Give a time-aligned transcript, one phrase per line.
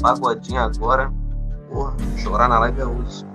[0.00, 1.12] pagodinho agora.
[1.68, 3.26] Porra, chorar na live é uso.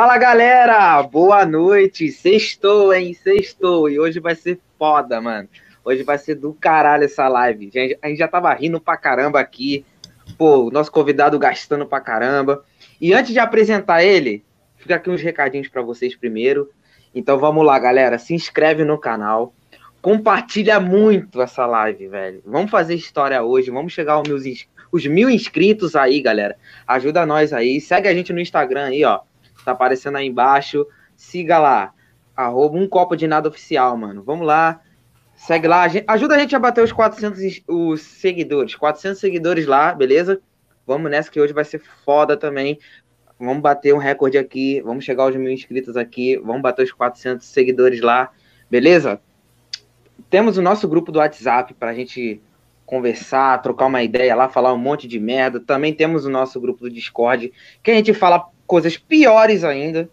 [0.00, 2.10] Fala galera, boa noite.
[2.10, 3.12] Sextou, hein?
[3.12, 3.86] Sextou.
[3.86, 5.46] E hoje vai ser foda, mano.
[5.84, 7.70] Hoje vai ser do caralho essa live.
[8.00, 9.84] A gente já tava rindo pra caramba aqui.
[10.38, 12.64] Pô, o nosso convidado gastando pra caramba.
[12.98, 14.42] E antes de apresentar ele,
[14.78, 16.70] fica aqui uns recadinhos para vocês primeiro.
[17.14, 18.18] Então vamos lá, galera.
[18.18, 19.52] Se inscreve no canal.
[20.00, 22.42] Compartilha muito essa live, velho.
[22.46, 23.70] Vamos fazer história hoje.
[23.70, 24.44] Vamos chegar aos meus,
[24.90, 26.56] os mil inscritos aí, galera.
[26.86, 27.82] Ajuda nós aí.
[27.82, 29.20] Segue a gente no Instagram aí, ó
[29.64, 30.86] Tá aparecendo aí embaixo.
[31.16, 31.92] Siga lá.
[32.36, 34.22] Arroba um copo de nada oficial, mano.
[34.22, 34.80] Vamos lá.
[35.34, 35.86] Segue lá.
[36.06, 38.74] Ajuda a gente a bater os 400 os seguidores.
[38.74, 40.40] 400 seguidores lá, beleza?
[40.86, 42.78] Vamos nessa que hoje vai ser foda também.
[43.38, 44.82] Vamos bater um recorde aqui.
[44.82, 46.36] Vamos chegar aos mil inscritos aqui.
[46.36, 48.30] Vamos bater os 400 seguidores lá,
[48.70, 49.20] beleza?
[50.28, 52.40] Temos o nosso grupo do WhatsApp para a gente
[52.84, 55.58] conversar, trocar uma ideia lá, falar um monte de merda.
[55.58, 60.08] Também temos o nosso grupo do Discord, que a gente fala coisas piores ainda,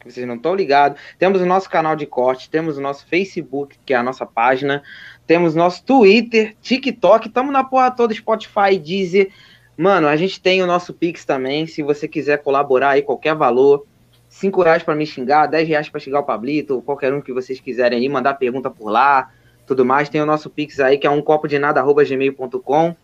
[0.00, 1.00] que vocês não estão ligados.
[1.16, 4.82] Temos o nosso canal de corte, temos o nosso Facebook, que é a nossa página,
[5.28, 9.30] temos nosso Twitter, TikTok, estamos na porra toda, Spotify, Deezer.
[9.76, 13.86] Mano, a gente tem o nosso Pix também, se você quiser colaborar aí, qualquer valor.
[14.28, 17.60] 5 reais para me xingar, 10 reais para xingar o Pablito, qualquer um que vocês
[17.60, 19.30] quiserem aí, mandar pergunta por lá,
[19.64, 20.08] tudo mais.
[20.08, 22.96] Tem o nosso Pix aí, que é um copo de nada, arroba gmail.com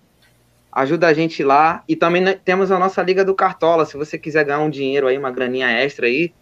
[0.77, 1.83] ajuda a gente lá.
[1.89, 3.87] E também temos a nossa Liga do Cartola.
[3.87, 6.35] Se você quiser ganhar um dinheiro aí, uma graninha extra aí,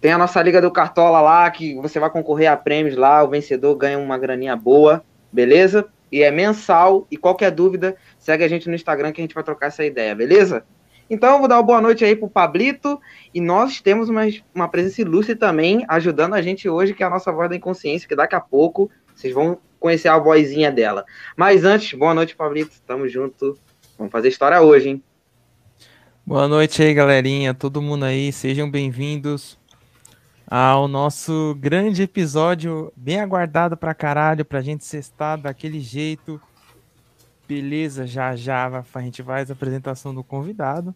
[0.00, 3.22] tem a nossa Liga do Cartola lá, que você vai concorrer a prêmios lá.
[3.22, 5.86] O vencedor ganha uma graninha boa, beleza?
[6.10, 7.06] E é mensal.
[7.08, 10.12] E qualquer dúvida, segue a gente no Instagram que a gente vai trocar essa ideia,
[10.12, 10.64] beleza?
[11.08, 13.00] Então, eu vou dar uma boa noite aí pro Pablito.
[13.32, 14.22] E nós temos uma,
[14.52, 18.08] uma presença ilustre também ajudando a gente hoje, que é a nossa voz da inconsciência,
[18.08, 21.04] que daqui a pouco vocês vão conhecer a vozinha dela.
[21.36, 22.80] Mas antes, boa noite, Pablito.
[22.86, 23.58] Tamo junto.
[23.98, 25.02] Vamos fazer história hoje, hein?
[26.24, 27.54] Boa noite aí, galerinha.
[27.54, 29.58] Todo mundo aí, sejam bem-vindos
[30.48, 36.40] ao nosso grande episódio, bem aguardado pra caralho, pra gente sextar daquele jeito.
[37.48, 40.94] Beleza, já já a gente faz a apresentação do convidado.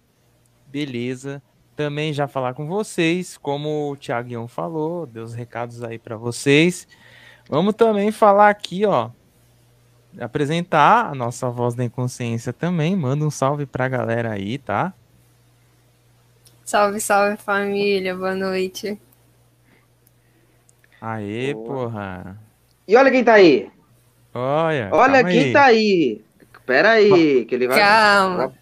[0.66, 1.42] Beleza.
[1.74, 6.86] Também já falar com vocês, como o Thiago falou, deu os recados aí para vocês.
[7.50, 9.10] Vamos também falar aqui, ó.
[10.20, 12.94] Apresentar a nossa voz da inconsciência também.
[12.94, 14.94] Manda um salve pra galera aí, tá?
[16.64, 18.96] Salve, salve família, boa noite.
[21.00, 21.66] Aê, Boa.
[21.66, 22.38] porra.
[22.86, 23.68] E olha quem tá aí.
[24.32, 24.88] Olha.
[24.92, 25.52] Olha quem aí.
[25.52, 26.24] tá aí.
[26.64, 27.80] Pera aí, que ele vai.
[27.80, 28.54] Calma.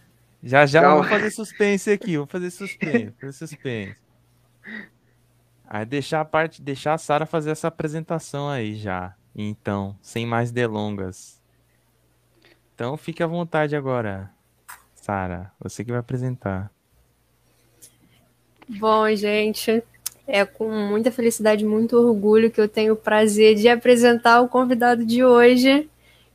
[0.42, 1.02] Já já Calma.
[1.02, 4.07] vou fazer suspense aqui, vou fazer suspense, fazer suspense.
[5.70, 9.14] Aí deixar a parte, deixar a Sara fazer essa apresentação aí já.
[9.36, 11.38] Então, sem mais delongas.
[12.74, 14.30] Então, fique à vontade agora,
[14.94, 15.52] Sara.
[15.60, 16.70] Você que vai apresentar.
[18.68, 19.82] Bom, gente,
[20.30, 25.02] É com muita felicidade, muito orgulho que eu tenho o prazer de apresentar o convidado
[25.02, 25.88] de hoje,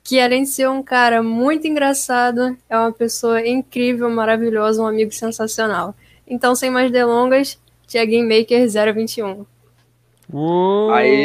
[0.04, 5.12] que além de ser um cara muito engraçado, é uma pessoa incrível, maravilhosa, um amigo
[5.12, 5.96] sensacional.
[6.26, 9.46] Então, sem mais delongas, Tiaguinho Maker 021.
[10.32, 10.92] Uou!
[10.92, 11.18] Aê!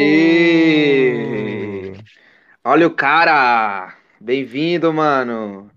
[2.63, 3.95] Olha o cara!
[4.19, 5.71] Bem-vindo, mano!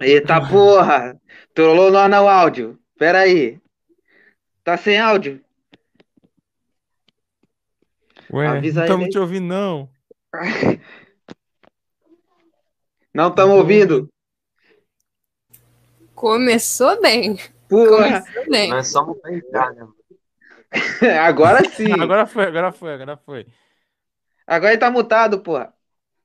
[0.00, 1.20] Eita porra!
[1.54, 2.78] Trollou nós no áudio.
[2.98, 3.60] Pera aí.
[4.62, 5.42] Tá sem áudio?
[8.32, 9.10] Ué, Avisa não estamos aí.
[9.10, 9.88] te ouvindo, não.
[13.12, 14.08] Não estamos ouvindo?
[16.20, 17.38] Começou bem.
[17.66, 18.20] Porra!
[18.20, 18.68] Começou bem.
[18.68, 19.88] Nós somos bem cá, né?
[21.18, 21.90] Agora sim!
[21.98, 23.46] Agora foi, agora foi, agora foi.
[24.46, 25.72] Agora ele tá mutado, porra.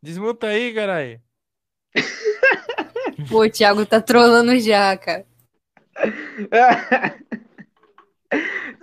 [0.02, 1.22] Desmuta aí, caralho.
[3.30, 5.26] Pô, o Thiago tá trolando já, cara.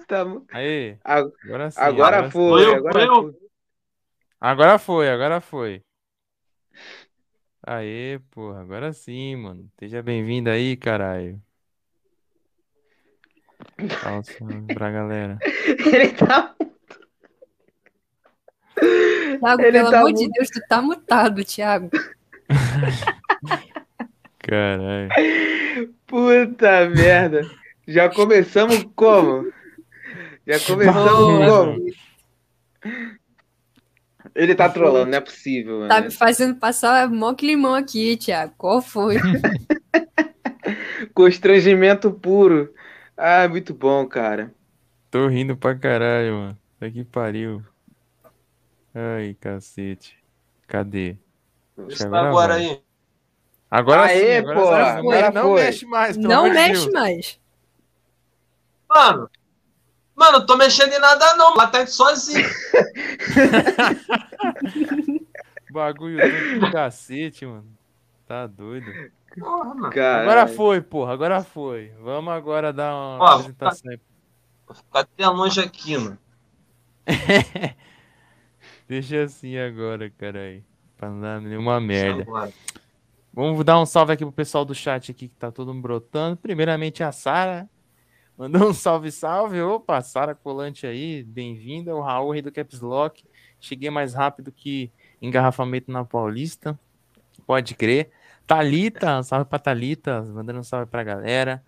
[0.08, 1.78] Tá Aí, agora sim.
[1.78, 2.30] Agora sim.
[2.30, 3.14] foi, eu, agora eu.
[3.22, 3.34] foi.
[4.40, 5.84] Agora foi, agora foi.
[7.64, 9.70] Aê, porra, agora sim, mano.
[9.78, 11.40] Seja bem-vindo aí, caralho.
[14.00, 15.38] Fala um salve pra galera.
[15.86, 16.54] Ele tá.
[19.40, 21.88] Thiago, Ele pelo tá amor de Deus, tu tá mutado, Thiago.
[24.38, 25.08] Caralho.
[26.06, 27.48] Puta merda.
[27.86, 29.52] Já começamos como?
[30.46, 31.76] Já começamos como?
[34.34, 35.88] Ele tá trolando, não é possível, mano.
[35.88, 38.54] Tá me fazendo passar mó climão aqui, Thiago.
[38.56, 39.16] Qual foi?
[41.14, 42.72] Constrangimento puro.
[43.16, 44.52] Ah, muito bom, cara.
[45.10, 46.58] Tô rindo pra caralho, mano.
[46.80, 47.62] Tá que pariu.
[48.94, 50.16] Ai, cacete.
[50.66, 51.16] Cadê?
[51.88, 52.82] Isso Agora agora aí.
[53.70, 54.98] Agora Aê, sim, agora sai.
[54.98, 56.92] agora não mexe mais, Não mexe Deus.
[56.92, 57.40] mais.
[58.88, 59.30] Mano,
[60.22, 62.48] mano, eu tô mexendo em nada não, lá tá sozinho.
[65.72, 67.66] Bagulho do cacete, mano.
[68.26, 68.86] Tá doido.
[69.36, 69.90] Porra, mano.
[69.90, 70.22] Cara.
[70.22, 71.92] Agora foi, porra, agora foi.
[72.00, 73.98] Vamos agora dar uma Ó, apresentação aí.
[74.66, 76.16] Vou ficar até longe aqui, mano.
[78.86, 80.64] Deixa assim agora, caralho.
[80.96, 82.24] Pra não dar nenhuma merda.
[83.34, 86.36] Vamos dar um salve aqui pro pessoal do chat aqui que tá todo mundo brotando.
[86.36, 87.68] Primeiramente a Sara.
[88.36, 89.60] Mandou um salve, salve.
[89.60, 91.94] Opa, Sara Colante aí, bem-vinda.
[91.94, 93.24] O Raul, rei do Caps Lock.
[93.60, 94.90] Cheguei mais rápido que
[95.20, 96.78] engarrafamento na Paulista.
[97.46, 98.10] Pode crer.
[98.46, 101.62] Thalita, um salve pra Thalita, mandando um salve pra galera.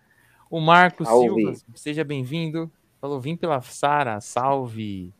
[0.51, 1.29] O Marco Salve.
[1.29, 2.71] Silva, seja bem-vindo.
[3.01, 5.13] Falou, vim pela Sara, salve.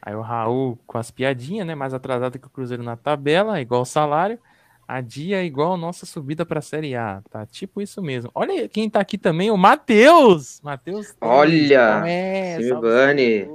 [0.00, 1.74] Aí o Raul com as piadinhas, né?
[1.74, 4.38] Mais atrasado que o Cruzeiro na tabela, igual o salário.
[4.88, 7.20] A dia é igual a nossa subida pra Série A.
[7.30, 8.30] Tá tipo isso mesmo.
[8.34, 10.60] Olha quem tá aqui também, o Matheus.
[10.62, 11.14] Matheus.
[11.20, 13.48] Olha, é, me salve,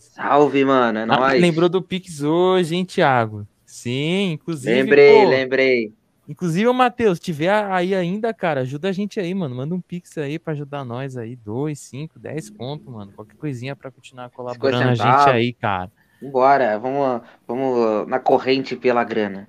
[0.00, 0.98] salve a mano.
[0.98, 1.42] É Ah, nóis.
[1.42, 3.46] lembrou do Pix hoje, hein, Thiago?
[3.66, 4.72] Sim, inclusive.
[4.82, 5.92] Lembrei, pô, lembrei.
[6.26, 9.54] Inclusive, o Matheus, tiver aí ainda, cara, ajuda a gente aí, mano.
[9.54, 11.36] Manda um Pix aí pra ajudar nós aí.
[11.36, 13.12] 2, 5, 10 conto, mano.
[13.12, 15.90] Qualquer coisinha pra continuar colaborando a gente aí, cara.
[16.20, 19.46] Vambora, vamos, vamos na corrente pela grana.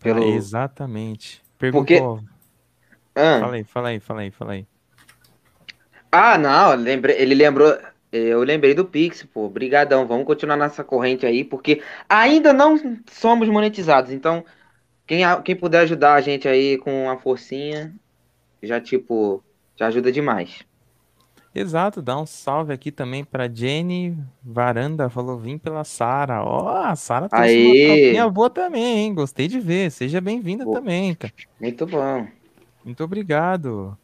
[0.00, 0.22] Pelo...
[0.22, 1.42] Ah, exatamente.
[1.58, 2.16] Perguntou.
[2.18, 2.28] Porque-
[3.14, 3.40] Ah.
[3.40, 4.66] Fala aí, fala aí, fala aí, fala aí.
[6.10, 7.76] Ah, não, lembrei, ele lembrou.
[8.10, 9.48] Eu lembrei do Pix, pô.
[9.48, 10.06] Brigadão.
[10.06, 12.76] Vamos continuar nessa corrente aí, porque ainda não
[13.10, 14.12] somos monetizados.
[14.12, 14.44] Então,
[15.06, 17.94] quem, quem puder ajudar a gente aí com uma forcinha,
[18.62, 19.42] já tipo,
[19.76, 20.64] já ajuda demais.
[21.60, 26.44] Exato, dá um salve aqui também pra Jenny Varanda, falou, vim pela Sara.
[26.44, 27.86] Ó, a Sara trouxe uma Aê!
[27.86, 29.14] tropinha boa também, hein?
[29.14, 29.90] Gostei de ver.
[29.90, 31.32] Seja bem-vinda também, cara.
[31.60, 32.28] Muito bom.
[32.84, 33.98] Muito obrigado.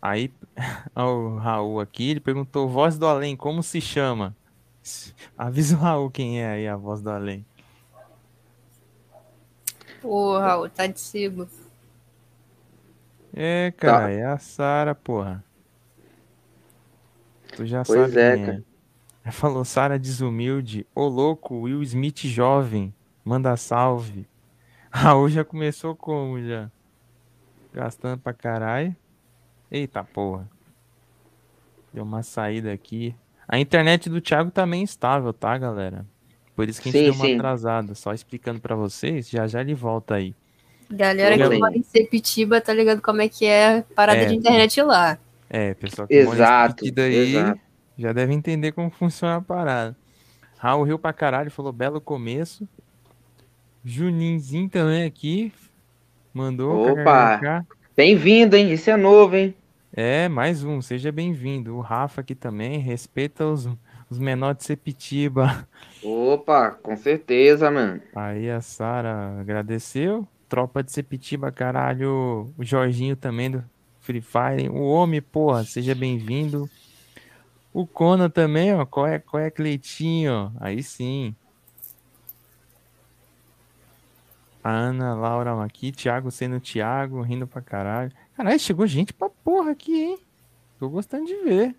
[0.00, 0.32] Aí,
[0.96, 4.34] o Raul aqui, ele perguntou, voz do além, como se chama?
[5.36, 7.44] Avisa o Raul quem é aí a voz do além.
[10.00, 11.46] Pô, Raul, tá de cima.
[13.34, 13.86] É, Tá.
[13.86, 15.44] cara, é a Sara, porra.
[17.56, 18.62] Tu já Pois sabe é, quem cara.
[19.24, 19.30] é.
[19.32, 20.86] Falou Sara desumilde.
[20.94, 22.92] Ô louco, Will Smith jovem.
[23.24, 24.26] Manda salve.
[24.90, 26.70] Raul já começou como já?
[27.72, 28.94] Gastando pra caralho.
[29.70, 30.48] Eita porra.
[31.92, 33.14] Deu uma saída aqui.
[33.48, 36.04] A internet do Thiago tá meio instável, tá, galera?
[36.56, 37.34] Por isso que a gente Sim, deu uma sim.
[37.36, 37.94] atrasada.
[37.94, 40.34] Só explicando pra vocês, já já ele volta aí.
[40.90, 44.26] Galera que mora em Sepitiba tá ligado como é que é a parada É.
[44.26, 45.18] de internet lá.
[45.48, 47.60] É, pessoal que mora Exato, nesse sentido aí exato.
[47.96, 49.96] já deve entender como funciona a parada.
[50.58, 52.66] Raul riu pra caralho, falou belo começo.
[53.84, 55.52] Juninzinho também aqui.
[56.32, 56.92] Mandou.
[56.92, 57.64] Opa!
[57.96, 58.72] Bem-vindo, hein?
[58.72, 59.54] Esse é novo, hein?
[59.92, 61.76] É, mais um, seja bem-vindo.
[61.76, 63.68] O Rafa aqui também, respeita os,
[64.10, 65.68] os menores de Sepitiba.
[66.02, 68.00] Opa, com certeza, mano.
[68.14, 70.26] Aí a Sara agradeceu.
[70.48, 72.52] Tropa de Sepitiba, caralho.
[72.58, 73.62] O Jorginho também do
[74.04, 74.68] Free Fire.
[74.68, 76.68] O Homem, porra, seja bem-vindo.
[77.72, 78.84] O Conan também, ó.
[78.84, 80.52] Qual é, qual é, Cleitinho?
[80.60, 81.34] Aí sim.
[84.62, 88.12] A Ana Laura aqui, Thiago sendo Thiago, rindo pra caralho.
[88.36, 90.18] Caralho, chegou gente pra porra aqui, hein?
[90.78, 91.74] Tô gostando de ver.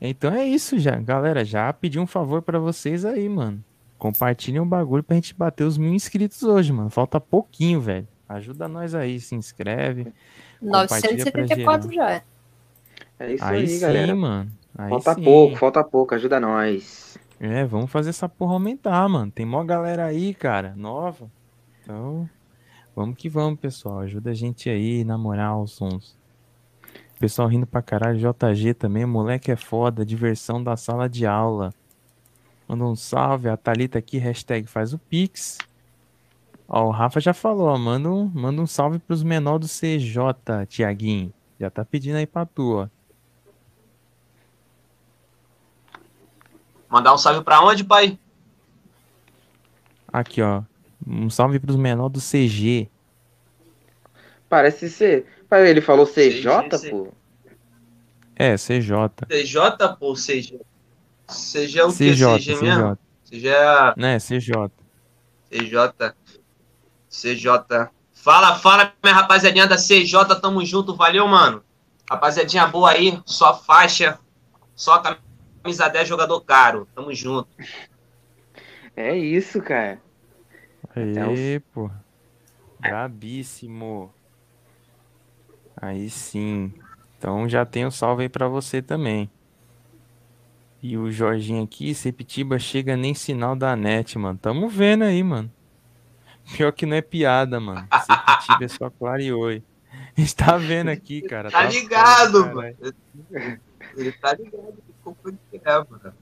[0.00, 1.46] Então é isso já, galera.
[1.46, 3.64] Já pedi um favor pra vocês aí, mano.
[3.96, 6.90] Compartilhem o bagulho pra gente bater os mil inscritos hoje, mano.
[6.90, 8.06] Falta pouquinho, velho.
[8.34, 10.12] Ajuda nós aí, se inscreve.
[10.60, 12.10] compartilha pra 974 já.
[12.12, 12.22] é.
[13.18, 14.14] É isso Aí, aí, sim, galera.
[14.16, 14.50] mano.
[14.76, 15.22] Aí Falta sim.
[15.22, 17.16] pouco, falta pouco, ajuda nós.
[17.38, 19.30] É, vamos fazer essa porra aumentar, mano.
[19.30, 21.30] Tem mó galera aí, cara, nova.
[21.82, 22.28] Então,
[22.96, 24.00] vamos que vamos, pessoal.
[24.00, 26.16] Ajuda a gente aí, na moral, os sons.
[27.18, 31.72] Pessoal rindo pra caralho, JG também, moleque é foda, diversão da sala de aula.
[32.66, 35.58] Manda um salve, a Thalita aqui, hashtag faz o Pix.
[36.68, 40.66] Ó, o Rafa já falou, ó, manda um, manda um salve pros menor do CJ,
[40.68, 41.32] Tiaguinho.
[41.60, 42.88] Já tá pedindo aí pra tu, ó.
[46.88, 48.18] Mandar um salve pra onde, pai?
[50.12, 50.62] Aqui, ó.
[51.06, 52.88] Um salve pros menor do CG.
[54.48, 55.26] Parece ser.
[55.48, 56.90] Pai, Ele falou CJ, CG.
[56.90, 57.08] pô?
[58.36, 58.92] É, CJ.
[59.28, 60.60] CJ, pô, CG.
[61.28, 61.94] CG é o que?
[61.94, 62.98] CJ, CG mesmo?
[63.24, 63.40] CJ.
[63.40, 64.70] CG é Né, CJ.
[65.50, 66.12] CJ.
[67.12, 67.90] CJ.
[68.14, 71.62] Fala, fala, minha rapaziadinha da CJ, tamo junto, valeu, mano.
[72.10, 74.18] Rapaziadinha boa aí, só faixa,
[74.74, 77.48] só camisa 10, jogador caro, tamo junto.
[78.96, 80.00] É isso, cara.
[80.96, 81.90] Aê, pô.
[82.80, 84.12] Brabíssimo.
[85.76, 86.72] Aí sim.
[87.18, 89.30] Então já tem um salve aí pra você também.
[90.82, 94.38] E o Jorginho aqui, Sepitiba chega nem sinal da net, mano.
[94.40, 95.50] Tamo vendo aí, mano.
[96.56, 97.86] Pior que não é piada, mano.
[97.90, 99.62] Sepitiba é só clareoi.
[100.16, 101.50] A gente tá vendo aqui, cara.
[101.50, 102.76] Tá foda, ligado, mano.
[103.96, 106.14] Ele tá ligado que culpa que é, mano.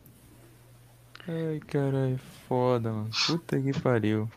[1.29, 3.11] Ai, caralho, foda, mano.
[3.27, 4.29] Puta que pariu.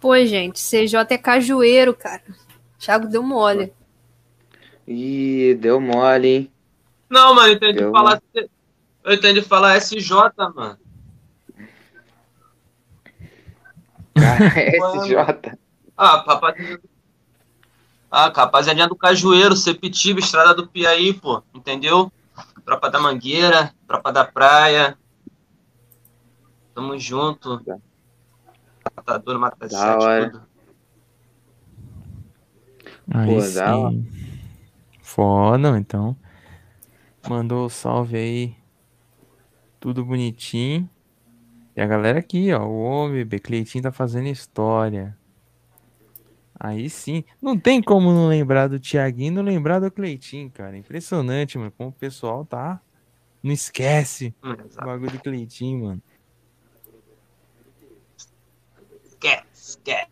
[0.00, 2.22] Pô, gente, CJ é cajueiro, cara.
[2.78, 3.72] Thiago deu mole.
[4.86, 6.52] Ih, deu mole, hein?
[7.08, 8.20] Não, mano, eu entendi Eu- falar.
[9.04, 10.10] Eu entendi falar SJ,
[10.54, 10.78] mano.
[14.14, 14.46] Cara,
[15.02, 15.58] SJ.
[15.96, 16.78] Ah, rapaziadinha.
[18.10, 21.42] Ah, rapaziadinha do Cajueiro, Sepitiba, Estrada do Piaí, pô.
[21.52, 22.12] Entendeu?
[22.64, 24.96] Tropa da Mangueira, Tropa da Praia.
[26.74, 27.60] Tamo junto.
[28.96, 30.30] Matador, mata Da sete, hora.
[30.30, 30.42] tudo.
[33.12, 34.08] Aí Pô, sim.
[35.02, 36.16] Foda, então.
[37.28, 38.56] Mandou o salve aí.
[39.78, 40.88] Tudo bonitinho.
[41.76, 42.64] E a galera aqui, ó.
[42.64, 45.16] O homem, Becleitinho tá fazendo história.
[46.58, 47.24] Aí sim.
[47.42, 50.76] Não tem como não lembrar do Thiaguinho e não lembrar do Cleitinho, cara.
[50.76, 51.72] Impressionante, mano.
[51.76, 52.80] Como o pessoal tá.
[53.42, 54.86] Não esquece Hum, o exato.
[54.86, 56.02] bagulho do Cleitinho, mano.
[59.04, 60.08] Esquece, esquece.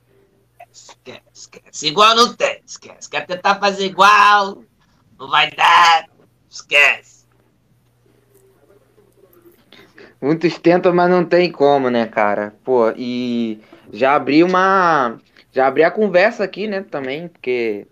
[0.73, 1.87] Esquece, esquece.
[1.89, 3.09] Igual não tem, esquece.
[3.09, 4.63] Quer tentar fazer igual,
[5.19, 6.09] não vai dar.
[6.51, 7.12] Esquece.
[10.23, 12.55] Muitos tentam, mas não tem como, né, cara?
[12.63, 13.59] Pô, e
[13.93, 15.19] já abri uma.
[15.51, 17.89] Já abri a conversa aqui, né, também, porque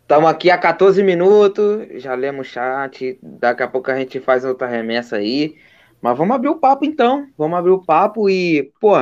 [0.00, 4.44] estamos aqui há 14 minutos, já lemos o chat, daqui a pouco a gente faz
[4.44, 5.56] outra remessa aí.
[6.00, 7.26] Mas vamos abrir o papo então.
[7.36, 8.94] Vamos abrir o papo e, pô,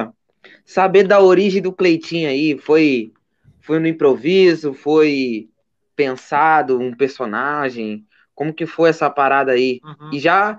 [0.65, 2.57] saber da origem do Cleitinho aí.
[2.57, 3.13] Foi,
[3.61, 4.73] foi no improviso?
[4.73, 5.51] Foi
[5.95, 8.07] pensado um personagem?
[8.35, 9.81] Como que foi essa parada aí?
[9.85, 10.11] Uhum.
[10.15, 10.57] E já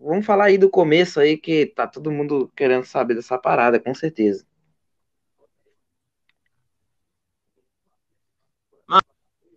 [0.00, 3.94] vamos falar aí do começo aí, que tá todo mundo querendo saber dessa parada, com
[3.94, 4.44] certeza.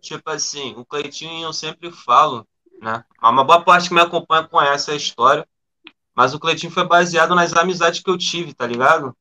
[0.04, 2.46] Tipo assim, o Cleitinho eu sempre falo,
[2.78, 3.02] né?
[3.22, 5.48] Uma boa parte que me acompanha conhece a história.
[6.14, 9.16] Mas o Cleitinho foi baseado nas amizades que eu tive, tá ligado?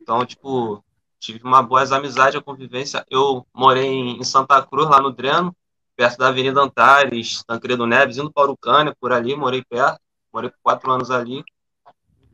[0.00, 0.82] Então, tipo,
[1.18, 3.04] tive uma boa amizade, a convivência.
[3.10, 5.54] Eu morei em Santa Cruz, lá no Dreno,
[6.02, 10.00] perto da Avenida Antares, Tancredo Neves, indo para Urucânia, por ali, morei perto.
[10.32, 11.44] Morei por quatro anos ali.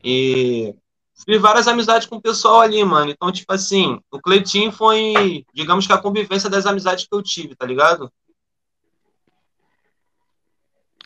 [0.03, 0.75] E
[1.27, 3.11] fiz várias amizades com o pessoal ali, mano.
[3.11, 7.55] Então, tipo assim, o Cleitinho foi, digamos que a convivência das amizades que eu tive,
[7.55, 8.11] tá ligado?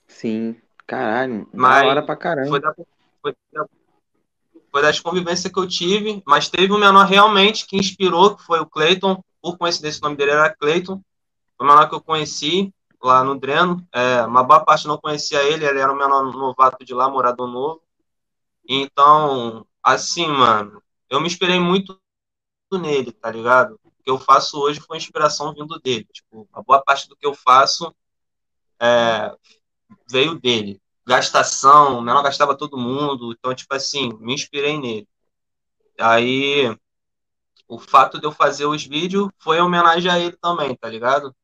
[0.06, 0.54] Sim,
[0.86, 2.48] caralho, Mas hora pra caramba.
[2.48, 2.74] Foi da,
[3.20, 3.66] foi da-
[4.70, 8.60] foi das convivências que eu tive, mas teve um menor realmente que inspirou, que foi
[8.60, 11.02] o Clayton, por coincidência o nome dele era Clayton,
[11.62, 15.64] o menor que eu conheci lá no Dreno, é, uma boa parte não conhecia ele,
[15.64, 17.82] ele era um menor novato de lá, morador novo,
[18.68, 21.98] então, assim, mano, eu me inspirei muito
[22.72, 23.78] nele, tá ligado?
[23.84, 27.26] O que eu faço hoje foi inspiração vindo dele, tipo, a boa parte do que
[27.26, 27.94] eu faço
[28.80, 29.36] é,
[30.10, 35.08] veio dele, gastação, o menor gastava todo mundo, então, tipo assim, me inspirei nele.
[35.98, 36.76] Aí,
[37.68, 41.34] o fato de eu fazer os vídeos foi em homenagem a ele também, tá ligado?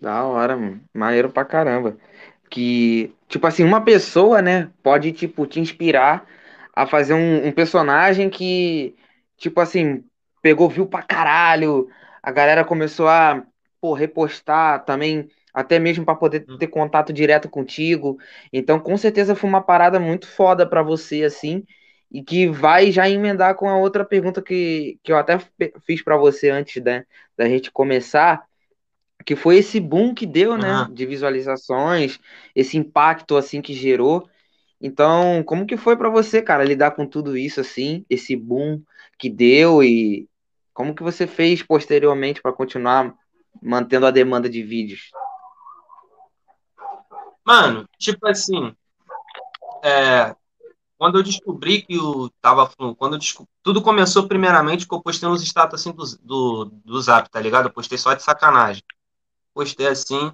[0.00, 0.80] Da hora, mano.
[0.94, 1.96] Maneiro pra caramba.
[2.50, 6.26] Que, tipo assim, uma pessoa, né, pode, tipo, te inspirar
[6.74, 8.94] a fazer um, um personagem que,
[9.36, 10.04] tipo assim,
[10.42, 11.88] pegou view pra caralho,
[12.22, 13.44] a galera começou a,
[13.80, 16.58] pô, repostar também até mesmo para poder Hum.
[16.58, 18.18] ter contato direto contigo.
[18.52, 21.64] Então, com certeza foi uma parada muito foda para você, assim,
[22.10, 25.38] e que vai já emendar com a outra pergunta que, que eu até
[25.84, 27.04] fiz para você antes né,
[27.36, 28.46] da gente começar,
[29.28, 32.18] que foi esse boom que deu, né, de visualizações,
[32.56, 34.26] esse impacto, assim, que gerou.
[34.80, 38.80] Então, como que foi para você, cara, lidar com tudo isso, assim, esse boom
[39.18, 40.26] que deu e
[40.72, 43.14] como que você fez posteriormente para continuar
[43.60, 45.10] mantendo a demanda de vídeos?
[47.44, 48.74] Mano, tipo assim,
[49.84, 50.34] é,
[50.96, 55.28] quando eu descobri que o tava quando eu desco- tudo começou primeiramente que eu postei
[55.28, 57.66] uns status assim do, do, do Zap, tá ligado?
[57.68, 58.82] Eu postei só de sacanagem.
[59.58, 60.32] Postei assim,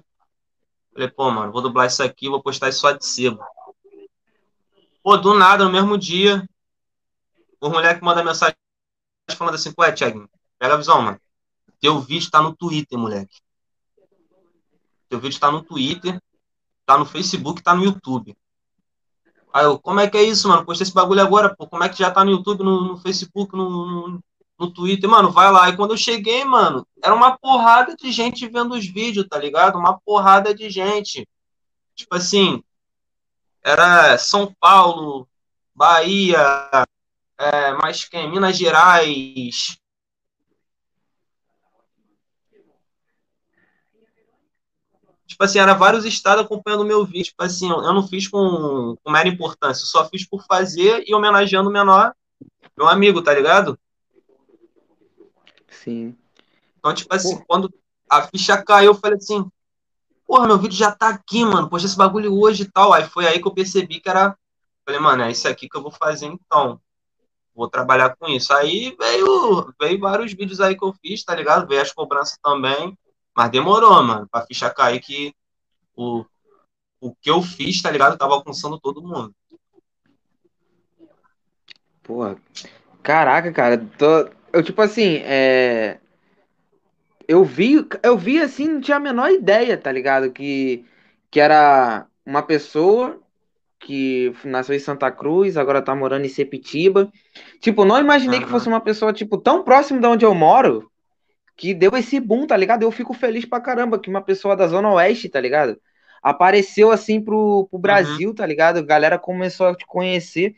[0.93, 3.43] falei, pô, mano, vou dublar isso aqui, vou postar isso só de sebo.
[5.01, 6.47] Pô, do nada, no mesmo dia,
[7.59, 8.55] o moleque manda mensagem
[9.35, 11.19] falando assim, ué, Thiaguinho, pega a visão, mano.
[11.79, 13.39] Teu vídeo tá no Twitter, moleque.
[15.09, 16.21] Teu vídeo tá no Twitter,
[16.85, 18.37] tá no Facebook, tá no YouTube.
[19.51, 20.63] Aí eu, como é que é isso, mano?
[20.63, 21.65] Postei esse bagulho agora, pô.
[21.65, 24.23] Como é que já tá no YouTube, no, no Facebook, no, no,
[24.59, 25.09] no Twitter?
[25.09, 25.69] Mano, vai lá.
[25.69, 29.77] E quando eu cheguei, mano, era uma porrada de gente vendo os vídeos, tá ligado?
[29.77, 31.27] Uma porrada de gente.
[31.95, 32.63] Tipo assim,
[33.63, 35.27] era São Paulo,
[35.73, 36.39] Bahia,
[37.37, 38.29] é, mais quem?
[38.29, 39.77] Minas Gerais.
[45.27, 47.25] Tipo assim, era vários estados acompanhando o meu vídeo.
[47.25, 51.13] Tipo assim, eu não fiz com, com mera importância, eu só fiz por fazer e
[51.13, 52.13] homenageando o menor,
[52.77, 53.77] meu amigo, tá ligado?
[55.85, 56.17] Sim.
[56.79, 57.71] Então, tipo assim, quando
[58.09, 59.49] a ficha caiu, eu falei assim,
[60.25, 62.91] porra, meu vídeo já tá aqui, mano, postei esse bagulho hoje e tal.
[62.91, 64.35] Aí foi aí que eu percebi que era.
[64.83, 66.79] Falei, mano, é isso aqui que eu vou fazer então.
[67.55, 68.51] Vou trabalhar com isso.
[68.53, 71.67] Aí veio, veio vários vídeos aí que eu fiz, tá ligado?
[71.67, 72.97] Veio as cobranças também.
[73.35, 75.33] Mas demorou, mano, pra ficha cair que
[75.95, 76.25] o,
[76.99, 78.17] o que eu fiz, tá ligado?
[78.17, 79.33] Tava alcançando todo mundo.
[82.03, 82.37] Porra.
[83.01, 83.77] Caraca, cara.
[83.97, 84.34] Tô...
[84.55, 85.97] Eu, tipo assim, é.
[87.27, 90.31] Eu vi, eu vi assim, não tinha a menor ideia, tá ligado?
[90.31, 90.85] Que,
[91.29, 93.19] que era uma pessoa
[93.77, 97.11] que nasceu em Santa Cruz, agora tá morando em Sepitiba.
[97.59, 98.53] Tipo, não imaginei que Aham.
[98.53, 100.89] fosse uma pessoa, tipo, tão próximo de onde eu moro,
[101.57, 102.83] que deu esse boom, tá ligado?
[102.83, 105.77] Eu fico feliz pra caramba que uma pessoa da Zona Oeste, tá ligado?
[106.23, 108.77] Apareceu assim pro, pro Brasil, tá ligado?
[108.77, 110.55] A galera começou a te conhecer.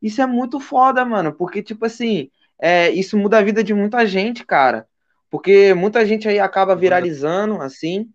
[0.00, 2.30] Isso é muito foda, mano, porque, tipo assim,
[2.66, 4.88] é, isso muda a vida de muita gente, cara.
[5.28, 8.10] Porque muita gente aí acaba viralizando, assim,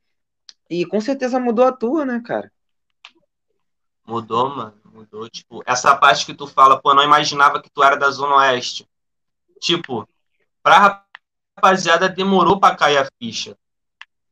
[0.67, 2.51] e com certeza mudou a tua, né, cara?
[4.07, 4.73] Mudou, mano.
[4.91, 5.29] Mudou.
[5.29, 8.89] Tipo, essa parte que tu fala, pô, não imaginava que tu era da Zona Oeste.
[9.61, 10.09] Tipo,
[10.63, 11.05] pra
[11.55, 13.55] rapaziada demorou pra cair a ficha.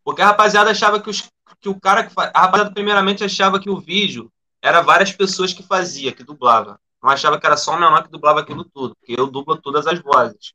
[0.04, 1.30] Porque a rapaziada achava que, os,
[1.62, 2.32] que o cara que fa...
[2.34, 4.32] A rapaziada primeiramente achava que o vídeo
[4.64, 6.80] era várias pessoas que fazia, que dublava.
[7.02, 8.96] Não achava que era só o menor que dublava aquilo tudo.
[8.96, 10.54] Porque eu dublo todas as vozes.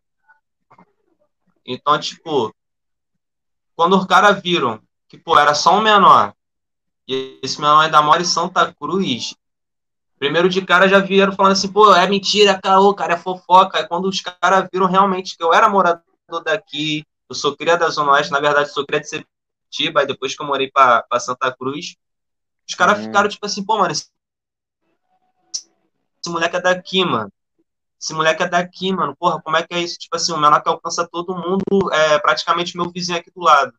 [1.64, 2.52] Então, tipo,
[3.76, 6.34] quando os caras viram que, pô, era só um menor,
[7.06, 9.34] e esse menor ainda mora em Santa Cruz,
[10.18, 13.78] primeiro de cara já vieram falando assim, pô, é mentira, caô, cara, é fofoca.
[13.78, 16.02] Aí quando os caras viram realmente que eu era morador
[16.44, 20.34] daqui, eu sou cria da Zona Oeste, na verdade, sou cria de Sepitiba, aí depois
[20.36, 21.96] que eu morei pra, pra Santa Cruz,
[22.68, 23.02] os caras Hum.
[23.04, 24.11] ficaram tipo assim, pô, mano, esse,
[26.22, 27.32] esse moleque é daqui, mano.
[28.00, 29.16] Esse moleque é daqui, mano.
[29.16, 29.98] Porra, como é que é isso?
[29.98, 33.72] Tipo assim, o menor que alcança todo mundo é praticamente meu vizinho aqui do lado.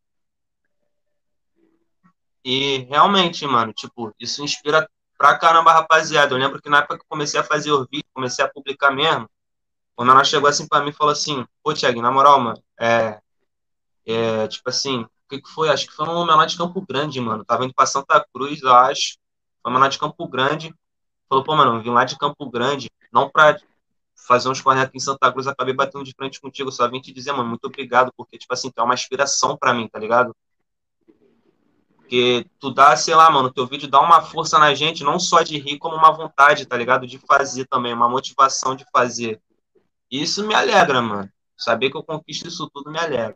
[2.44, 6.34] E realmente, mano, tipo, isso inspira pra caramba rapaziada.
[6.34, 9.30] Eu lembro que na época que comecei a fazer o vídeo, comecei a publicar mesmo,
[9.96, 13.22] o menor chegou assim pra mim e falou assim, pô, Thiago, na moral, mano, é,
[14.06, 15.70] é, tipo assim, o que que foi?
[15.70, 17.46] Acho que foi um menor de Campo Grande, mano.
[17.46, 19.18] Tava indo pra Santa Cruz, eu acho.
[19.62, 20.74] Foi um menor de Campo Grande.
[21.34, 23.58] Falou, pô, mano, eu vim lá de Campo Grande, não pra
[24.16, 27.12] fazer uns corre aqui em Santa Cruz, acabei batendo de frente contigo, só vim te
[27.12, 30.36] dizer, mano, muito obrigado, porque, tipo assim, tu é uma inspiração para mim, tá ligado?
[31.98, 35.42] Porque tu dá, sei lá, mano, teu vídeo dá uma força na gente, não só
[35.42, 37.08] de rir, como uma vontade, tá ligado?
[37.08, 39.42] De fazer também, uma motivação de fazer.
[40.12, 41.30] Isso me alegra, mano.
[41.58, 43.36] Saber que eu conquisto isso tudo me alegra.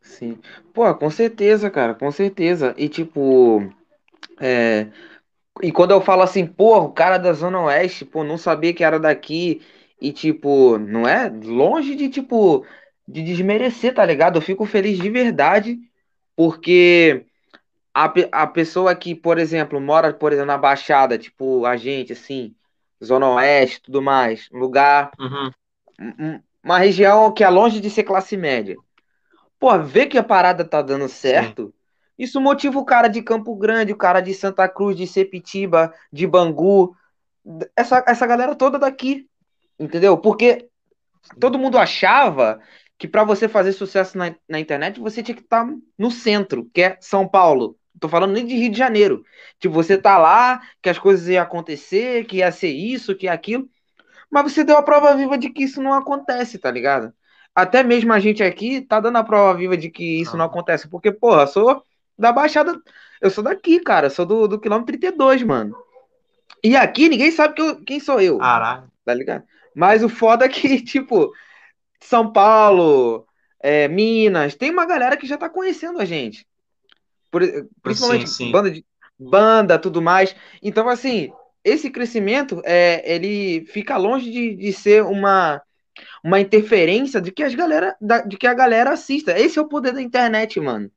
[0.00, 0.40] Sim.
[0.72, 2.74] Pô, com certeza, cara, com certeza.
[2.78, 3.72] E tipo,
[4.40, 4.88] é,
[5.62, 8.84] e quando eu falo assim, pô, o cara da Zona Oeste, pô, não sabia que
[8.84, 9.62] era daqui.
[10.00, 12.66] E, tipo, não é longe de, tipo,
[13.06, 14.36] de desmerecer, tá ligado?
[14.38, 15.78] Eu fico feliz de verdade,
[16.36, 17.24] porque
[17.94, 22.54] a, a pessoa que, por exemplo, mora, por exemplo, na Baixada, tipo, a gente, assim,
[23.04, 26.42] Zona Oeste, tudo mais, lugar, Uhum.
[26.64, 28.76] uma região que é longe de ser classe média.
[29.58, 31.72] Pô, ver que a parada tá dando certo,
[32.18, 36.26] isso motiva o cara de Campo Grande, o cara de Santa Cruz, de Sepitiba, de
[36.26, 36.94] Bangu,
[37.76, 39.28] essa, essa galera toda daqui,
[39.78, 40.16] entendeu?
[40.16, 40.68] Porque
[41.40, 42.60] todo mundo achava
[42.98, 45.66] que para você fazer sucesso na, na internet você tinha que estar
[45.98, 47.76] no centro, que é São Paulo.
[47.98, 49.24] Tô falando nem de Rio de Janeiro.
[49.58, 53.68] Tipo, você tá lá, que as coisas iam acontecer, que ia ser isso, que aquilo.
[54.30, 57.12] Mas você deu a prova viva de que isso não acontece, tá ligado?
[57.54, 60.88] Até mesmo a gente aqui tá dando a prova viva de que isso não acontece.
[60.88, 61.84] Porque, porra, sou
[62.22, 62.80] da Baixada.
[63.20, 64.06] Eu sou daqui, cara.
[64.06, 65.76] Eu sou do, do quilômetro 32, mano.
[66.64, 68.84] E aqui ninguém sabe que eu- quem sou eu, Caralho.
[69.04, 69.44] tá ligado?
[69.74, 71.32] Mas o foda é que, tipo,
[72.00, 73.26] São Paulo,
[73.60, 76.46] é, Minas, tem uma galera que já tá conhecendo a gente.
[77.30, 77.42] Por-
[77.82, 78.52] principalmente sim.
[78.52, 78.84] banda de
[79.18, 80.34] banda, tudo mais.
[80.62, 81.32] Então, assim,
[81.64, 85.60] esse crescimento é, ele fica longe de, de ser uma,
[86.22, 89.36] uma interferência de que as galera, da- de que a galera assista.
[89.38, 90.90] Esse é o poder da internet, mano.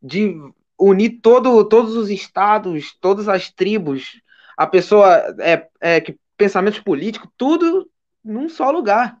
[0.00, 0.34] De
[0.78, 4.20] unir todo, todos os estados, todas as tribos,
[4.56, 7.90] a pessoa é, é que pensamentos políticos, tudo
[8.24, 9.18] num só lugar.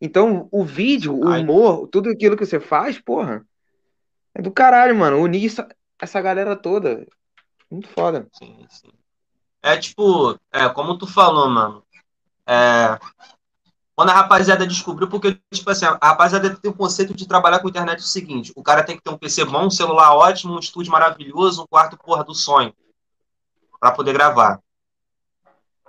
[0.00, 1.42] Então, o vídeo, o Ai.
[1.42, 3.44] humor, tudo aquilo que você faz, porra,
[4.34, 5.18] é do caralho, mano.
[5.20, 5.68] Unir essa,
[6.00, 7.06] essa galera toda.
[7.70, 8.28] Muito foda.
[8.32, 8.92] Sim, sim.
[9.62, 11.84] É tipo, é, como tu falou, mano.
[12.46, 12.98] É,
[13.98, 17.68] quando a rapaziada descobriu, porque, tipo assim, a rapaziada tem o conceito de trabalhar com
[17.68, 20.60] internet o seguinte: o cara tem que ter um PC bom, um celular ótimo, um
[20.60, 22.72] estúdio maravilhoso, um quarto, porra, do sonho.
[23.80, 24.60] Pra poder gravar.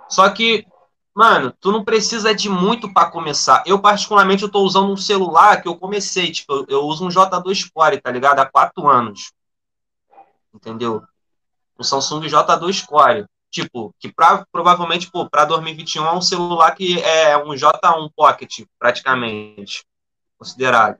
[0.08, 0.66] Só que,
[1.14, 3.62] mano, tu não precisa de muito pra começar.
[3.64, 7.10] Eu, particularmente, eu tô usando um celular que eu comecei, tipo, eu, eu uso um
[7.10, 8.40] J2 Core, tá ligado?
[8.40, 9.32] Há quatro anos.
[10.52, 11.00] Entendeu?
[11.78, 13.24] Um Samsung J2 Core.
[13.50, 18.60] Tipo, que pra, provavelmente, pô, pra 2021 é um celular que é um J1 Pocket,
[18.78, 19.84] praticamente.
[20.38, 20.98] Considerado.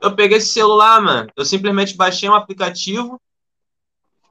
[0.00, 1.30] Eu peguei esse celular, mano.
[1.36, 3.20] Eu simplesmente baixei um aplicativo,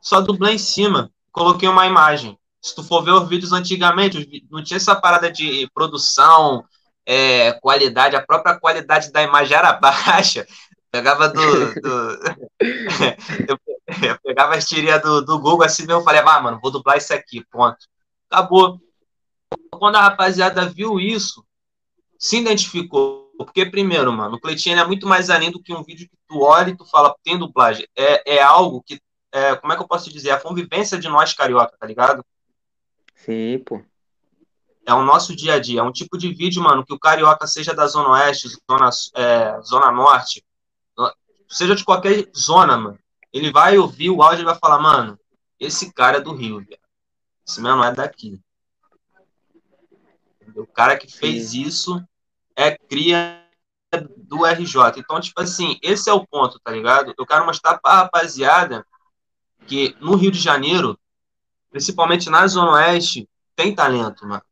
[0.02, 2.38] só dublei em cima, coloquei uma imagem.
[2.62, 6.66] Se tu for ver os vídeos antigamente, não tinha essa parada de produção,
[7.06, 10.46] é, qualidade, a própria qualidade da imagem era baixa.
[10.92, 11.40] Pegava do.
[11.82, 12.20] do-
[13.48, 13.58] eu,
[14.08, 16.98] eu pegava as tirinhas do, do Google assim mesmo, eu falei, ah, mano, vou dublar
[16.98, 17.78] isso aqui, ponto.
[18.30, 18.80] Acabou.
[19.72, 21.44] Quando a rapaziada viu isso,
[22.18, 23.30] se identificou.
[23.38, 26.42] Porque, primeiro, mano, o Cleitinho é muito mais além do que um vídeo que tu
[26.42, 27.88] olha e tu fala, tem dublagem.
[27.96, 29.00] É, é algo que,
[29.32, 30.30] é, como é que eu posso dizer?
[30.30, 32.24] É a convivência de nós carioca, tá ligado?
[33.16, 33.82] Sim, pô.
[34.86, 35.80] É o nosso dia a dia.
[35.80, 39.62] É um tipo de vídeo, mano, que o carioca seja da Zona Oeste, Zona, é,
[39.62, 40.44] zona Norte,
[41.48, 43.00] seja de qualquer zona, mano.
[43.32, 45.20] Ele vai ouvir o áudio e vai falar, mano,
[45.60, 46.80] esse cara é do Rio, velho.
[47.48, 48.40] Esse meu não é daqui.
[50.56, 52.04] O cara que fez isso
[52.56, 53.46] é cria
[54.18, 55.00] do RJ.
[55.00, 57.14] Então, tipo assim, esse é o ponto, tá ligado?
[57.18, 58.86] Eu quero mostrar pra rapaziada
[59.68, 61.00] que no Rio de Janeiro,
[61.70, 64.44] principalmente na Zona Oeste, tem talento, mano.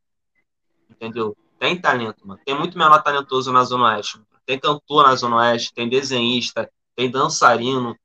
[0.89, 1.35] Entendeu?
[1.59, 2.39] Tem talento, mano.
[2.45, 4.17] Tem muito menor talentoso na Zona Oeste.
[4.17, 4.27] mano.
[4.45, 7.97] Tem cantor na Zona Oeste, tem desenhista, tem dançarino,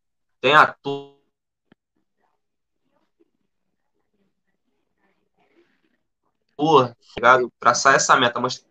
[0.43, 1.15] tem ator.
[6.57, 7.39] Porra, tá?
[7.61, 8.67] Traçar essa meta, mostrar,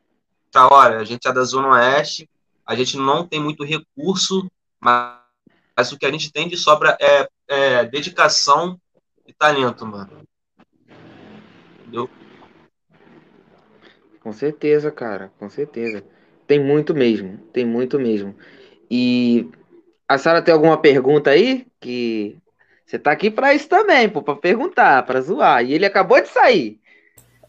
[0.69, 2.29] olha, a gente é da Zona Oeste,
[2.65, 5.17] a gente não tem muito recurso, mas,
[5.75, 8.79] mas o que a gente tem de sobra é, é dedicação
[9.25, 10.27] e talento, mano.
[11.79, 12.09] Entendeu?
[14.19, 16.05] Com certeza, cara, com certeza.
[16.45, 18.35] Tem muito mesmo, tem muito mesmo.
[18.89, 19.49] E
[20.11, 21.65] a Sara tem alguma pergunta aí?
[21.79, 22.37] Que
[22.85, 25.63] você tá aqui pra isso também, pô, pra perguntar, pra zoar.
[25.63, 26.79] E ele acabou de sair.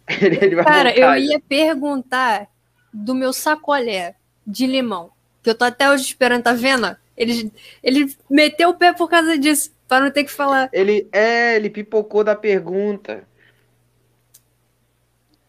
[0.65, 2.47] Cara, eu ia perguntar
[2.93, 4.15] do meu sacolé
[4.47, 5.11] de limão.
[5.43, 6.97] Que eu tô até hoje esperando, tá vendo?
[7.17, 9.73] Ele, ele meteu o pé por causa disso.
[9.89, 10.71] Pra não ter que falar.
[10.73, 13.27] Ele é, ele pipocou da pergunta.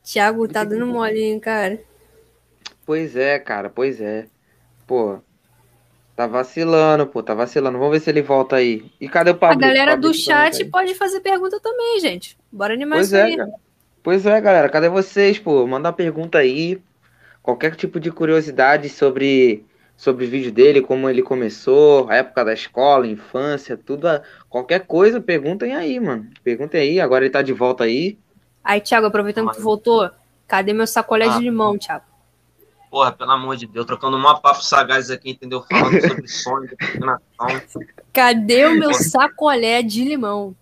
[0.03, 1.79] Thiago tá dando mole, hein, cara.
[2.83, 4.25] Pois é, cara, pois é.
[4.87, 5.21] Pô,
[6.15, 7.77] tá vacilando, pô, tá vacilando.
[7.77, 8.91] Vamos ver se ele volta aí.
[8.99, 9.59] E cadê o A Pablo?
[9.59, 12.37] galera do Pablo tá chat pode fazer pergunta também, gente.
[12.51, 13.37] Bora animar Pois isso é, aí.
[13.37, 13.51] cara.
[14.01, 14.69] Pois é, galera.
[14.69, 15.65] Cadê vocês, pô?
[15.65, 16.81] Manda uma pergunta aí.
[17.41, 19.65] Qualquer tipo de curiosidade sobre,
[19.97, 24.07] sobre o vídeo dele, como ele começou, a época da escola, infância, tudo.
[24.07, 26.27] a- Qualquer coisa, perguntem aí, mano.
[26.43, 26.99] Perguntem aí.
[27.01, 28.17] Agora ele tá de volta aí.
[28.63, 30.09] Aí, Thiago, aproveitando que tu voltou,
[30.47, 31.37] cadê meu sacolé Ah.
[31.37, 32.05] de limão, Thiago?
[32.93, 35.65] Porra, pelo amor de Deus, trocando um papo sagaz aqui, entendeu?
[35.67, 37.81] Falando sobre sonho, determinação.
[38.13, 40.55] Cadê o meu sacolé de limão?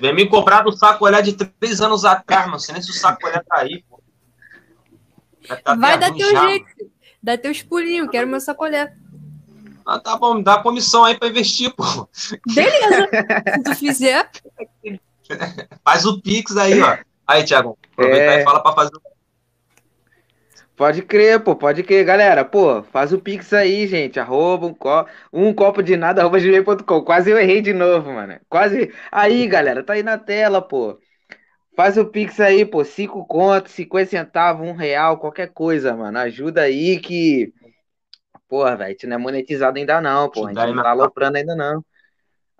[0.00, 2.60] Vem me cobrar do sacolé de três anos atrás, mano.
[2.60, 4.00] Sei nem se o sacolé tá aí, pô.
[5.64, 6.66] Tá Vai dar teu já, jeito.
[7.20, 8.94] Dá teus pulinhos, quero meu sacolé.
[9.84, 12.08] Ah, tá bom, me dá a comissão aí pra investir, pô.
[12.54, 13.08] Beleza.
[13.56, 14.30] Se tu fizer,
[15.84, 16.96] Faz o Pix aí, ó.
[17.26, 18.40] Aí, Thiago, aproveita É.
[18.40, 19.00] e fala pra fazer o
[20.76, 22.04] Pode crer, pô, pode crer.
[22.04, 24.18] Galera, pô, faz o Pix aí, gente.
[24.18, 27.02] Arroba um, co um copo de nada, arroba gmail.com.
[27.02, 28.40] Quase eu errei de novo, mano.
[28.48, 28.92] Quase.
[29.10, 30.98] Aí, galera, tá aí na tela, pô.
[31.76, 32.84] Faz o Pix aí, pô.
[32.84, 36.18] Cinco contos, 50 centavos, um real, qualquer coisa, mano.
[36.18, 37.52] Ajuda aí que.
[38.48, 40.46] Porra, velho, tu não é monetizado ainda não, pô.
[40.46, 41.84] A gente não tá aloprando ainda não.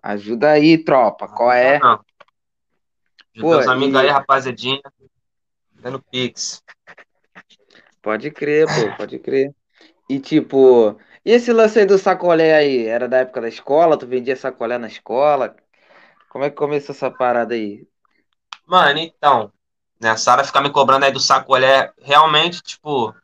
[0.01, 1.27] Ajuda aí, tropa.
[1.27, 1.81] Qual é?
[1.81, 1.97] Não.
[3.41, 4.81] Pô, Ajuda os amigos e- aí, rapaziadinha.
[5.73, 6.63] Dando Pix.
[8.05, 9.55] Pode crer, pô, pode crer.
[10.11, 12.87] E tipo, e esse lance aí do sacolé aí?
[12.87, 13.99] Era da época da escola?
[13.99, 15.57] Tu vendia sacolé na escola?
[16.29, 17.89] Como é que começou essa parada aí?
[18.67, 19.51] Mano, então,
[19.99, 23.15] né, a Sara ficar me cobrando aí do sacolé, realmente, tipo,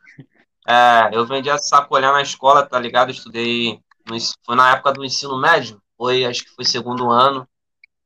[0.67, 3.11] é, eu vendia sacolé na escola, tá ligado?
[3.11, 7.47] Estudei, no foi na época do ensino médio, foi, acho que foi segundo ano,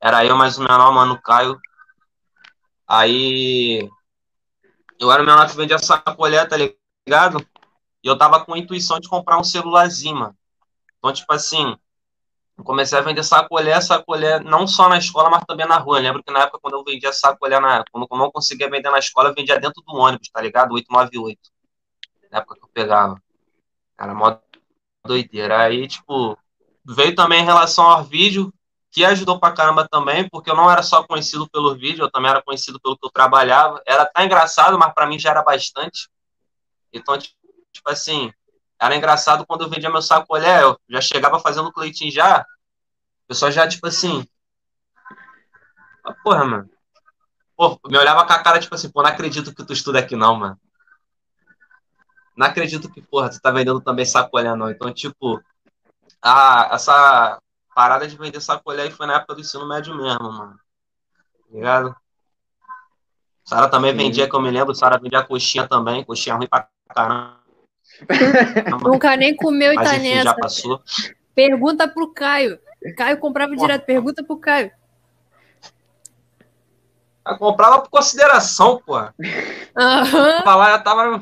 [0.00, 1.58] era eu mais o menor, mano, Caio.
[2.86, 3.88] Aí,
[4.98, 7.46] eu era o menor que vendia sacolé, tá ligado?
[8.02, 10.36] E eu tava com a intuição de comprar um celularzinho, mano.
[10.98, 11.76] Então, tipo assim,
[12.64, 15.98] comecei a vender sacolé, sacolé, não só na escola, mas também na rua.
[15.98, 18.90] Eu lembro que na época, quando eu vendia sacolé, na, quando eu não conseguia vender
[18.90, 20.72] na escola, eu vendia dentro do ônibus, tá ligado?
[20.72, 21.38] 898.
[22.30, 23.20] Na época que eu pegava.
[23.98, 24.38] Era mó
[25.04, 25.62] doideira.
[25.62, 26.36] Aí, tipo,
[26.84, 28.52] veio também em relação ao vídeo,
[28.96, 32.30] que ajudou pra caramba também, porque eu não era só conhecido pelo vídeo, eu também
[32.30, 33.78] era conhecido pelo que eu trabalhava.
[33.86, 36.08] Era até engraçado, mas pra mim já era bastante.
[36.90, 38.32] Então, tipo assim,
[38.80, 43.52] era engraçado quando eu vendia meu sacolé, eu já chegava fazendo cleitinho já, o pessoal
[43.52, 44.26] já, tipo assim.
[46.02, 46.70] Ah, porra, mano.
[47.54, 50.16] Pô, me olhava com a cara, tipo assim, pô, não acredito que tu estuda aqui,
[50.16, 50.58] não, mano.
[52.34, 54.70] Não acredito que, porra, tu tá vendendo também sacolé, não.
[54.70, 55.38] Então, tipo,
[56.22, 57.38] a, essa
[57.76, 60.58] parada de vender sacolé aí foi na época do ensino médio mesmo, mano.
[60.58, 61.94] Tá ligado?
[63.44, 63.98] Sara também Sim.
[63.98, 67.36] vendia, que eu me lembro, Sara vendia coxinha também, coxinha ruim pra caramba.
[68.82, 70.24] nunca nem comeu e Mas tá enfim, nessa.
[70.24, 70.82] já passou.
[71.34, 72.58] Pergunta pro Caio.
[72.96, 73.84] Caio comprava direto.
[73.84, 74.72] Pergunta pro Caio.
[77.26, 79.14] Eu comprava por consideração, porra.
[79.76, 80.42] Aham.
[80.44, 81.20] Falar, já tava.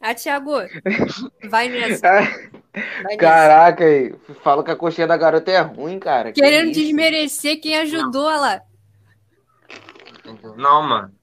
[0.00, 0.52] Ah, Thiago,
[1.50, 2.08] vai nessa.
[3.02, 3.16] Vai.
[3.16, 6.32] Caraca, aí, fala que a coxinha da garota é ruim, cara.
[6.32, 6.80] Que Querendo isso?
[6.80, 8.60] desmerecer quem ajudou lá.
[10.26, 10.56] Entendeu?
[10.56, 11.14] Não, mano.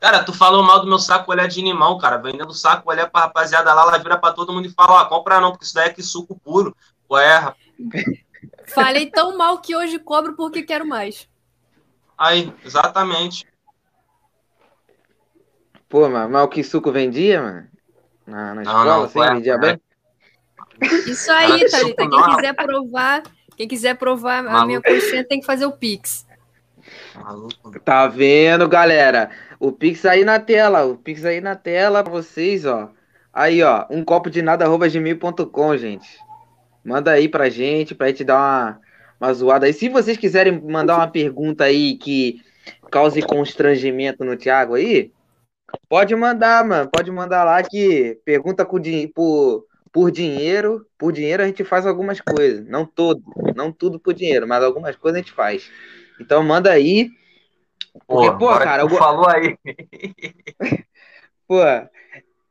[0.00, 2.16] Cara, tu falou mal do meu sacolé de limão, cara.
[2.16, 5.50] Vendendo sacolé pra rapaziada lá, ela vira pra todo mundo e fala, ó, compra não,
[5.50, 6.74] porque isso daí é que suco puro.
[7.10, 7.60] Ué, rapaz.
[8.68, 11.28] Falei tão mal que hoje cobro porque quero mais.
[12.16, 13.46] Aí, exatamente.
[15.88, 17.68] Pô, mas, mas o que suco vendia, mano?
[18.26, 19.80] Na, na Não, escola, não, assim, vendia foi- bem?
[21.06, 22.08] Isso aí, Thalita.
[22.08, 23.22] Quem quiser provar,
[23.56, 24.66] quem quiser provar a Maluco.
[24.66, 26.26] minha coxinha tem que fazer o Pix.
[27.14, 27.78] Maluco.
[27.80, 29.30] Tá vendo, galera?
[29.58, 32.90] O Pix aí na tela, o Pix aí na tela pra vocês, ó.
[33.32, 36.18] Aí, ó, um copo de nada, arroba gmail.com, gente.
[36.84, 38.80] Manda aí pra gente, pra gente dar uma,
[39.20, 39.72] uma zoada aí.
[39.72, 42.40] Se vocês quiserem mandar uma pergunta aí que
[42.90, 45.12] cause constrangimento no Thiago aí,
[45.88, 46.90] pode mandar, mano.
[46.90, 50.86] Pode mandar lá que pergunta por, por dinheiro.
[50.98, 52.66] Por dinheiro a gente faz algumas coisas.
[52.66, 53.22] Não todo,
[53.54, 55.70] não tudo por dinheiro, mas algumas coisas a gente faz.
[56.20, 57.10] Então manda aí.
[58.06, 59.56] Porque, pô, agora cara, go- falou aí.
[61.46, 61.56] Pô,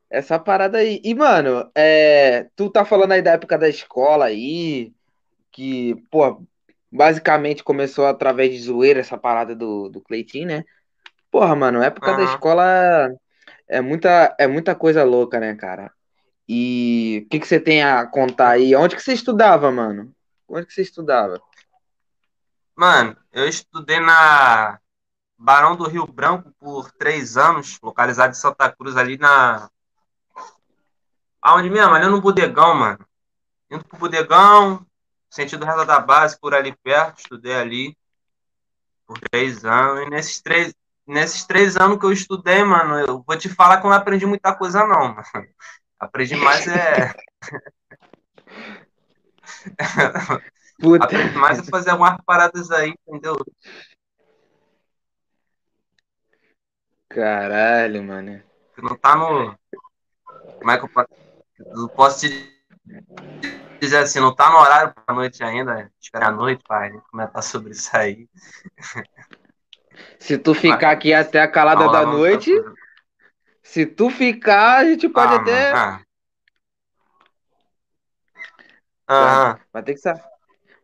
[0.10, 1.02] essa parada aí.
[1.04, 4.91] E, mano, é, tu tá falando aí da época da escola aí,
[5.52, 6.43] que, pô,
[6.91, 10.63] basicamente começou através de zoeira essa parada do, do Cleitinho, né?
[11.32, 12.36] Porra, mano, época da Aham.
[12.36, 13.10] escola
[13.67, 15.91] é muita, é muita coisa louca, né, cara?
[16.51, 18.75] E o que que você tem a contar aí?
[18.75, 20.12] Onde que você estudava, mano?
[20.49, 21.39] onde que você estudava?
[22.75, 24.79] Mano, eu estudei na
[25.38, 29.69] Barão do Rio Branco por três anos, localizado em Santa Cruz, ali na.
[31.41, 31.93] Aonde mesmo?
[31.93, 33.05] Ali no Bodegão, mano.
[33.69, 34.85] Indo pro Bodegão,
[35.29, 37.97] sentido reta da base, por ali perto, estudei ali
[39.05, 40.07] por três anos.
[40.07, 40.73] E nesses três,
[41.05, 44.25] nesses três anos que eu estudei, mano, eu vou te falar que eu não aprendi
[44.25, 45.23] muita coisa, não, mano.
[45.99, 47.13] Aprendi mais é.
[50.79, 51.03] Puta.
[51.03, 53.35] aprendi mais é fazer algumas paradas aí, entendeu?
[57.09, 58.41] Caralho, mano.
[58.75, 59.57] Que não tá no.
[60.59, 62.19] Como é que eu posso.
[62.21, 62.59] Te
[63.81, 65.91] dizer assim, não tá no horário pra noite ainda.
[65.99, 68.27] Espera a noite gente comentar sobre isso aí.
[70.19, 72.73] Se tu ficar aqui até a calada Não, da noite, tá-
[73.71, 75.73] se tu ficar, a gente pode Ah, até.
[75.73, 76.03] mano,
[79.08, 79.13] ah.
[79.13, 79.60] Aham.
[79.71, 80.23] Vai ter que saber.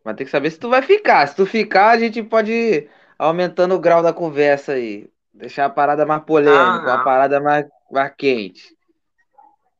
[0.04, 1.26] Vai ter que saber se tu vai ficar.
[1.26, 5.10] Se tu ficar, a gente pode ir aumentando o grau da conversa aí.
[5.34, 6.92] Deixar a parada mais polêmica, não.
[6.92, 8.76] a parada mais, mais quente.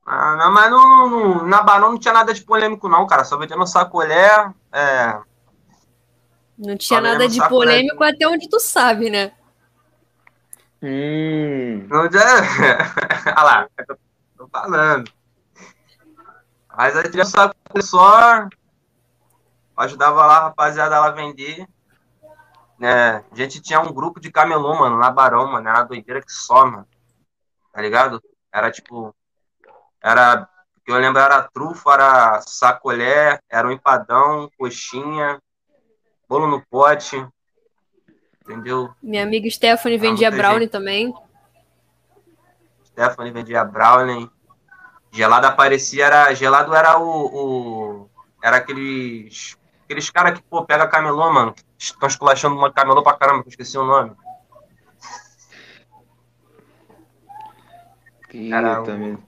[0.05, 3.25] Ah, não, mas não, não- na Barão não tinha nada de polêmico, não, cara.
[3.25, 4.51] Só vendendo sacolé.
[4.73, 5.19] É,
[6.59, 9.33] Não tinha nada de polêmico até onde tu sabe, né?
[10.83, 11.87] Hum.
[11.89, 12.03] não.
[12.07, 13.99] Olha lá, é o que eu
[14.37, 15.11] tô falando.
[16.77, 18.49] Mas aí sacolé só.
[19.77, 21.67] Ajudava lá a rapaziada lá vender.
[22.81, 25.67] É, a gente tinha um grupo de camelô, mano, na Barão, mano.
[25.69, 26.87] Era doideira que só, mano.
[27.73, 28.23] Tá ligado?
[28.53, 29.15] Era tipo.
[30.03, 30.49] Era.
[30.85, 35.41] que Eu lembro era trufa, era sacolé, era um empadão, coxinha,
[36.29, 37.17] bolo no pote.
[38.47, 38.91] Entendeu?
[39.03, 41.13] Minha amiga Stephanie vendia brownie também.
[42.85, 44.31] Stephanie vendia brownie.
[45.11, 46.33] Gelado aparecia, era.
[46.33, 48.05] Gelado era o.
[48.05, 49.57] o- era aqueles.
[49.85, 51.55] Aqueles caras que, pô, pega camelô, mano.
[51.77, 54.13] Estão esculachando uma camelô pra caramba, que eu esqueci o nome.
[58.53, 59.19] Era eu o- também.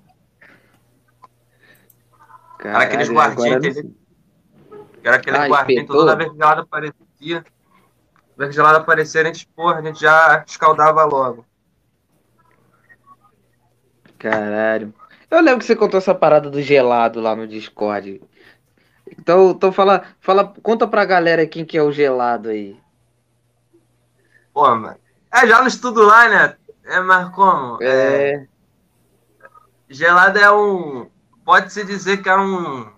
[2.61, 3.95] Era aqueles Caralho, guardinhos, agora entendeu?
[5.05, 7.45] Era aquele Ah, guardinho, toda vez que gelado aparecia.
[8.38, 11.44] Que gelado aparecia, a gente, porra, a gente já escaldava logo.
[14.18, 14.94] Caralho.
[15.31, 18.22] Eu lembro que você contou essa parada do gelado lá no Discord.
[19.18, 22.81] Então, então fala, fala, conta pra galera quem que é o gelado aí.
[24.55, 24.96] Pô, mano.
[25.33, 26.57] É, já no estudo lá, né?
[26.85, 27.79] É, mas como?
[27.83, 28.46] É,
[29.88, 31.11] Gelado é um.
[31.44, 32.90] Pode-se dizer que era um.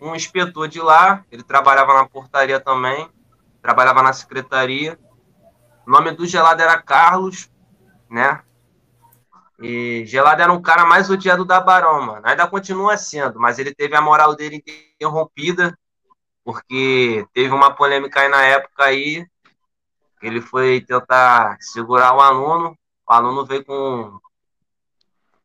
[0.00, 1.24] Um inspetor de lá.
[1.30, 3.08] Ele trabalhava na portaria também.
[3.62, 4.98] Trabalhava na secretaria.
[5.86, 7.50] O nome do Gelado era Carlos,
[8.10, 8.42] né?
[9.60, 12.22] E Gelado era um cara mais odiado da Barão, mano.
[12.24, 14.62] Ainda continua sendo, mas ele teve a moral dele
[14.96, 15.76] interrompida.
[16.44, 19.26] Porque teve uma polêmica aí na época aí.
[20.22, 22.78] Ele foi tentar segurar o aluno.
[23.06, 24.18] O aluno veio com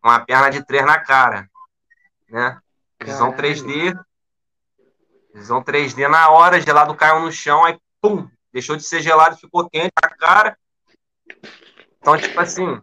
[0.04, 1.50] uma perna de três na cara,
[2.30, 2.60] né?
[3.02, 3.56] Visão Caralho.
[3.56, 4.06] 3D.
[5.34, 9.70] Visão 3D na hora, gelado caiu no chão, aí pum, deixou de ser gelado, ficou
[9.70, 10.58] quente a cara.
[11.98, 12.82] Então, tipo assim,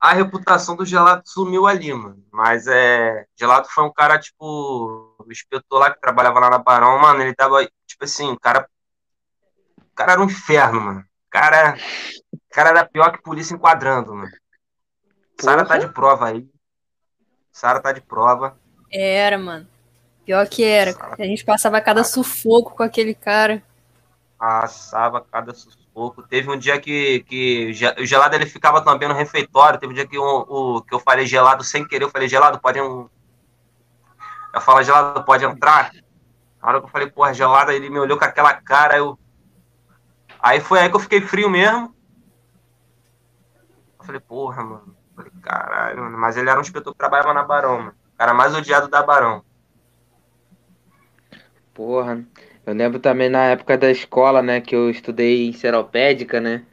[0.00, 2.24] a reputação do gelado sumiu ali, mano.
[2.32, 6.98] Mas é, gelado foi um cara tipo o inspetor lá que trabalhava lá na Barão,
[6.98, 8.66] mano, ele tava tipo assim, o cara
[9.76, 11.00] o cara era um inferno, mano.
[11.00, 11.76] O cara,
[12.32, 14.30] o cara era pior que polícia enquadrando, mano.
[15.38, 16.48] Sara tá de prova aí.
[17.50, 18.58] Sara tá de prova.
[18.90, 19.68] Era, mano.
[20.24, 20.94] Pior que era.
[21.18, 23.62] A gente passava cada sufoco com aquele cara.
[24.42, 26.20] Passava cada sufoco.
[26.24, 29.78] Teve um dia que, que o gelado ele ficava também no refeitório.
[29.78, 32.04] Teve um dia que, o, o- que eu falei gelado sem querer.
[32.06, 32.80] Eu falei, gelado, pode.
[32.80, 33.08] Um...
[34.52, 35.92] Eu falo, gelado, pode entrar.
[36.60, 38.96] Na hora que eu falei, porra, gelado, ele me olhou com aquela cara.
[38.96, 39.16] Eu...
[40.40, 41.94] Aí foi aí que eu fiquei frio mesmo.
[44.00, 44.96] Eu falei, porra, mano.
[45.10, 46.18] Eu falei, caralho, mano.
[46.18, 47.94] Mas ele era um inspetor que trabalhava na Barão, mano.
[48.14, 49.44] O cara mais odiado da Barão.
[51.72, 52.24] Porra.
[52.66, 56.64] Eu lembro também na época da escola, né, que eu estudei em Seropédica, né?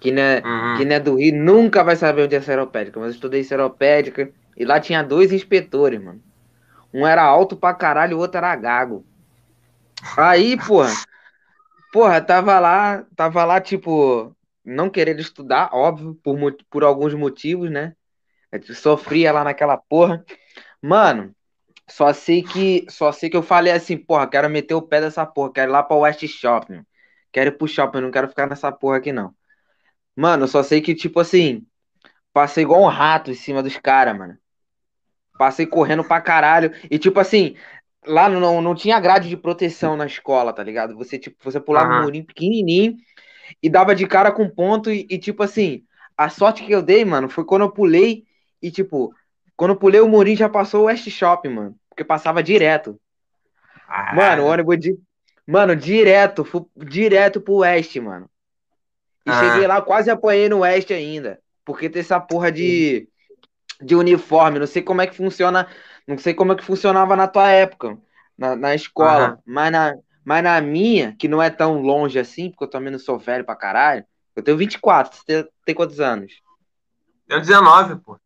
[0.00, 0.76] Que né, Uhum.
[0.76, 3.44] quem não é do Rio nunca vai saber onde é Seropédica, mas eu estudei em
[3.44, 6.22] Seropédica e lá tinha dois inspetores, mano.
[6.94, 9.04] Um era alto pra caralho, o outro era gago.
[10.16, 10.92] Aí, porra,
[11.92, 16.36] porra, tava lá, tava lá, tipo, não querendo estudar, óbvio, por,
[16.70, 17.94] por alguns motivos, né?
[18.74, 20.24] Sofria lá naquela porra.
[20.82, 21.34] Mano,
[21.88, 25.26] só sei que, só sei que eu falei assim, porra, quero meter o pé dessa
[25.26, 26.84] porra, quero ir lá pra West Shopping.
[27.32, 29.34] Quero ir pro shopping, não quero ficar nessa porra aqui, não.
[30.16, 31.66] Mano, só sei que, tipo assim,
[32.32, 34.38] passei igual um rato em cima dos caras, mano.
[35.38, 36.72] Passei correndo pra caralho.
[36.90, 37.56] E, tipo assim,
[38.06, 40.96] lá não, não tinha grade de proteção na escola, tá ligado?
[40.96, 42.00] Você, tipo, você pulava um Aham.
[42.00, 42.96] murinho pequenininho
[43.62, 45.84] e dava de cara com ponto e, e, tipo assim,
[46.16, 48.24] a sorte que eu dei, mano, foi quando eu pulei
[48.62, 49.14] e, tipo,
[49.62, 53.00] quando pulei o murinho já passou o West Shopping, mano, porque passava direto.
[53.86, 54.98] Ah, Mano, o ônibus de...
[55.46, 58.28] Mano, direto, fui direto pro West, mano.
[59.24, 59.34] E Ah.
[59.34, 61.38] cheguei lá, quase apanhei no West ainda.
[61.64, 63.08] Porque tem essa porra de,
[63.80, 64.58] de uniforme.
[64.58, 65.68] Não sei como é que funciona.
[66.08, 67.96] Não sei como é que funcionava na tua época,
[68.36, 69.38] na, na escola.
[69.46, 69.94] Mas, na,
[70.24, 73.44] mas na minha, que não é tão longe assim, porque eu também não sou velho
[73.44, 74.04] pra caralho.
[74.34, 76.32] Eu tenho 24, você tem, tem quantos anos?
[77.28, 78.18] Deu 19, pô.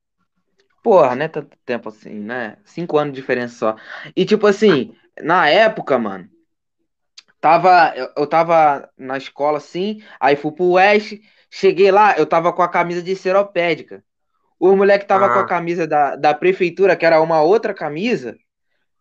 [0.86, 2.58] Porra, não é tanto tempo assim, né?
[2.64, 3.76] Cinco anos de diferença só.
[4.14, 6.30] E tipo assim, na época, mano,
[7.40, 11.20] tava, eu, eu tava na escola assim, aí fui pro Oeste,
[11.50, 14.04] cheguei lá, eu tava com a camisa de seropédica.
[14.60, 15.42] O moleque tava com Ah.
[15.42, 18.36] a camisa da, da prefeitura, que era uma outra camisa,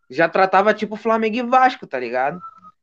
[0.09, 2.41] já tratava tipo Flamengo e Vasco, tá ligado?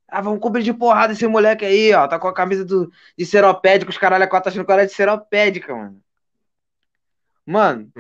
[0.09, 3.27] Ah, vamos cobrir de porrada esse moleque aí, ó, tá com a camisa do, de
[3.27, 6.01] seropédica, os caralho a quatro tá achando que era de seropédica, mano.
[7.47, 7.91] Mano,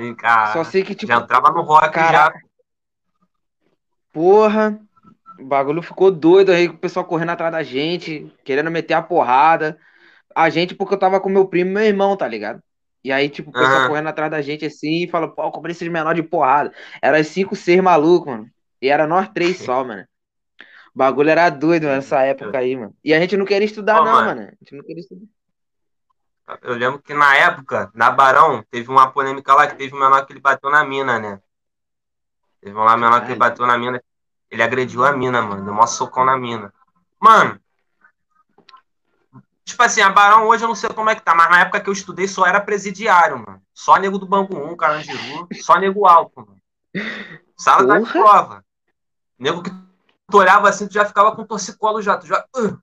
[0.53, 2.39] só sei que tipo, Já entrava no rock Caraca.
[2.39, 2.53] já.
[4.13, 4.79] Porra,
[5.39, 9.03] o bagulho ficou doido aí, com o pessoal correndo atrás da gente, querendo meter a
[9.03, 9.79] porrada.
[10.35, 12.63] A gente, porque eu tava com meu primo e meu irmão, tá ligado?
[13.05, 13.89] E aí, tipo, o pessoal Aham.
[13.89, 16.73] correndo atrás da gente assim, e falou, pô, eu comprei esses menor de porrada.
[17.03, 18.51] Era cinco, seis malucos, mano.
[18.81, 20.05] E era nós três só, mano.
[20.95, 22.95] O bagulho era doido nessa época aí, mano.
[23.03, 24.27] E a gente não queria estudar, Ó, não, mano.
[24.27, 24.41] mano.
[24.43, 25.27] A gente não queria estudar.
[26.63, 30.27] Eu lembro que na época, na Barão, teve uma polêmica lá que teve um menor
[30.27, 31.41] que ele bateu na mina, né?
[32.61, 34.03] Teve um lá menor que ele bateu na mina.
[34.51, 35.65] Ele agrediu a mina, mano.
[35.65, 36.73] Deu um socão na mina.
[37.19, 37.59] Mano.
[39.65, 41.81] Tipo assim, a Barão hoje eu não sei como é que tá, mas na época
[41.81, 43.63] que eu estudei só era presidiário, mano.
[43.73, 46.61] Só nego do Banco 1, Carandiru, só nego alto, mano.
[47.57, 48.13] Sala da Porra.
[48.13, 48.65] prova.
[49.39, 49.71] Nego que
[50.31, 52.19] tu olhava assim, tu já ficava com torcicolo já.
[52.19, 52.45] Tu já.
[52.57, 52.79] "Ugh".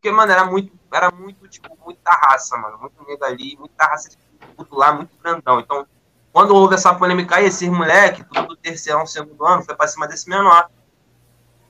[0.00, 2.78] Porque, mano, era muito, era muito, tipo, muita raça, mano.
[2.78, 4.16] Muito nego ali, muita raça de
[4.56, 5.60] tudo lá, muito grandão.
[5.60, 5.86] Então,
[6.32, 10.08] quando houve essa polêmica aí, esses moleque, tudo do terceirão, segundo ano, foi pra cima
[10.08, 10.70] desse menor.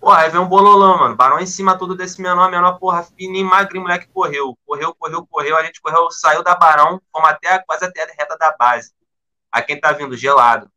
[0.01, 1.16] Porra, aí vem um bololão, mano.
[1.16, 4.57] Barão em cima tudo desse menor, menor, porra, fininho, magrinho, moleque correu.
[4.64, 5.57] Correu, correu, correu.
[5.57, 8.93] A gente correu, saiu da Barão, fomos até, quase até a reta da base.
[9.51, 10.70] A quem tá vindo, gelado.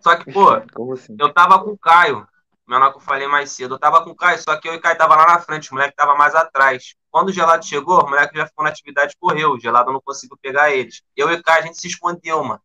[0.00, 0.50] Só que, pô,
[0.92, 1.16] assim?
[1.16, 2.26] eu tava com o Caio,
[2.68, 3.74] menor que eu falei mais cedo.
[3.74, 5.70] Eu tava com o Caio, só que eu e o Caio tava lá na frente,
[5.70, 6.94] o moleque tava mais atrás.
[7.10, 9.52] Quando o gelado chegou, o moleque já ficou na atividade e correu.
[9.52, 11.02] O gelado não conseguiu pegar eles.
[11.16, 12.60] Eu e o Caio, a gente se escondeu, mano.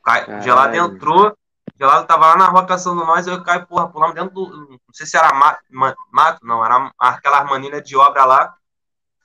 [0.00, 3.36] O Caio- o gelado entrou, o gelado tava lá na rua caçando nós, eu e
[3.38, 4.48] o Caio, porra, pulamos dentro do.
[4.70, 8.56] Não sei se era ma- ma- mato, não, era aquela armanilha de obra lá.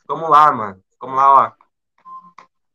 [0.02, 0.82] Ficamos lá, mano.
[0.92, 1.52] Ficamos lá, ó.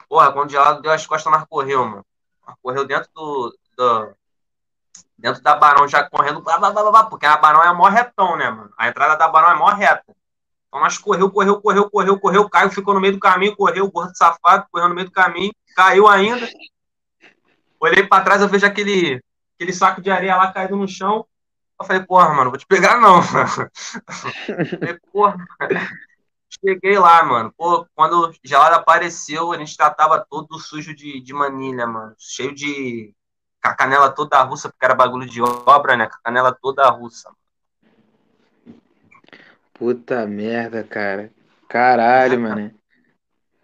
[0.09, 2.05] Porra, quando o gelado deu as costas, nós correu, mano.
[2.47, 4.17] Nós correu dentro do, do-
[5.21, 8.37] dentro da Barão, já correndo, blá, blá, blá, blá, porque a Barão é maior retão,
[8.37, 8.73] né, mano?
[8.77, 10.17] A entrada da Barão é maior reta.
[10.67, 14.17] Então nós correu, correu, correu, correu, correu, Caio ficou no meio do caminho, correu, gordo
[14.17, 16.49] safado, correu no meio do caminho, caiu ainda.
[17.79, 19.23] Olhei pra trás, eu vejo aquele,
[19.57, 21.27] aquele saco de areia lá caído no chão.
[21.81, 23.23] Eu falei, porra, mano, vou te pegar não.
[23.23, 25.37] falei, porra.
[26.63, 27.53] Cheguei lá, mano.
[27.57, 32.15] Pô, quando o gelado apareceu, a gente já tava todo sujo de, de manilha, mano.
[32.19, 33.15] Cheio de.
[33.63, 36.07] Com a canela toda russa, porque era bagulho de obra, né?
[36.07, 37.31] Com a canela toda russa.
[39.75, 41.31] Puta merda, cara.
[41.69, 42.75] Caralho, mano.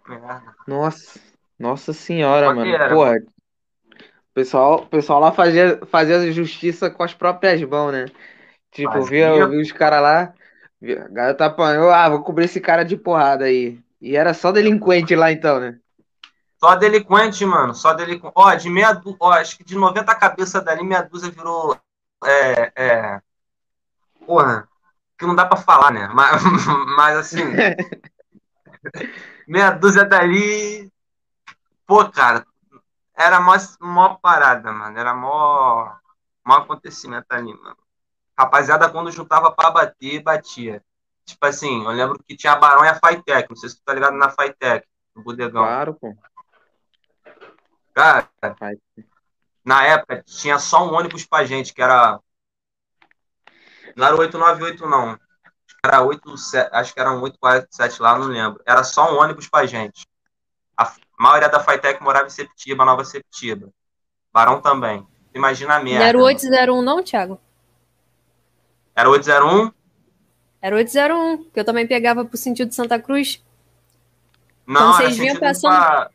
[0.07, 0.55] Merda.
[0.65, 1.19] Nossa,
[1.59, 2.71] nossa senhora, mano.
[2.73, 3.17] era, Porra.
[3.17, 8.05] O pessoal, o pessoal lá fazia, fazia justiça com as próprias mãos, né?
[8.71, 9.31] Tipo, Fazia.
[9.31, 10.33] via, via os caras lá,
[10.79, 13.79] via- a garota apanhou, ah, vou cobrir esse cara de porrada aí.
[13.99, 15.79] E era só delinquente lá então, né?
[16.59, 17.73] Só delinquente, mano.
[17.73, 18.33] Só delinquente.
[18.35, 19.17] Ó, de meia dúzia.
[19.19, 21.79] Ó, acho que de 90 cabeças dali, meia dúzia virou.
[22.23, 22.71] É.
[22.75, 23.21] é...
[24.25, 24.67] Porra.
[25.17, 26.07] Que não dá pra falar, né?
[26.13, 26.41] Mas,
[26.97, 27.43] mas assim.
[29.47, 30.91] meia dúzia dali.
[31.85, 32.45] Pô, cara.
[33.15, 34.97] Era mó, mó parada, mano.
[34.97, 35.91] Era mó.
[36.45, 37.77] Mó acontecimento ali, mano.
[38.37, 40.83] Rapaziada, quando juntava pra bater, batia.
[41.25, 43.49] Tipo assim, eu lembro que tinha a Barão e a Fitec.
[43.49, 45.63] Não sei se tu tá ligado na Fitec, no Bodegão.
[45.63, 46.15] Claro, pô.
[47.97, 48.29] Cara,
[49.65, 52.19] na época tinha só um ônibus pra gente, que era.
[53.95, 55.19] Não era o 898, não.
[55.83, 58.61] Era 87, acho que era um 847 lá, não lembro.
[58.67, 60.05] Era só um ônibus pra gente.
[60.77, 63.69] A maioria da Fitec morava em Septiba, Nova Septiba.
[64.31, 65.03] Barão também.
[65.33, 66.05] Imagina a Não merda.
[66.05, 66.27] era o mano.
[66.35, 67.41] 801, não, Thiago?
[68.95, 69.71] Era 801?
[70.61, 73.43] Era o 801, que eu também pegava pro sentido de Santa Cruz.
[74.67, 76.11] Não, Quando era vocês vinham passando- pra,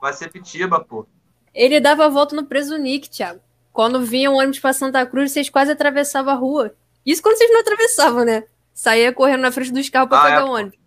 [0.00, 1.06] pra Septiba, pô.
[1.54, 3.40] Ele dava a volta no Preso Nick, Thiago.
[3.72, 6.74] quando vinha um ônibus pra Santa Cruz, vocês quase atravessavam a rua.
[7.04, 8.44] Isso quando vocês não atravessavam, né?
[8.74, 10.78] Saía correndo na frente dos carros pra Ah, pegar é, o ônibus.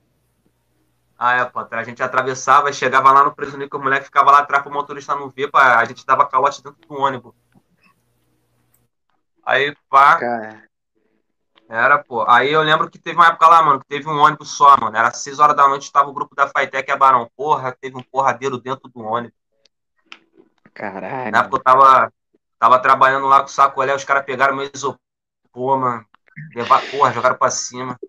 [1.18, 1.60] Ah, é, pô.
[1.72, 4.72] A gente atravessava e chegava lá no preso que o moleque ficava lá atrás pro
[4.74, 7.34] motorista não ver, pá, a gente dava calote dentro do ônibus.
[9.46, 10.64] Aí, pá, Cara,
[11.74, 12.24] era, pô.
[12.30, 14.96] Aí eu lembro que teve uma época lá, mano, que teve um ônibus só, mano.
[14.96, 17.30] Era 6 horas da noite, tava o grupo da Faitec e a Barão.
[17.36, 19.38] Porra, teve um porradeiro dentro do ônibus.
[20.74, 21.32] caralho.
[21.32, 22.14] Na época eu tava,
[22.60, 26.06] tava trabalhando lá com o sacolé, os caras pegaram meu isopor, mano.
[26.56, 28.00] Levar, porra, jogaram pra cima.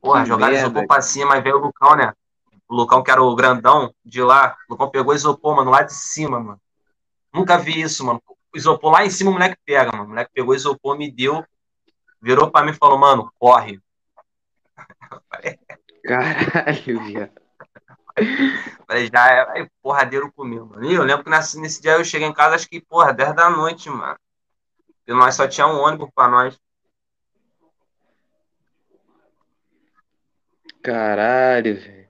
[0.00, 2.12] Porra, Que jogaram merda, isopor pra cima, aí veio o Lucão, né?
[2.68, 5.92] O Lucão, que era o grandão de lá, o Lucão pegou isopor, mano, lá de
[5.92, 6.60] cima, mano.
[7.34, 8.22] Nunca vi isso, mano.
[8.54, 10.04] Isopor lá em cima o moleque pega, mano.
[10.04, 11.44] O moleque pegou isopor, me deu,
[12.20, 13.80] virou pra mim e falou, mano, corre.
[16.04, 17.40] Caralho, viado.
[18.86, 20.84] Falei, já é porradeiro comigo, mano.
[20.84, 23.34] E eu lembro que nesse, nesse dia eu cheguei em casa, acho que, porra, 10
[23.34, 24.18] da noite, mano.
[25.06, 26.58] E nós só tinha um ônibus pra nós.
[30.82, 32.08] Caralho, velho.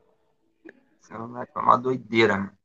[1.01, 2.60] Senão, Foi uma doideira, mano.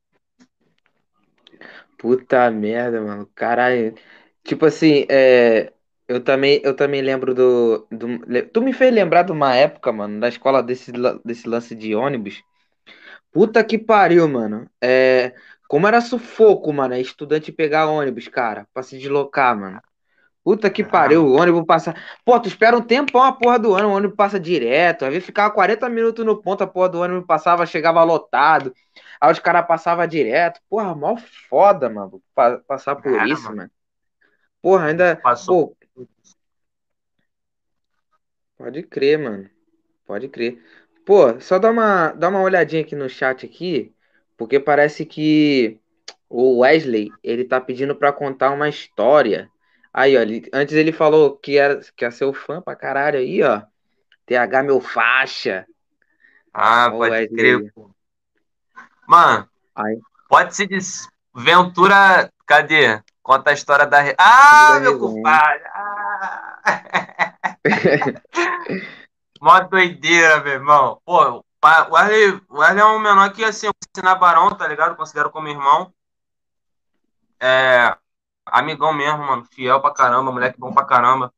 [1.98, 3.30] Puta merda, mano.
[3.36, 3.96] Caralho.
[4.44, 5.74] Tipo assim, é,
[6.08, 8.20] eu também, eu também lembro do, do.
[8.52, 10.92] Tu me fez lembrar de uma época, mano, da escola desse,
[11.24, 12.44] desse lance de ônibus.
[13.32, 14.70] Puta que pariu, mano.
[14.82, 15.34] É,
[15.70, 19.82] como era sufoco, mano, é estudante pegar ônibus, cara, pra se deslocar, mano.
[20.44, 21.96] Puta que pariu, o ônibus passa.
[22.24, 25.06] Pô, tu espera um tempão a porra do ônibus, o ônibus passa direto.
[25.06, 28.74] Vezes ficava 40 minutos no ponto, a porra do ônibus passava, chegava lotado.
[29.20, 30.62] Aí os caras passavam direto.
[30.70, 31.16] Porra, mó
[31.50, 33.58] foda, mano, pa- passar por isso, mano.
[33.58, 33.72] mano.
[34.62, 35.16] Porra, ainda.
[35.16, 35.76] Passou.
[35.94, 36.08] Pô,
[38.58, 39.50] pode crer, mano.
[40.06, 40.62] Pode crer.
[41.06, 43.94] Pô, só dá uma, dá uma olhadinha aqui no chat aqui,
[44.38, 45.80] porque parece que
[46.30, 49.50] o Wesley, ele tá pedindo pra contar uma história.
[49.94, 53.42] Aí, ó, ele- antes ele falou que era, que é seu fã pra caralho aí,
[53.44, 53.64] ó.
[54.26, 55.68] TH meu faixa.
[56.54, 57.95] Ah, o pode Wesley crer, pô.
[59.08, 59.48] Mano,
[60.28, 60.78] pode ser de
[61.34, 62.32] Ventura.
[62.46, 63.02] Cadê?
[63.24, 64.00] Conta a história da.
[64.18, 65.64] Ah, Da meu compadre!
[65.74, 66.62] Ah.
[69.42, 71.02] Mó doideira, meu irmão.
[71.06, 71.98] Pô, o pa- o
[72.64, 73.68] é um menor que, assim,
[74.04, 74.96] na Barão, tá ligado?
[74.96, 75.92] Considero como irmão.
[77.40, 77.96] É.
[78.46, 79.46] Amigão mesmo, mano.
[79.46, 81.34] Fiel pra caramba, moleque bom pra caramba.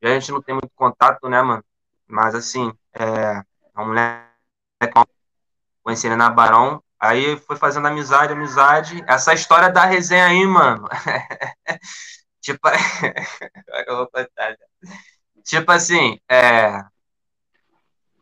[0.00, 1.64] E a gente não tem muito contato, né, mano?
[2.06, 3.42] Mas, assim, é.
[3.76, 4.26] É um moleque.
[5.82, 6.82] Conheci ele na Barão.
[7.00, 9.02] Aí foi fazendo amizade, amizade.
[9.06, 10.88] Essa história da resenha aí, mano.
[12.40, 12.68] tipo.
[15.44, 16.84] Tipo assim, é.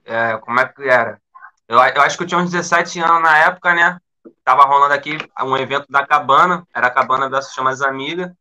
[0.04, 1.20] É, como é que era?
[1.66, 3.98] Eu, eu acho que eu tinha uns 17 anos na época, né?
[4.44, 8.36] Tava rolando aqui um evento da Cabana, era a Cabana versus Chamas Amiga.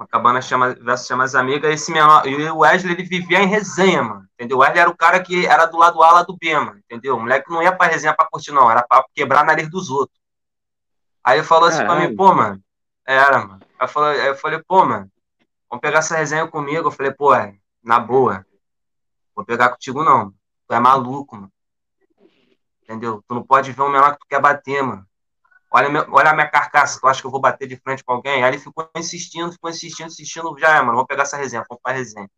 [0.00, 1.68] A Cabana chama, versus Chamas Amiga.
[1.68, 4.26] Esse menor, e o Wesley, ele vivia em resenha, mano.
[4.34, 4.56] Entendeu?
[4.56, 6.78] O Wesley era o cara que era do lado A, lado B, mano.
[6.78, 7.16] Entendeu?
[7.16, 8.70] O moleque não ia pra resenha pra curtir, não.
[8.70, 10.18] Era pra quebrar a nariz dos outros.
[11.22, 12.10] Aí ele falou assim pra Caralho.
[12.10, 12.62] mim, pô, mano.
[13.06, 13.60] Era, mano.
[13.78, 15.10] Aí eu falei, aí eu falei pô, mano,
[15.68, 16.88] vamos pegar essa resenha comigo.
[16.88, 18.46] Eu falei, pô, é, na boa.
[19.34, 20.30] Vou pegar contigo, não.
[20.66, 21.52] Tu é maluco, mano.
[22.82, 23.22] Entendeu?
[23.28, 25.06] Tu não pode ver um menor que tu quer bater, mano.
[25.72, 28.12] Olha, meu, olha a minha carcaça, tu acha que eu vou bater de frente com
[28.12, 28.42] alguém?
[28.42, 30.58] Aí ele ficou insistindo, ficou insistindo, insistindo.
[30.58, 32.28] Já é, mano, vamos pegar essa resenha, vamos pra resenha.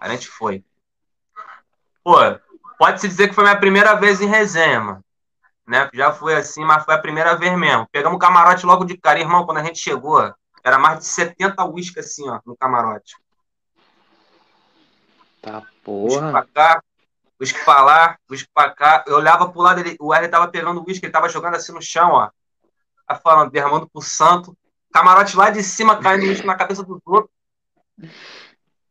[0.00, 0.64] Aí a gente foi.
[2.02, 2.16] Pô,
[2.78, 5.04] pode-se dizer que foi minha primeira vez em resenha, mano.
[5.66, 5.90] Né?
[5.92, 7.86] Já foi assim, mas foi a primeira vez mesmo.
[7.92, 9.18] Pegamos o camarote logo de cara.
[9.18, 10.32] Irmão, quando a gente chegou,
[10.64, 13.16] era mais de 70 uísques assim, ó, no camarote.
[15.42, 16.30] Tá porra.
[16.30, 16.82] pra cá,
[17.40, 19.04] whisky pra lá, whisky pra cá.
[19.06, 21.72] Eu olhava pro lado, ele, o R tava pegando o whisky, ele tava jogando assim
[21.72, 22.30] no chão, ó.
[23.06, 24.56] Tá falando, derramando pro santo.
[24.92, 27.30] Camarote lá de cima caindo na cabeça dos outros.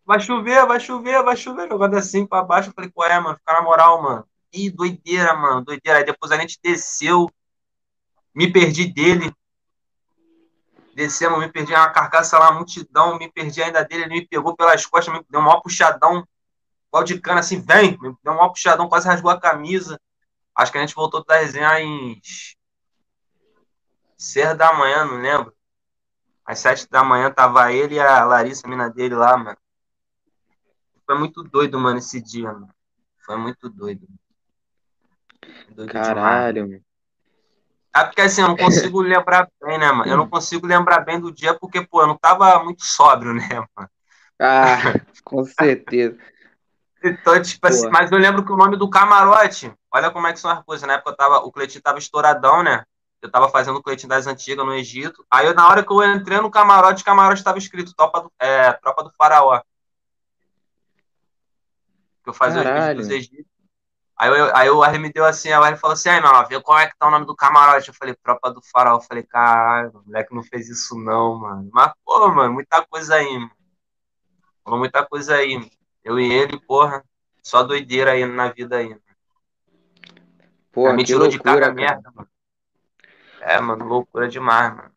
[0.05, 1.67] Vai chover, vai chover, vai chover.
[1.67, 2.69] Jogando assim pra baixo.
[2.69, 3.37] Eu falei, qual é, mano?
[3.37, 4.27] Fica na moral, mano.
[4.53, 5.99] Ih, doideira, mano, doideira.
[5.99, 7.29] Aí depois a gente desceu,
[8.33, 9.33] me perdi dele.
[10.93, 14.03] Descemos, me perdi uma carcaça lá, multidão, me perdi ainda dele.
[14.03, 16.25] Ele me pegou pelas costas, me deu um maior puxadão
[16.87, 19.99] igual de cana, assim, vem, me deu um maior puxadão, quase rasgou a camisa.
[20.55, 22.21] Acho que a gente voltou da resenha em
[24.17, 25.53] seis da manhã, não lembro.
[26.45, 29.57] Às sete da manhã tava ele e a Larissa, a mina dele lá, mano.
[31.05, 32.69] Foi muito doido, mano, esse dia, mano.
[33.25, 34.07] Foi muito doido.
[35.69, 36.07] Doido demais.
[36.07, 36.85] Caralho, mano.
[37.95, 40.11] É porque assim, eu não consigo lembrar bem, né, mano?
[40.11, 43.47] Eu não consigo lembrar bem do dia porque, pô, eu não tava muito sóbrio, né,
[43.75, 43.89] mano?
[44.39, 46.17] Ah, com certeza.
[47.03, 50.39] Então, tipo assim, mas eu lembro que o nome do camarote, olha como é que
[50.39, 50.85] são as coisas.
[50.85, 52.83] Na época eu tava, o Cleitinho tava estouradão, né?
[53.25, 55.25] Eu tava fazendo o coletinho das antigas no Egito.
[55.29, 58.71] Aí, na hora que eu entrei no camarote, o camarote estava escrito Tropa do, é,
[58.73, 59.61] Tropa do Faraó.
[62.23, 62.87] Que eu fazia os Caralho.
[62.89, 63.55] vídeos dos Egípcios.
[64.15, 66.61] Aí, eu, aí o R me deu assim, aí o falou assim, aí, meu, vê
[66.61, 67.89] qual é que tá o nome do camarote.
[67.89, 68.97] Eu falei, Tropa do Faraó.
[68.97, 71.67] Eu falei, caralho, o moleque não fez isso não, mano.
[71.73, 73.51] Mas, pô, mano, muita coisa aí, mano.
[74.63, 75.57] Falou muita coisa aí.
[75.57, 75.71] mano.
[76.03, 77.03] Eu e ele, porra,
[77.41, 78.95] só doideira aí na vida aí.
[80.71, 81.73] Pô, me que tirou de cada cara.
[81.73, 82.29] merda, mano.
[83.45, 84.93] É, mano, loucura demais, mano.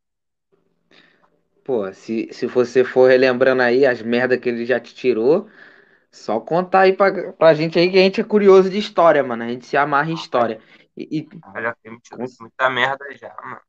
[1.64, 5.48] Pô, se, se você for relembrando aí as merdas que ele já te tirou,
[6.10, 9.44] só contar aí pra, pra gente aí que a gente é curioso de história, mano.
[9.44, 10.60] A gente se amarra em história.
[10.96, 11.28] E, e-
[11.62, 13.60] já fez me tirou de muita merda já, mano.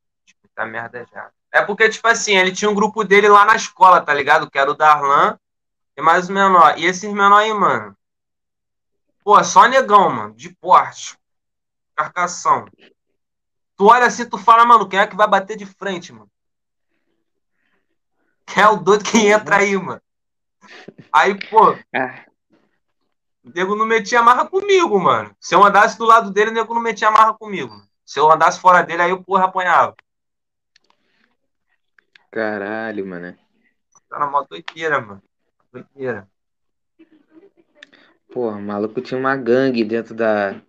[0.44, 1.30] Muita merda já.
[1.54, 4.50] É porque, tipo assim, ele tinha um grupo dele lá na escola, tá ligado?
[4.50, 5.38] Que era o Darlan
[5.98, 6.78] e mais o menor.
[6.80, 7.96] E esses menor aí, mano.
[9.24, 10.34] Pô, só negão, mano.
[10.36, 11.18] De porte.
[11.96, 12.66] Carcação.
[13.80, 16.30] Tu olha assim, tu fala, mano, quem é que vai bater de frente, mano?
[18.46, 20.02] Quem é o doido que entra aí, mano?
[21.14, 25.34] Aí, pô, o nego não metia marra comigo, mano.
[25.40, 27.72] Se eu andasse do lado dele, o nego não metia marra comigo.
[27.72, 27.88] mano.
[28.06, 29.96] Se eu andasse fora dele, aí o porra apanhava.
[32.30, 33.34] caralho, mano.
[34.10, 35.24] Tá na mó doideira, mano.
[35.72, 36.30] Doideira.
[38.30, 40.62] Pô, o maluco tinha uma gangue dentro da,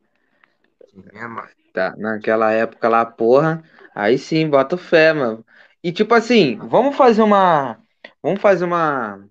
[1.12, 1.59] É, mano.
[1.72, 1.94] Da.
[1.96, 3.62] Naquela época lá, porra.
[3.94, 5.44] Aí sim, bota fé, mano.
[5.82, 7.78] E tipo assim, vamos fazer uma.
[8.22, 9.24] Vamos fazer uma.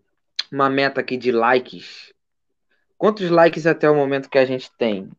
[0.52, 2.12] Uma meta aqui de likes.
[2.98, 5.10] Quantos likes até o momento que a gente tem?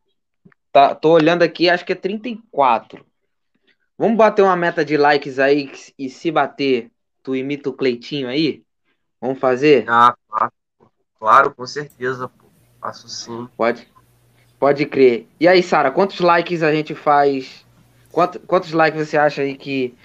[0.71, 3.05] Tá, tô olhando aqui, acho que é 34.
[3.97, 6.91] Vamos bater uma meta de likes aí e se bater,
[7.21, 8.63] tu imita o Cleitinho aí?
[9.19, 9.85] Vamos fazer?
[9.87, 10.53] Ah, claro,
[11.19, 12.47] claro, com certeza, pô.
[12.79, 13.47] Faço sim.
[13.55, 13.87] Pode,
[14.61, 15.27] pode crer.
[15.39, 17.65] E aí, Sara, quantos likes a gente faz?
[18.11, 19.95] Quanto- quantos likes você acha aí que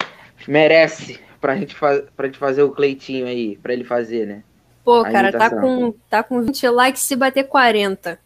[0.47, 4.43] merece pra gente, fa pra gente fazer o Cleitinho aí, pra ele fazer, né?
[4.83, 8.19] Pô, A cara, tá com, tá com 20 likes se bater 40.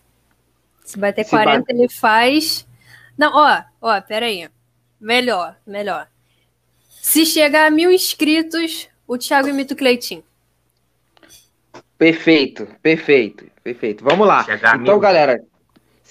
[0.86, 2.66] Se bater Se 40, bate- ele faz.
[3.18, 4.48] Não, ó, ó, pera aí.
[5.00, 6.08] Melhor, melhor.
[6.90, 10.24] Se chegar a mil inscritos, o Thiago imita o Cleitinho.
[11.98, 14.04] Perfeito, perfeito, perfeito.
[14.04, 14.44] Vamos lá.
[14.46, 15.00] Chegar então, mil.
[15.00, 15.42] galera,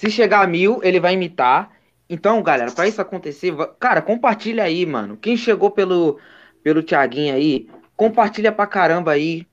[0.01, 1.69] se chegar a mil, ele vai imitar.
[2.09, 5.15] Então, galera, pra isso acontecer, cara, compartilha aí, mano.
[5.15, 6.19] Quem chegou pelo,
[6.63, 9.45] pelo Thiaguinho aí, compartilha pra caramba aí.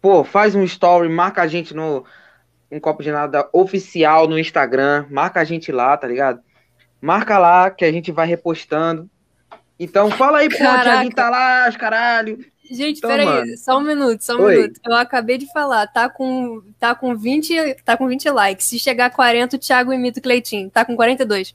[0.00, 2.02] Pô, faz um story, marca a gente no
[2.72, 6.40] um copo de nada oficial no Instagram, marca a gente lá, tá ligado?
[6.98, 9.06] Marca lá que a gente vai repostando.
[9.78, 10.82] Então, fala aí, pô, o Caraca.
[10.82, 12.38] Thiaguinho tá lá, os caralho.
[12.70, 14.56] Gente, Então, peraí, só um minuto, só um Oi.
[14.56, 14.80] minuto.
[14.86, 18.66] Eu acabei de falar, tá com, tá com 20, tá com 20 likes.
[18.66, 20.70] Se chegar a 40, o Thiago imita o Cleitinho.
[20.70, 21.54] Tá com 42.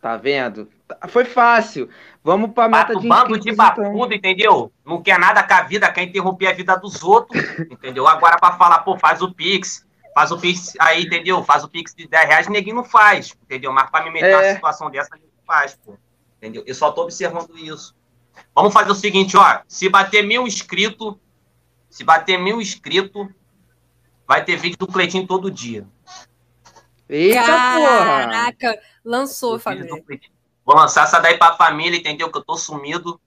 [0.00, 0.68] Tá vendo?
[0.86, 1.88] Tá- Foi fácil.
[2.22, 3.56] Vamos pra meta Bato de bando de então.
[3.66, 4.70] bafudo, entendeu?
[4.84, 8.06] Não quer nada com a vida, quer interromper a vida dos outros, entendeu?
[8.06, 9.84] Agora pra falar, pô, faz o Pix,
[10.14, 11.42] faz o Pix aí, entendeu?
[11.42, 13.72] Faz o Pix de 10 reais, ninguém não faz, entendeu?
[13.72, 14.36] Mas pra me meter É.
[14.36, 15.96] uma situação dessa, ninguém faz, pô.
[16.36, 16.62] Entendeu?
[16.66, 17.96] Eu só tô observando isso.
[18.54, 19.60] Vamos fazer o seguinte, ó.
[19.66, 21.14] Se bater mil inscritos,
[21.88, 23.28] se bater mil inscritos,
[24.26, 25.86] vai ter vídeo do Cleitinho todo dia.
[27.08, 28.26] Eita porra!
[28.26, 30.04] Caraca, lançou, família.
[30.64, 32.30] Vou lançar essa daí pra família, entendeu?
[32.30, 33.18] Que eu tô sumido.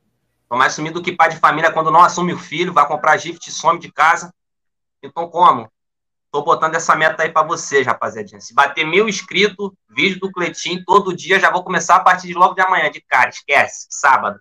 [0.47, 3.47] Tô mais sumido que pai de família quando não assume o filho, vai comprar gift
[3.47, 4.33] e some de casa.
[5.01, 5.71] Então, como?
[6.31, 8.39] Tô botando essa meta aí pra vocês, rapaziadinha.
[8.39, 12.33] Se bater mil inscritos, vídeo do Cleitinho todo dia, já vou começar a partir de
[12.33, 14.39] logo de amanhã, de cara, esquece, sábado.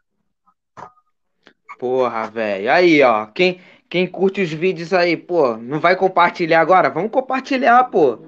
[1.81, 2.71] Porra, velho.
[2.71, 3.25] Aí, ó.
[3.25, 3.59] Quem,
[3.89, 6.91] quem curte os vídeos aí, pô, não vai compartilhar agora?
[6.91, 8.19] Vamos compartilhar, pô.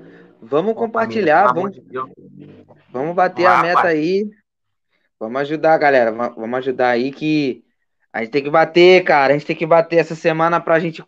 [0.40, 1.76] Vamos compartilhar, vamos,
[2.90, 4.30] vamos bater a meta aí.
[5.20, 6.10] Vamos ajudar, galera.
[6.10, 7.62] Va- Vamos ajudar aí que
[8.10, 9.34] a gente tem que bater, cara.
[9.34, 11.04] A gente tem que bater essa semana pra gente,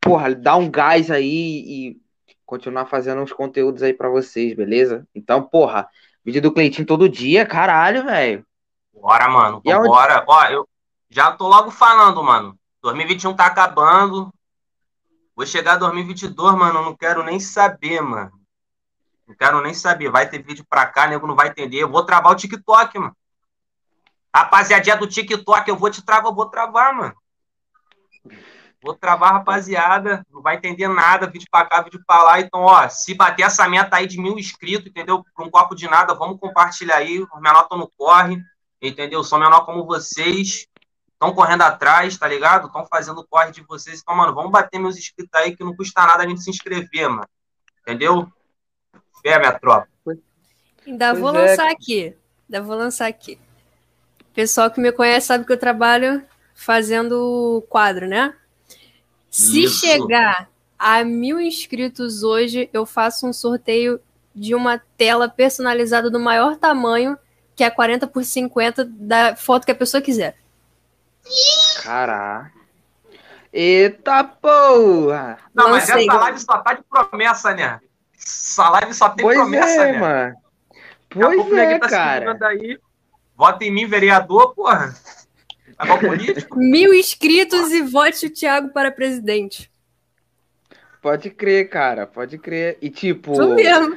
[0.00, 1.24] porra, dar um gás aí
[1.64, 1.96] e
[2.44, 5.06] continuar fazendo uns conteúdos aí pra vocês, beleza?
[5.14, 5.88] Então, porra,
[6.24, 8.44] vídeo do Cleitinho todo dia, caralho, velho.
[8.92, 9.60] Bora, mano.
[9.88, 10.24] Bora.
[10.26, 10.68] Ó, eu
[11.14, 12.58] já tô logo falando, mano.
[12.82, 14.34] 2021 tá acabando.
[15.36, 16.82] Vou chegar 2022, mano.
[16.82, 18.32] Não quero nem saber, mano.
[19.24, 20.10] Não quero nem saber.
[20.10, 21.78] Vai ter vídeo pra cá, nego não vai entender.
[21.78, 23.16] Eu vou travar o TikTok, mano.
[24.34, 27.14] Rapaziadinha do TikTok, eu vou te travar, eu vou travar, mano.
[28.82, 30.26] Vou travar, rapaziada.
[30.28, 31.28] Não vai entender nada.
[31.28, 32.40] Vídeo pra cá, vídeo pra lá.
[32.40, 35.24] Então, ó, se bater essa meta aí de mil inscritos, entendeu?
[35.32, 37.20] Pra um copo de nada, vamos compartilhar aí.
[37.20, 38.42] Os menores estão no corre,
[38.82, 39.22] entendeu?
[39.22, 40.66] Sou menor como vocês.
[41.24, 42.66] Estão correndo atrás, tá ligado?
[42.66, 44.00] Estão fazendo o corre de vocês.
[44.02, 47.08] Então, mano, vamos bater meus inscritos aí, que não custa nada a gente se inscrever,
[47.08, 47.26] mano.
[47.80, 48.30] Entendeu?
[49.22, 49.88] Fé, minha tropa.
[50.86, 51.48] Ainda Pois vou é.
[51.48, 52.14] lançar aqui.
[52.46, 53.38] Ainda vou lançar aqui.
[54.34, 56.22] Pessoal que me conhece sabe que eu trabalho
[56.54, 58.34] fazendo quadro, né?
[59.30, 59.80] Se Isso.
[59.80, 63.98] chegar a mil inscritos hoje, eu faço um sorteio
[64.34, 67.16] de uma tela personalizada do maior tamanho,
[67.56, 70.43] que é 40 por 50 da foto que a pessoa quiser.
[71.82, 72.52] Caraca.
[73.52, 75.38] Eita porra!
[75.54, 77.80] Não, mas essa live só tá de promessa, né?
[78.18, 79.98] Essa live só tem Pois promessa, é, né?
[79.98, 80.36] mano.
[81.08, 82.36] Pois é, tá cara.
[82.48, 82.78] aí.
[83.36, 84.94] Vota em mim, vereador, porra.
[85.78, 86.56] Agora político.
[86.58, 89.70] Mil inscritos e vote o Thiago para presidente.
[91.00, 92.06] Pode crer, cara.
[92.06, 92.78] Pode crer.
[92.80, 93.96] E tipo, Isso mesmo.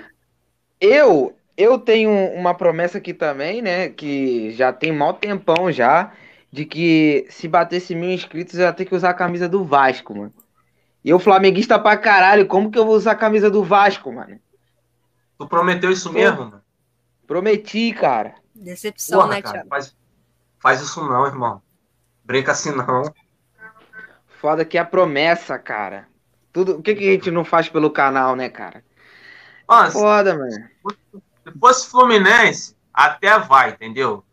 [0.79, 3.89] eu eu tenho uma promessa aqui também, né?
[3.89, 6.11] Que já tem mal tempão já.
[6.51, 10.15] De que se batesse mil inscritos, eu ia ter que usar a camisa do Vasco,
[10.15, 10.33] mano.
[11.03, 14.39] E eu, flamenguista pra caralho, como que eu vou usar a camisa do Vasco, mano?
[15.37, 16.61] Tu prometeu isso mesmo, mano?
[17.27, 18.35] Prometi, cara.
[18.55, 19.69] Decepção, Porra, né, cara, Thiago?
[19.69, 19.95] faz,
[20.59, 21.61] faz isso não, irmão.
[22.23, 23.03] Brinca assim não.
[24.39, 26.07] Foda que é a promessa, cara.
[26.51, 28.83] Tudo, o que, que a gente não faz pelo canal, né, cara?
[29.87, 30.69] Se Foda, mano.
[31.59, 34.23] fosse Fluminense, até vai, entendeu?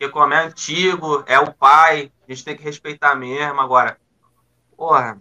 [0.00, 3.60] Porque como é antigo, é o pai, a gente tem que respeitar mesmo.
[3.60, 3.98] Agora,
[4.74, 5.20] porra,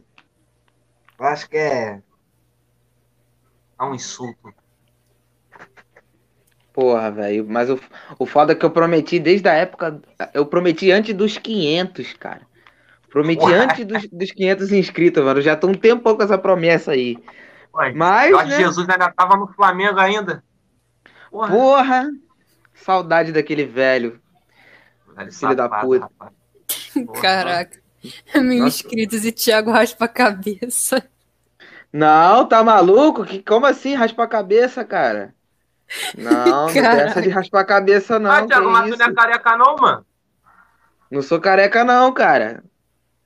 [1.20, 2.02] eu acho que é.
[3.78, 4.54] É um insulto.
[6.72, 7.46] Porra, velho.
[7.46, 7.78] Mas o,
[8.18, 10.00] o foda é que eu prometi desde a época.
[10.34, 12.48] Eu prometi antes dos 500, cara.
[13.10, 13.60] Prometi Ué.
[13.60, 15.40] antes dos, dos 500 inscritos, mano.
[15.40, 17.18] Eu Já tô um tempão com essa promessa aí.
[17.76, 18.58] Ué, Mas, Jorge né?
[18.60, 20.42] Jesus ainda tava no Flamengo ainda.
[21.30, 22.10] Porra, Porra!
[22.74, 24.22] Saudade daquele velho.
[25.32, 26.09] Filho da puta.
[27.22, 27.80] Caraca.
[28.36, 31.03] Mil inscritos e Thiago raspa a cabeça.
[31.91, 33.26] Não, tá maluco?
[33.26, 35.34] Que, como assim raspar a cabeça, cara?
[36.15, 37.09] Não, não tem Caraca.
[37.09, 38.32] essa de raspar a cabeça, não.
[38.32, 40.05] Ah, Thiago, mas tu não é careca não, mano?
[41.09, 42.63] Não sou careca, não, cara.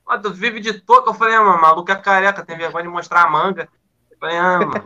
[0.08, 1.10] Ah, tu vive de touca.
[1.10, 3.68] Eu falei, ah, mano, maluco é careca, tem vergonha de mostrar a manga.
[4.10, 4.84] Eu falei, ah, mano.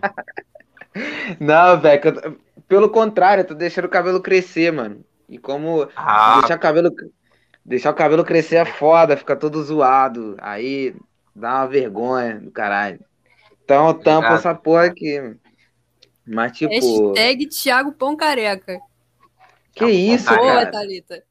[1.39, 2.41] Não, velho.
[2.67, 5.05] Pelo contrário, eu tô deixando o cabelo crescer, mano.
[5.29, 6.91] E como Ah, deixar o cabelo,
[7.65, 10.37] deixar o cabelo crescer é foda, fica todo zoado.
[10.41, 10.95] Aí
[11.35, 13.01] dá uma vergonha do caralho.
[13.65, 14.39] Então eu tampo Obrigado.
[14.39, 15.37] essa porra aqui.
[16.27, 18.79] Mas tipo, Hashtag Thiago Pão Careca.
[19.73, 20.43] que isso, Careca.
[20.43, 20.71] Boa, cara?
[20.73, 21.23] Thalita.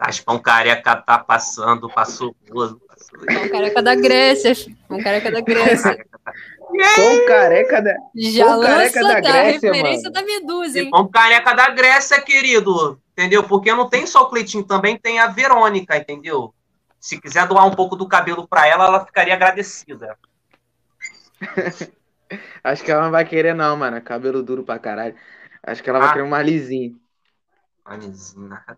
[0.00, 2.32] Raspão careca tá passando, passou.
[2.46, 2.80] passou.
[3.26, 4.52] Pão Careca da Grécia.
[4.88, 6.06] Pão Careca da Grécia.
[6.96, 7.94] Pão careca da.
[8.14, 10.12] Já Pão Careca lança da Grécia, referência mano.
[10.12, 10.90] da Medusa, hein?
[10.90, 13.00] Pão careca da Grécia, querido.
[13.12, 13.42] Entendeu?
[13.44, 16.54] Porque não tem só o Cleitinho, também tem a Verônica, entendeu?
[17.00, 20.16] Se quiser doar um pouco do cabelo pra ela, ela ficaria agradecida.
[22.62, 24.00] Acho que ela não vai querer, não, mano.
[24.02, 25.14] Cabelo duro pra caralho.
[25.62, 26.12] Acho que ela vai Ah.
[26.12, 27.00] querer um mais lisinho.
[27.84, 28.76] Anizinho, nada.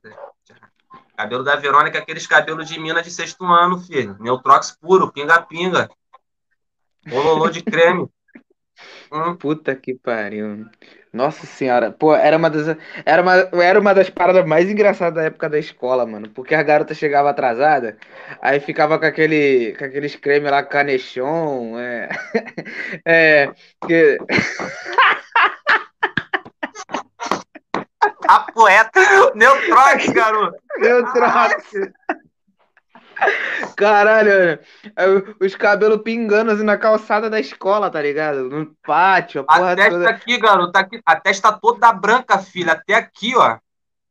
[1.21, 4.17] Cabelo da Verônica, aqueles cabelos de mina de sexto ano, filho.
[4.19, 5.87] Neutrox puro, pinga-pinga.
[7.07, 8.09] Bololô de creme.
[9.13, 10.65] Hum, Puta que pariu.
[11.13, 11.91] Nossa senhora.
[11.91, 15.59] Pô, era uma das, era uma, era uma das paradas mais engraçadas da época da
[15.59, 16.31] escola, mano.
[16.31, 17.99] Porque a garota chegava atrasada,
[18.41, 22.09] aí ficava com aquele, com aqueles creme lá, canechon, é,
[23.05, 23.53] é,
[23.87, 24.19] que,
[28.37, 29.01] a poeta.
[29.35, 30.57] Neutrox, garoto.
[30.79, 31.93] meu troço.
[33.77, 34.59] Caralho,
[35.41, 38.49] os cabelos pingando assim na calçada da escola, tá ligado?
[38.49, 40.11] No pátio, a porra A testa toda.
[40.11, 40.79] aqui, garoto.
[40.79, 42.73] Aqui, a testa toda branca, filha.
[42.73, 43.59] Até aqui, ó.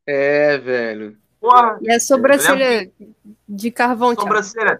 [0.05, 1.17] É, velho.
[1.39, 2.91] Porra, E a sobrancelha
[3.47, 4.79] de carvão, sobrancelha.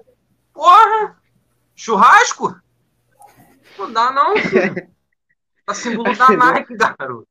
[0.53, 1.17] Porra!
[1.75, 2.55] Churrasco?
[3.77, 4.87] Não dá, não, filho.
[5.65, 6.29] Tá símbolo da.
[6.31, 7.27] Nike, garoto.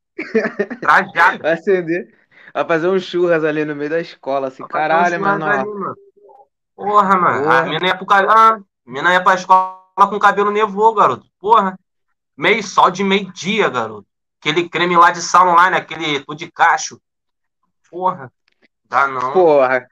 [0.80, 1.42] Trajado.
[1.42, 2.14] Vai acender,
[2.52, 5.44] vai fazer um churras ali no meio da escola, assim, caralho, mano.
[5.46, 5.94] ó.
[6.74, 7.42] Porra, mano.
[7.44, 7.58] Porra.
[7.58, 8.06] A mina ia pro.
[8.10, 11.26] Ah, mina ia pra escola com cabelo nevou, garoto.
[11.38, 11.78] Porra.
[12.36, 14.06] Meio sol de meio-dia, garoto.
[14.40, 17.00] Aquele creme lá de sauna online, aquele tudo de cacho.
[17.90, 18.30] Porra.
[18.84, 19.32] Dá não.
[19.32, 19.88] Porra,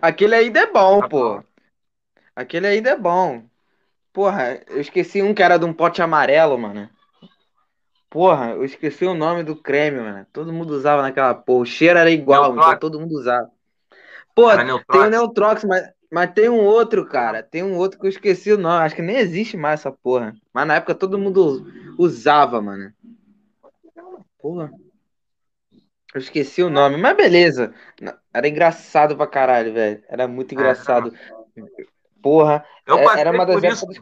[0.00, 1.34] aquele ainda é bom, Tá pô.
[1.34, 1.42] bom.
[2.36, 3.42] Aquele ainda é bom.
[4.12, 6.88] Porra, eu esqueci um que era de um pote amarelo, mano.
[8.10, 10.26] Porra, eu esqueci o nome do creme, mano.
[10.32, 11.60] Todo mundo usava naquela porra.
[11.62, 12.68] O cheiro era igual, Neutrox.
[12.68, 13.50] então todo mundo usava.
[14.34, 15.64] Pô, Era tem o Neutrox.
[15.64, 17.42] Mas, mas tem um outro, cara.
[17.42, 18.84] Tem um outro que eu esqueci o nome.
[18.84, 20.34] Acho que nem existe mais essa porra.
[20.52, 21.66] Mas na época todo mundo
[21.98, 22.92] usava, mano.
[24.38, 24.70] Porra.
[26.14, 27.74] Eu esqueci o nome, mas beleza.
[28.32, 30.02] Era engraçado pra caralho, velho.
[30.08, 31.12] Era muito engraçado.
[32.22, 34.00] Porra, Eu é- era uma das épocas.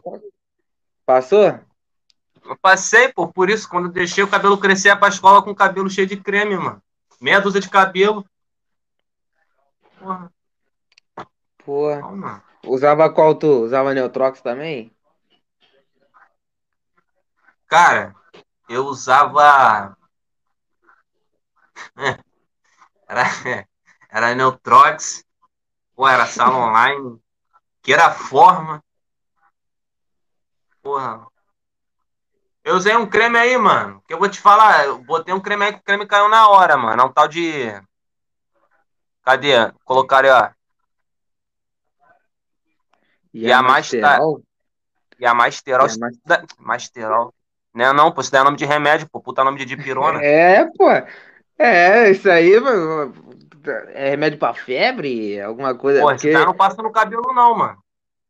[1.05, 1.59] Passou?
[2.47, 5.89] Eu passei, pô, por isso, quando deixei o cabelo crescer, pra escola com o cabelo
[5.89, 6.81] cheio de creme, mano.
[7.19, 8.25] Meia dúzia de cabelo.
[11.65, 12.01] Porra.
[12.11, 12.43] Mano.
[12.65, 13.63] usava qual tu?
[13.63, 14.95] Usava Neutrox também?
[17.67, 18.15] Cara,
[18.69, 19.97] eu usava.
[23.09, 23.23] Era,
[24.09, 25.23] era Neutrox,
[25.95, 27.21] ou era sala online,
[27.81, 28.83] que era forma.
[30.81, 31.27] Porra.
[32.67, 34.03] Eu usei um creme aí, mano.
[34.05, 36.49] Que eu vou te falar, eu botei um creme aí que o creme caiu na
[36.49, 37.01] hora, mano.
[37.01, 37.71] É um tal de.
[39.23, 39.71] Cadê?
[39.85, 40.49] Colocaram aí, ó.
[43.33, 44.41] E a Masterol?
[45.17, 45.87] E a Masterol.
[45.87, 47.33] E a Masterol.
[47.73, 49.21] Não é não, pô, isso daí é nome de remédio, pô.
[49.21, 50.21] Puta nome de dipirona.
[50.21, 50.89] É, pô.
[51.57, 53.13] É, isso aí, mano.
[53.93, 55.39] É remédio pra febre?
[55.39, 56.01] Alguma coisa?
[56.01, 57.81] Pô, porque, esse cara não passa no cabelo, não, mano.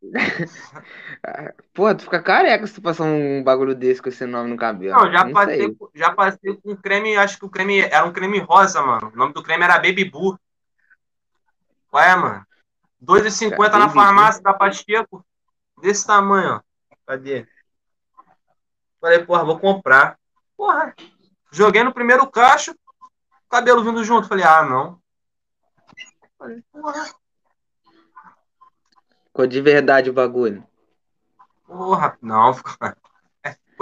[1.74, 4.96] pô, tu fica careca se tu passar um bagulho desse com esse nome no cabelo.
[4.96, 5.34] Não, já sei.
[5.34, 9.12] passei, já passei com creme, acho que o creme era um creme rosa, mano.
[9.14, 10.38] O nome do creme era Baby Boo.
[11.90, 12.46] Qual é, mano?
[13.04, 15.26] 2,50 na farmácia da Pacheco.
[15.82, 16.62] Desse tamanho, ó.
[17.06, 17.48] Cadê?
[19.00, 20.18] Falei, porra, vou comprar.
[20.56, 20.94] Porra.
[21.52, 22.76] Joguei no primeiro cacho,
[23.50, 24.28] cabelo vindo junto.
[24.28, 25.00] Falei, ah, não.
[26.38, 27.06] Falei, porra.
[29.38, 30.66] Ficou de verdade o bagulho.
[31.68, 32.74] Porra, não, ficou,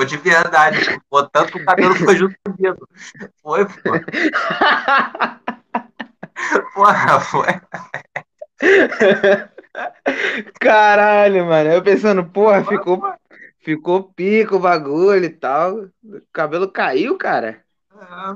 [0.06, 1.02] de verdade.
[1.10, 2.90] Pô, tanto que o cabelo ficou junto com o dedo.
[3.42, 3.72] Foi, pô.
[6.76, 7.48] Porra, foi.
[10.60, 11.70] Caralho, mano.
[11.70, 13.02] Eu pensando, porra, ficou,
[13.62, 15.86] ficou pico o bagulho e tal.
[16.04, 17.64] O cabelo caiu, cara.
[17.94, 18.36] É.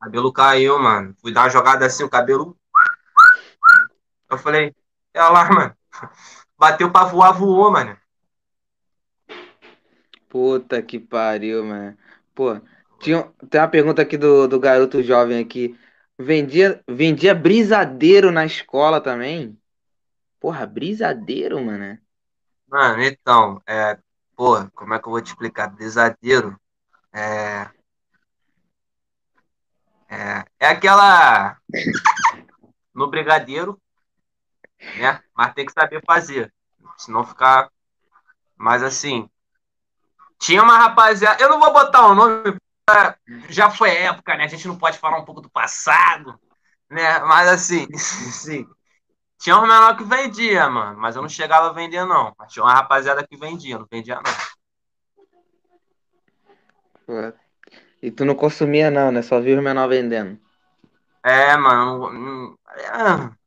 [0.00, 1.14] Cabelo caiu, mano.
[1.20, 2.56] Fui dar uma jogada assim, o cabelo.
[4.30, 4.74] Eu falei,
[5.12, 5.76] é lá, mano.
[6.58, 7.96] Bateu pra voar, voou, mano.
[10.28, 11.96] Puta que pariu, mano.
[12.34, 12.60] Pô,
[13.00, 15.78] tinha, tem uma pergunta aqui do, do garoto jovem aqui.
[16.18, 19.58] Vendia, vendia brisadeiro na escola também?
[20.38, 21.98] Porra, brisadeiro, mano.
[22.68, 23.98] Mano, então, é.
[24.36, 25.68] Porra, como é que eu vou te explicar?
[25.68, 26.58] Brisadeiro.
[27.12, 27.68] É.
[30.08, 31.58] É, é aquela.
[32.94, 33.80] No brigadeiro,
[34.98, 35.20] né?
[35.34, 36.52] Mas tem que saber fazer.
[36.96, 37.70] Senão ficar.
[38.56, 39.28] Mas assim.
[40.38, 41.42] Tinha uma rapaziada.
[41.42, 42.56] Eu não vou botar o nome.
[43.48, 44.44] Já foi época, né?
[44.44, 46.38] A gente não pode falar um pouco do passado,
[46.90, 47.20] né?
[47.20, 48.66] Mas assim, sim.
[49.38, 50.98] Tinha um menor que vendia, mano.
[50.98, 52.32] Mas eu não chegava a vender, não.
[52.38, 54.32] Mas tinha uma rapaziada que vendia, não vendia, não.
[58.00, 59.22] E tu não consumia, não, né?
[59.22, 60.40] Só viu os menor vendendo.
[61.24, 62.58] É, mano.
[62.76, 63.41] é.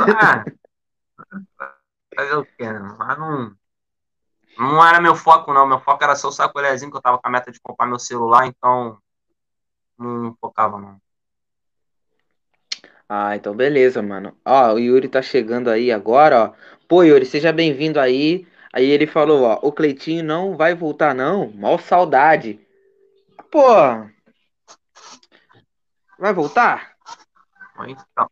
[0.00, 0.44] Ah,
[2.14, 2.78] fazer o quê, né?
[2.98, 3.56] Mas não.
[4.58, 5.66] Não era meu foco, não.
[5.66, 7.98] Meu foco era só o sacolezinho, que eu tava com a meta de comprar meu
[7.98, 8.98] celular, então.
[9.98, 11.00] Não focava, não.
[13.08, 14.36] Ah, então beleza, mano.
[14.44, 16.52] Ó, o Yuri tá chegando aí agora, ó.
[16.88, 18.46] Pô, Yuri, seja bem-vindo aí.
[18.72, 21.50] Aí ele falou, ó, o Cleitinho não vai voltar, não.
[21.52, 22.60] Mal saudade.
[23.50, 23.62] Pô.
[26.18, 26.96] Vai voltar?
[27.86, 28.30] Então,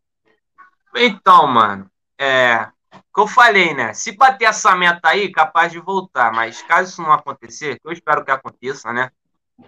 [0.97, 2.69] então mano, é.
[3.15, 3.93] Que eu falei, né?
[3.95, 6.33] Se bater essa meta aí, capaz de voltar.
[6.33, 9.11] Mas caso isso não acontecer, eu espero que aconteça, né?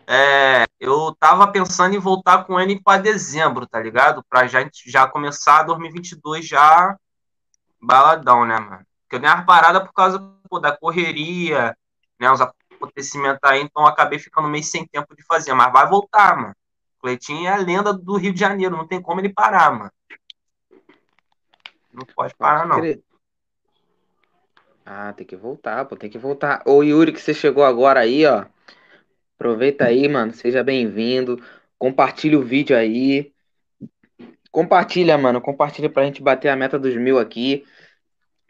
[0.06, 4.24] É, eu tava pensando em voltar com ele para dezembro, tá ligado?
[4.28, 6.96] Pra já, já começar 2022 já
[7.80, 8.84] baladão, né, mano?
[9.02, 10.18] Porque eu dei uma parada por causa
[10.48, 11.76] pô, da correria,
[12.18, 12.30] né?
[12.30, 15.54] Os acontecimentos aí, então acabei ficando meio sem tempo de fazer.
[15.54, 16.54] Mas vai voltar, mano.
[17.00, 19.90] Cleitinho é a lenda do Rio de Janeiro, não tem como ele parar, mano.
[21.94, 22.80] Não pode parar, não.
[24.84, 26.62] Ah, tem que voltar, pô, tem que voltar.
[26.66, 28.44] Ô, Yuri, que você chegou agora aí, ó.
[29.36, 30.32] Aproveita aí, mano.
[30.32, 31.42] Seja bem-vindo.
[31.78, 33.32] Compartilha o vídeo aí.
[34.50, 35.40] Compartilha, mano.
[35.40, 37.64] Compartilha pra gente bater a meta dos mil aqui.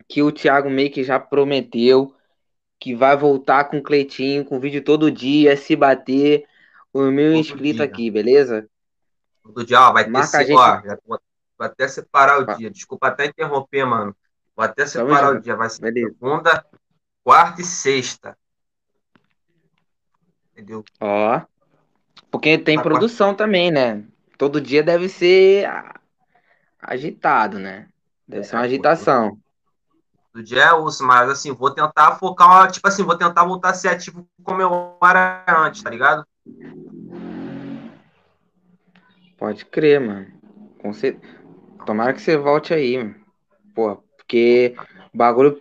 [0.08, 2.14] Que o Thiago meio que já prometeu
[2.78, 6.44] que vai voltar com o Cleitinho, com vídeo todo dia, se bater
[6.92, 7.84] os mil Todo inscritos dia.
[7.84, 8.68] aqui, beleza?
[9.44, 10.52] Do dia, ó, vai ter Marca gente.
[10.52, 10.98] ó, já
[11.64, 12.54] vou, até separar o Tá.
[12.54, 12.70] dia.
[12.70, 14.16] Desculpa até interromper, mano.
[14.56, 15.38] Vou até Tamo separar junto.
[15.38, 15.56] o dia.
[15.56, 16.14] Vai ser Beleza.
[16.14, 16.66] segunda,
[17.22, 18.36] quarta e sexta.
[20.52, 20.84] Entendeu?
[21.00, 21.40] Ó.
[22.30, 24.04] Porque tem produção também, né?
[24.38, 25.68] Todo dia deve ser
[26.80, 27.88] agitado, né?
[28.26, 29.38] Deve ser uma É, agitação.
[30.32, 33.74] Do dia é osso, mas assim, vou tentar focar, tipo assim, vou tentar voltar a
[33.74, 36.26] ser ativo como eu era antes, tá ligado?
[39.36, 40.26] Pode crer, mano.
[40.80, 41.20] Com cer-
[41.84, 43.14] Tomara que você volte aí, mano.
[43.74, 44.74] Porque
[45.12, 45.60] o bagulho.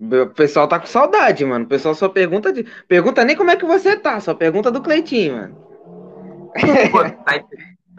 [0.00, 1.66] O pessoal tá com saudade, mano.
[1.66, 2.64] O pessoal só pergunta de.
[2.88, 5.70] Pergunta nem como é que você tá, só pergunta do Cleitinho, mano.
[6.90, 7.44] Pô, tá,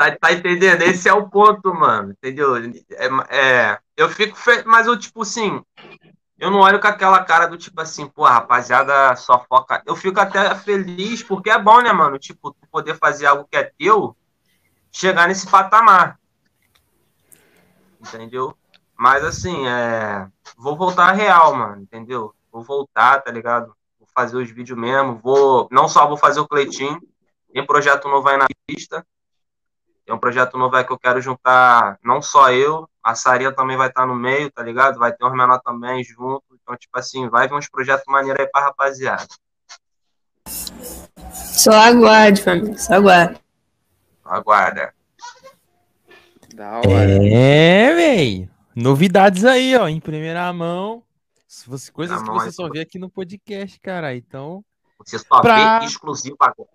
[0.02, 0.82] Tá, tá entendendo?
[0.82, 2.12] Esse é o ponto, mano.
[2.12, 2.56] Entendeu?
[2.58, 4.36] É, é, eu fico.
[4.36, 4.64] Fe...
[4.66, 5.62] Mas eu, tipo assim.
[6.40, 9.84] Eu não olho com aquela cara do tipo assim, pô, rapaziada, só foca.
[9.86, 12.18] Eu fico até feliz, porque é bom, né, mano?
[12.18, 14.18] Tipo, poder fazer algo que é teu,
[14.92, 16.20] chegar nesse patamar.
[18.02, 18.58] Entendeu?
[18.98, 20.28] Mas assim, é.
[20.58, 22.34] Vou voltar real, mano, entendeu?
[22.52, 23.76] Vou voltar, tá ligado?
[24.00, 25.20] Vou fazer os vídeos mesmo.
[25.24, 25.68] Vou.
[25.72, 27.00] Não só vou fazer o Cleitinho,
[27.54, 29.06] tem projeto novo aí na pista.
[30.06, 33.78] Tem um projeto novo aí que eu quero juntar não só eu, a Saria também
[33.78, 35.00] vai estar no meio, tá ligado?
[35.00, 36.44] Vai ter uns menor também junto.
[36.54, 39.28] Então, tipo assim, vai vir uns projetos maneiros aí pra rapaziada.
[41.34, 42.78] Só aguarde, família.
[42.78, 43.40] Só aguarde.
[44.26, 44.94] Aguarda.
[46.56, 47.28] Da hora.
[47.28, 48.50] É, véi.
[48.76, 51.04] Novidades aí, ó, em primeira mão.
[51.48, 54.16] Se você- Coisas que mão você só vê aqui no podcast, cara.
[54.16, 54.64] Então,
[55.00, 56.70] Você só Pra- vê exclusivo agora.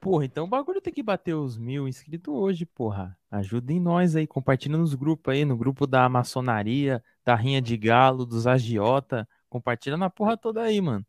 [0.00, 3.16] porra, então o bagulho tem que bater os mil inscritos hoje, porra.
[3.30, 8.26] Ajudem nós aí, compartilha nos grupos aí, no grupo da maçonaria, da rinha de galo,
[8.26, 9.26] dos agiota.
[9.48, 11.04] Compartilha na porra toda aí, mano.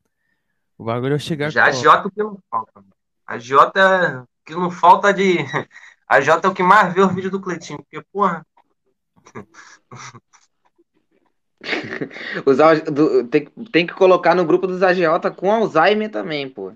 [0.77, 2.71] O bagulho é chegar Já agiota o que não falta.
[2.75, 2.87] mano.
[3.25, 5.37] Agiota é que não falta de.
[6.08, 7.80] Agiota é o que mais vê o vídeo do Cleitinho.
[7.80, 8.45] Porque, porra,
[12.45, 12.58] Os
[12.91, 16.74] do- tem, tem que colocar no grupo dos agiota com Alzheimer também, pô.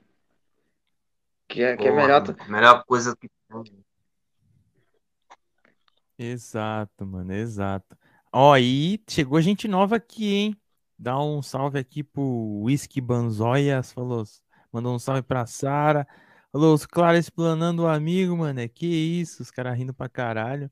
[1.47, 2.35] Que é, que é porra, melhor.
[2.47, 3.29] melhor coisa que.
[6.17, 7.97] Exato, mano, exato.
[8.31, 10.57] Ó, e chegou gente nova aqui, hein?
[10.97, 14.23] Dá um salve aqui pro Whisky Banzóias, falou,
[14.71, 16.07] mandou um salve pra Sara.
[16.51, 20.69] Falou, os Clara explanando o amigo, mano, é que isso, os caras rindo pra caralho.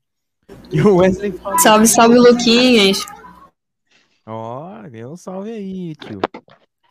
[0.70, 2.98] E o Wesley falou, Salve, salve, Luquinhas.
[4.26, 6.20] ó, ganhou um salve aí, tio.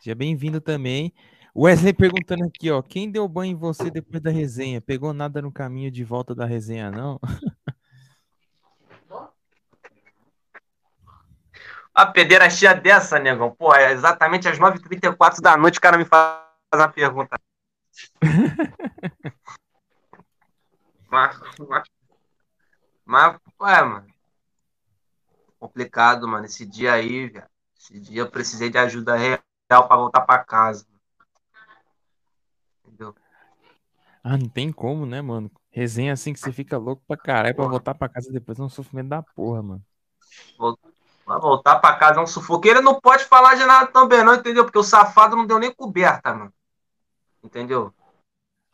[0.00, 1.14] Seja bem-vindo também.
[1.54, 4.80] O Wesley perguntando aqui, ó, quem deu banho em você depois da resenha?
[4.80, 7.20] Pegou nada no caminho de volta da resenha, não?
[11.94, 13.50] A pederastia dessa, negão.
[13.50, 16.40] Pô, é exatamente às 9h34 da noite o cara me faz
[16.74, 17.36] uma pergunta.
[21.10, 21.88] Mas, mas,
[23.04, 24.06] mas, ué, mano.
[25.58, 26.46] Complicado, mano.
[26.46, 27.46] Esse dia aí, velho.
[27.78, 30.86] Esse dia eu precisei de ajuda real pra voltar pra casa.
[32.84, 33.14] Entendeu?
[34.22, 35.50] Ah, não tem como, né, mano?
[35.70, 38.68] Resenha assim que você fica louco pra caralho pra voltar pra casa depois é um
[38.68, 39.84] sofrimento da porra, mano.
[41.24, 42.66] Vai voltar pra casa é um sufoco.
[42.66, 44.64] Ele não pode falar de nada também, não, entendeu?
[44.64, 46.52] Porque o safado não deu nem coberta, mano.
[47.42, 47.92] Entendeu?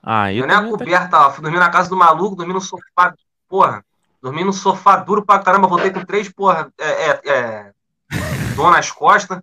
[0.03, 1.31] Ah, eu Eu nem a também até- coberta, ó.
[1.33, 3.15] Fui dormir na casa do maluco, dormi no sofá,
[3.49, 3.85] porra.
[4.23, 7.73] Dormi no sofá duro pra caramba, voltei com três, porra, é, é, é,
[8.57, 9.41] dor nas costas.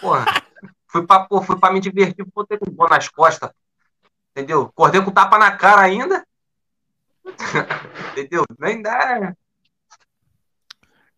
[0.00, 0.26] Porra.
[0.88, 3.50] Fui pra, pô, fui pra me divertir, voltei com dor nas costas.
[4.30, 4.62] Entendeu?
[4.62, 6.26] Acordei com tapa na cara ainda.
[8.12, 8.44] Entendeu?
[8.58, 9.34] Nem dá.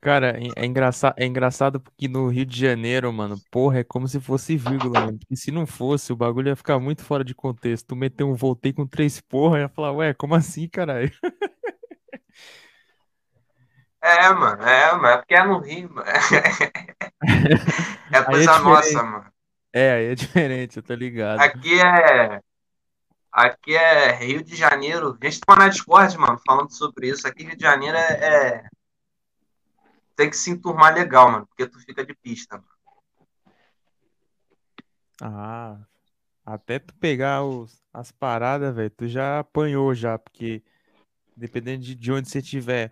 [0.04, 4.06] Cara, é, é engraçado, é engraçado porque no Rio de Janeiro, mano, porra, é como
[4.06, 5.18] se fosse vírgula, mano.
[5.18, 7.86] Porque se não fosse, o bagulho ia ficar muito fora de contexto.
[7.86, 11.10] Tu meteu um voltei com três porra, ia falar, ué, como assim, caralho?
[14.02, 16.06] É, mano, é, mano, é porque é no Rio, mano.
[18.12, 18.62] É coisa diferente.
[18.62, 19.32] nossa, mano.
[19.72, 21.40] É, aí é diferente, eu tô ligado.
[21.40, 22.40] Aqui é.
[23.32, 25.16] Aqui é Rio de Janeiro.
[25.18, 27.26] A gente tá na Discord, mano, falando sobre isso.
[27.26, 28.12] Aqui Rio de Janeiro é.
[28.12, 28.73] é-
[30.16, 32.68] Tem que se enturmar legal, mano, porque tu fica de pista, mano.
[35.20, 35.78] Ah,
[36.44, 40.62] até tu pegar os, as paradas, velho, tu já apanhou já, porque
[41.36, 42.90] dependendo de, de onde você estiver.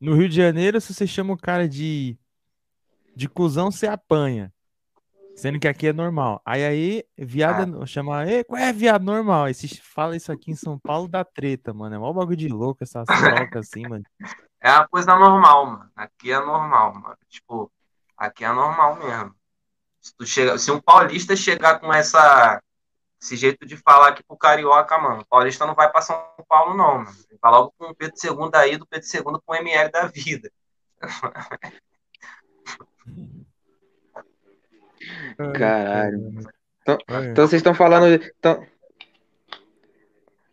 [0.00, 2.18] No Rio de Janeiro, se você chama o cara de,
[3.14, 4.52] de cuzão, você apanha.
[5.36, 6.40] Sendo que aqui é normal.
[6.44, 9.44] Aí aí, viado, é no- chama, Ei, qual é viado normal?
[9.44, 11.94] Aí se fala isso aqui em São Paulo, dá treta, mano.
[11.94, 14.04] É mó bagulho de louco essas trocas assim, mano.
[14.64, 15.90] É uma coisa normal, mano.
[15.94, 17.18] Aqui é normal, mano.
[17.28, 17.70] Tipo,
[18.16, 19.34] aqui é normal mesmo.
[20.00, 22.62] Se, tu chega, se um paulista chegar com essa,
[23.20, 26.16] esse jeito de falar aqui pro carioca, mano, o paulista não vai pra São
[26.48, 27.14] Paulo, não, mano.
[27.28, 30.06] Ele vai logo com o Pedro II aí, do Pedro II com o ML da
[30.06, 30.50] vida.
[35.58, 36.40] Caralho.
[36.80, 38.14] Então, então vocês estão falando.
[38.14, 38.66] Então,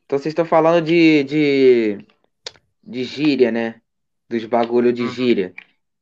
[0.05, 2.05] então vocês estão falando de, de.
[2.83, 3.81] de gíria, né?
[4.31, 5.09] Dos bagulho de Uhum.
[5.09, 5.53] gíria.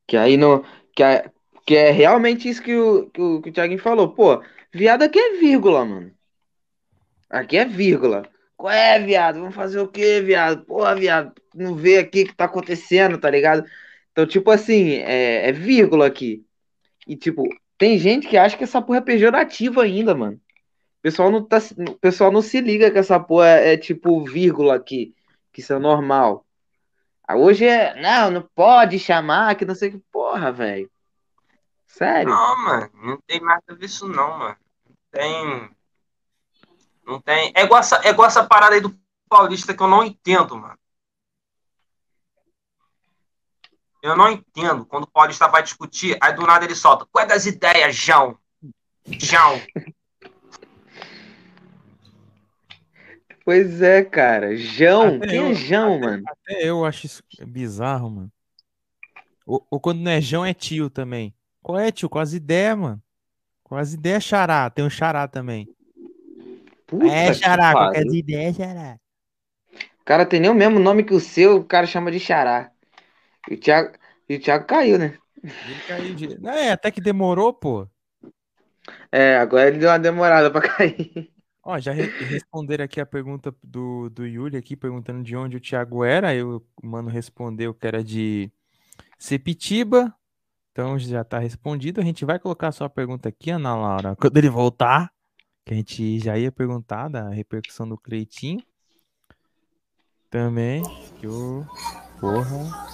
[0.06, 0.64] Que aí não.
[0.94, 1.30] Que é,
[1.66, 4.12] que é realmente isso que o, que o, que o Thiaguinho falou.
[4.14, 6.12] Pô, viado aqui é vírgula, mano.
[7.28, 8.28] Aqui é vírgula.
[8.56, 9.40] Qual é, viado?
[9.40, 10.64] Vamos fazer o quê, viado?
[10.66, 13.64] Porra, viado, não vê aqui o que tá acontecendo, tá ligado?
[14.12, 16.44] Então, tipo assim, é, é vírgula aqui.
[17.06, 17.44] E, tipo,
[17.78, 20.36] tem gente que acha que essa porra é pejorativa ainda, mano.
[20.36, 21.58] O pessoal não, tá,
[22.00, 25.14] pessoal não se liga que essa porra é, é tipo vírgula aqui.
[25.52, 26.46] que isso é normal.
[27.30, 29.98] Ah, Hoje é, não, não pode chamar, que não sei que.
[30.10, 30.90] Porra, velho.
[31.86, 32.28] Sério?
[32.28, 34.56] Não, mano, não tem nada a ver isso não, mano.
[34.84, 35.70] Não tem.
[37.06, 37.52] Não tem.
[37.54, 40.76] É igual, essa, é igual essa parada aí do Paulista que eu não entendo, mano.
[44.02, 44.84] Eu não entendo.
[44.84, 47.06] Quando o Paulista vai discutir, aí do nada ele solta.
[47.12, 48.36] Qual é das ideias, João?
[49.06, 49.60] João.
[53.44, 54.56] Pois é, cara.
[54.56, 55.16] João.
[55.16, 56.22] Até Quem eu- é João, até- mano?
[56.26, 58.32] Até eu acho isso bizarro, mano.
[59.46, 61.34] Ou, ou quando não é João, é tio também.
[61.62, 62.08] Qual é, tio?
[62.08, 63.02] Qual as ideias, mano?
[63.64, 64.68] Qual as ideias, xará?
[64.70, 65.68] Tem um xará também.
[66.86, 67.72] Puta é, xará.
[67.72, 68.98] Qual que é xará?
[70.00, 72.72] O cara tem nem o mesmo nome que o seu, o cara chama de Xará.
[73.48, 73.92] E o Thiago,
[74.28, 75.16] e o Thiago caiu, né?
[75.42, 75.54] Ele
[75.86, 76.46] caiu de...
[76.48, 77.86] É, até que demorou, pô.
[79.12, 81.30] É, agora ele deu uma demorada pra cair.
[81.62, 85.60] Ó, já re- responderam aqui a pergunta do, do Yuri aqui, perguntando de onde o
[85.60, 86.28] Thiago era.
[86.28, 88.50] Aí o mano respondeu que era de
[89.18, 90.14] Sepitiba.
[90.72, 92.00] Então já tá respondido.
[92.00, 95.12] A gente vai colocar a sua pergunta aqui, Ana Laura, quando ele voltar.
[95.66, 98.64] Que a gente já ia perguntar da repercussão do Cleitinho.
[100.30, 100.82] Também.
[101.18, 101.66] Que o.
[102.18, 102.88] Porra.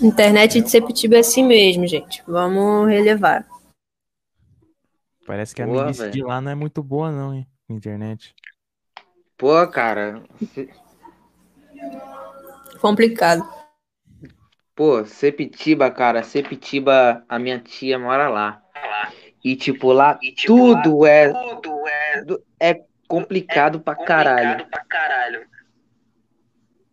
[0.00, 2.22] Internet de Sepetiba é assim mesmo, gente.
[2.26, 3.46] Vamos relevar.
[5.26, 7.46] Parece que a Boa, milícia de lá não é muito boa, não, hein?
[7.68, 8.34] Internet.
[9.36, 10.22] Pô, cara.
[10.54, 10.68] se-
[12.80, 13.46] Complicado.
[14.74, 16.22] Pô, Sepitiba, cara.
[16.22, 18.62] Sepitiba, a minha tia mora lá.
[19.44, 21.32] E tipo, lá tudo é.
[22.20, 24.66] Tudo é complicado pra caralho.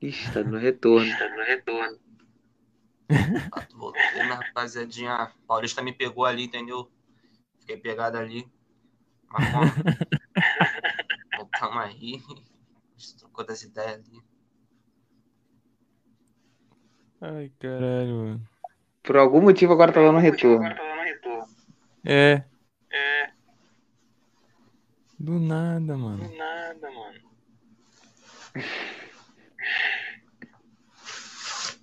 [0.02, 1.12] Ixi, tá no retorno.
[3.76, 5.32] Voltei na rapaziadinha.
[5.48, 6.90] Paulista me pegou ali, entendeu?
[7.60, 8.48] Fiquei pegado ali.
[9.32, 9.72] Mas?
[11.38, 12.22] Voltamos aí.
[12.30, 14.22] A gente trocou das ideias ali.
[17.22, 18.50] Ai, caralho, mano.
[19.04, 20.66] Por algum motivo agora tá dando retorno.
[22.04, 22.44] É.
[25.20, 26.24] Do nada, mano.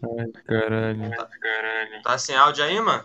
[0.02, 1.10] Ai, caralho.
[2.02, 3.04] Tá sem áudio aí, mano?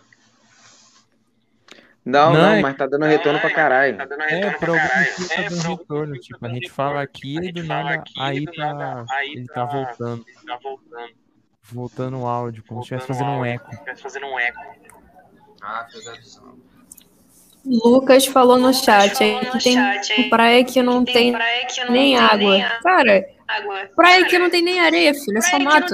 [2.08, 3.98] Não, Não, não, é- mas tá dando retorno pra caralho.
[4.30, 6.14] É, por algum motivo tá dando retorno.
[6.18, 9.04] Tipo, a gente fala aqui e do nada aí tá.
[9.24, 10.24] Ele tá voltando.
[11.70, 13.70] Voltando o áudio, como se estivesse fazendo um eco.
[15.60, 16.56] Ah, pegou a visão.
[17.66, 21.34] Lucas falou no chat aí que tem praia que não tem
[21.90, 22.58] nem água.
[22.82, 23.26] Cara,
[23.94, 25.36] praia que não tem nem areia, filho.
[25.36, 25.92] É só mato.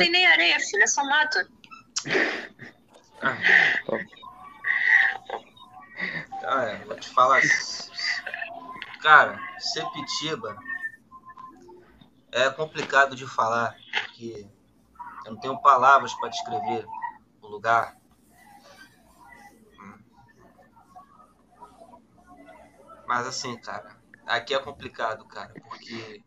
[6.44, 7.40] Cara, vou te falar.
[9.00, 10.54] Cara, Sepitiba
[12.30, 14.46] é complicado de falar, porque
[15.24, 16.86] eu não tenho palavras para descrever
[17.40, 17.96] o lugar.
[23.06, 23.96] Mas assim, cara,
[24.26, 26.22] aqui é complicado, cara, porque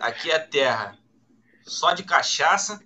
[0.00, 0.98] aqui é terra
[1.64, 2.80] só de cachaça.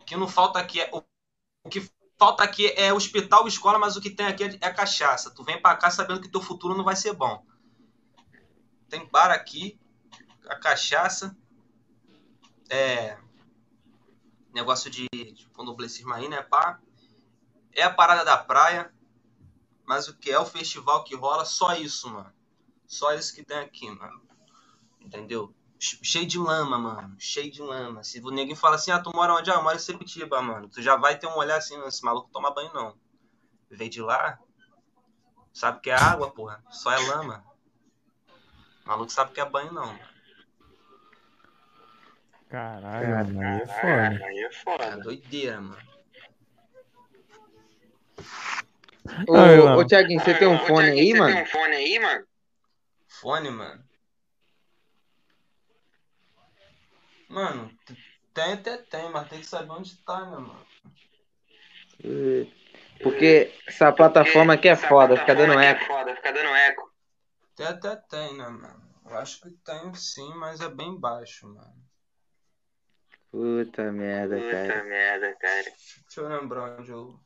[0.00, 1.02] O que não falta aqui é o
[1.68, 1.80] que
[2.18, 5.30] falta aqui é hospital, escola, mas o que tem aqui é, é cachaça.
[5.30, 7.44] Tu vem pra cá sabendo que teu futuro não vai ser bom.
[8.88, 9.78] Tem bar aqui,
[10.48, 11.36] a cachaça,
[12.68, 13.18] é
[14.52, 16.80] negócio de, de candomblessismo aí, né, pá?
[17.72, 18.92] É a parada da praia,
[19.84, 22.32] mas o que é o festival que rola, só isso, mano.
[22.86, 24.22] Só isso que tem aqui, mano.
[25.00, 25.54] Entendeu?
[25.78, 27.16] Che- Cheio de lama, mano.
[27.18, 28.02] Cheio de lama.
[28.02, 29.50] Se o neguinho fala assim, ah, tu mora onde?
[29.50, 30.68] Ah, eu moro em Sepitiba, mano.
[30.68, 32.96] Tu já vai ter um olhar assim, esse maluco toma banho, não.
[33.70, 34.38] Veio de lá,
[35.52, 36.64] sabe que é água, porra.
[36.70, 37.44] Só é lama.
[38.84, 39.86] O maluco sabe que é banho, não.
[39.86, 40.16] mano.
[42.48, 44.84] Caralho, mano, aí é foda.
[44.84, 45.86] É doideira, mano.
[49.28, 51.46] Ô, Ai, ô Thiaguinho, você tem um fone aí, mano?
[51.46, 52.24] Fone, mano.
[53.22, 53.85] Mano,
[57.84, 57.96] t-
[58.34, 60.66] tem até tem, mas tem que saber onde tá, né, mano?
[63.02, 66.90] Porque essa plataforma aqui é foda, fica dando eco.
[67.54, 68.86] Tem até tem, né, mano?
[69.08, 71.74] Eu acho que tem sim, mas é bem baixo, mano.
[73.30, 73.90] Puta
[74.84, 75.62] merda, cara.
[75.62, 77.20] Deixa eu lembrar onde eu.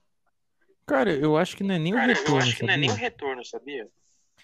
[0.87, 2.77] Cara, eu acho que não é nem o Cara, eu retorno, acho que não é
[2.77, 3.09] nem o sabia?
[3.09, 3.89] retorno, sabia?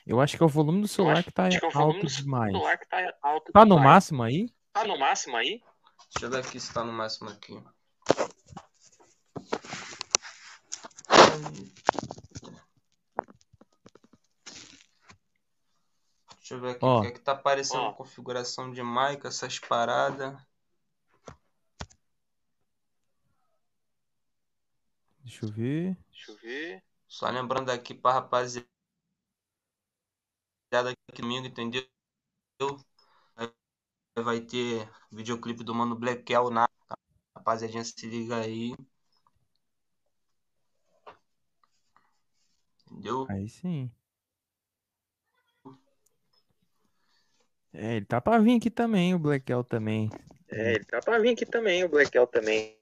[0.06, 2.78] Eu acho que é o volume do celular que tá é o alto do demais.
[2.78, 3.84] que tá alto Tá no demais.
[3.84, 4.48] máximo aí?
[4.76, 5.64] Tá no máximo aí?
[6.12, 7.58] Deixa eu ver aqui se tá no máximo aqui.
[16.34, 17.94] Deixa eu ver aqui o que é que tá aparecendo Ó.
[17.94, 20.38] configuração de mic, essas paradas.
[25.20, 25.96] Deixa eu ver.
[26.10, 26.84] Deixa eu ver.
[27.08, 28.68] Só lembrando aqui pra rapaziada
[31.14, 31.88] que domingo, entendeu?
[34.18, 36.66] Vai ter videoclipe do Mano Blackel na
[37.36, 38.74] rapaziadinha, se liga aí.
[42.90, 43.26] Entendeu?
[43.28, 43.90] Aí sim.
[47.74, 50.10] É, ele tá pra vir aqui também, o Blackel também.
[50.48, 52.78] É, ele tá pra vir aqui também, o Blackel também.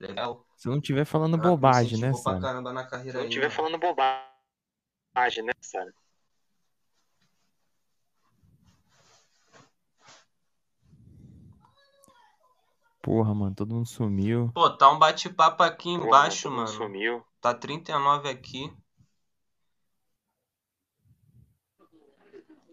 [0.00, 0.46] Legal.
[0.56, 2.40] Se não tiver falando me bobagem, né, Sara?
[3.02, 3.54] Se aí, estiver mano.
[3.54, 5.92] falando bobagem, né, Sara?
[13.04, 14.50] Porra, mano, todo mundo sumiu.
[14.54, 16.68] Pô, tá um bate-papo aqui embaixo, todo mundo mano.
[16.68, 17.22] Sumiu.
[17.38, 18.72] Tá 39 aqui.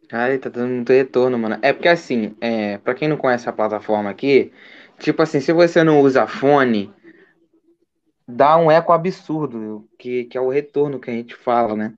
[0.08, 1.60] Cara, tá dando muito retorno, mano.
[1.62, 4.54] É porque assim, é, pra quem não conhece a plataforma aqui,
[5.00, 6.94] tipo assim, se você não usa fone,
[8.26, 11.94] dá um eco absurdo, que, que é o retorno que a gente fala, né?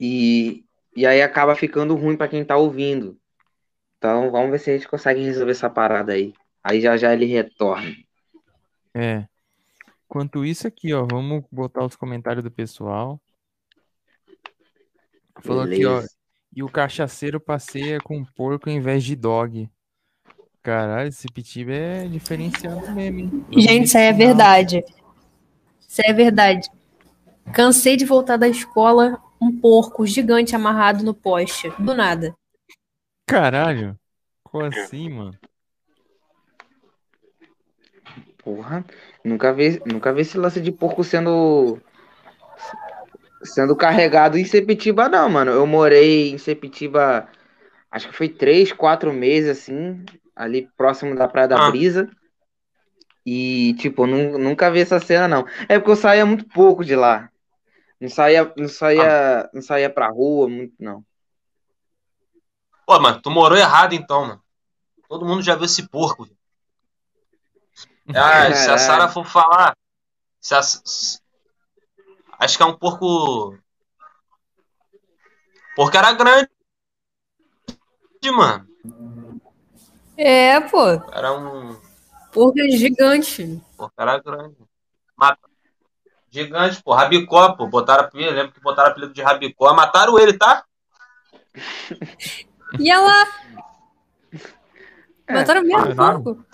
[0.00, 0.64] E,
[0.96, 3.18] e aí acaba ficando ruim pra quem tá ouvindo.
[3.98, 6.32] Então vamos ver se a gente consegue resolver essa parada aí.
[6.62, 7.94] Aí já já ele retorna.
[8.94, 9.26] É.
[10.04, 13.20] Enquanto isso aqui, ó, vamos botar os comentários do pessoal.
[15.40, 16.16] Falou aqui, ó, Beleza.
[16.54, 19.70] e o cachaceiro passeia com porco em vez de dog.
[20.62, 23.28] Caralho, esse pitiba é diferenciado mesmo, hein?
[23.48, 24.84] Vamos Gente, isso aí é verdade.
[25.80, 26.68] Isso aí é verdade.
[27.54, 31.70] Cansei de voltar da escola, um porco gigante amarrado no poste.
[31.78, 32.34] Do nada.
[33.26, 33.98] Caralho.
[34.42, 35.38] Como assim, mano?
[38.42, 38.84] Porra,
[39.24, 41.78] nunca vi, nunca vi esse lance de porco sendo
[43.42, 45.50] sendo carregado em Sepitiba, não, mano.
[45.50, 47.28] Eu morei em Sepitiba,
[47.90, 50.04] acho que foi três, quatro meses, assim,
[50.36, 51.70] ali próximo da Praia da Ah.
[51.70, 52.08] Brisa.
[53.24, 55.46] E, tipo, nu- nunca vi essa cena, não.
[55.68, 57.30] É porque eu saía muito pouco de lá.
[58.00, 61.04] Não saía, não saía, não saía pra rua, muito, não.
[62.86, 64.42] Pô, mano, tu morou errado então, mano.
[65.08, 66.24] Todo mundo já viu esse porco.
[66.24, 66.36] velho.
[68.14, 68.78] Ah, se a.
[68.78, 69.76] Sara for falar.
[70.40, 71.20] se a- se-
[72.38, 73.56] acho que é um porco.
[75.76, 76.48] Porco era grande,
[78.32, 78.66] mano.
[80.16, 80.86] É, pô.
[81.12, 81.78] Era um.
[82.32, 83.62] Porco é gigante.
[83.76, 84.56] Porco era grande.
[85.16, 85.48] Mata-
[86.30, 86.92] Gigante, pô.
[86.94, 87.66] Rabicó, pô.
[87.66, 88.30] Botaram apelido.
[88.32, 89.74] Lembro que botaram apelido de Rabicó.
[89.74, 90.64] Mataram ele, tá?
[92.78, 93.26] E ela.
[95.26, 96.44] É, Mataram mesmo porco.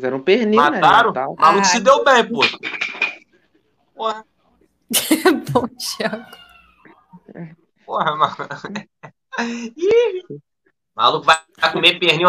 [0.00, 0.80] Fizeram um pernil, né?
[0.80, 1.10] Mataram.
[1.10, 1.64] O maluco Ah.
[1.64, 2.40] se deu bem, pô.
[3.94, 4.24] Porra,
[5.52, 6.24] Bom, Thiago.
[7.84, 8.34] porra, mano.
[10.96, 11.38] Maluco vai
[11.70, 12.28] comer pernil.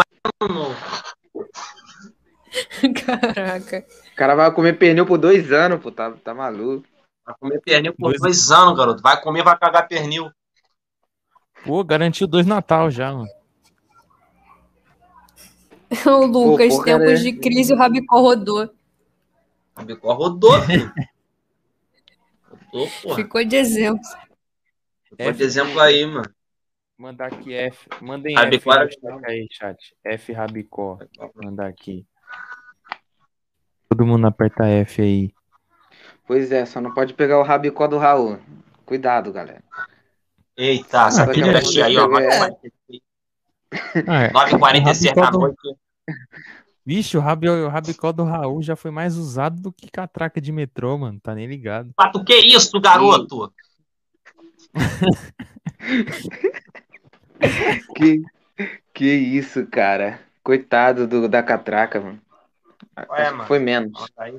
[3.04, 3.86] Caraca.
[4.12, 6.86] O cara vai comer pernil por dois anos, pô, tá, tá maluco.
[7.24, 9.02] Vai comer pernil por Dois- dois anos, garoto.
[9.02, 10.30] Vai comer, vai cagar pernil.
[11.64, 13.28] Pô, garantiu dois Natal já, mano.
[16.06, 18.68] O Lucas, era- tempos de crise, o Rabicó rodou.
[19.76, 20.92] Rabicó rodou, filho.
[22.48, 23.16] Rodou, porra.
[23.16, 24.00] Ficou de exemplo.
[25.04, 26.30] Ficou de exemplo aí, mano.
[26.98, 27.88] Mandar aqui F.
[28.00, 29.96] Mandem Rabicó F chat aí, chat.
[30.04, 30.98] F Rabicó.
[31.34, 32.06] Mandar aqui.
[33.88, 35.30] Todo mundo aperta F aí.
[36.26, 38.38] Pois é, só não pode pegar o rabicó do Raul.
[38.86, 39.62] Cuidado, galera.
[40.56, 42.06] Eita, essa daqui a pilha pouco cheia aí, ó.
[42.06, 42.50] deve pegar.
[42.50, 43.02] 9h46
[44.06, 44.30] Ah, é.
[44.30, 45.78] 9h46 O da Rabicó do- noite.
[46.84, 50.50] Vixe, o, rabi, o Rabicó do Raul já foi mais usado do que catraca de
[50.50, 51.20] metrô, mano.
[51.20, 51.92] Tá nem ligado.
[51.96, 53.52] Mas tu que isso, garoto?
[57.94, 58.22] Que,
[58.94, 60.20] que isso, cara.
[60.42, 62.20] Coitado do, da catraca, mano.
[63.08, 63.44] Mano.
[63.46, 63.92] Foi menos.
[64.14, 64.38] Tá aí.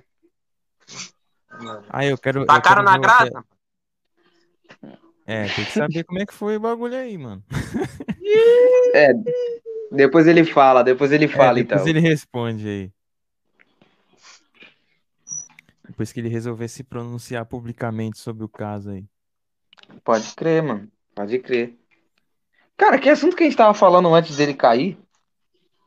[1.89, 2.41] Ah, eu quero.
[2.41, 3.45] eu Tacaram quero Tá na ver o- grada?
[5.25, 7.41] É, tem que saber como é que foi o bagulho aí, mano.
[8.93, 9.13] É,
[9.93, 11.85] depois ele fala, depois ele fala, É, depois então.
[11.85, 12.93] ele responde aí.
[15.87, 19.05] Depois que ele resolver se pronunciar publicamente sobre o caso aí.
[20.03, 20.91] Pode crer, mano.
[21.15, 21.77] Pode crer.
[22.77, 24.97] Cara, que assunto que a gente tava falando antes dele cair?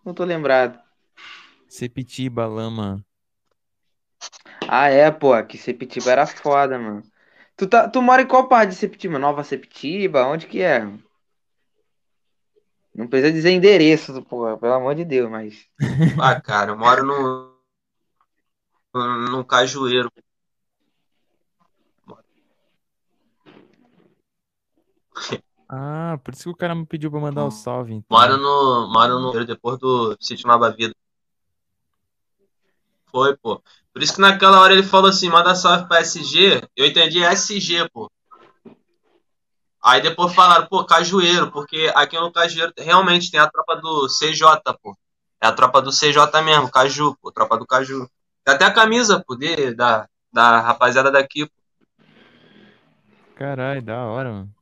[0.05, 0.79] Não tô lembrado.
[1.69, 3.05] Sepitiba, lama.
[4.69, 7.03] Ah, é, pô, que Sepitiba era foda, mano.
[7.57, 9.19] Tu, tá, tu mora em qual parte de Sepitiba?
[9.19, 10.27] Nova Sepitiba?
[10.27, 10.83] Onde que é?
[12.97, 15.67] Não precisa dizer endereço, pô, pelo amor de Deus, mas.
[16.19, 17.55] Ah, cara, eu moro no.
[18.95, 20.11] no, no Cajueiro.
[25.69, 27.93] Ah, por isso que o cara me pediu pra mandar o salve.
[27.93, 28.17] Então.
[28.17, 28.91] Mora no.
[28.91, 29.45] Mora no.
[29.45, 30.95] Depois do sítio Nova Vida.
[33.11, 33.63] Foi, pô.
[33.93, 36.63] Por isso que naquela hora ele falou assim: manda salve pra SG.
[36.75, 38.11] Eu entendi SG, pô.
[39.87, 44.43] Aí depois falaram, pô, Cajueiro, porque aqui no Cajueiro realmente tem a tropa do CJ,
[44.83, 44.99] pô.
[45.41, 48.11] É a tropa do CJ mesmo, Caju, pô, tropa do Caju.
[48.45, 51.53] Tem até a camisa, pô, de, da, da rapaziada daqui, pô.
[53.37, 54.55] Caralho, da hora, mano.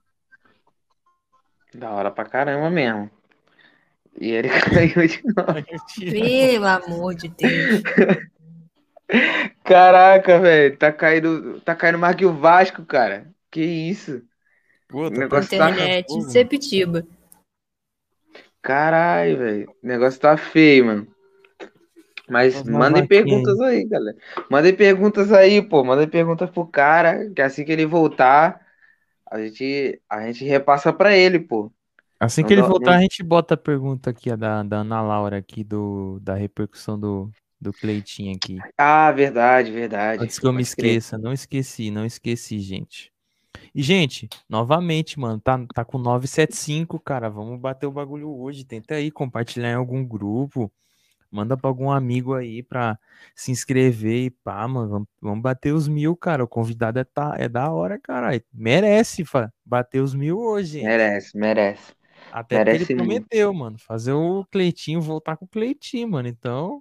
[1.72, 3.10] Da hora pra caramba mesmo.
[4.20, 5.64] E ele caiu de novo.
[5.96, 7.82] Pelo amor de Deus.
[9.64, 10.76] Caraca, velho.
[10.76, 13.26] Tá caindo, tá caindo mais que o Vasco, cara.
[13.51, 14.22] Que isso?
[14.89, 17.06] Tá negócio tá- Internet de Sepitiba.
[18.62, 19.70] Caralho, velho.
[19.82, 21.06] O negócio tá feio, mano.
[22.28, 24.16] Mas mandem perguntas aí, galera.
[24.51, 25.85] Mandem perguntas aí, pô.
[25.85, 28.59] Mandem perguntas pro cara, que assim que ele voltar,
[29.31, 31.70] a gente, a gente repassa pra ele, pô.
[32.19, 34.62] Assim Não que ele dá- voltar, não- a gente bota a pergunta aqui, a da,
[34.62, 37.31] da Ana Laura aqui, do, da repercussão do,
[37.61, 38.59] do Cleitinho aqui.
[38.78, 40.23] Ah, verdade, verdade.
[40.23, 43.12] Antes que eu me esqueça, não esqueci, não esqueci, gente.
[43.74, 47.28] E, gente, novamente, mano, tá, tá com 975, cara.
[47.28, 48.64] Vamos bater o bagulho hoje.
[48.64, 50.70] Tenta aí compartilhar em algum grupo.
[51.30, 52.96] Manda pra algum amigo aí pra
[53.34, 54.88] se inscrever e pá, mano.
[54.88, 56.44] Vamos, vamos bater os mil, cara.
[56.44, 58.40] O convidado é, tá, é da hora, cara.
[58.52, 60.84] Merece fa- bater os mil hoje, gente.
[60.84, 61.92] Merece, merece.
[62.32, 63.76] Até merece ele prometeu, mano.
[63.78, 66.28] Fazer o Cleitinho voltar com o Cleitinho, mano.
[66.28, 66.78] Então,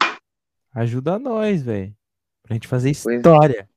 [0.72, 1.96] ajuda nós, velho.
[2.44, 3.68] Pra gente fazer Pois- história.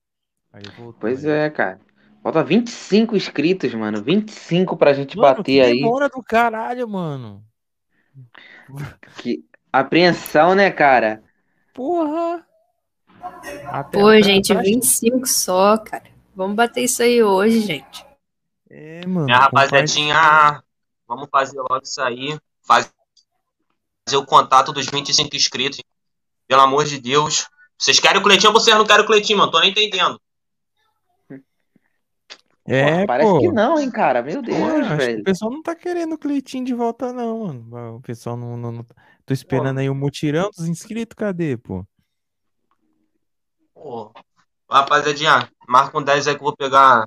[0.53, 1.81] Aí voltou Pois é, cara.
[2.27, 4.03] Falta 25 inscritos, mano.
[4.03, 5.75] 25 pra gente Mano, que bater aí.
[5.79, 7.41] demora do caralho, mano.
[9.19, 11.23] Que apreensão, né, cara?
[11.73, 12.45] Porra.
[13.67, 16.03] Até Pô, gente, pra- 25 só, cara.
[16.35, 18.05] Vamos bater isso aí hoje, gente.
[18.69, 19.27] É, mano.
[19.27, 20.13] Minha compartilha.
[20.15, 20.63] rapaziadinha,
[21.07, 22.37] vamos fazer logo isso aí.
[22.61, 22.91] Fazer
[24.17, 25.81] o contato dos 25 inscritos.
[26.49, 27.47] Pelo amor de Deus.
[27.79, 29.53] Vocês querem o Cleitinho ou vocês não querem o Cleitinho, mano?
[29.53, 30.21] Tô nem entendendo.
[32.69, 33.39] É, Porra, parece pô.
[33.41, 34.23] que não, hein, cara.
[34.23, 35.21] Meu Deus, Pô, acho que velho.
[35.21, 37.97] o pessoal não tá querendo o Cleitinho de volta, não, mano.
[37.97, 38.57] O pessoal não.
[38.57, 38.87] não, não-
[39.25, 41.85] Tô esperando aí o mutirão dos inscritos, cadê, pô?
[43.75, 44.13] Pô,
[44.71, 47.07] rapaziadinha, marca um 10 aí que eu vou pegar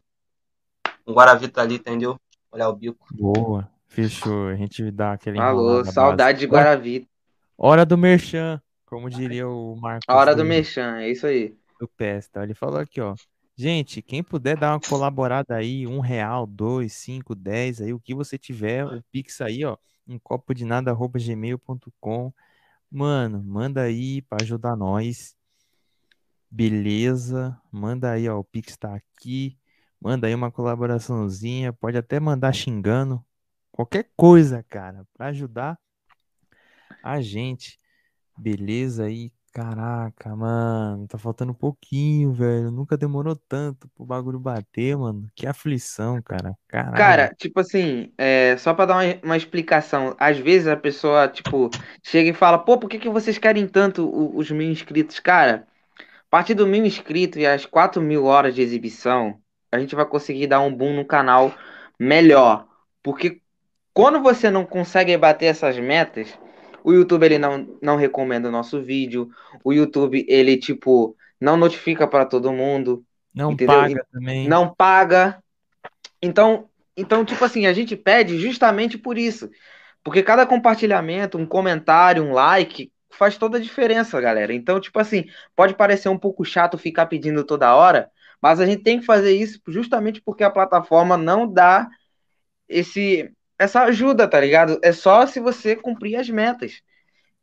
[1.06, 2.18] um Guaravita ali, entendeu?
[2.52, 3.06] Olhar o bico.
[3.12, 3.70] Boa.
[3.88, 4.48] Fechou.
[4.48, 7.08] A gente dá aquele Alô, saudade de Guaravita.
[7.58, 11.56] Hora do Merchan, como diria o Marcos A hora do do, Mechan, é isso aí.
[11.80, 12.44] do Pesta.
[12.44, 13.16] Ele falou aqui, ó.
[13.60, 18.16] Gente, quem puder dar uma colaborada aí, um real, dois, cinco, dez, aí o que
[18.16, 19.76] você tiver, o Pix aí, ó,
[20.08, 22.34] um copo de nada, arroba gmail.com.
[22.90, 25.36] Mano, manda aí pra ajudar nós.
[26.50, 27.62] Beleza?
[27.70, 29.60] Manda aí, ó, o Pix tá aqui.
[30.00, 33.22] Manda aí uma colaboraçãozinha, pode até mandar xingando.
[33.74, 35.78] Qualquer coisa, cara, pra ajudar
[37.04, 37.78] a gente.
[38.38, 39.34] Beleza aí?
[39.52, 42.72] Caraca, mano, tá faltando um pouquinho, velho.
[42.72, 45.28] Nunca demorou tanto pro bagulho bater, mano.
[45.36, 46.58] Que aflição, cara.
[46.68, 46.94] Caralho.
[46.94, 51.70] Cara, tipo assim, é, só pra dar uma, uma explicação, às vezes a pessoa, tipo,
[52.04, 55.20] chega e fala, pô, por que que vocês querem tanto o- os mil inscritos?
[55.20, 55.66] Cara,
[56.00, 60.06] a partir do mil inscritos e as quatro mil horas de exibição, a gente vai
[60.06, 61.54] conseguir dar um boom no canal
[62.00, 62.68] melhor.
[63.04, 63.42] Porque
[63.94, 66.38] quando você não consegue bater essas metas,
[66.84, 69.30] o YouTube ele não, não recomenda o nosso vídeo,
[69.64, 73.04] o YouTube ele, tipo, não notifica pra todo mundo,
[73.34, 73.76] não entendeu?
[73.76, 74.48] paga também.
[74.48, 75.44] não paga.
[76.22, 79.50] Então, então, tipo assim, a gente pede justamente por isso.
[80.04, 84.54] Porque cada compartilhamento, um comentário, um like, faz toda a diferença, galera.
[84.54, 85.26] Então, tipo assim,
[85.56, 88.10] pode parecer um pouco chato ficar pedindo toda hora,
[88.42, 91.88] mas a gente tem que fazer isso justamente porque a plataforma não dá
[92.68, 94.80] esse essa ajuda, tá ligado?
[94.82, 96.82] É só se você cumprir as metas.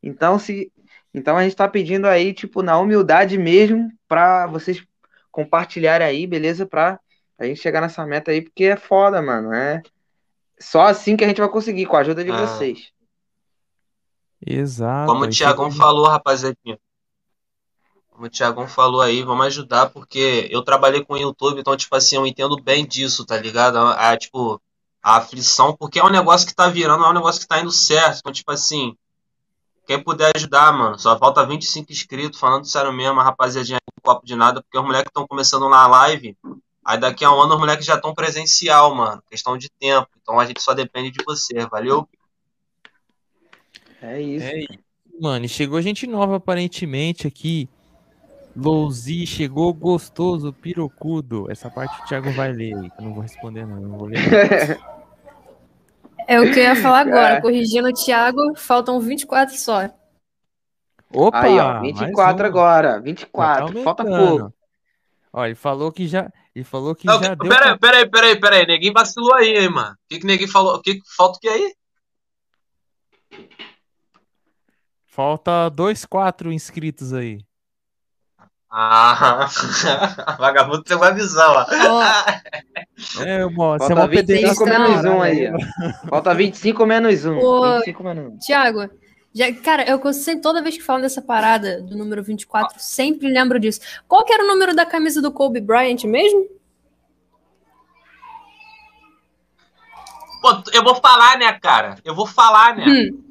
[0.03, 0.73] Então, se
[1.15, 4.83] então a gente tá pedindo aí, tipo, na humildade mesmo, pra vocês
[5.31, 6.67] compartilharem aí, beleza?
[6.67, 6.99] Pra
[7.39, 9.53] a gente chegar nessa meta aí, porque é foda, mano.
[9.53, 9.83] É
[10.59, 12.37] só assim que a gente vai conseguir, com a ajuda de Ah.
[12.47, 12.91] vocês.
[14.45, 15.11] Exato.
[15.11, 16.79] Como o Thiagão chegou- falou, rapaziadinha.
[18.11, 21.95] Como o Thiagão falou aí, vamos ajudar, porque eu trabalhei com o YouTube, então, tipo
[21.95, 23.77] assim, eu entendo bem disso, tá ligado?
[23.79, 24.61] A, a, tipo,
[25.07, 27.71] a aflição, porque é um negócio que tá virando, é um negócio que tá indo
[27.71, 28.19] certo.
[28.19, 28.93] Então, tipo assim,
[29.87, 34.27] quem puder ajudar, mano, só falta 25 inscritos, falando sério mesmo, a rapaziadinha com copo
[34.27, 36.37] de nada, porque os moleques estão começando na live,
[36.85, 40.09] aí daqui a um ano os moleques já estão presencial, mano, questão de tempo.
[40.21, 42.09] Então a gente só depende de você, valeu?
[44.03, 44.45] É isso.
[44.45, 44.79] É isso,
[45.21, 45.45] mano.
[45.45, 47.69] E chegou gente nova aparentemente aqui.
[48.57, 51.49] Louzi chegou gostoso, pirocudo.
[51.49, 53.77] Essa parte o Thiago vai ler aí, que eu não vou responder, não.
[53.77, 54.19] Eu não vou ler.
[56.27, 57.29] É o que eu ia falar agora.
[57.29, 57.43] Cara.
[57.43, 59.89] Corrigindo o Thiago, faltam 24 só.
[61.13, 61.41] Opa!
[61.41, 62.47] Aí, ó, mais 24 uma.
[62.49, 62.93] agora.
[62.95, 63.75] Já 24.
[63.75, 64.53] tá Falta pouco.
[65.33, 66.31] Ó, ele falou que já.
[66.55, 67.49] Ele falou que Não, já que- deu.
[67.49, 68.67] peraí, peraí, peraí, peraí.
[68.67, 69.93] Neguinho vacilou aí, hein, mano.
[69.93, 70.75] O que que neguinho falou?
[70.75, 71.75] O que que falta o que aí?
[75.07, 77.39] Falta dois, quatro inscritos aí.
[78.79, 79.49] Ah,
[80.39, 81.65] vagabundo tem uma visão, ó.
[81.89, 86.09] Ó, É, mó, você é Falta uma 25 Vocês estão- menos um aí, ó.
[86.11, 87.39] Falta 25 menos um.
[87.39, 87.77] Ô.
[87.79, 88.39] 25 menos um.
[88.39, 88.91] Thiago,
[89.35, 93.59] já, cara, eu sempre, toda vez que falam dessa parada do número 24, sempre lembro
[93.59, 93.81] disso.
[94.07, 96.47] Qual que era o número da camisa do Kobe Bryant mesmo?
[100.43, 101.97] Pô, eu vou falar, né, cara?
[102.05, 102.85] Eu vou falar, né?
[102.87, 103.23] Hum.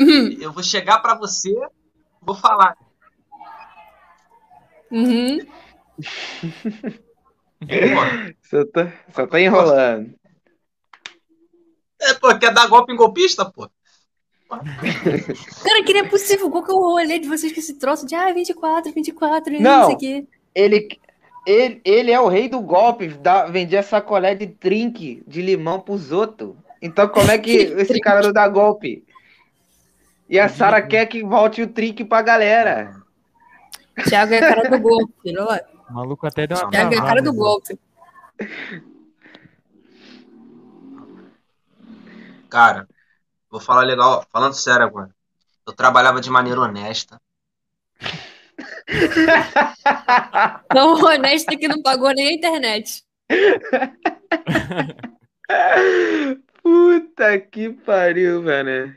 [0.00, 0.36] Uhum.
[0.40, 1.52] Eu vou chegar pra você,
[2.22, 2.76] vou falar.
[4.90, 5.38] Uhum.
[8.42, 10.14] Só tá, só tá enrolando.
[12.00, 13.68] é, pô, quer dar golpe em golpista, pô?
[14.48, 16.50] Cara, que não é possível.
[16.50, 19.60] Qual que é o rolê de vocês com esse troço de ah, 24, 24 e
[19.60, 19.80] Não.
[19.80, 20.26] não sei o quê?
[20.54, 20.88] Ele,
[21.46, 23.08] ele, ele é o rei do golpe.
[23.08, 26.54] Dá, vendia sacolé de drink de limão pros outros.
[26.80, 29.04] Então como é que esse cara não dá golpe?
[30.30, 33.02] E a Sara quer que volte o drink pra galera.
[34.04, 35.60] Thiago é a cara do golpe, olha lá.
[35.88, 37.78] O maluco até deu uma Thiago é a cara do travada, golpe.
[42.48, 42.88] Cara,
[43.50, 45.10] vou falar legal, falando sério agora.
[45.66, 47.20] Eu trabalhava de maneira honesta.
[50.68, 53.02] Tão honesto que não pagou nem a internet.
[56.62, 58.96] Puta que pariu, velho.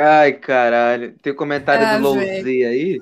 [0.00, 1.16] Ai, caralho.
[1.18, 3.00] Tem comentário Ah, do Louzê aí?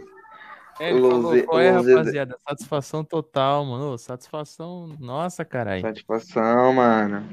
[0.79, 2.37] É, ele falou, Lousê- qual é, Lousê- rapaziada?
[2.49, 3.97] Satisfação total, mano.
[3.99, 5.83] Satisfação, nossa, caralho.
[5.83, 7.27] Satisfação, mano.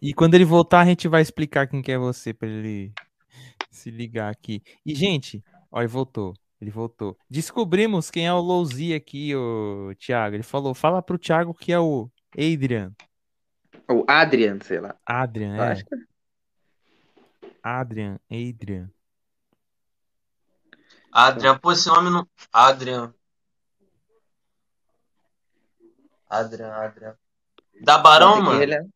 [0.00, 2.92] E quando ele voltar, a gente vai explicar quem que é você pra ele
[3.70, 4.62] se ligar aqui.
[4.84, 6.34] E, gente, ó, ele voltou.
[6.60, 7.16] Ele voltou.
[7.30, 10.34] Descobrimos quem é o Louzi aqui, o Thiago.
[10.34, 12.92] Ele falou, fala pro Thiago que é o Adrian.
[13.88, 14.96] O Adrian, sei lá.
[15.06, 15.68] Adrian, Eu é.
[15.72, 15.96] acho que-
[17.78, 18.90] Adrian, Adrian.
[21.12, 22.26] Adrian, pô, esse nome não.
[22.52, 23.12] Adrian.
[26.30, 27.14] Adrian, Adrian.
[27.82, 28.58] Da Barão, mano?
[28.58, 28.88] rele-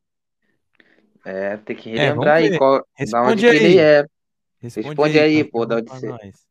[1.24, 2.58] É, tem que É, relembrar aí ver.
[2.58, 3.56] qual, da Responde onde que aí.
[3.56, 4.06] ele é.
[4.58, 6.46] Responde, Responde aí, pra pô, da onde você- nós.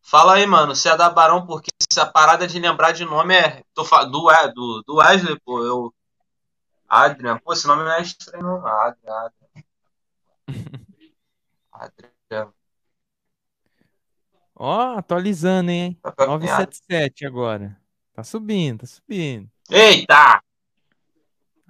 [0.00, 0.74] Fala aí, mano.
[0.74, 3.62] Se é da Barão, porque essa parada de lembrar de nome é.
[3.74, 4.04] Tô fa...
[4.04, 5.62] do, é, do, do Wesley, pô.
[5.64, 5.94] Eu.
[6.88, 7.38] Adrian.
[7.38, 8.66] Pô, esse nome não é estranho, não.
[8.66, 9.64] Adrian, Adrian.
[11.84, 12.52] Adrian.
[14.54, 15.98] Ó, atualizando, hein?
[16.02, 17.76] Tá pra- 977 agora.
[18.12, 19.50] Tá subindo, tá subindo.
[19.70, 20.42] Eita!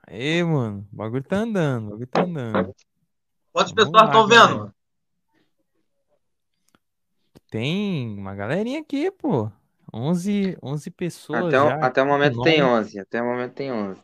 [0.07, 0.87] Aê, mano.
[0.93, 2.75] O bagulho tá andando, o bagulho tá andando.
[3.53, 4.49] Quantas Vamos pessoas estão galera.
[4.57, 4.75] vendo?
[7.51, 9.51] Tem uma galerinha aqui, pô.
[9.95, 11.87] 11, 11 pessoas Até, o- já.
[11.87, 12.73] até o momento tem Nome.
[12.81, 12.99] 11.
[12.99, 14.01] Até o momento tem 11.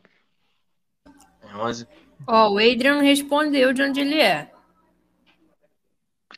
[1.43, 1.89] É 11.
[2.26, 4.52] Ó, o Adrian respondeu de onde ele é.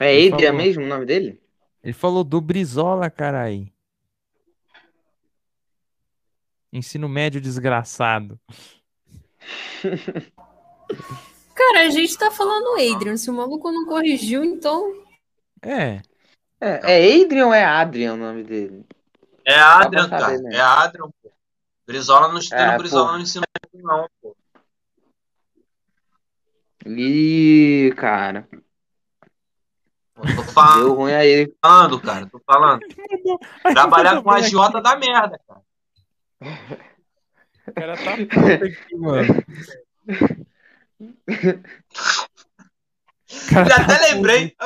[0.01, 0.65] É Ele Adrian falou.
[0.67, 1.41] mesmo o nome dele?
[1.83, 3.73] Ele falou do Brizola, carai.
[6.73, 8.39] Ensino médio desgraçado.
[11.55, 13.17] Cara, a gente tá falando Adrian.
[13.17, 15.05] Se o maluco não corrigiu, então.
[15.63, 16.01] É,
[16.61, 18.85] É, é Adrian ou é Adrian o nome dele?
[19.45, 20.39] É Adrian, cara.
[20.39, 20.57] né?
[20.57, 21.31] É Adrian, pô.
[21.87, 23.13] Brizola não ensina, É, Brizola pô.
[23.15, 23.45] não ensina
[23.75, 24.37] não, pô.
[26.87, 28.49] Ih, cara.
[30.21, 31.47] Tô falando, Deu ruim aí.
[31.63, 32.27] cara.
[32.27, 32.81] Tô falando.
[33.73, 35.61] Trabalhar com agiota da merda, cara.
[37.67, 39.45] O cara tá puto aqui, mano.
[43.49, 44.57] Cara Já tá até lembrei.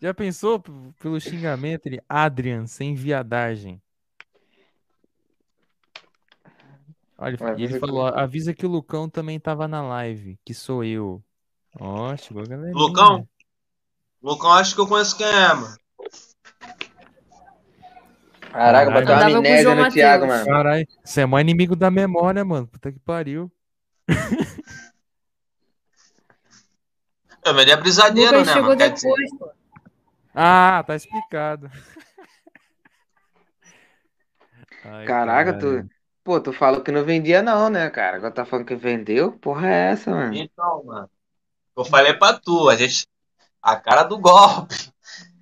[0.00, 0.62] Já pensou
[0.98, 1.86] pelo xingamento?
[1.86, 3.80] Ele, Adrian, sem viadagem.
[7.18, 11.22] Olha, e ele falou: avisa que o Lucão também tava na live, que sou eu.
[11.78, 12.74] Ó, chegou a galerinha.
[12.74, 13.28] Lucão?
[14.22, 15.76] Lucão, acho que eu conheço quem é, mano.
[18.52, 20.44] Caraca, botou uma amnésia João no Thiago, mano.
[20.44, 22.66] Caralho, você é mó inimigo da memória, mano.
[22.66, 23.50] Puta que pariu.
[27.42, 28.78] Eu dei a O brisadeiro, Lucas né, chegou mano?
[28.78, 29.50] Quer dizer, depois, pô.
[30.34, 31.70] Ah, tá explicado.
[34.84, 35.84] Ai, Caraca, caralho.
[35.84, 35.90] tu.
[36.22, 38.18] Pô, tu falou que não vendia, não, né, cara?
[38.18, 39.32] Agora tá falando que vendeu?
[39.32, 40.34] Porra, é essa, mano?
[40.34, 41.10] então, mano.
[41.76, 43.06] Eu falei pra tu, a gente.
[43.62, 44.74] A cara do golpe.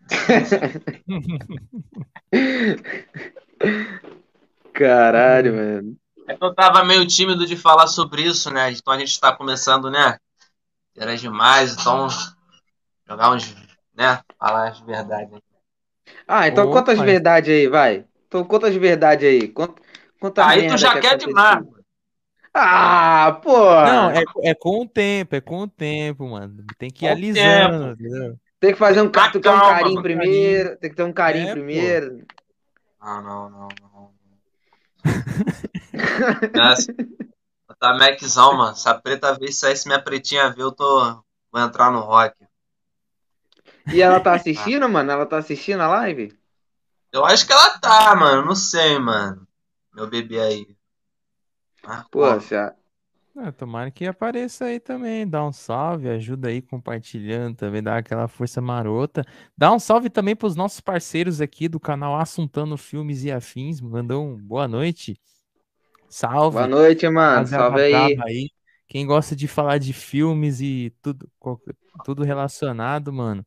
[4.72, 5.96] Caralho, mano.
[6.40, 8.70] eu tava meio tímido de falar sobre isso, né?
[8.72, 10.18] Então a gente tá começando, né?
[10.96, 12.08] Era demais, então.
[13.08, 13.54] Jogar uns.
[13.94, 14.20] né?
[14.38, 15.38] Falar as verdades.
[16.26, 18.04] Ah, então conta as verdades aí, vai.
[18.26, 19.48] Então conta as verdades aí.
[19.48, 19.80] Conta,
[20.20, 21.28] conta as Aí tu já que quer aconteceu.
[21.28, 21.66] demais.
[22.54, 23.52] Ah, pô!
[23.80, 26.64] Não, é, é com o tempo, é com o tempo, mano.
[26.78, 27.96] Tem que ir Com alisando?
[28.60, 31.02] Tem que fazer um, ca- tu quer um Calma, carinho mano, primeiro, tem que ter
[31.04, 31.96] um carinho É, pô.
[31.96, 32.26] primeiro.
[33.00, 34.14] Não, não, não, não.
[36.54, 36.88] Nossa,
[37.80, 38.76] tá Maczão, mano.
[38.76, 41.22] Se a preta ver isso aí, se minha pretinha ver, eu tô.
[41.52, 42.36] Vou entrar no rock.
[43.90, 45.10] E ela tá assistindo, mano?
[45.12, 46.38] Ela tá assistindo a live?
[47.12, 48.46] Eu acho que ela tá, mano.
[48.46, 49.46] Não sei, mano.
[49.94, 50.77] Meu bebê aí.
[51.90, 52.04] Ah.
[52.10, 52.74] Poxa.
[53.34, 55.26] Ah, tomara que apareça aí também.
[55.26, 59.24] Dá um salve, ajuda aí compartilhando também, dá aquela força marota.
[59.56, 63.80] Dá um salve também pros nossos parceiros aqui do canal Assuntando Filmes e Afins.
[63.80, 65.18] Mandou um boa noite.
[66.10, 66.56] Salve.
[66.56, 67.46] Boa noite, mano.
[67.46, 68.18] Salve aí.
[68.22, 68.50] aí.
[68.86, 71.30] Quem gosta de falar de filmes e tudo,
[72.04, 73.46] tudo relacionado, mano,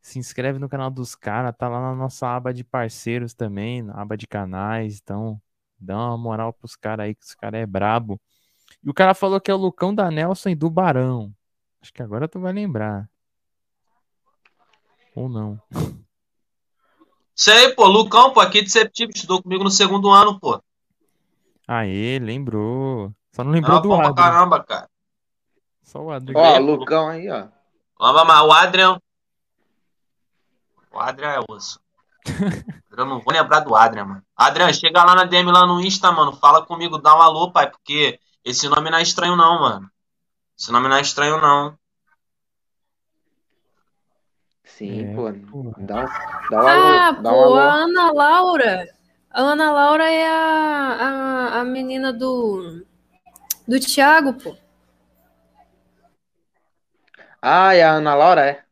[0.00, 1.54] se inscreve no canal dos caras.
[1.56, 5.00] Tá lá na nossa aba de parceiros também, na aba de canais.
[5.02, 5.40] Então,
[5.82, 8.20] dá uma moral pros caras aí, que os caras é brabo.
[8.82, 11.32] E o cara falou que é o Lucão da Nelson e do Barão.
[11.80, 13.08] Acho que agora tu vai lembrar.
[15.14, 15.60] Ou não.
[17.34, 17.86] Isso aí, pô.
[17.86, 20.62] Lucão, pô, aqui de estudou comigo no segundo ano, pô.
[21.66, 23.12] Aê, lembrou.
[23.32, 24.14] Só não lembrou Não, do Adrian.
[24.14, 24.88] caramba, cara.
[25.82, 26.38] Só o Adrian.
[26.38, 27.48] Ó, Lucão aí, ó.
[27.98, 29.00] Vamos lá, o Adrian.
[30.92, 31.80] O Adrian é osso.
[32.96, 34.22] Eu não vou lembrar do Adrian, mano.
[34.36, 36.32] Adrian, chega lá na DM lá no Insta, mano.
[36.36, 39.90] Fala comigo, dá um alô, pai, porque esse nome não é estranho, não, mano.
[40.58, 41.78] Esse nome não é estranho, não.
[44.64, 45.32] Sim, É, pô.
[45.78, 47.22] Dá um, dá um Ah, alô.
[47.22, 47.58] Dá um pô, alô.
[47.58, 48.88] a Ana Laura.
[49.30, 52.84] A Ana Laura é a, a, a menina do,
[53.66, 54.56] do Thiago, pô.
[57.40, 58.64] Ah, e a Ana Laura é?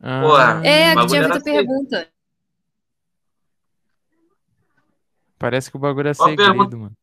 [0.00, 1.42] Ah, É, que tinha a feio.
[1.42, 2.08] pergunta.
[5.38, 6.76] Parece que o bagulho é Qual segredo, pergunta?
[6.78, 6.96] mano.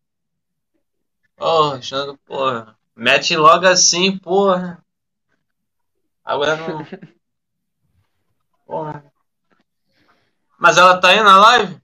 [1.82, 2.78] Xango, porra.
[2.96, 4.84] Mete logo assim, porra.
[6.24, 6.84] Agora não.
[8.66, 9.04] Porra.
[10.58, 11.80] Mas ela tá aí na live?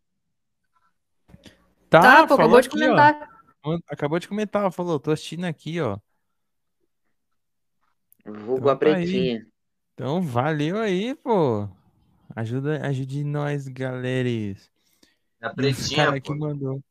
[1.90, 2.96] Tá, Tá, pô, acabou de aqui, ó.
[2.96, 3.30] comentar.
[3.88, 5.98] Acabou de comentar, falou, tô assistindo aqui, ó.
[8.26, 9.06] Vulgo Então a tá aí.
[9.16, 9.46] pretinha.
[10.00, 11.68] Então, valeu aí, pô.
[12.34, 14.72] Ajuda, ajude nós, galeres.
[15.54, 16.82] Pretinha, cara que mandou.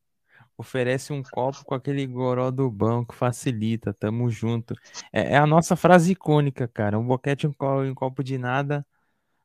[0.58, 4.74] Oferece um copo com aquele goró do banco, facilita, tamo junto.
[5.10, 6.98] É, é a nossa frase icônica, cara.
[6.98, 8.86] Um boquete um copo, um copo de nada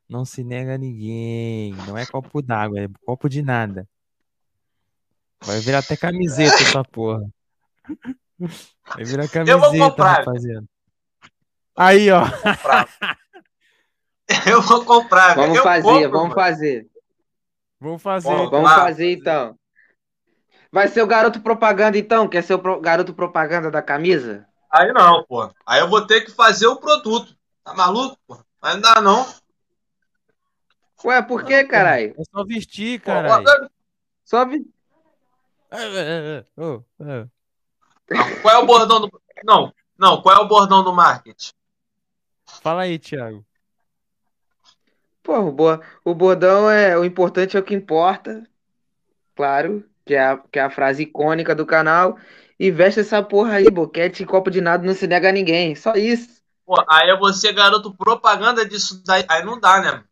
[0.06, 1.72] não se nega a ninguém.
[1.88, 3.88] Não é copo d'água, é copo de nada.
[5.42, 7.26] Vai virar até camiseta essa porra.
[8.38, 10.18] Vai virar Eu vou camiseta, comprar.
[10.18, 10.66] rapaziada.
[11.74, 12.30] Aí, ó.
[12.30, 12.88] comprar.
[14.50, 15.40] Eu vou comprar, velho.
[15.42, 16.34] Vamos Eu fazer, compro, vamos mano.
[16.34, 16.86] fazer.
[17.80, 18.28] Vamos fazer.
[18.28, 18.50] Bom.
[18.50, 18.76] Vamos Lá.
[18.76, 19.58] fazer então.
[20.72, 22.28] Vai ser o garoto propaganda então?
[22.28, 24.46] Quer ser o pro- garoto propaganda da camisa?
[24.70, 25.48] Aí não, pô.
[25.64, 27.36] Aí eu vou ter que fazer o produto.
[27.62, 28.38] Tá maluco, pô?
[28.60, 29.26] Mas não dá, não.
[31.04, 32.14] Ué, por que, caralho?
[32.18, 33.44] É só vestir, caralho.
[34.24, 34.66] Só vi...
[35.70, 37.28] É, é, é, é.
[38.40, 39.22] Qual é o bordão do.
[39.44, 41.52] Não, não, qual é o bordão do marketing?
[42.62, 43.44] Fala aí, Thiago.
[45.24, 45.80] Pô, o, bo...
[46.04, 48.46] o bordão é o importante é o que importa.
[49.34, 50.36] Claro, que é, a...
[50.36, 52.18] que é a frase icônica do canal.
[52.60, 55.74] E veste essa porra aí, boquete e copo de nada não se nega a ninguém.
[55.74, 56.42] Só isso.
[56.66, 59.24] Pô, aí é você, garoto, propaganda disso daí.
[59.28, 60.04] Aí não dá, né?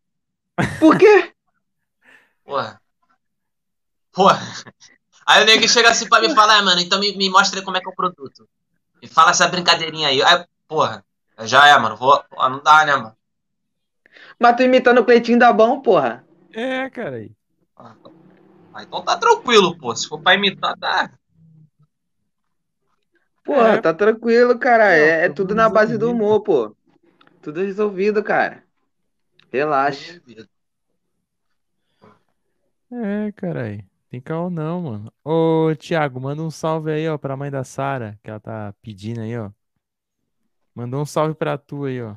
[0.80, 1.32] Por quê?
[2.42, 2.80] Porra.
[4.12, 4.40] Porra.
[5.26, 7.64] Aí o nego chega assim pra me falar, ah, mano, então me, me mostra aí
[7.64, 8.48] como é que é o produto.
[9.00, 10.22] Me fala essa brincadeirinha aí.
[10.22, 11.04] Aí, porra,
[11.40, 11.96] já é, mano.
[11.96, 13.16] Vou, não dá, né, mano?
[14.38, 16.24] Mas tu imitando o Cleitinho da bom, porra.
[16.52, 17.32] É, cara aí.
[17.76, 19.94] Ah, então tá tranquilo, pô.
[19.94, 21.12] Se for pra imitar, tá.
[23.44, 23.80] Porra, É.
[23.80, 24.84] tá tranquilo, cara.
[24.84, 26.76] Não, É, é tudo na base do humor, pô.
[27.40, 28.62] Tudo resolvido, cara.
[29.52, 30.20] Relaxa.
[32.90, 33.84] É, cara aí.
[34.10, 35.12] Tem caô não, mano.
[35.24, 39.20] Ô, Thiago, manda um salve aí, ó, pra mãe da Sara, que ela tá pedindo
[39.22, 39.50] aí, ó.
[40.74, 42.14] Mandou um salve pra tu aí, ó.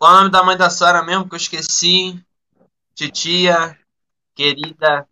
[0.00, 2.18] Qual é o nome da mãe da Sara mesmo que eu esqueci?
[2.94, 3.78] Titia,
[4.34, 5.06] querida.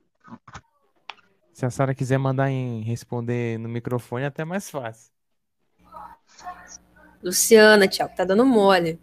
[1.53, 5.13] Se a Sara quiser mandar em responder no microfone, é até mais fácil.
[7.23, 8.99] Luciana, Thiago, tá dando mole.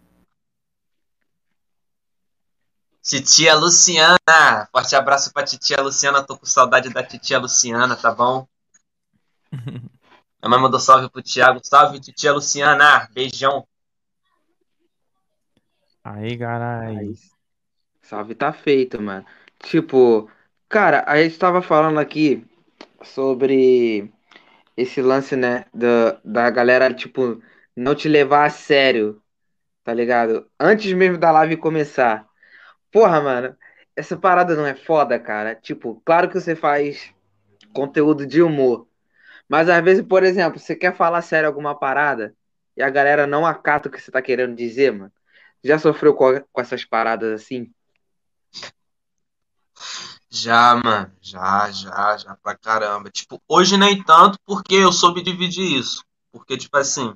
[3.00, 4.18] Titia Luciana.
[4.72, 6.20] Forte abraço pra titia Luciana.
[6.20, 8.44] Tô com saudade da titia Luciana, tá bom?
[9.52, 11.60] Minha mãe mandou salve pro Thiago.
[11.62, 13.08] Salve, titia Luciana.
[13.14, 13.64] Beijão.
[16.10, 16.38] Aí.
[16.78, 17.14] Aí,
[18.02, 19.26] salve tá feito, mano.
[19.60, 20.30] Tipo,
[20.68, 22.46] cara, a gente tava falando aqui
[23.04, 24.12] sobre
[24.76, 27.42] esse lance, né, da, da galera, tipo,
[27.76, 29.22] não te levar a sério,
[29.84, 30.50] tá ligado?
[30.60, 32.28] Antes mesmo da live começar.
[32.90, 33.56] Porra, mano,
[33.96, 35.54] essa parada não é foda, cara?
[35.54, 37.12] Tipo, claro que você faz
[37.74, 38.88] conteúdo de humor,
[39.48, 42.34] mas às vezes, por exemplo, você quer falar sério alguma parada
[42.76, 45.12] e a galera não acata o que você tá querendo dizer, mano.
[45.64, 47.72] Já sofreu com, com essas paradas assim?
[50.30, 51.12] Já, mano.
[51.20, 53.10] Já, já, já pra caramba.
[53.10, 56.04] Tipo, hoje nem tanto, porque eu soube dividir isso.
[56.32, 57.14] Porque, tipo assim.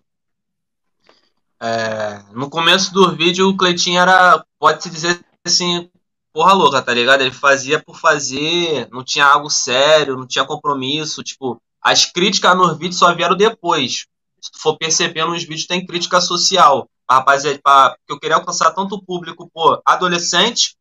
[1.60, 5.90] é, no começo do vídeo, o Cleitinho era, pode-se dizer assim,
[6.32, 7.20] porra louca, tá ligado?
[7.22, 11.22] Ele fazia por fazer, não tinha algo sério, não tinha compromisso.
[11.22, 14.06] Tipo, as críticas nos vídeos só vieram depois.
[14.40, 16.88] Se tu for perceber, nos vídeos tem crítica social.
[17.08, 20.76] Rapaziada, porque eu queria alcançar tanto o público, pô, adolescente,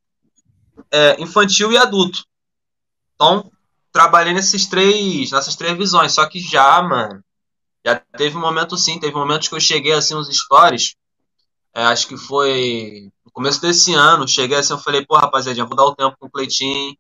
[0.92, 2.24] é, infantil e adulto.
[3.16, 3.52] Então,
[3.92, 6.14] trabalhei nesses três, nessas três visões.
[6.14, 7.24] Só que já, mano,
[7.86, 10.96] já teve um momento sim, teve momentos que eu cheguei assim nos stories.
[11.74, 14.28] é, acho que foi no começo desse ano.
[14.28, 16.96] Cheguei assim, eu falei, pô, rapaziada, vou dar o tempo com o Cleitinho.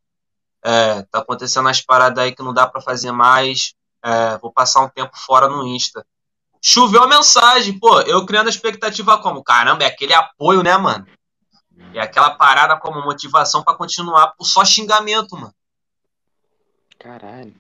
[0.64, 3.74] É, tá acontecendo as paradas aí que não dá pra fazer mais.
[4.04, 6.06] É, vou passar um tempo fora no Insta.
[6.62, 11.08] Choveu a mensagem, pô, eu criando a expectativa como, caramba, é aquele apoio, né, mano?
[11.94, 15.54] É aquela parada como motivação pra continuar, por só xingamento, mano.
[17.00, 17.56] Caralho.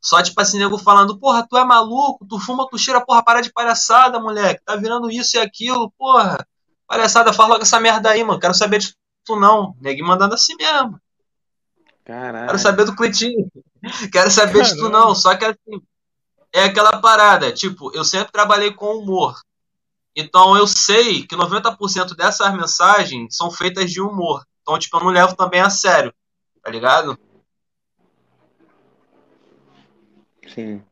[0.00, 3.40] Só tipo assim, nego falando, porra, tu é maluco, tu fuma, tu cheira, porra, para
[3.40, 4.62] de palhaçada, moleque.
[4.64, 6.46] Tá virando isso e aquilo, porra.
[6.86, 8.38] Palhaçada, fala logo essa merda aí, mano.
[8.38, 8.94] Quero saber de
[9.24, 9.74] tu não.
[9.80, 11.00] Nego mandando assim mesmo.
[12.04, 12.46] Caralho.
[12.46, 13.50] Quero saber do Cleitinho.
[14.12, 15.14] Quero saber de tu não.
[15.14, 15.82] Só que assim,
[16.54, 19.36] é aquela parada, tipo, eu sempre trabalhei com humor.
[20.16, 24.44] Então eu sei que 90% dessas mensagens são feitas de humor.
[24.62, 26.14] Então, tipo, eu não levo também a sério.
[26.62, 27.18] Tá ligado?
[30.46, 30.82] Sim.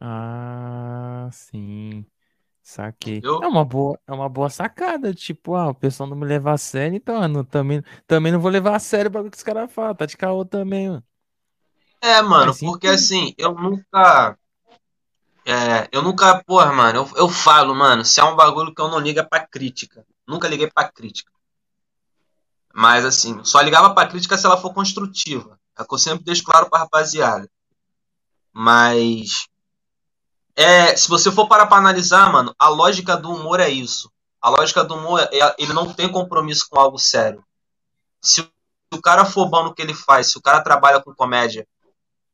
[0.00, 2.04] Ah, sim.
[2.62, 3.20] Saquei.
[3.24, 5.14] Eu- É uma boa, é uma boa sacada.
[5.14, 8.40] Tipo, ah, o pessoal não me leva a sério, então eu não- também, também não
[8.40, 9.94] vou levar a sério o bagulho que os caras falam.
[9.94, 11.04] Tá de caô também, mano.
[12.00, 12.94] É, mano, Faz porque sentido.
[12.94, 14.36] assim, eu nunca.
[15.44, 18.88] É, eu nunca, porra, mano, eu, eu falo, mano, se é um bagulho que eu
[18.88, 20.06] não ligo é pra crítica.
[20.26, 21.32] Nunca liguei pra crítica.
[22.72, 25.58] Mas assim, só ligava pra crítica se ela for construtiva.
[25.78, 27.50] É que eu sempre deixo claro pra rapaziada.
[28.52, 29.46] Mas.
[30.54, 34.10] É, se você for parar pra analisar, mano, a lógica do humor é isso.
[34.40, 37.44] A lógica do humor é ele não tem compromisso com algo sério.
[38.20, 38.46] Se
[38.92, 41.66] o cara for bom no que ele faz, se o cara trabalha com comédia,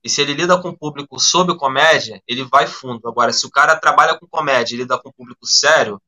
[0.09, 3.07] e se ele lida com o público sob comédia, ele vai fundo.
[3.07, 6.01] Agora, se o cara trabalha com comédia e lida com o público sério,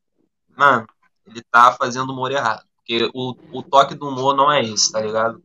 [0.56, 0.86] mano,
[1.27, 2.64] ele tá fazendo humor errado.
[2.77, 5.43] Porque o, o toque do humor não é esse, tá ligado?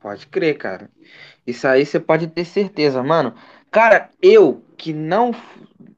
[0.00, 0.90] Pode crer, cara.
[1.46, 3.34] Isso aí você pode ter certeza, mano.
[3.70, 5.34] Cara, eu que não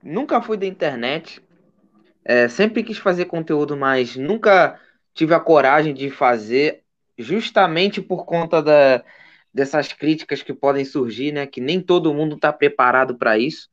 [0.02, 1.40] nunca fui da internet,
[2.24, 4.80] é, sempre quis fazer conteúdo, mas nunca
[5.14, 6.82] tive a coragem de fazer,
[7.16, 9.04] justamente por conta da,
[9.52, 11.46] dessas críticas que podem surgir, né?
[11.46, 13.68] Que nem todo mundo tá preparado para isso.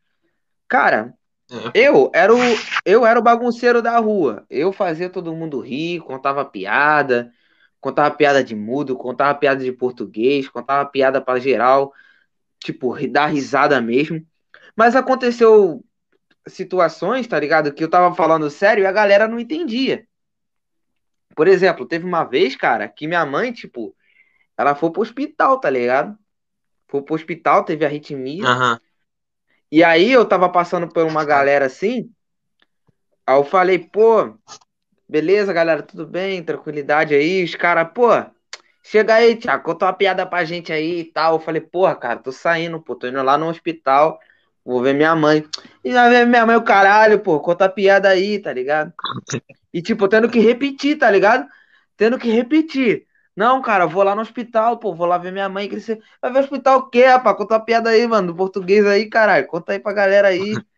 [0.67, 1.13] Cara,
[1.51, 2.37] É, eu era o
[2.85, 4.45] eu era o bagunceiro da rua.
[4.49, 7.31] Eu fazia todo mundo rir, contava piada,
[7.79, 11.93] contava piada de mudo, contava piada de português, contava piada para geral,
[12.59, 14.25] tipo, dar risada mesmo.
[14.75, 15.83] Mas aconteceu
[16.47, 17.73] situações, tá ligado?
[17.73, 20.07] Que eu tava falando sério e a galera não entendia.
[21.35, 23.95] Por exemplo, teve uma vez, cara, que minha mãe, tipo,
[24.57, 26.17] ela foi pro hospital, tá ligado?
[26.87, 28.43] Foi pro hospital, teve arritmia.
[28.45, 28.79] aham.
[29.71, 32.09] E aí eu tava passando por uma galera assim,
[33.25, 34.35] aí eu falei, pô,
[35.07, 38.09] beleza, galera, tudo bem, tranquilidade aí, os caras, pô,
[38.83, 41.35] chega aí, Thiago, conta uma piada pra gente aí e tal.
[41.35, 44.19] Eu falei, porra, cara, tô saindo, pô, tô indo lá no hospital,
[44.63, 45.45] vou ver minha mãe.
[45.83, 48.93] E vai ver minha mãe o caralho, pô, conta a piada aí, tá ligado?
[49.73, 51.47] E tipo, tendo que repetir, tá ligado?
[51.97, 53.05] Tendo que repetir.
[53.35, 56.01] Não, cara, vou lá no hospital, pô, vou lá ver minha mãe crescer.
[56.21, 57.35] Vai ver o hospital o quê, rapaz?
[57.35, 59.47] Conta uma piada aí, mano, do português aí, caralho.
[59.47, 60.53] Conta aí pra galera aí.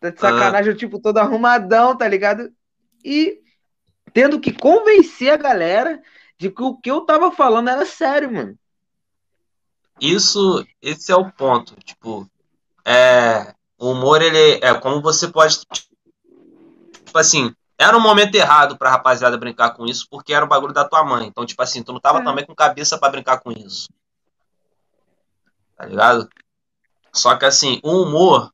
[0.00, 2.52] Tá de sacanagem, eu, tipo, todo arrumadão, tá ligado?
[3.04, 3.38] E
[4.12, 6.02] tendo que convencer a galera
[6.36, 8.58] de que o que eu tava falando era sério, mano.
[10.00, 11.76] Isso, esse é o ponto.
[11.84, 12.28] Tipo,
[12.84, 15.60] é, o humor, ele é como você pode.
[15.60, 20.72] Tipo assim, Era um momento errado pra rapaziada brincar com isso, porque era o bagulho
[20.72, 21.26] da tua mãe.
[21.26, 22.24] Então, tipo assim, tu não tava É.
[22.24, 23.88] também com cabeça pra brincar com isso.
[25.76, 26.28] Tá ligado?
[27.12, 28.52] Só que assim, o humor,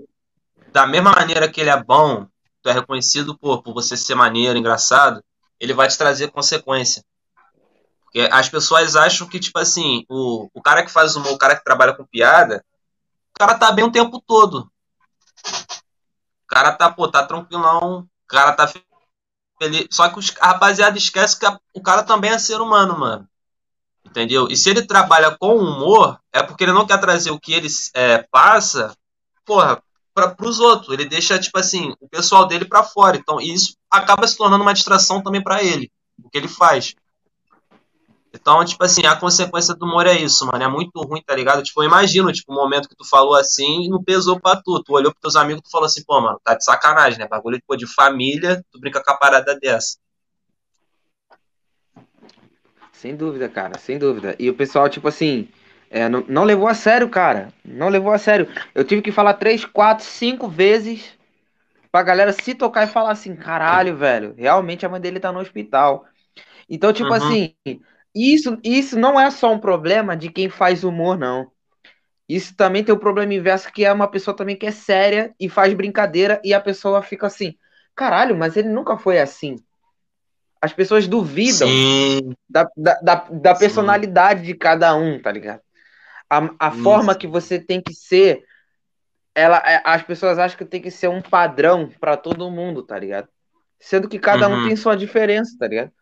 [0.73, 2.27] da mesma maneira que ele é bom,
[2.63, 5.23] tu é reconhecido por, por você ser maneiro, engraçado,
[5.61, 7.05] ele vai te trazer consequência.
[8.05, 11.55] Porque as pessoas acham que, tipo assim, o, o cara que faz humor, o cara
[11.55, 12.65] que trabalha com piada,
[13.37, 14.71] o cara tá bem o tempo todo.
[16.45, 18.67] O cara tá, pô, tá tranquilão, o cara tá
[19.59, 19.87] feliz.
[19.91, 23.29] Só que os, a rapaziada esquece que a- o cara também é ser humano, mano.
[24.05, 24.49] Entendeu?
[24.51, 27.69] E se ele trabalha com humor, é porque ele não quer trazer o que ele
[27.95, 28.95] é, passa,
[29.45, 29.83] porra,
[30.15, 30.93] pra, pros outros.
[30.93, 33.17] Ele deixa, tipo assim, o pessoal dele pra fora.
[33.17, 35.91] Então, isso acaba se tornando uma distração também pra ele,
[36.23, 36.95] o que ele faz.
[38.41, 40.63] Então, tipo assim, a consequência do humor é isso, mano.
[40.63, 41.63] É muito ruim, tá ligado?
[41.63, 44.83] Tipo, eu imagino, tipo, o momento que tu falou assim e não pesou pra tu.
[44.83, 47.27] Tu olhou pros teus amigos e tu falou assim, pô, mano, tá de sacanagem, né?
[47.29, 49.97] Bagulho pô, de família, tu brinca com a parada dessa.
[52.93, 54.35] Sem dúvida, cara, sem dúvida.
[54.39, 55.49] E o pessoal, tipo assim,
[55.91, 57.53] é, não, não levou a sério, cara.
[57.65, 58.49] Não levou a sério.
[58.75, 61.17] Eu tive que falar três, quatro, cinco vezes
[61.93, 65.41] pra galera se tocar e falar assim, caralho, velho, realmente a mãe dele tá no
[65.41, 66.07] hospital.
[66.69, 67.17] Então, tipo Uhum.
[67.17, 67.55] assim,
[68.15, 71.51] isso, isso não é só um problema de quem faz humor, não.
[72.29, 75.49] Isso também tem o problema inverso, que é uma pessoa também que é séria e
[75.49, 77.55] faz brincadeira e a pessoa fica assim,
[77.97, 79.57] caralho, mas ele nunca foi assim.
[80.61, 85.63] As pessoas duvidam Sim, da, da, da, da personalidade de cada um, tá ligado?
[86.31, 88.45] A, a forma que você tem que ser,
[89.35, 92.99] ela, é- as pessoas acham que tem que ser um padrão pra todo mundo, tá
[92.99, 93.29] ligado?
[93.81, 94.61] Sendo que cada um Uhum.
[94.61, 95.93] tem sua diferença, tá ligado?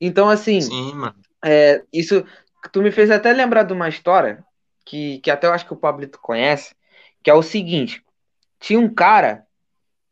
[0.00, 1.22] Então, assim, sim, mano.
[1.44, 2.24] É, isso
[2.72, 4.44] tu me fez até lembrar de uma história
[4.84, 6.74] que, que até eu acho que o Pablito conhece,
[7.22, 8.04] que é o seguinte:
[8.60, 9.46] tinha um cara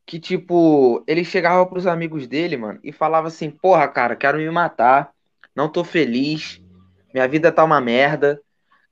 [0.06, 4.50] que, tipo, ele chegava pros amigos dele, mano, e falava assim: Porra, cara, quero me
[4.50, 5.12] matar,
[5.54, 6.60] não tô feliz,
[7.14, 8.40] minha vida tá uma merda.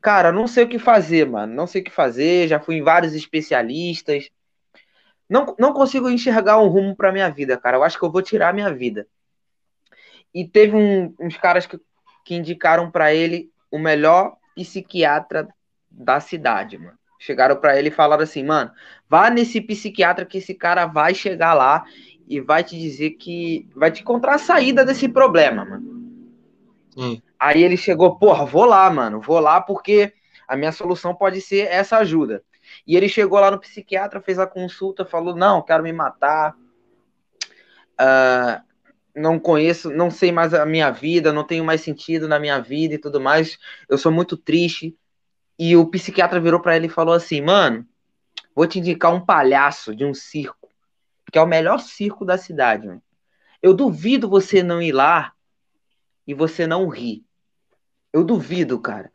[0.01, 2.83] Cara, não sei o que fazer, mano, não sei o que fazer, já fui em
[2.83, 4.31] vários especialistas.
[5.29, 7.77] Não, não consigo enxergar um rumo pra minha vida, cara.
[7.77, 9.07] Eu acho que eu vou tirar a minha vida.
[10.33, 11.79] E teve um- uns caras que,
[12.29, 15.49] que indicaram pra ele o melhor psiquiatra
[15.91, 16.99] da cidade, mano.
[17.19, 18.71] Chegaram pra ele e falaram assim, mano,
[19.09, 21.87] vá nesse psiquiatra que esse cara vai chegar lá
[22.29, 26.31] e vai te dizer que vai te encontrar a saída desse problema, mano.
[27.41, 30.13] Aí ele chegou, porra, vou lá, mano, vou lá porque
[30.47, 32.45] a minha solução pode ser essa ajuda.
[32.87, 36.55] E ele chegou lá no psiquiatra, fez a consulta, falou, não, quero me matar,
[37.97, 38.61] ah,
[39.19, 42.95] não conheço, não sei mais a minha vida, não tenho mais sentido na minha vida
[42.95, 43.59] e tudo mais,
[43.89, 44.97] eu sou muito triste.
[45.59, 47.87] E o psiquiatra virou pra ele e falou assim, mano,
[48.55, 50.69] vou te indicar um palhaço de um circo,
[51.33, 53.03] que é o melhor circo da cidade, mano.
[53.61, 55.33] Eu duvido você não ir lá
[56.27, 57.25] e você não rir.
[58.13, 59.13] Eu duvido, cara.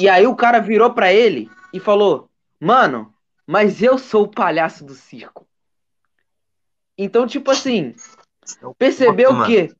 [0.00, 3.14] E aí o cara virou pra ele e falou: Mano,
[3.46, 5.46] mas eu sou o palhaço do circo.
[6.96, 7.94] Então, tipo assim,
[8.78, 9.44] percebeu Mano.
[9.44, 9.74] o quê?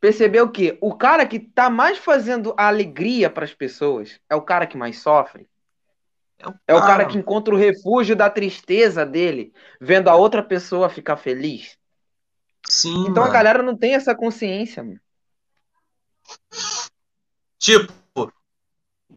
[0.00, 0.78] Percebeu o quê?
[0.80, 5.00] O cara que tá mais fazendo a alegria pras pessoas é o cara que mais
[5.00, 5.48] sofre.
[6.66, 11.18] É o cara que encontra o refúgio da tristeza dele, vendo a outra pessoa ficar
[11.18, 11.76] feliz.
[12.66, 13.32] Sim, Então a mano.
[13.32, 15.00] galera não tem essa consciência, mano.
[17.58, 17.92] Tipo,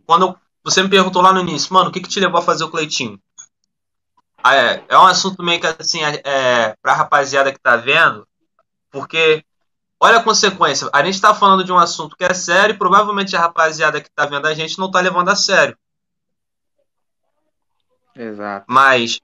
[0.05, 2.65] quando você me perguntou lá no início, mano, o que que te levou a fazer
[2.65, 3.17] o Cleitinho?
[4.43, 8.27] Ah, É, é um assunto meio que assim, é, é, pra rapaziada que tá vendo,
[8.93, 9.43] porque
[9.99, 10.87] olha a consequência.
[10.93, 14.09] A gente tá falando de um assunto que é sério e provavelmente a rapaziada que
[14.11, 15.75] tá vendo a gente não tá levando a sério.
[18.15, 18.67] Exato.
[18.69, 19.19] Mas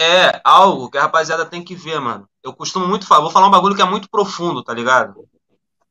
[0.00, 2.26] é algo que a rapaziada tem que ver, mano.
[2.42, 5.28] Eu costumo muito falar, vou falar um bagulho que é muito profundo, tá ligado?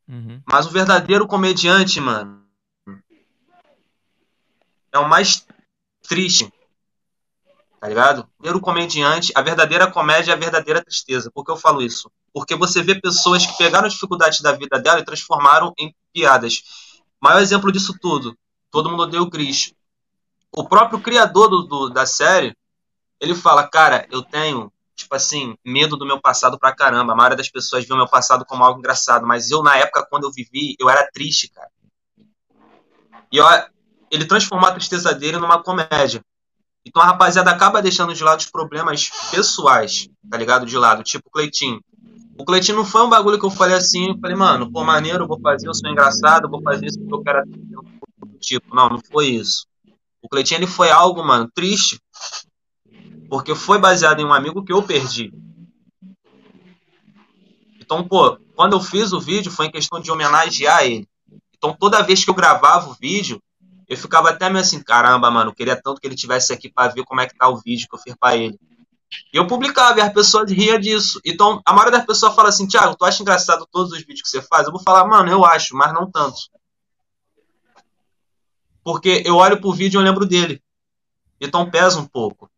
[0.08, 0.42] Uhum.
[0.48, 2.44] Mas o verdadeiro comediante, mano,
[4.92, 5.46] é o mais
[6.08, 6.52] triste.
[7.80, 8.20] Tá ligado?
[8.22, 11.30] O verdadeiro comediante, a verdadeira comédia é a verdadeira tristeza.
[11.32, 12.10] Por que eu falo isso?
[12.34, 16.64] Porque você vê pessoas que pegaram dificuldades da vida dela e transformaram em piadas.
[17.22, 18.36] Maior exemplo disso tudo,
[18.72, 19.74] todo mundo odeia o Chris.
[20.56, 22.56] O próprio criador do, do- da série,
[23.20, 27.14] ele fala, cara, eu tenho, tipo assim, medo do meu passado pra caramba.
[27.14, 30.06] A maioria das pessoas vê o meu passado como algo engraçado, mas eu, na época,
[30.10, 31.70] quando eu vivi, eu era triste, cara.
[33.32, 33.66] E ó,
[34.12, 36.24] ele transformou a tristeza dele numa comédia.
[36.86, 40.66] Então a rapaziada acaba deixando de lado os problemas pessoais, tá ligado?
[40.66, 41.82] De lado, tipo o Cleitinho.
[42.38, 45.28] O Cleitinho não foi um bagulho que eu falei assim, eu falei, mano, pô, maneiro,
[45.28, 47.44] vou fazer, eu sou engraçado, vou fazer isso porque eu quero
[48.40, 48.76] tipo.
[48.76, 49.66] Não, não foi isso.
[50.22, 52.00] O Cleitinho, ele foi algo, mano, triste,
[53.30, 55.32] porque foi baseado em um amigo que eu perdi.
[57.80, 61.08] Então, pô, quando eu fiz o vídeo foi em questão de homenagear ele.
[61.56, 63.40] Então, toda vez que eu gravava o vídeo,
[63.88, 67.04] eu ficava até meio assim, caramba, mano, queria tanto que ele tivesse aqui para ver
[67.04, 68.60] como é que tá o vídeo que eu fiz pra ele.
[69.32, 71.20] E eu publicava e as pessoas riam disso.
[71.24, 74.30] Então, a maioria das pessoas fala assim, Thiago, tu acha engraçado todos os vídeos que
[74.30, 74.66] você faz?
[74.66, 76.38] Eu vou falar, mano, eu acho, mas não tanto.
[78.84, 80.62] Porque eu olho pro vídeo e eu lembro dele.
[81.40, 82.50] Então pesa um pouco.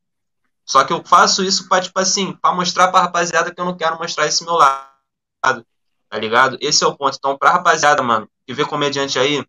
[0.65, 3.77] Só que eu faço isso pra, tipo assim, pra mostrar pra rapaziada que eu não
[3.77, 5.65] quero mostrar esse meu lado.
[6.09, 6.57] Tá ligado?
[6.59, 7.15] Esse é o ponto.
[7.17, 9.45] Então, pra rapaziada, mano, que vê comediante aí,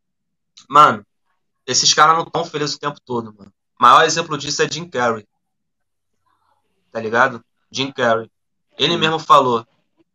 [0.69, 1.05] mano,
[1.69, 3.53] esses caras não estão felizes o tempo todo, mano.
[3.79, 5.27] O maior exemplo disso é Jim Carrey.
[6.91, 7.45] Tá ligado?
[7.71, 8.31] Jim Carrey.
[8.79, 9.67] Ele mesmo falou: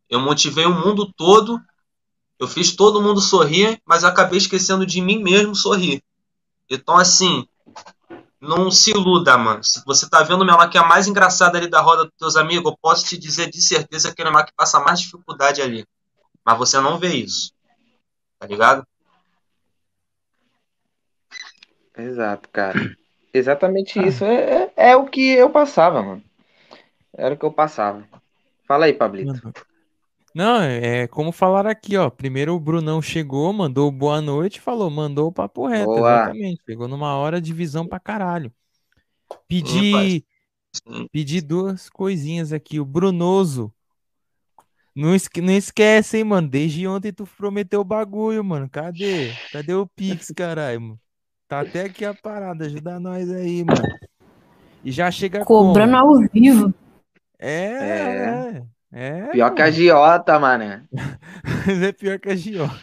[0.10, 1.62] Eu motivei o mundo todo,
[2.40, 6.04] eu fiz todo mundo sorrir, mas eu acabei esquecendo de mim mesmo sorrir.
[6.68, 7.48] Então, assim,
[8.42, 9.64] não se iluda, mano.
[9.64, 12.14] Se você tá vendo o menor que é a mais engraçada ali da roda dos
[12.18, 15.02] teus amigos, eu posso te dizer de certeza que é o menor que passa mais
[15.02, 15.86] dificuldade ali.
[16.44, 17.54] Mas você não vê isso.
[18.40, 18.84] Tá ligado?
[21.98, 22.96] Exato, cara.
[23.34, 24.24] Exatamente isso.
[24.26, 26.24] É, é, é o que eu passava, mano.
[27.16, 28.04] Era o que eu passava.
[28.68, 29.54] Fala aí, Pablito.
[30.34, 32.10] Não, é como falaram aqui, ó.
[32.10, 36.12] Primeiro o Brunão chegou, mandou boa noite, falou, mandou o papo reto, Boa.
[36.24, 36.64] exatamente.
[36.66, 38.52] Pegou numa hora de visão pra caralho.
[39.48, 40.26] Pedi,
[41.12, 42.80] pedi duas coisinhas aqui.
[42.80, 43.72] O Brunoso.
[44.96, 46.48] Não, esque- não esquece, hein, mano.
[46.48, 48.68] Desde ontem tu prometeu o bagulho, mano.
[48.70, 49.32] Cadê?
[49.52, 50.82] Cadê o Pix, caralho?
[50.82, 51.03] mano?
[51.54, 52.66] Tá até aqui a parada.
[52.66, 53.82] Ajuda nós aí, mano.
[54.84, 56.16] E já chega Cobrando como?
[56.16, 56.74] ao vivo.
[57.38, 58.64] É, é.
[58.92, 59.76] É, Pior que a mano.
[59.76, 60.88] Giota, mano.
[61.68, 62.74] Mas é pior que a Giota.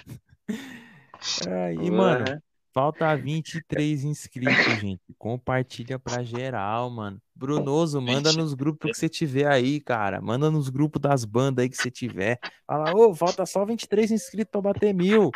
[1.48, 2.42] Aí, mano, Porra.
[2.72, 5.00] falta 23 inscritos, gente.
[5.18, 7.20] Compartilha pra geral, mano.
[7.34, 10.20] Brunoso, manda nos grupos que você tiver aí, cara.
[10.20, 12.38] Manda nos grupos das bandas aí que você tiver.
[12.66, 15.30] Fala, ô, falta só 23 inscritos pra bater mil.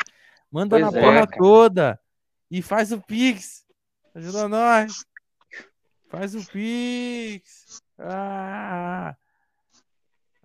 [0.52, 1.38] Manda Pois na é, porra cara.
[1.38, 2.00] toda.
[2.56, 3.64] E faz o Pix.
[4.14, 5.04] Ajuda nós.
[6.08, 7.82] Faz o Pix.
[7.98, 9.12] Ah.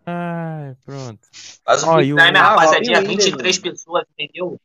[0.08, 1.20] Ai, pronto.
[1.64, 2.96] Faz o Ó, Pix e o- aí, minha Ah, rapaziadinha.
[2.98, 4.60] Robin Williams, 23 pessoas, entendeu?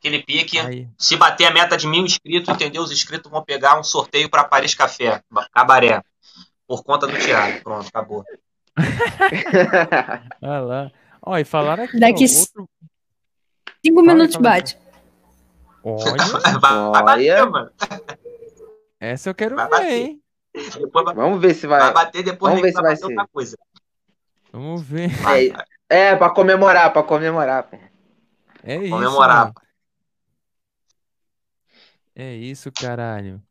[0.00, 0.58] Aquele pique.
[0.58, 0.88] Aí.
[0.98, 2.82] Se bater a meta de mil inscritos, entendeu?
[2.82, 5.22] Os inscritos vão pegar um sorteio para Paris Café,
[5.52, 6.02] Cabaré.
[6.66, 7.62] Por conta do Thiago.
[7.62, 8.24] Pronto, acabou.
[10.42, 10.92] Olha lá.
[11.22, 12.68] Ó, e falaram aqui, Daqui ó, outro...
[13.86, 14.42] Cinco Fala aí, minutos aí.
[14.42, 14.83] bate.
[15.84, 16.24] Olha,
[16.60, 17.70] Vai, vai bater, mano.
[19.00, 20.06] essa eu quero Vai ver, bater.
[20.06, 20.22] hein?
[20.92, 21.94] Vai, Vamos ver se vai vai.
[21.94, 23.04] bater, depois Vamos ver se vai ser.
[23.04, 23.56] outra coisa.
[24.52, 25.10] Vamos ver.
[25.22, 25.48] Vai,
[25.90, 27.76] É, é pra comemorar, pra comemorar, pô.
[28.62, 29.46] É isso, comemorar.
[29.46, 29.54] mano.
[32.14, 33.42] É isso, caralho.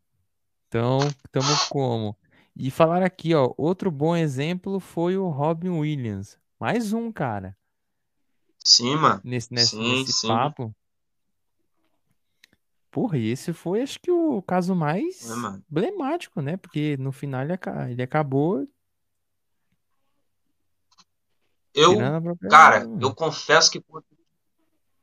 [0.67, 0.99] Então,
[1.31, 2.17] tamo como?
[2.55, 6.39] E falaram aqui, ó, outro bom exemplo foi o Robin Williams.
[6.59, 7.57] Mais um, cara,
[8.63, 9.21] Sim, mano.
[9.23, 10.27] nesse, nesse, Sim, nesse sim.
[10.27, 10.73] papo.
[12.93, 16.57] Porra, e esse foi, acho que, o caso mais É, emblemático, né?
[16.57, 17.53] Porque no final ele,
[17.89, 18.67] ele acabou
[21.73, 21.97] Eu,
[22.49, 23.01] cara, mano.
[23.01, 24.17] eu confesso que quando eu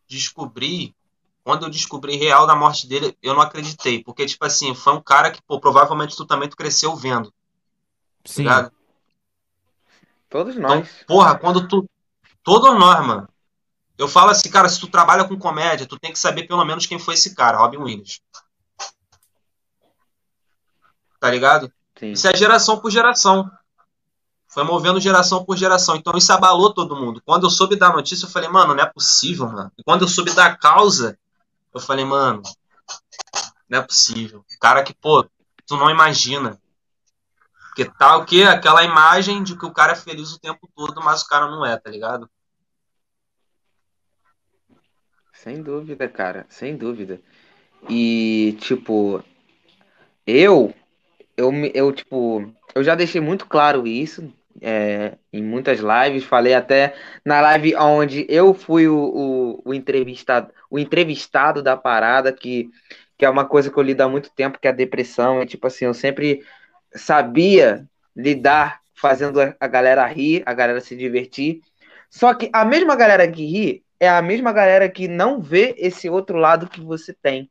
[0.08, 0.94] descobri,
[1.42, 4.02] quando eu descobri real da morte dele, eu não acreditei.
[4.04, 7.34] Porque, tipo assim, foi um cara que, pô, provavelmente tu também tu cresceu vendo, tá
[8.26, 8.72] Sim, ligado?
[10.28, 11.04] Todos Então, nós.
[11.06, 11.84] porra, quando tu.
[12.44, 13.28] Todos nós, mano.
[14.01, 16.86] Eu falo assim, cara, se tu trabalha com comédia, tu tem que saber pelo menos
[16.86, 18.22] quem foi esse cara, Robin Williams.
[21.20, 21.70] Tá ligado?
[21.98, 22.12] Sim.
[22.12, 23.51] Isso é geração por geração.
[24.48, 25.97] Foi movendo geração por geração.
[25.97, 27.20] Então isso abalou todo mundo.
[27.27, 29.70] Quando eu soube da notícia, eu falei, mano, não é possível, mano.
[29.77, 31.18] E quando eu soube da causa,
[31.74, 32.43] eu falei, mano,
[33.68, 34.43] não é possível.
[34.59, 35.28] Cara que, pô,
[35.66, 36.59] tu não imagina.
[37.66, 38.44] Porque tá o quê?
[38.44, 41.66] Aquela imagem de que o cara é feliz o tempo todo, mas o cara não
[41.66, 42.31] é, tá ligado?
[45.42, 47.18] Sem dúvida, cara, sem dúvida.
[47.88, 49.24] E, tipo,
[50.26, 50.74] eu,
[51.34, 54.30] eu, eu, tipo, eu já deixei muito claro isso
[54.60, 56.24] é, em muitas lives.
[56.24, 56.94] Falei até
[57.24, 58.98] na live onde eu fui o,
[59.64, 62.68] o, o entrevistado, o entrevistado da parada, que,
[63.16, 65.40] que é uma coisa que eu lido há muito tempo, que é a depressão.
[65.40, 66.44] É tipo assim, eu sempre
[66.94, 71.62] sabia lidar fazendo a galera rir, a galera se divertir.
[72.10, 76.09] Só que a mesma galera que ri é a mesma galera que não vê esse
[76.09, 77.51] outro lado que você tem.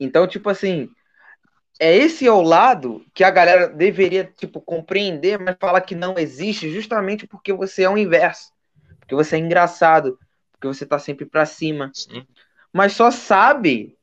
[0.00, 0.88] Então, tipo assim,
[1.78, 6.70] é esse o lado que a galera deveria, tipo, compreender, mas fala que não existe
[6.70, 8.50] justamente porque você é o inverso.
[8.98, 10.18] Porque você é engraçado,
[10.52, 11.90] porque você tá sempre pra cima.
[11.92, 12.26] Sim.
[12.72, 13.96] Mas só sabe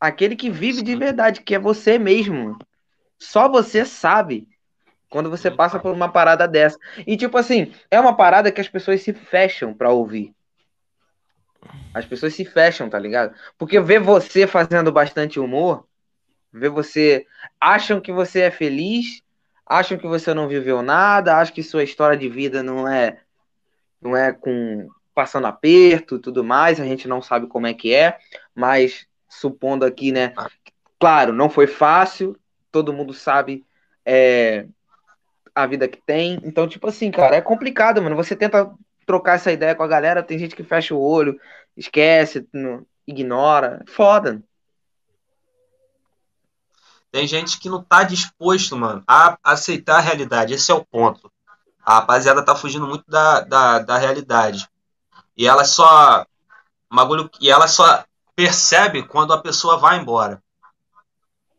[0.00, 2.56] aquele que vive de verdade, que é você mesmo.
[3.18, 4.46] Só você sabe
[5.08, 6.78] Quando você passa por uma parada dessa.
[7.06, 10.34] E, tipo assim, é uma parada que as pessoas se fecham pra ouvir.
[11.94, 13.34] As pessoas se fecham, tá ligado?
[13.56, 15.86] Porque ver você fazendo bastante humor,
[16.52, 17.26] ver você.
[17.60, 19.22] Acham que você é feliz,
[19.64, 23.20] acham que você não viveu nada, acham que sua história de vida não é.
[24.00, 24.88] Não é com.
[25.14, 28.18] passando aperto e tudo mais, a gente não sabe como é que é,
[28.54, 30.34] mas supondo aqui, né?
[30.98, 32.38] Claro, não foi fácil,
[32.70, 33.64] todo mundo sabe
[34.04, 34.66] é,
[35.56, 36.38] a vida que tem.
[36.44, 38.14] Então, tipo assim, cara, é complicado, mano.
[38.14, 38.70] Você tenta
[39.06, 41.40] trocar essa ideia com a galera, tem gente que fecha o olho,
[41.74, 43.82] esquece, não- ignora.
[43.88, 44.42] Foda.
[47.10, 50.52] Tem gente que não tá disposto, mano, a aceitar a realidade.
[50.52, 51.32] Esse é o ponto.
[51.82, 54.68] A rapaziada tá fugindo muito da, da, da realidade.
[55.34, 56.26] E ela só.
[56.92, 58.04] Bagulho, e ela só
[58.34, 60.42] percebe quando a pessoa vai embora.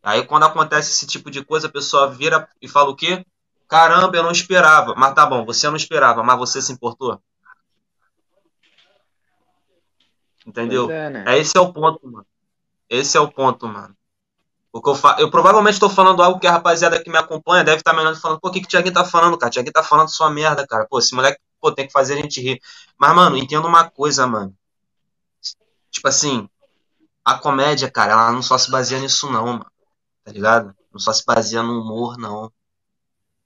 [0.03, 3.25] Aí quando acontece esse tipo de coisa, a pessoa vira e fala o quê?
[3.67, 4.95] Caramba, eu não esperava.
[4.95, 7.21] Mas tá bom, você não esperava, mas você se importou.
[10.45, 10.89] Entendeu?
[10.89, 11.25] É, né?
[11.27, 12.25] É, esse é o ponto, mano.
[12.89, 13.95] Esse é o ponto, mano.
[14.71, 15.17] O que eu, fa...
[15.19, 18.17] eu provavelmente estou falando algo que a rapaziada que me acompanha deve estar me olhando
[18.17, 19.49] e falando, pô, o que, que o Thiaguinho tá falando, cara?
[19.49, 20.87] O Thiaguinho tá falando sua merda, cara.
[20.89, 22.61] Pô, esse moleque, pô, tem que fazer a gente rir.
[22.97, 24.55] Mas, mano, entenda uma coisa, mano.
[25.91, 26.47] Tipo assim,
[27.25, 29.71] a comédia, cara, ela não só se baseia nisso, não, mano.
[30.23, 30.73] Tá ligado?
[30.93, 32.51] Não só se baseia no humor, não.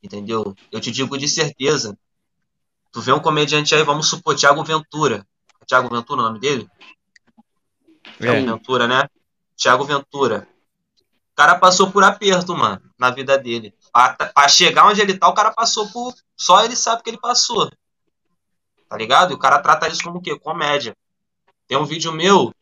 [0.03, 0.56] Entendeu?
[0.72, 1.98] Eu te digo de certeza.
[2.91, 5.26] Tu vê um comediante aí, vamos supor, Thiago Ventura.
[5.61, 6.69] É Thiago Ventura o nome dele?
[8.19, 8.41] É.
[8.41, 9.07] Ventura, né?
[9.56, 10.48] Thiago Ventura.
[11.32, 13.73] O cara passou por aperto, mano, na vida dele.
[13.91, 16.14] Pra, pra chegar onde ele tá, o cara passou por.
[16.36, 17.72] Só ele sabe que ele passou.
[18.90, 19.32] Tá ligado?
[19.32, 20.38] E o cara trata isso como o quê?
[20.38, 20.95] Comédia.
[21.68, 22.53] Tem um vídeo meu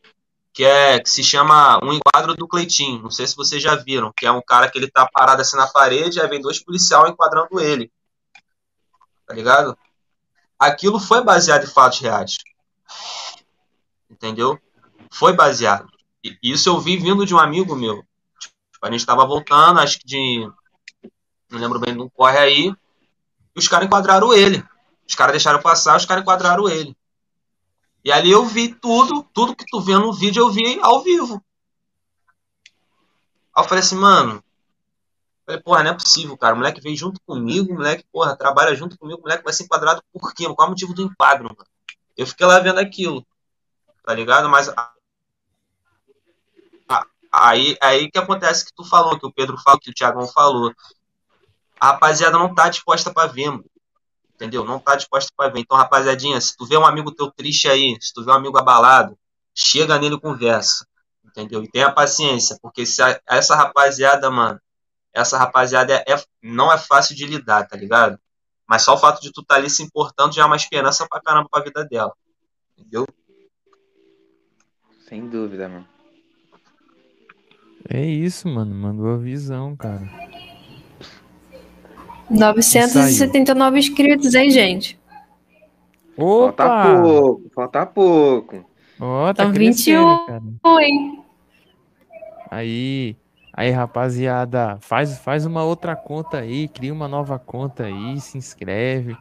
[0.52, 3.02] que é que se chama Um Enquadro do Cleitinho.
[3.02, 4.12] Não sei se vocês já viram.
[4.16, 7.10] Que é um cara que ele tá parado assim na parede, aí vem dois policiais
[7.10, 7.90] enquadrando ele.
[9.26, 9.78] Tá ligado?
[10.58, 12.36] Aquilo foi baseado em fatos reais.
[14.10, 14.60] Entendeu?
[15.10, 15.88] Foi baseado.
[16.22, 18.04] E isso eu vi vindo de um amigo meu.
[18.38, 20.50] Tipo, a gente tava voltando, acho que de.
[21.50, 22.74] Não lembro bem um corre aí.
[23.54, 24.64] E os caras enquadraram ele.
[25.08, 26.96] Os caras deixaram passar, os caras enquadraram ele.
[28.04, 31.42] E ali eu vi tudo, tudo que tu vê no vídeo eu vi ao vivo.
[33.54, 34.42] Aí eu falei assim, mano.
[35.44, 36.54] Falei, porra, não é possível, cara.
[36.54, 39.64] O moleque veio junto comigo, o moleque, porra, trabalha junto comigo, o moleque vai ser
[39.64, 40.44] enquadrado por quê?
[40.44, 41.66] Qual é o motivo do enquadro, mano?
[42.16, 43.26] Eu fiquei lá vendo aquilo,
[44.04, 44.48] tá ligado?
[44.48, 44.72] Mas
[47.32, 50.74] aí, aí que acontece que tu falou, que o Pedro falou, que o Thiagão falou.
[51.78, 53.69] A rapaziada não tá disposta pra ver, mano.
[54.40, 54.64] Entendeu?
[54.64, 55.60] Não tá disposta pra ver.
[55.60, 58.56] Então, rapaziadinha, se tu vê um amigo teu triste aí, se tu vê um amigo
[58.56, 59.14] abalado,
[59.54, 60.86] chega nele e conversa.
[61.22, 61.62] Entendeu?
[61.62, 64.58] E tenha paciência, porque se a- essa rapaziada, mano,
[65.12, 68.18] essa rapaziada é, é- não é fácil de lidar, tá ligado?
[68.66, 71.20] Mas só o fato de tu tá ali se importando já é uma esperança pra
[71.20, 72.14] caramba pra vida dela.
[72.78, 73.06] Entendeu?
[75.06, 75.86] Sem dúvida, mano.
[77.90, 78.74] É isso, mano.
[78.74, 80.29] Mandou a visão, cara.
[82.30, 84.98] 979 inscritos, hein, gente?
[86.16, 87.00] Falta Opa!
[87.02, 88.64] pouco, falta pouco.
[89.00, 90.26] Ó, tá Então, crescendo, 21.
[90.26, 90.42] cara.
[90.64, 90.90] Oi.
[92.50, 93.16] Aí,
[93.52, 99.16] aí, rapaziada, faz, faz uma outra conta aí, cria uma nova conta aí, se inscreve,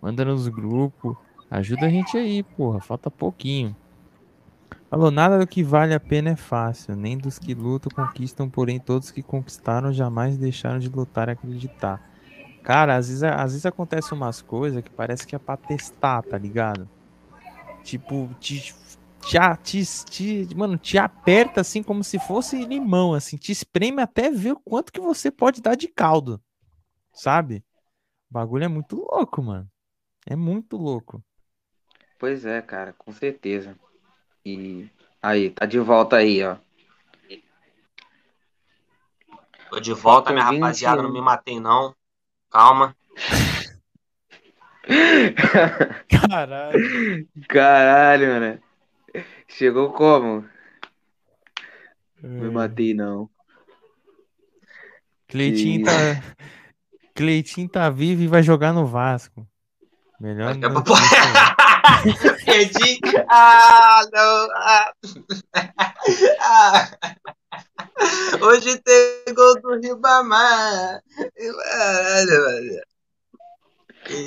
[0.00, 1.16] manda nos grupos,
[1.50, 3.74] ajuda a gente aí, porra, falta pouquinho.
[4.88, 8.78] Falou, nada do que vale a pena é fácil, nem dos que lutam conquistam, porém
[8.80, 12.00] todos que conquistaram jamais deixaram de lutar e acreditar.
[12.62, 16.38] Cara, às vezes, às vezes acontece umas coisas que parece que é pra testar, tá
[16.38, 16.90] ligado?
[17.82, 18.60] Tipo, te,
[19.20, 19.84] te, te,
[20.48, 24.60] te- mano, te aperta assim como se fosse limão, assim, te espreme até ver o
[24.60, 26.42] quanto que você pode dar de caldo,
[27.12, 27.64] sabe?
[28.30, 29.70] O bagulho é muito louco, mano.
[30.26, 31.24] É muito louco.
[32.18, 33.74] Pois é, cara, com certeza.
[34.46, 34.88] E
[35.20, 36.56] aí, tá de volta aí, ó.
[39.68, 41.92] Tô de volta, minha 20 rapaziada, não me matei não.
[42.48, 42.96] Calma.
[46.08, 47.28] Caralho.
[47.48, 48.62] Caralho, mano.
[49.48, 50.48] Chegou como?
[52.22, 53.28] Me matei, não.
[55.26, 55.90] Cleitinho tá.
[57.16, 59.44] Cleitinho tá vivo e vai jogar no Vasco.
[60.20, 60.84] Melhor Daqui a não-
[62.12, 63.00] pouco- Perdi.
[63.28, 64.48] Ah, não.
[64.54, 64.92] Ah.
[66.40, 66.88] Ah.
[68.42, 71.00] Hoje tem gol do Ribamar.
[71.72, 72.82] Caralho, velho.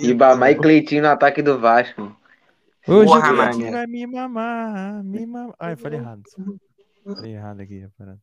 [0.04, 2.16] Ibamar e Cleitinho no ataque do Vasco.
[2.88, 5.56] Hoje Porra, o Cleitinho vai me mamar, me mamar.
[5.60, 6.24] Ai, falei errado.
[7.06, 8.20] Falei errado aqui, parada.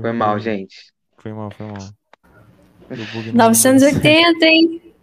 [0.00, 0.92] Foi mal, gente.
[1.18, 1.78] Foi mal, foi mal.
[2.88, 3.70] Deu bug no negócio.
[3.72, 4.94] 980, hein?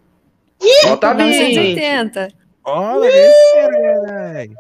[0.82, 1.28] Solta bem.
[1.28, 2.45] 980.
[2.66, 4.56] Olha esse.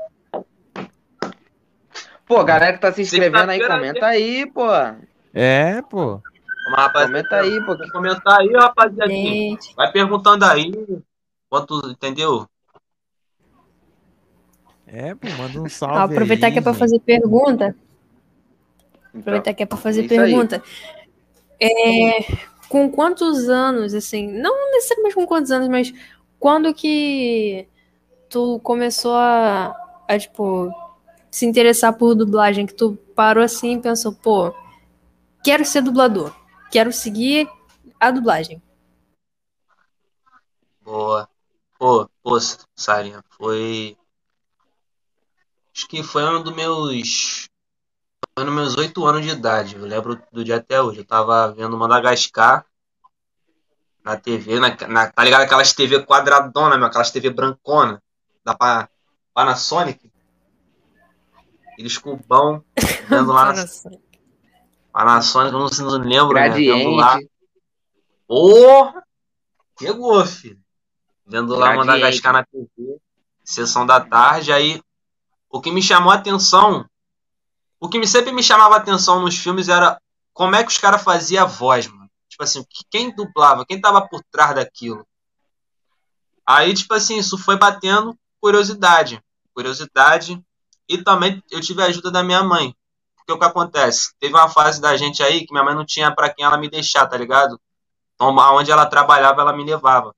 [2.27, 4.67] Pô, galera que tá se inscrevendo aí, comenta aí, pô.
[5.33, 6.21] É, pô.
[6.93, 7.77] Comenta aí, pô.
[7.77, 9.11] Vai comentar aí, rapaziada.
[9.75, 10.71] Vai perguntando aí.
[11.49, 12.47] Quanto, entendeu?
[14.87, 16.79] É, pô, manda um salve aproveitar aí, que é pra gente.
[16.79, 17.75] fazer pergunta.
[19.09, 20.19] Então, Aproveitar que é pra fazer Isso aí.
[20.19, 20.63] pergunta.
[21.59, 22.21] É,
[22.67, 25.93] com quantos anos, assim, não necessariamente com quantos anos, mas
[26.39, 27.67] quando que
[28.29, 29.75] tu começou a,
[30.07, 30.71] a, tipo,
[31.31, 32.65] se interessar por dublagem?
[32.65, 34.53] Que tu parou assim e pensou, pô,
[35.43, 36.33] quero ser dublador,
[36.71, 37.49] quero seguir
[37.99, 38.61] a dublagem.
[40.81, 41.27] Boa.
[41.77, 42.37] Pô, pô,
[42.75, 43.97] Sarinha, foi.
[45.75, 47.47] Acho que foi um dos meus.
[48.37, 49.75] Foi nos meus oito anos de idade.
[49.75, 50.99] Eu lembro do dia até hoje.
[50.99, 52.65] Eu tava vendo Madagascar
[54.03, 55.41] na TV, na, na- tá ligado?
[55.41, 58.01] Aquelas TV quadradona, meu, aquelas TV brancona
[58.45, 58.89] da Pa-
[59.33, 60.11] Panasonic.
[61.73, 62.63] Aqueles cubão,
[63.09, 63.89] vendo lá na Nossa.
[64.93, 66.49] Panasonic, eu não, sei- não lembro, né?
[66.49, 67.19] Vendo lá.
[68.27, 69.03] Porra!
[69.77, 70.59] Pegou, filho.
[71.25, 71.87] Vendo lá Gradiente.
[71.87, 72.97] Madagascar na TV,
[73.43, 74.81] sessão da tarde, aí
[75.49, 76.85] o que me chamou a atenção,
[77.79, 79.99] o que me, sempre me chamava a atenção nos filmes era
[80.33, 82.09] como é que os caras faziam a voz, mano.
[82.29, 85.05] Tipo assim, que- quem dublava, quem tava por trás daquilo.
[86.45, 89.19] Aí, tipo assim, isso foi batendo curiosidade.
[89.55, 90.39] Curiosidade.
[90.87, 92.75] E também eu tive a ajuda da minha mãe.
[93.15, 94.13] Porque o que acontece?
[94.19, 96.69] Teve uma fase da gente aí que minha mãe não tinha pra quem ela me
[96.69, 97.59] deixar, tá ligado?
[98.13, 100.13] Então, aonde ela trabalhava, ela me levava.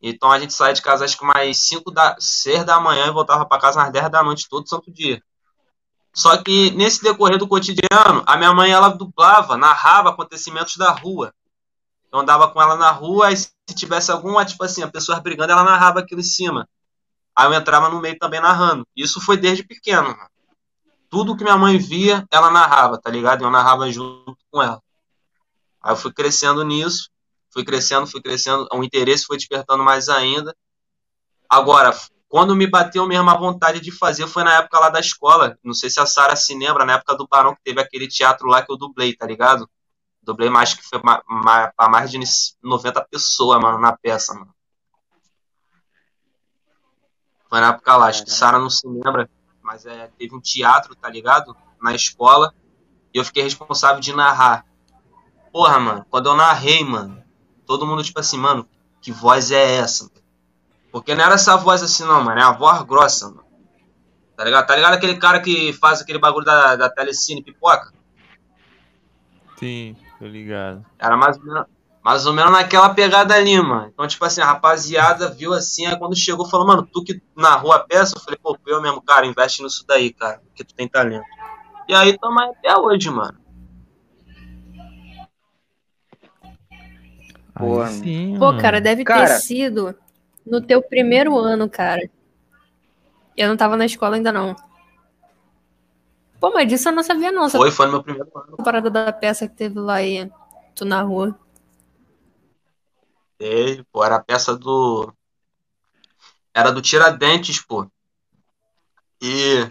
[0.00, 3.10] Então a gente saía de casa acho que mais 5 da 6 da manhã e
[3.10, 5.22] voltava para casa às 10 da noite todo santo dia.
[6.14, 11.34] Só que nesse decorrer do cotidiano, a minha mãe ela dublava, narrava acontecimentos da rua.
[12.10, 15.52] Eu andava com ela na rua e se tivesse alguma, tipo assim, a pessoa brigando,
[15.52, 16.66] ela narrava aquilo em cima.
[17.36, 18.86] Aí eu entrava no meio também narrando.
[18.96, 20.16] Isso foi desde pequeno.
[21.10, 23.44] Tudo que minha mãe via, ela narrava, tá ligado?
[23.44, 24.80] Eu narrava junto com ela.
[25.82, 27.10] Aí eu fui crescendo nisso,
[27.52, 30.56] fui crescendo, fui crescendo, o interesse foi despertando mais ainda.
[31.48, 31.94] Agora,
[32.26, 35.58] quando me bateu mesmo a vontade de fazer foi na época lá da escola.
[35.62, 38.48] Não sei se a Sara se lembra, na época do Barão, que teve aquele teatro
[38.48, 39.68] lá que eu dublei, tá ligado?
[40.22, 42.18] Dublei mais que foi pra mais de
[42.62, 44.55] 90 pessoas, mano, na peça, mano.
[47.48, 49.28] Foi na época lá, acho que Sara não se lembra,
[49.62, 51.56] mas é, teve um teatro, tá ligado?
[51.80, 52.54] Na escola,
[53.12, 54.64] e eu fiquei responsável de narrar.
[55.52, 57.22] Porra, mano, quando eu narrei, mano,
[57.66, 58.68] todo mundo, tipo assim, mano,
[59.00, 60.10] que voz é essa?
[60.90, 63.44] Porque não era essa voz assim, não, mano, é a voz grossa, mano.
[64.36, 64.66] Tá ligado?
[64.66, 67.92] Tá ligado aquele cara que faz aquele bagulho da, da telecine pipoca?
[69.58, 70.84] Sim, tô ligado.
[70.98, 71.66] Era mais ou, menos,
[72.06, 73.90] mais ou menos naquela pegada ali, mano.
[73.92, 77.72] Então, tipo assim, a rapaziada viu assim, aí quando chegou, falou, mano, tu que narrou
[77.72, 80.86] a peça, eu falei, pô, eu mesmo, cara, investe nisso daí, cara, porque tu tem
[80.86, 81.26] talento.
[81.88, 83.36] E aí tamo aí até hoje, mano.
[87.58, 89.26] Pô, sim, Pô, cara, deve Cara.
[89.26, 89.92] ter sido
[90.46, 92.08] no teu primeiro ano, cara.
[93.36, 94.54] Eu não tava na escola ainda, não.
[96.38, 97.50] Pô, mas disso eu não sabia, não.
[97.50, 98.58] Foi, foi no meu primeiro ano.
[98.58, 100.30] parada da peça que teve lá e
[100.72, 101.00] tu na
[103.38, 105.12] Teve, pô, era a peça do.
[106.54, 107.86] Era do Tiradentes, pô.
[109.20, 109.70] E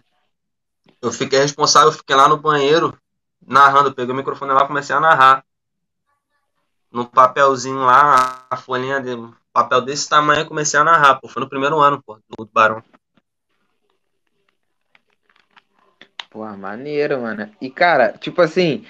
[1.02, 2.98] eu fiquei responsável, eu fiquei lá no banheiro
[3.46, 3.94] narrando.
[3.94, 5.46] Peguei o microfone lá comecei a narrar.
[6.92, 9.12] No papelzinho lá, a folhinha de
[9.52, 11.28] papel desse tamanho, comecei a narrar, pô.
[11.28, 12.84] Foi no primeiro ano, pô, do Barão.
[16.30, 17.50] Pô, maneiro, mano.
[17.62, 18.86] E, cara, tipo assim.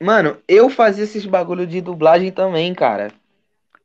[0.00, 3.12] Mano, eu fazia esses bagulho de dublagem também, cara.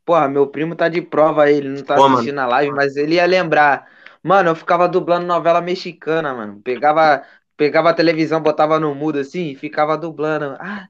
[0.05, 2.15] Porra, meu primo tá de prova aí, ele não tá Pô, mano.
[2.15, 3.87] assistindo a live, mas ele ia lembrar.
[4.23, 6.59] Mano, eu ficava dublando novela mexicana, mano.
[6.63, 7.23] Pegava,
[7.55, 10.57] pegava a televisão, botava no mudo assim e ficava dublando.
[10.59, 10.87] Ah,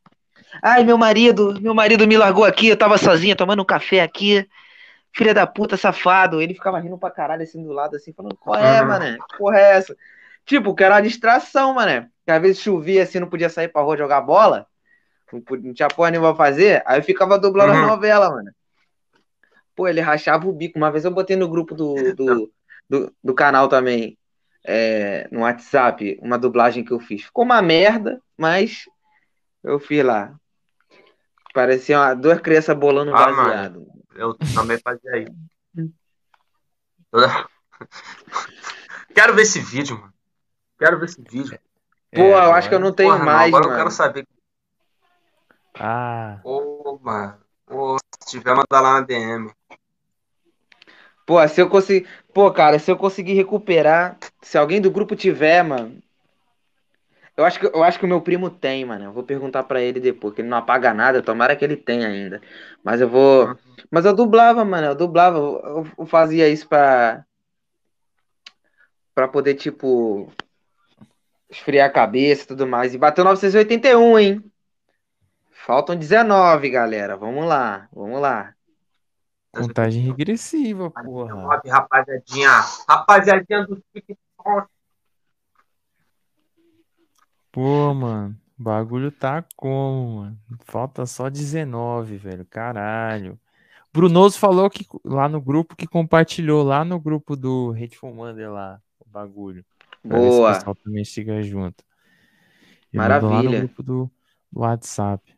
[0.64, 4.48] ai, meu marido, meu marido me largou aqui, eu tava sozinha tomando um café aqui.
[5.14, 6.42] Filha da puta, safado.
[6.42, 8.88] Ele ficava rindo pra caralho assim do lado, assim, falando, qual é, Uhum.
[8.88, 9.18] mané?
[9.18, 9.96] Que porra é essa?
[10.46, 12.10] Tipo, que era uma distração, mané.
[12.26, 14.66] Que às vezes chovia assim, não podia sair pra rua jogar bola.
[15.32, 16.84] Não, podia, não tinha porra nenhuma pra fazer.
[16.86, 17.84] Aí eu ficava dublando Uhum.
[17.84, 18.52] a novela, mano.
[19.76, 20.78] Pô, ele rachava o bico.
[20.78, 22.52] Uma vez eu botei no grupo do, do,
[22.90, 24.18] do, do canal também,
[24.66, 27.24] é, no WhatsApp, uma dublagem que eu fiz.
[27.24, 28.86] Ficou uma merda, mas
[29.64, 30.36] eu fiz lá.
[31.54, 33.86] Parecia uma, duas crianças bolando um Ah, baseado.
[34.16, 35.92] Eu também fazia isso.
[37.12, 37.22] Eu-
[39.14, 40.14] Quero ver esse vídeo, mano.
[40.80, 41.60] Quero ver esse vídeo.
[42.14, 43.80] Pô, É, eu acho que eu não tenho Porra, mais, agora eu mano.
[43.80, 44.28] quero saber.
[45.76, 47.40] Ah, Ô, mano.
[48.24, 49.52] Se tiver, manda lá na DM.
[51.32, 52.10] Pô, se eu conseguir.
[52.34, 54.18] Pô, cara, se eu conseguir recuperar.
[54.42, 56.04] Se alguém do grupo tiver, mano.
[57.38, 59.06] Eu acho que, eu acho que o meu primo tem, mano.
[59.06, 61.22] Eu vou perguntar pra ele depois, que ele não apaga nada.
[61.22, 62.42] Tomara que ele tenha ainda.
[62.84, 63.58] Mas eu vou.
[63.90, 64.88] Mas eu dublava, mano.
[64.88, 65.38] Eu dublava.
[65.38, 67.26] Eu, eu fazia isso pra.
[69.16, 70.30] Pra poder, tipo.
[71.50, 72.94] Esfriar a cabeça e tudo mais.
[72.94, 74.52] E bateu 981, hein?
[75.50, 77.16] Faltam 19, galera.
[77.16, 77.88] Vamos lá.
[77.94, 78.54] Vamos lá.
[79.52, 81.34] Contagem regressiva, porra.
[81.34, 82.50] 19, rapaziadinha.
[82.88, 84.68] Rapaziadinha do TikTok.
[87.52, 88.38] Pô, mano.
[88.58, 90.40] O bagulho tá como, mano?
[90.66, 92.46] Falta só 19, velho.
[92.46, 93.40] Caralho.
[93.94, 98.80] Brunoso falou que lá no grupo que compartilhou lá no grupo do Hateful Monday lá
[99.00, 99.66] o bagulho.
[100.02, 100.54] Pra ver se o Boa.
[100.54, 101.84] pessoal também chega junto.
[102.94, 103.60] Ele mandou lá no Maravilha.
[103.60, 104.12] grupo do,
[104.52, 105.36] do WhatsApp.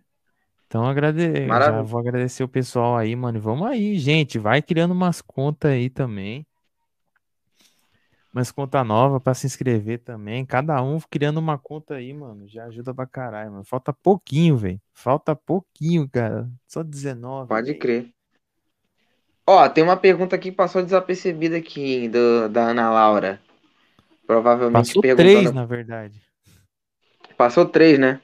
[0.73, 1.21] Então agrade...
[1.47, 3.39] já vou agradecer o pessoal aí, mano.
[3.39, 4.39] Vamos aí, gente.
[4.39, 6.47] Vai criando umas contas aí também.
[8.33, 10.43] Umas contas novas pra se inscrever também.
[10.43, 12.47] Cada um criando uma conta aí, mano.
[12.47, 13.63] Já ajuda pra caralho, mano.
[13.63, 14.81] Falta pouquinho, velho.
[14.91, 16.49] Falta pouquinho, cara.
[16.67, 17.49] Só 19.
[17.49, 17.79] Pode velho.
[17.79, 18.09] crer.
[19.45, 23.39] Ó, tem uma pergunta aqui que passou desapercebida aqui, do, da Ana Laura.
[24.25, 25.29] Provavelmente Passou perguntando.
[25.29, 26.19] três, na verdade.
[27.37, 28.19] Passou três, né?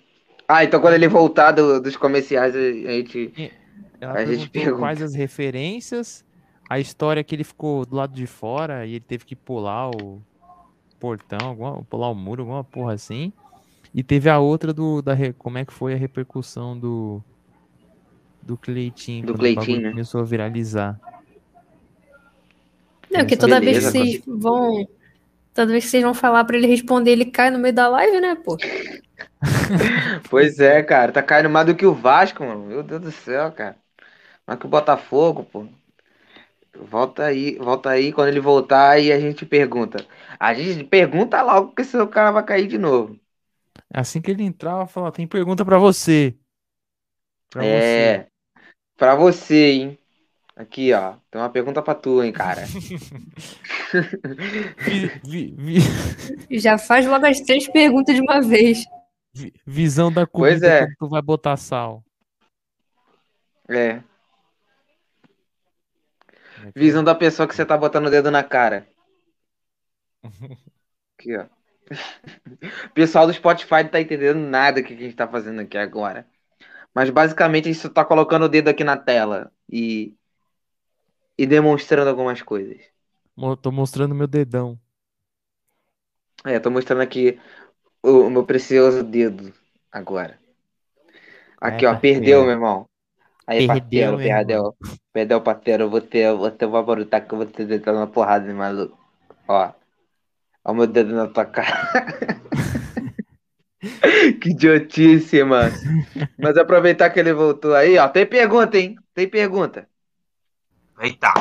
[0.52, 3.52] Ah, então quando ele voltar do- dos comerciais, a gente.
[4.02, 4.80] Ela A gente pergunta.
[4.80, 6.26] quais as referências,
[6.68, 10.20] a história que ele ficou do lado de fora e ele teve que pular o
[11.00, 13.32] portão, alguma, pular o muro, alguma porra assim.
[13.94, 17.22] E teve a outra do da como é que foi a repercussão do
[18.42, 19.90] do Cleitinho, Do Cleitinho, né?
[19.92, 21.00] começou a viralizar.
[23.12, 24.88] Não, porque toda vez que Beleza, vocês vão.
[25.54, 28.20] Toda vez que vocês vão falar pra ele responder, ele cai no meio da live,
[28.22, 28.56] né, pô?
[30.30, 31.12] Pois é, cara.
[31.12, 32.66] Tá caindo mais do que o Vasco, mano.
[32.66, 33.78] Meu Deus do céu, cara.
[34.48, 35.68] Mais que o Botafogo, pô.
[36.76, 38.12] Volta aí, volta aí.
[38.14, 40.06] Quando ele voltar, aí a gente pergunta.
[40.40, 43.20] A gente pergunta logo, porque senão o cara vai cair de novo.
[43.94, 46.36] Assim que ele entrar, falou, tem pergunta pra você.
[47.50, 48.24] Pra você.
[48.24, 48.28] é.
[48.98, 50.00] Pra você, hein?
[50.56, 51.16] Aqui, ó.
[51.32, 52.74] Tem uma pergunta pra tu, hein, cara.
[54.86, 55.80] Vi- vi- vi-
[56.52, 58.84] Já faz logo as três perguntas de uma vez.
[59.40, 60.88] Vi- visão da Pois comida é.
[60.88, 62.04] quando tu vai botar sal.
[63.68, 64.04] É.
[66.58, 66.94] É que é?
[66.94, 68.88] Visão da pessoa que você tá botando o dedo na cara.
[71.18, 71.46] Aqui, ó.
[71.46, 71.50] O
[72.94, 76.28] pessoal do Spotify não tá entendendo nada do que a gente tá fazendo aqui agora.
[76.94, 80.16] Mas basicamente a gente só tá colocando o dedo aqui na tela e,
[81.38, 82.82] e demonstrando algumas coisas.
[83.64, 84.80] Tô mostrando meu dedão.
[86.46, 87.40] É, tô mostrando aqui
[88.04, 89.54] o, o meu precioso dedo
[89.92, 90.40] agora.
[91.60, 92.44] Aqui, É, ó, perdeu, parceiro.
[92.44, 92.86] meu irmão.
[93.46, 94.76] Aí, Perdeu, meu perdeu.
[95.12, 95.84] Perdeu, parceiro.
[95.84, 98.48] Eu vou ter, eu vou ter uma baruta que eu vou ter deitado uma porrada,
[98.48, 98.98] hein, maluco.
[99.48, 99.72] Ó.
[100.64, 101.90] Ó o meu dedo na tua cara.
[104.42, 105.76] que idiotice, mano.
[106.38, 108.08] Mas aproveitar que ele voltou aí, ó.
[108.08, 108.96] Tem pergunta, hein?
[109.14, 109.88] Tem pergunta.
[111.02, 111.34] Eita.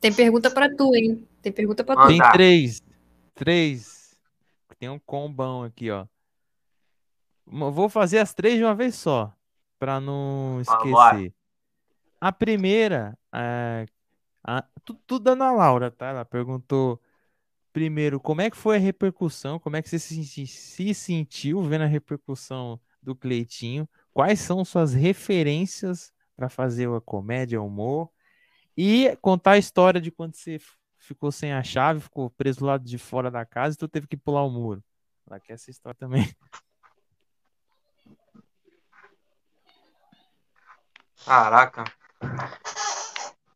[0.00, 1.26] Tem pergunta pra tu, hein?
[1.42, 2.06] Tem pergunta pra tu.
[2.06, 2.82] Tem três.
[3.34, 3.95] Três.
[4.78, 6.06] Tem um combão aqui, ó.
[7.46, 9.32] Vou fazer as três de uma vez só,
[9.78, 11.16] pra não Vambora.
[11.16, 11.34] esquecer.
[12.20, 13.86] A primeira, é,
[14.42, 16.06] a- tu- tudo da Ana Laura, tá?
[16.08, 17.00] Ela perguntou
[17.72, 21.82] primeiro como é que foi a repercussão, como é que você se, se sentiu vendo
[21.82, 28.10] a repercussão do Cleitinho, quais são suas referências para fazer a comédia, o humor,
[28.76, 30.58] e contar a história de quando você
[31.06, 34.06] ficou sem a chave, ficou preso do lado de fora da casa e tu teve
[34.06, 34.82] que pular o muro.
[35.28, 36.28] Ela quer essa história também.
[41.24, 41.84] Caraca.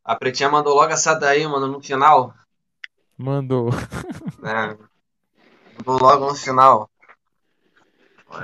[0.04, 2.34] A Pretinha mandou logo essa daí, mano, no final.
[3.16, 3.70] Mandou,
[4.38, 4.78] né?
[5.84, 6.90] Mandou logo no final.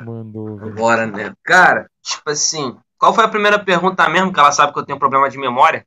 [0.05, 0.73] mandou, velho.
[0.73, 1.35] Agora, né?
[1.43, 4.33] Cara, tipo assim, qual foi a primeira pergunta mesmo?
[4.33, 5.87] Que ela sabe que eu tenho problema de memória?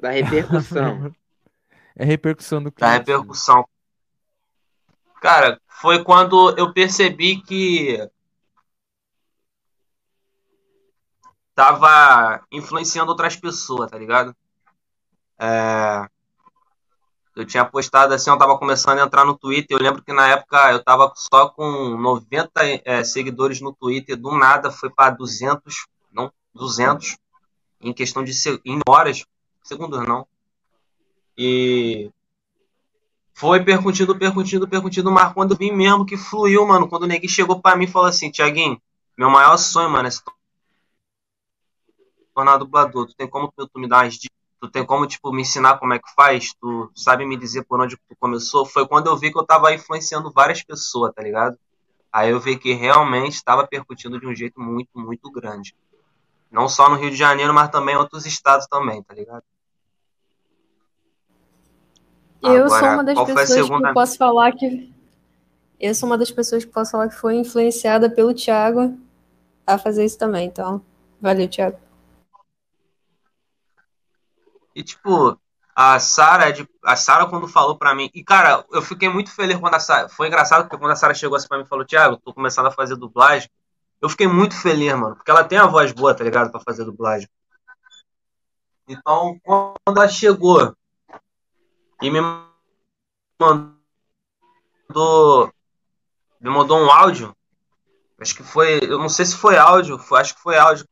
[0.00, 1.14] Da repercussão.
[1.96, 2.98] É repercussão do Da Cleitinho.
[2.98, 3.64] repercussão.
[5.20, 7.98] Cara, foi quando eu percebi que
[11.54, 14.34] tava influenciando outras pessoas, tá ligado?
[15.38, 16.06] É,
[17.36, 19.76] Eu tinha postado assim, eu tava começando a entrar no Twitter.
[19.76, 22.50] Eu lembro que na época eu tava só com 90
[22.84, 24.16] é, seguidores no Twitter.
[24.16, 27.16] Do nada foi para 200, não, 200,
[27.80, 28.32] em questão de
[28.64, 29.24] em horas,
[29.62, 30.26] segundos não.
[31.36, 32.10] E
[33.32, 37.32] foi percutindo, percutindo, percutindo, mas quando eu vi mesmo que fluiu, mano, quando o neguinho
[37.32, 38.80] chegou pra mim e falou assim, Tiaguinho,
[39.18, 40.22] meu maior sonho, mano, é se
[42.34, 43.06] tornar dublador?
[43.06, 44.36] Tu tem como tu, tu me dar umas dicas?
[44.60, 46.54] Tu tem como, tipo, me ensinar como é que faz?
[46.54, 48.64] Tu sabe me dizer por onde tu começou?
[48.64, 51.58] Foi quando eu vi que eu tava influenciando várias pessoas, tá ligado?
[52.12, 55.74] Aí eu vi que realmente estava percutindo de um jeito muito, muito grande.
[56.50, 59.42] Não só no Rio de Janeiro, mas também em outros estados também, tá ligado?
[62.44, 64.92] Eu Agora, sou uma das pessoas segunda- que posso falar que.
[65.80, 68.98] Eu sou uma das pessoas que posso falar que foi influenciada pelo Thiago
[69.66, 70.46] a fazer isso também.
[70.46, 70.82] Então,
[71.20, 71.78] valeu, Thiago.
[74.74, 75.38] E, tipo,
[75.74, 79.30] a Sara, é de- a Sara quando falou pra mim, e cara, eu fiquei muito
[79.30, 81.68] feliz quando a Sara, foi engraçado porque quando a Sara chegou assim pra mim e
[81.68, 83.48] falou, Thiago, tô começando a fazer dublagem,
[84.00, 86.84] eu fiquei muito feliz, mano, porque ela tem a voz boa, tá ligado, pra fazer
[86.84, 87.28] dublagem.
[88.88, 90.74] Então, quando ela chegou
[92.02, 92.20] e me
[93.40, 93.74] mandou,
[96.40, 97.34] me mandou um áudio,
[98.18, 100.86] acho que foi, eu não sei se foi áudio, foi- acho que foi áudio.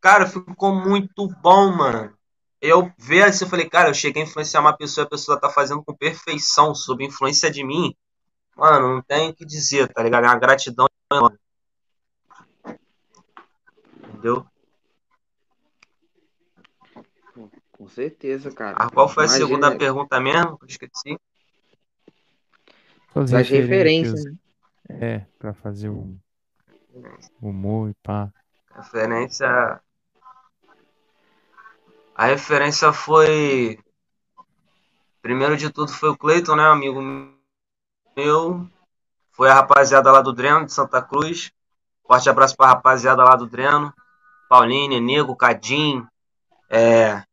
[0.00, 2.16] Cara, ficou muito bom, mano
[2.62, 5.50] eu ver assim, eu falei, cara, eu cheguei a influenciar uma pessoa, a pessoa tá
[5.50, 7.92] fazendo com perfeição, sob influência de mim.
[8.56, 10.24] Mano, não tem o que dizer, tá ligado?
[10.24, 10.86] É uma gratidão.
[14.04, 14.46] Entendeu?
[17.82, 18.76] Com certeza, cara.
[18.78, 20.56] Ah, qual foi a Imagina, segunda pergunta mesmo?
[20.68, 21.18] Esqueci.
[23.12, 24.24] As Das referências.
[24.24, 24.36] né?
[24.88, 26.16] É, pra fazer o
[27.40, 28.32] humor e pá.
[28.72, 29.80] Referência.
[32.14, 33.80] A referência foi.
[35.20, 36.62] Primeiro de tudo foi o Cleiton, né?
[36.62, 37.02] Amigo
[38.16, 38.64] meu.
[39.32, 41.50] Foi a rapaziada lá do Dreno, de Santa Cruz.
[42.06, 43.92] Forte abraço pra rapaziada lá do Dreno.
[44.48, 46.06] Paulinho, Nego, Cadim.
[46.70, 47.24] É.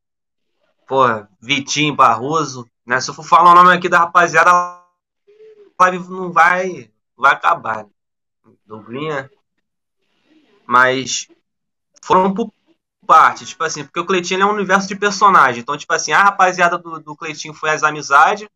[0.90, 2.68] Porra, Vitinho, Barroso.
[2.84, 3.00] Né?
[3.00, 4.84] Se eu for falar o nome aqui da rapaziada, a
[5.80, 7.86] live não vai, vai acabar.
[7.86, 8.54] Né?
[8.66, 9.30] Douglinha.
[10.66, 11.28] Mas
[12.02, 12.52] foram por
[13.06, 15.62] parte, tipo assim, porque o Cleitinho é um universo de personagem.
[15.62, 18.50] Então, tipo assim, a rapaziada do, do Cleitinho foi as amizades.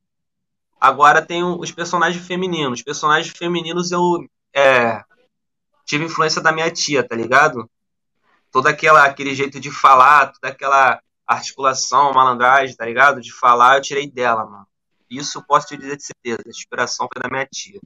[0.82, 2.80] Agora tem os personagens femininos.
[2.80, 5.04] Os personagens femininos eu é,
[5.86, 7.70] tive influência da minha tia, tá ligado?
[8.52, 11.00] Todo aquela, aquele jeito de falar, toda aquela
[11.34, 13.22] articulação, malandragem, tá ligado?
[13.22, 14.68] De falar, eu tirei dela, mano.
[15.10, 16.44] Isso eu posso te dizer de certeza.
[16.46, 17.80] A inspiração foi da minha tia.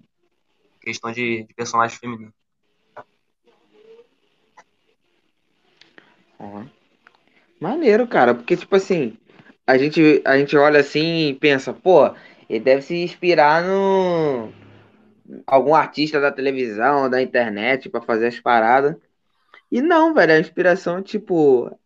[0.79, 2.33] Questão de, de personagem feminino.
[6.39, 6.63] Ó.
[7.59, 9.17] Maneiro, cara, porque, tipo assim,
[9.65, 12.13] a gente, a gente olha assim e pensa, pô,
[12.47, 14.51] ele deve se inspirar no
[15.45, 18.95] algum artista da televisão, da internet, pra fazer as paradas.
[19.71, 21.77] E não, velho, a inspiração, tipo,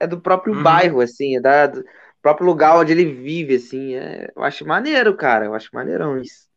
[0.00, 0.62] é do próprio Uhum.
[0.62, 1.84] bairro, assim, é da, do
[2.22, 3.94] próprio lugar onde ele vive, assim.
[3.94, 6.48] é- eu acho maneiro, cara, eu acho maneirão isso.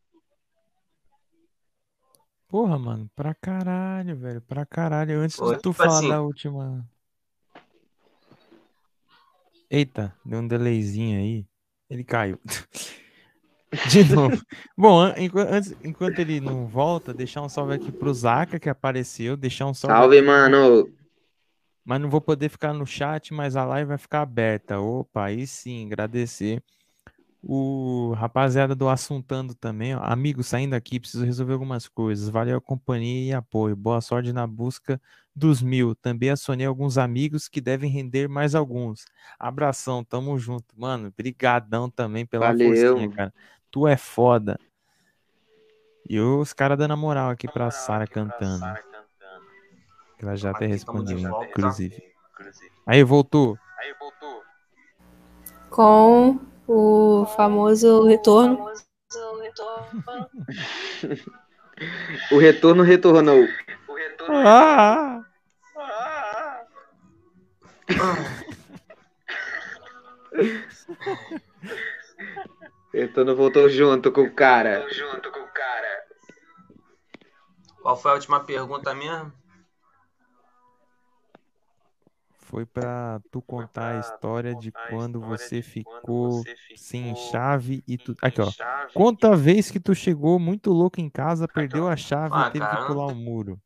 [2.48, 5.20] Porra, mano, pra caralho, velho, pra caralho.
[5.20, 6.88] Antes Pô, de tu tipo falar assim- da última.
[9.70, 11.46] Eita, deu um delayzinho aí.
[11.90, 12.40] Ele caiu.
[13.92, 14.42] De novo.
[14.78, 18.70] Bom, an- enqu- antes, enquanto ele não volta, deixar um salve aqui pro Zaka que
[18.70, 19.36] apareceu.
[19.36, 19.98] Deixar um salve.
[19.98, 20.90] Salve, aqui- mano.
[21.88, 24.78] Mas não vou poder ficar no chat, mas a live vai ficar aberta.
[24.78, 26.62] Opa, aí sim, agradecer.
[27.42, 30.02] O rapaziada do Assuntando também, ó.
[30.04, 32.28] Amigo, saindo aqui, preciso resolver algumas coisas.
[32.28, 33.74] Valeu a companhia e apoio.
[33.74, 35.02] Boa sorte na busca
[35.34, 35.96] dos mil.
[35.96, 39.06] Também acionei alguns amigos que devem render mais alguns.
[39.40, 40.66] Abração, tamo junto.
[40.76, 42.68] Mano, brigadão também pela Valeu.
[42.68, 43.34] forcinha, cara.
[43.72, 44.60] Tu é foda.
[46.10, 48.66] E os caras dando a moral aqui pra Sara cantando.
[48.66, 48.97] Que
[50.20, 52.14] ela já até respondeu, inclusive.
[52.86, 53.58] Aí, voltou.
[53.80, 54.44] Aí voltou.
[55.70, 58.66] Com o famoso retorno.
[62.32, 63.48] O retorno retornou.
[63.88, 64.36] O retorno.
[64.48, 65.24] Ah!
[65.78, 66.66] Ah,
[72.94, 74.88] O retorno voltou junto com o cara.
[74.92, 76.04] junto com o cara.
[77.82, 79.32] Qual foi a última pergunta mesmo?
[82.48, 86.32] Foi pra tu contar a história de contar a quando história você de quando ficou
[86.32, 88.16] você ficou sem chave e tu.
[88.22, 88.50] Aqui, ó.
[88.94, 92.52] Conta a vez que tu chegou muito louco em casa, perdeu a chave Ah, e
[92.52, 93.60] teve cara, que pular o muro.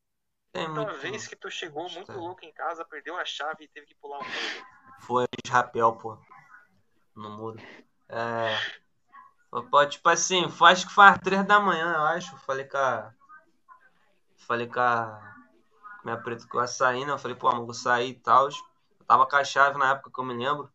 [0.51, 0.99] Tem Uma muito.
[0.99, 4.17] vez que tu chegou muito louco em casa, perdeu a chave e teve que pular
[4.17, 4.65] um muro.
[5.01, 6.17] Foi de rapel, pô.
[7.15, 7.59] No muro.
[8.09, 8.57] É.
[9.91, 12.35] Tipo assim, foi, acho que foi às três da manhã, eu acho.
[12.39, 13.13] Falei com a.
[14.47, 15.35] Falei com a.
[16.03, 17.11] Minha preta que eu ia sair, né?
[17.11, 18.49] Eu falei, pô, amor, vou sair e tal.
[19.11, 20.71] Tava com a chave na época que eu me lembro.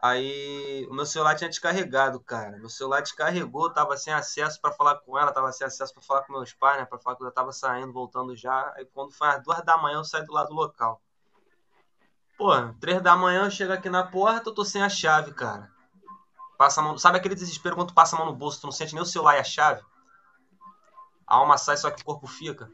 [0.00, 2.56] Aí o meu celular tinha descarregado, cara.
[2.58, 6.22] Meu celular descarregou, tava sem acesso pra falar com ela, tava sem acesso pra falar
[6.22, 6.84] com meus pais, né?
[6.84, 8.72] Pra falar que eu já tava saindo, voltando já.
[8.76, 11.02] Aí quando foi às duas da manhã eu saí do lado do local.
[12.38, 15.72] Pô, três da manhã eu chego aqui na porta, eu tô sem a chave, cara.
[16.56, 18.72] Passa a mão, sabe aquele desespero quando tu passa a mão no bolso, tu não
[18.72, 19.82] sente nem o celular e a chave?
[21.26, 22.70] A alma sai, só que o corpo fica.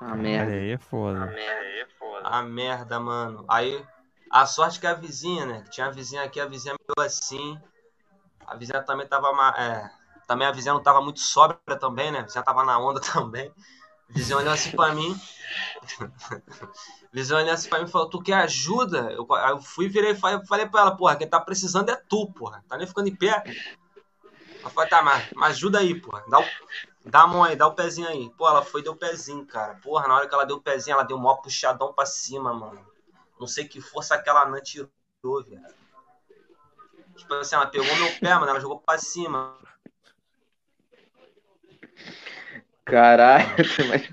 [0.00, 0.52] Ah, Olha merda.
[0.52, 1.34] aí, é foda.
[1.36, 2.28] É, é foda.
[2.28, 3.44] A merda, mano.
[3.48, 3.84] Aí,
[4.30, 5.62] a sorte que a vizinha, né?
[5.62, 7.58] que Tinha a vizinha aqui, a vizinha meio assim.
[8.46, 9.28] A vizinha também tava.
[9.58, 9.90] É,
[10.26, 12.20] também a vizinha não tava muito sóbria também, né?
[12.20, 13.52] A vizinha tava na onda também.
[14.08, 15.18] A vizinha olhou assim pra mim.
[16.00, 19.10] A vizinha olhou assim pra mim e falou: Tu quer ajuda?
[19.12, 21.96] Eu, aí eu fui, virei e falei, falei pra ela: Porra, quem tá precisando é
[21.96, 22.62] tu, porra.
[22.68, 23.42] Tá nem ficando em pé.
[24.60, 26.22] Ela falou: Tá, mas, mas ajuda aí, porra.
[26.28, 26.44] Dá o,
[27.08, 28.30] Dá a mão aí, dá o pezinho aí.
[28.36, 29.74] Pô, ela foi e deu o pezinho, cara.
[29.76, 32.52] Porra, na hora que ela deu o pezinho, ela deu um maior puxadão pra cima,
[32.52, 32.84] mano.
[33.38, 34.90] Não sei que força aquela anã tirou,
[35.24, 35.62] velho.
[37.16, 39.56] Tipo assim, ela pegou meu pé, mano, ela jogou pra cima.
[42.84, 43.46] Caralho,
[43.88, 44.08] mas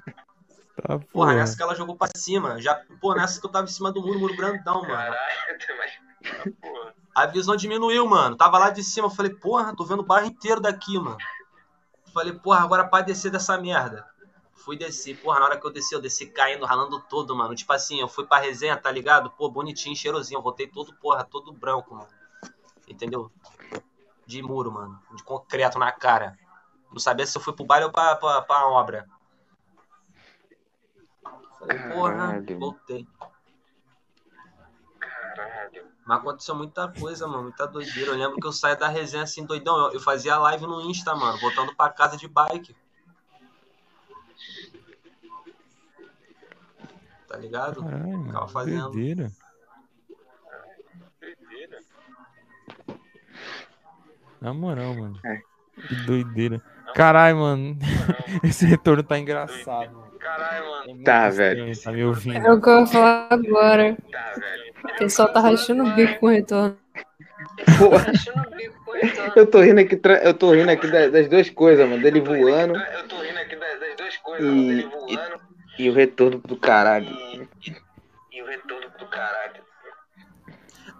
[0.75, 1.33] Tá, Porra, porra.
[1.35, 2.59] nessa que ela jogou pra cima.
[2.61, 4.87] Já, pô, nessa que eu tava em cima do muro, muro grandão, mano.
[4.87, 5.17] Caralho,
[5.77, 6.53] mas.
[6.59, 6.95] Porra.
[7.15, 8.35] A visão diminuiu, mano.
[8.35, 9.05] Tava lá de cima.
[9.05, 11.17] Eu falei, porra, tô vendo o bairro inteiro daqui, mano.
[12.13, 14.07] Falei, porra, agora pra descer dessa merda.
[14.53, 17.55] Fui descer, porra, na hora que eu desci, eu desci caindo, ralando todo, mano.
[17.55, 19.31] Tipo assim, eu fui pra resenha, tá ligado?
[19.31, 20.37] Pô, bonitinho, cheirosinho.
[20.37, 22.07] Eu voltei todo, porra, todo branco, mano.
[22.87, 23.31] Entendeu?
[24.25, 25.01] De muro, mano.
[25.15, 26.37] De concreto na cara.
[26.91, 29.09] Não sabia se eu fui pro baile ou pra, pra, pra obra.
[31.59, 32.59] Falei, porra, Caralho.
[32.59, 33.07] voltei.
[36.05, 38.11] Mas aconteceu muita coisa, mano, muita doideira.
[38.11, 39.77] Eu lembro que eu saía da resenha assim, doidão.
[39.87, 42.75] Eu, eu fazia live no Insta, mano, voltando pra casa de bike.
[47.27, 47.83] Tá ligado?
[47.83, 48.47] Caralho, Ficava mano.
[48.49, 48.89] fazendo.
[48.91, 49.31] Doideira.
[51.21, 51.79] Doideira.
[54.41, 55.19] Na moral, mano.
[55.25, 55.41] É.
[55.87, 56.61] Que doideira.
[56.93, 57.77] Caralho, mano.
[58.43, 59.91] Esse retorno tá engraçado.
[59.93, 60.11] mano.
[60.19, 61.01] Caralho, mano.
[61.01, 61.81] É Tá, velho.
[61.81, 62.45] Tá me ouvindo.
[62.45, 63.97] É o que eu ia falar agora.
[64.11, 64.72] Tá, velho.
[64.83, 66.77] O pessoal tá rachando o bico com o retorno.
[67.79, 69.33] Porra, Rachando o bico com o retorno.
[69.35, 72.01] eu tô rindo aqui, tra- eu tô rindo aqui da- das duas coisas, mano.
[72.01, 74.69] Dele voando Eu tô rindo aqui das, das duas coisas, E- mano.
[74.71, 75.39] Ele voando
[75.79, 77.07] e o retorno do caralho.
[77.07, 77.75] e, e,
[78.37, 79.63] e o retorno do caralho.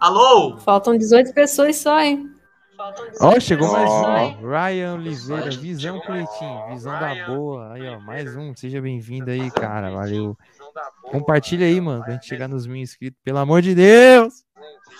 [0.00, 0.56] Alô?
[0.58, 2.30] Faltam 18 pessoas só, hein?
[2.76, 4.26] Faltam 18 Ó, chegou mais Ó.
[4.42, 4.48] um.
[4.50, 6.74] Ryan Oliveira, visão Cleitinho, um.
[6.74, 7.72] visão da boa.
[7.72, 8.54] Aí, ó, mais um.
[8.56, 9.90] Seja bem-vindo aí, cara.
[9.90, 10.36] Valeu.
[10.74, 11.84] Boa, Compartilha aí, mano.
[11.98, 13.20] mano, pra gente chegar nos mil inscritos.
[13.22, 14.44] Pelo amor de Deus!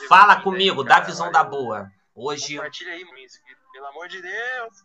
[0.08, 1.90] Fala comigo, dá visão da boa.
[2.14, 3.60] Hoje, Compartilha aí, meu inscrito.
[3.72, 4.84] Pelo amor de Deus.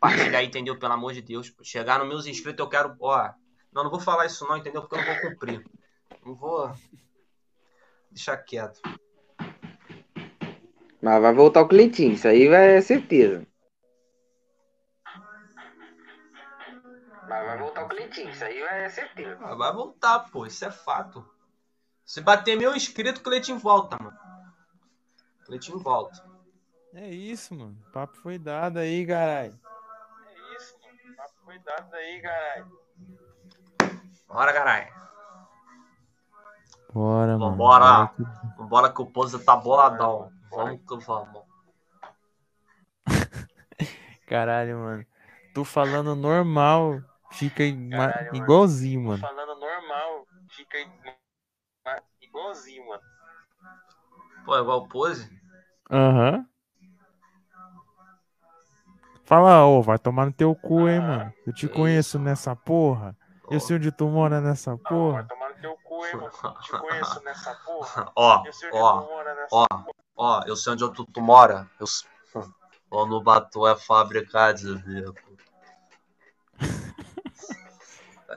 [0.00, 0.76] compartilha aí, entendeu?
[0.78, 1.54] Pelo amor de Deus.
[1.62, 2.96] Chegar nos meus inscritos, eu quero.
[3.00, 3.30] Ó,
[3.72, 4.82] não, não vou falar isso, não, entendeu?
[4.82, 5.64] Porque eu não vou cumprir.
[6.26, 6.72] Não vou.
[8.10, 8.80] Deixar quieto.
[11.00, 13.46] Mas vai voltar o Cleitinho, isso aí vai é certeza.
[17.28, 19.38] Mas vai voltar o Cleitinho, isso aí é certeza.
[19.44, 21.28] Ah, vai voltar, pô, isso é fato.
[22.04, 24.16] Se bater mil inscritos, o Cleitinho volta, mano.
[25.46, 26.22] Cleitinho volta.
[26.94, 27.76] É isso, mano.
[27.88, 29.58] O papo foi dado aí, caralho.
[30.28, 31.16] É isso, mano.
[31.16, 32.78] Tá Cuidado aí, caralho.
[34.28, 34.94] Bora, caralho.
[36.92, 37.50] Bora, mano.
[37.50, 37.84] Vambora.
[37.84, 40.30] Bora que- Vambora que o pose tá boladão.
[40.50, 41.42] Vamos que vamos.
[44.26, 45.06] Caralho, mano.
[45.54, 47.00] Tu falando normal,
[47.34, 48.44] fica Caralho, mano.
[48.44, 49.20] igualzinho, Tô mano.
[49.20, 50.78] falando normal, fica
[52.20, 53.02] igualzinho, mano.
[54.44, 55.30] Pô, é igual o pose?
[55.90, 56.46] Aham.
[59.24, 61.32] Fala, ô, vai tomar no teu cu, hein, mano.
[61.46, 63.16] Eu te conheço nessa porra.
[63.50, 65.24] Eu sei onde tu mora nessa Vai porra.
[65.24, 66.30] tomar no teu cu, hein, mano.
[66.60, 68.12] Te conheço nessa porra.
[68.14, 69.66] Ó, Eu sei onde ó, tu mora nessa ó,
[70.16, 71.70] ó, eu sei onde tu, tu mora.
[71.80, 71.86] Eu...
[72.90, 75.14] Ó, no Batu é fábrica de bico.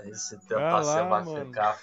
[0.05, 1.45] Esse tempo Vai você lá, vai mano.
[1.45, 1.77] ficar.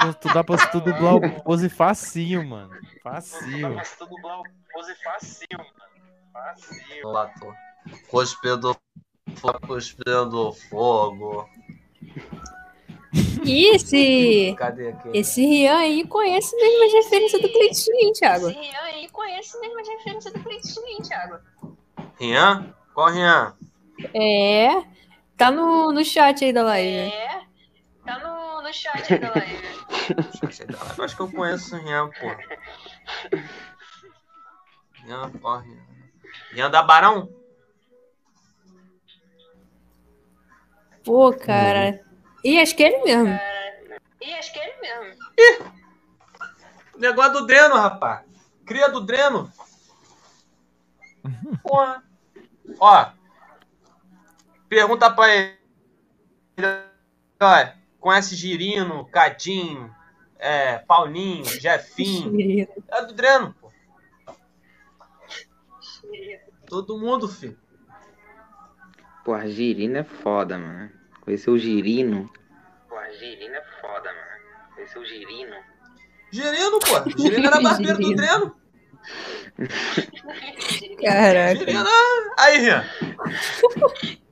[0.00, 2.70] Tu, tu dá pra tu dublar o pose facinho, mano.
[3.02, 3.74] Facinho.
[3.74, 5.70] Mas tu dublar o pose facinho, mano.
[6.32, 7.02] Facinho.
[7.04, 7.54] no Batu.
[8.08, 8.76] Cuspindo
[9.36, 11.48] fogo, cuspindo fogo.
[13.44, 15.18] E esse, Cadê aquele?
[15.18, 18.50] esse Rian aí conhece mesmo as referências do Cleitinho, hein, Thiago?
[18.50, 21.38] Esse Rian aí conhece mesmo as referências do Cleitinho, hein, Thiago?
[22.18, 22.74] Rian?
[22.94, 23.56] Qual Rian?
[24.12, 24.82] É.
[25.38, 27.12] Tá no, no chat aí da live.
[27.12, 27.42] É.
[28.04, 29.68] Tá no, no chat aí da live.
[30.98, 32.26] Eu acho que eu conheço o Rian, pô.
[35.04, 35.86] Rian, qual Rian?
[36.50, 37.32] Rian da Barão?
[41.04, 42.04] Pô, cara.
[42.44, 43.40] Ih, acho que é ele mesmo.
[44.20, 45.72] Ih, acho que é ele mesmo.
[46.98, 48.26] Negócio do Dreno, rapaz.
[48.66, 49.52] Cria do Dreno.
[51.62, 52.02] Porra.
[52.80, 53.17] Ó.
[54.68, 55.58] Pergunta pra ele.
[57.40, 57.76] Olha.
[58.00, 59.94] conhece Girino, Cadinho,
[60.38, 62.68] é, Paulinho, Jefinho.
[62.88, 63.72] É do Dreno, pô.
[66.66, 67.58] Todo mundo, filho.
[69.24, 70.90] Porra, Girino é foda, mano.
[71.20, 72.30] Conhecer o Girino.
[72.88, 74.28] Porra, Girino é foda, mano.
[74.78, 75.56] É o Girino.
[76.30, 77.10] Girino, pô.
[77.22, 78.56] Girino era barbeiro do Dreno.
[81.02, 81.58] Caraca.
[81.58, 81.86] Girino.
[82.38, 82.84] Aí, Rian.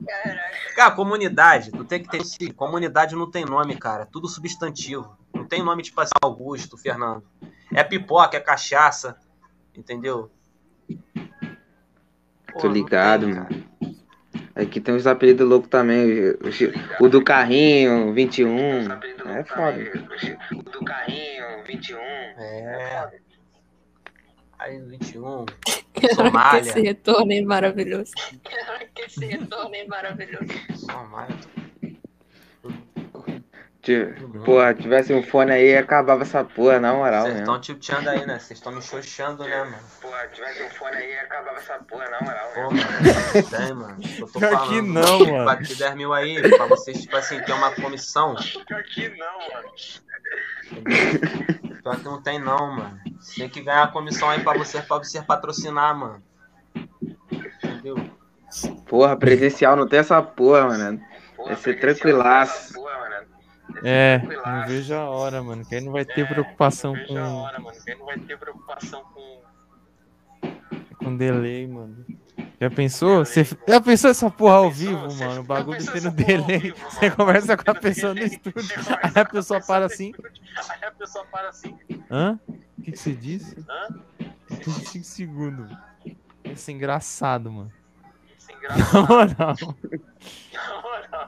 [0.75, 2.51] Cara, comunidade, tu tem que ter esse.
[2.53, 4.03] Comunidade não tem nome, cara.
[4.03, 5.17] É tudo substantivo.
[5.33, 7.23] Não tem nome tipo assim, Augusto, Fernando.
[7.73, 9.17] É pipoca, é cachaça.
[9.75, 10.31] Entendeu?
[12.51, 13.47] Pô, Tô ligado, tem, mano.
[13.47, 13.67] cara.
[14.55, 16.33] Aqui tem uns apelidos loucos também.
[16.99, 18.91] O, do carrinho, 21.
[18.91, 19.77] Apelido É foda.
[20.51, 21.97] O do carrinho, 21.
[21.99, 23.19] É.
[24.59, 25.45] Aí, 21.
[25.93, 26.59] Caraca, Somália.
[26.59, 28.11] esse retorno é maravilhoso.
[28.43, 30.47] Caraca, esse retorno é maravilhoso.
[30.75, 31.37] Somália.
[34.43, 38.37] Porra, tivesse um fone aí, acabava essa porra, na moral Vocês estão tilteando aí, né?
[38.37, 39.77] Vocês estão me xoxando, né, mano?
[40.01, 42.51] Porra, tivesse um fone aí, acabava essa porra, na moral.
[42.53, 42.83] Pô, né?
[42.83, 43.49] mano.
[43.49, 43.97] Tem, mano.
[44.19, 44.69] Eu tô Pior falando.
[44.69, 45.45] que não, mano.
[45.45, 48.35] Bati 10 mil aí pra vocês, tipo assim, ter uma comissão.
[48.67, 49.71] Pior que não, mano.
[51.87, 52.99] Pior que não tem, não, mano.
[53.37, 56.21] Tem que ganhar a comissão aí pra você, pra você patrocinar, mano.
[57.63, 57.95] Entendeu?
[58.89, 60.99] Porra, presencial não tem essa porra, mano.
[61.37, 62.73] Porra, Vai ser tranquilaço.
[62.73, 63.27] essa Porra, mano.
[63.83, 65.65] É, não vejo a hora, mano.
[65.65, 67.77] Que aí não vai ter preocupação Não vejo a com, hora, mano.
[67.81, 69.41] que aí não vai ter preocupação com.
[70.97, 72.05] com delay, mano.
[72.59, 73.23] Já pensou?
[73.23, 75.41] Você já pensou essa porra ao vivo, Você- mano?
[75.41, 76.71] O bagulho tendo delay.
[76.89, 78.75] Você conversa com a pessoa no estúdio.
[79.03, 80.11] Aí a pessoa para assim.
[80.69, 81.77] Aí a pessoa para assim.
[82.09, 82.39] Hã?
[82.49, 83.55] O que, que você disse?
[83.69, 83.87] Hã?
[84.47, 85.69] Tem 5 segundos.
[86.45, 87.71] Isso é engraçado, mano.
[88.39, 89.01] Sem Na graça.
[89.01, 89.55] moral.
[90.53, 91.27] Na moral.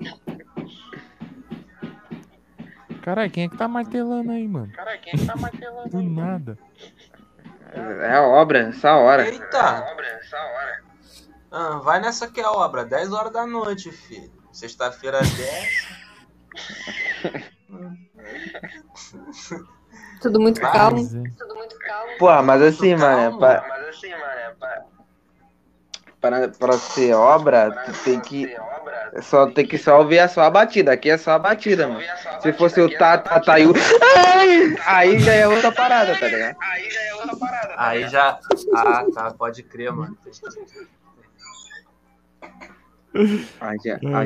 [3.02, 4.72] Caralho, quem é que tá martelando aí, mano?
[4.74, 5.90] Cara, quem é que tá martelando?
[5.90, 6.28] Do aí, mano?
[6.32, 6.58] nada.
[7.74, 9.28] É a obra, essa hora.
[9.30, 9.84] Eita!
[9.92, 10.89] Obra, essa hora.
[11.52, 14.32] Ah, vai nessa que é obra, 10 horas da noite, filho.
[14.52, 16.00] Sexta-feira 10.
[20.22, 20.72] Tudo muito Vai.
[20.72, 21.00] calmo.
[21.00, 21.32] É.
[21.38, 22.18] Tudo muito calmo.
[22.18, 24.86] Porra, mas assim, mano, é pra, Mas assim, mano, é pra,
[26.20, 28.48] pra, pra ser obra, pra tu tem que.
[28.48, 29.22] ser obra.
[29.22, 30.92] Só tem que só ouvir a sua batida.
[30.92, 32.00] Aqui é só a batida, mano.
[32.02, 33.74] a Se batida, fosse o é Tata Taiu.
[34.86, 36.58] Aí já é outra parada, tá ligado?
[36.62, 37.68] Aí já é outra parada.
[37.70, 38.40] tá Aí já.
[38.76, 40.18] Ah, tá, pode crer, mano.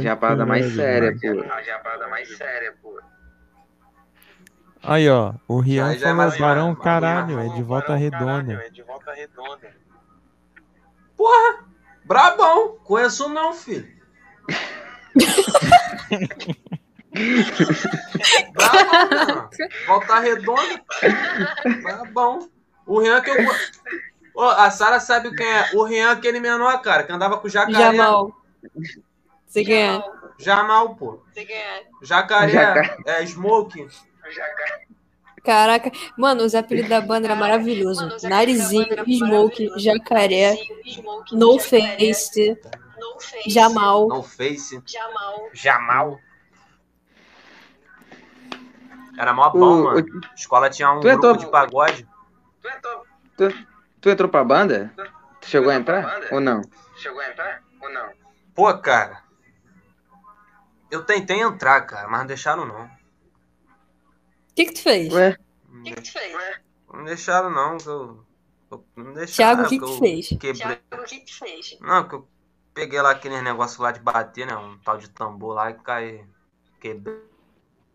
[0.01, 1.41] Já é a parada mais séria, pô.
[1.41, 2.99] a parada mais séria, pô.
[4.81, 5.33] Aí, ó.
[5.47, 7.39] O Rian falou Barão, caralho.
[7.39, 8.53] É de volta redonda.
[8.53, 9.73] É de volta redonda.
[11.15, 11.63] Porra!
[12.03, 12.77] Brabão!
[12.83, 13.87] Conheço não, filho.
[18.53, 19.49] Brabão.
[19.87, 20.83] Volta redonda.
[21.81, 22.49] Brabão.
[22.85, 23.37] O Rian que eu.
[24.35, 25.69] Ô, a Sara sabe quem é.
[25.75, 27.77] O Rian, aquele menor, cara, que andava com o jacaré.
[27.77, 28.31] Jamal.
[29.45, 29.93] Você ganha.
[29.93, 31.19] Jamal, Jamal, pô.
[31.31, 31.83] Você ganha.
[32.01, 32.97] Jacaré, Jacaré.
[33.05, 33.87] é Smoke.
[34.31, 34.79] Já ca-
[35.43, 35.91] Caraca.
[36.17, 38.01] Mano, os apelidos da banda era maravilhoso.
[38.07, 39.69] Mano, Narizinho, era Smoke.
[39.77, 42.57] Jacaré, Narizinho, Smoke, No Jacaré, Face,
[42.97, 43.49] No Face.
[43.49, 44.07] Jamal.
[44.07, 44.81] No Face.
[44.85, 45.49] Jamal.
[45.53, 46.19] Jamal.
[49.17, 49.99] Era mó bom, O- mano.
[49.99, 51.39] o- Escola tinha um Tu é grupo top.
[51.45, 52.07] de pagode.
[52.61, 53.03] Tu entrou,
[53.37, 53.43] Tu
[54.09, 54.93] entrou pra banda?
[55.41, 56.21] Tu chegou a entrar?
[56.31, 56.61] Ou não?
[56.95, 58.11] chegou a entrar ou não?
[58.55, 59.23] Pô, cara.
[60.91, 62.85] Eu tentei entrar, cara, mas não deixaram não.
[62.85, 62.89] O
[64.55, 65.11] que que tu fez?
[65.11, 65.37] Ué?
[65.69, 66.37] O que, que tu fez?
[66.93, 68.23] Não deixaram não, que eu.
[68.95, 69.55] Não deixaram.
[69.55, 70.27] Thiago, o que que eu tu fez?
[70.29, 70.53] Quebrei.
[70.53, 71.77] Thiago, o que que tu fez?
[71.81, 72.27] Não, que eu
[72.73, 74.55] peguei lá aquele negócio lá de bater, né?
[74.55, 76.23] Um tal de tambor lá e caí.
[76.79, 77.17] Quebrei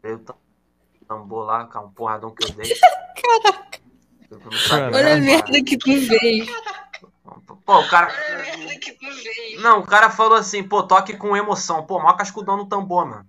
[0.05, 0.37] o tam-
[1.07, 2.75] tambor lá, com um porradão que eu dei.
[3.45, 3.79] Caraca.
[4.93, 6.47] Olha a merda que tu fez.
[7.65, 8.13] Pô, o cara.
[8.13, 9.61] Olha a merda que tu fez.
[9.63, 11.85] Não, o cara falou assim, pô, toque com emoção.
[11.87, 13.27] Pô, mó cascudão no tambor, mano.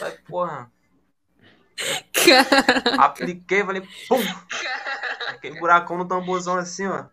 [0.00, 0.70] Aí, porra.
[2.12, 4.20] Cara, Apliquei, falei, pum!
[5.28, 7.04] Aquele buracão no tamborzão assim, ó.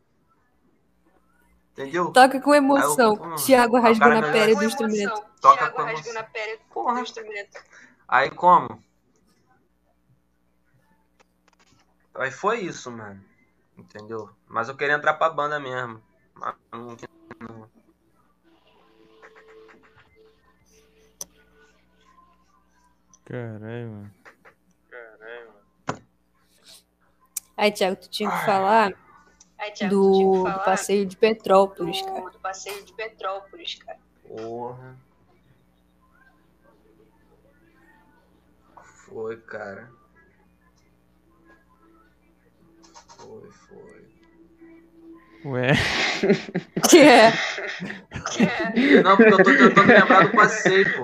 [1.72, 2.12] Entendeu?
[2.12, 3.18] toca com emoção.
[3.24, 5.24] Aí eu- Thiago o rasgou na pele do instrumento.
[5.42, 6.14] Toca Thiago com rasgou emoção.
[6.14, 7.02] na pele do Porra.
[7.02, 7.60] instrumento.
[8.08, 8.84] Aí como?
[12.20, 13.24] Aí foi isso, mano.
[13.78, 14.30] Entendeu?
[14.48, 16.04] Mas eu queria entrar pra banda mesmo.
[16.36, 16.88] Mas não-
[17.40, 17.70] não-
[23.26, 24.12] Caralho, mano.
[24.90, 25.54] Caralho,
[27.56, 28.94] Aí, Thiago, tu tinha que falar
[29.58, 32.22] Aí, Thiago, tu tinha que do, do falar passeio de Petrópolis, cara.
[32.22, 34.00] do, do passeio de Petrópolis, cara.
[34.28, 34.98] Porra.
[39.06, 39.99] Foi, cara.
[43.20, 44.10] Foi, foi.
[45.46, 45.74] Ué.
[46.90, 47.32] Que é.
[49.04, 51.04] Não, porque eu tô tentando lembrar do passeio, pô.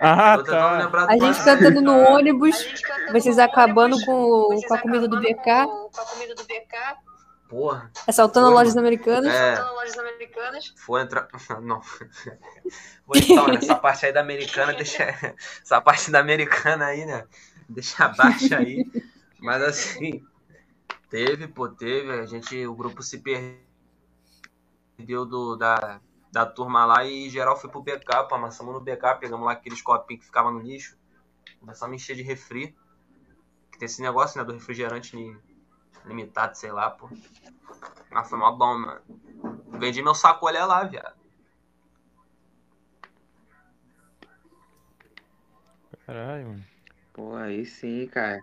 [0.00, 0.88] Ah, Tô tá.
[1.08, 1.44] A gente passeio.
[1.44, 5.20] cantando no ônibus, gente cantando vocês no acabando ônibus, com, vocês com a comida do
[5.20, 6.96] BK, Com, com a comida do BK,
[7.48, 7.90] Porra.
[8.06, 9.34] assaltando Foi, lojas americanas.
[9.34, 9.56] É.
[9.56, 10.74] cantando lojas americanas.
[10.76, 11.28] Foi entrar.
[11.62, 11.82] Não.
[11.82, 13.56] Foi então, né?
[13.56, 15.04] Essa parte aí da americana, deixa.
[15.62, 17.26] Essa parte da americana aí, né?
[17.68, 18.86] Deixa abaixo aí.
[19.38, 20.24] Mas assim.
[21.10, 22.10] Teve, pô, teve.
[22.12, 22.66] A gente.
[22.66, 23.66] O grupo se perdeu
[25.26, 26.00] do, da,
[26.32, 28.34] da turma lá e geral foi pro BK, pô.
[28.34, 30.96] Amassamos no BK, pegamos lá aqueles copinhos que ficavam no lixo.
[31.60, 32.74] Começamos a encher de refri.
[33.72, 34.44] Que tem esse negócio, né?
[34.44, 35.36] Do refrigerante li-
[36.04, 37.08] limitado, sei lá, pô.
[38.10, 39.00] Mas foi mó bom, mano.
[39.78, 41.14] Vendi meu sacolé lá, viado.
[46.06, 46.64] Caralho, mano.
[47.12, 48.42] Pô, aí sim, cara.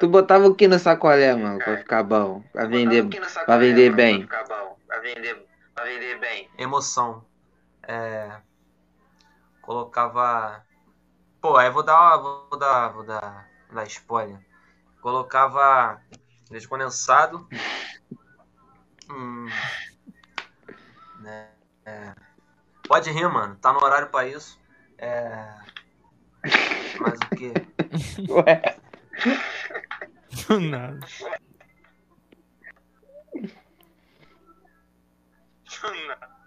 [0.00, 2.42] Tu botava o que no sacolé, mano, pra ficar bom?
[2.52, 3.08] Pra vender,
[3.46, 4.26] pra vender bem.
[4.26, 4.76] Pra ficar bom.
[4.86, 6.50] Pra vender, pra vender bem.
[6.58, 7.24] Emoção.
[7.82, 8.30] É.
[9.62, 10.64] Colocava.
[11.40, 12.16] Pô, aí vou dar.
[12.16, 12.88] Vou dar.
[12.88, 13.48] Vou dar.
[13.68, 14.38] Vou dar spoiler.
[15.00, 16.00] Colocava.
[16.50, 17.48] Leite condensado.
[19.10, 19.48] Hum.
[21.20, 21.48] Né?
[21.86, 22.14] É.
[22.86, 23.56] Pode rir, mano.
[23.56, 24.60] Tá no horário pra isso.
[24.98, 25.54] É.
[27.00, 27.52] Mas o quê?
[28.28, 28.76] Ué,
[30.34, 31.00] Do nada.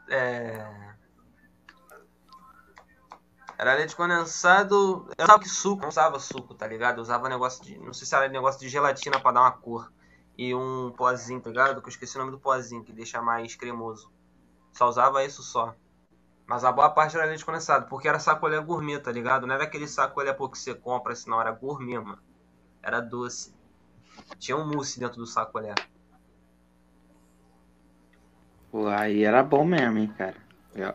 [0.10, 0.88] É.
[3.58, 5.10] Era leite condensado.
[5.18, 6.98] Eu usava que suco, não usava suco, tá ligado?
[6.98, 7.78] Eu usava negócio de.
[7.80, 9.92] Não sei se era negócio de gelatina pra dar uma cor.
[10.38, 11.82] E um pozinho, tá ligado?
[11.82, 14.12] Que eu esqueci o nome do pozinho, que deixa mais cremoso.
[14.72, 15.76] Só usava isso só.
[16.46, 19.48] Mas a boa parte era leite condensado, porque era sacolé gourmet, tá ligado?
[19.48, 21.42] Não era aquele sacolé pô, que você compra assim, não.
[21.42, 22.22] Era gourmet, mano.
[22.84, 23.54] Era doce.
[24.40, 25.74] Tinha um mousse dentro do sacolé.
[28.72, 30.36] pô, aí era bom mesmo, hein, cara.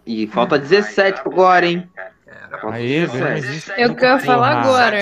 [0.06, 1.90] E falta 17 agora, hein?
[2.26, 3.18] Era Falta Aê, 17.
[3.18, 4.98] velho, mas isso Eu quero falar agora.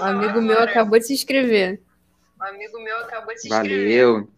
[0.00, 1.80] Um amigo meu acabou de se inscrever.
[2.40, 4.04] Um amigo meu acabou de se inscrever.
[4.10, 4.28] Valeu.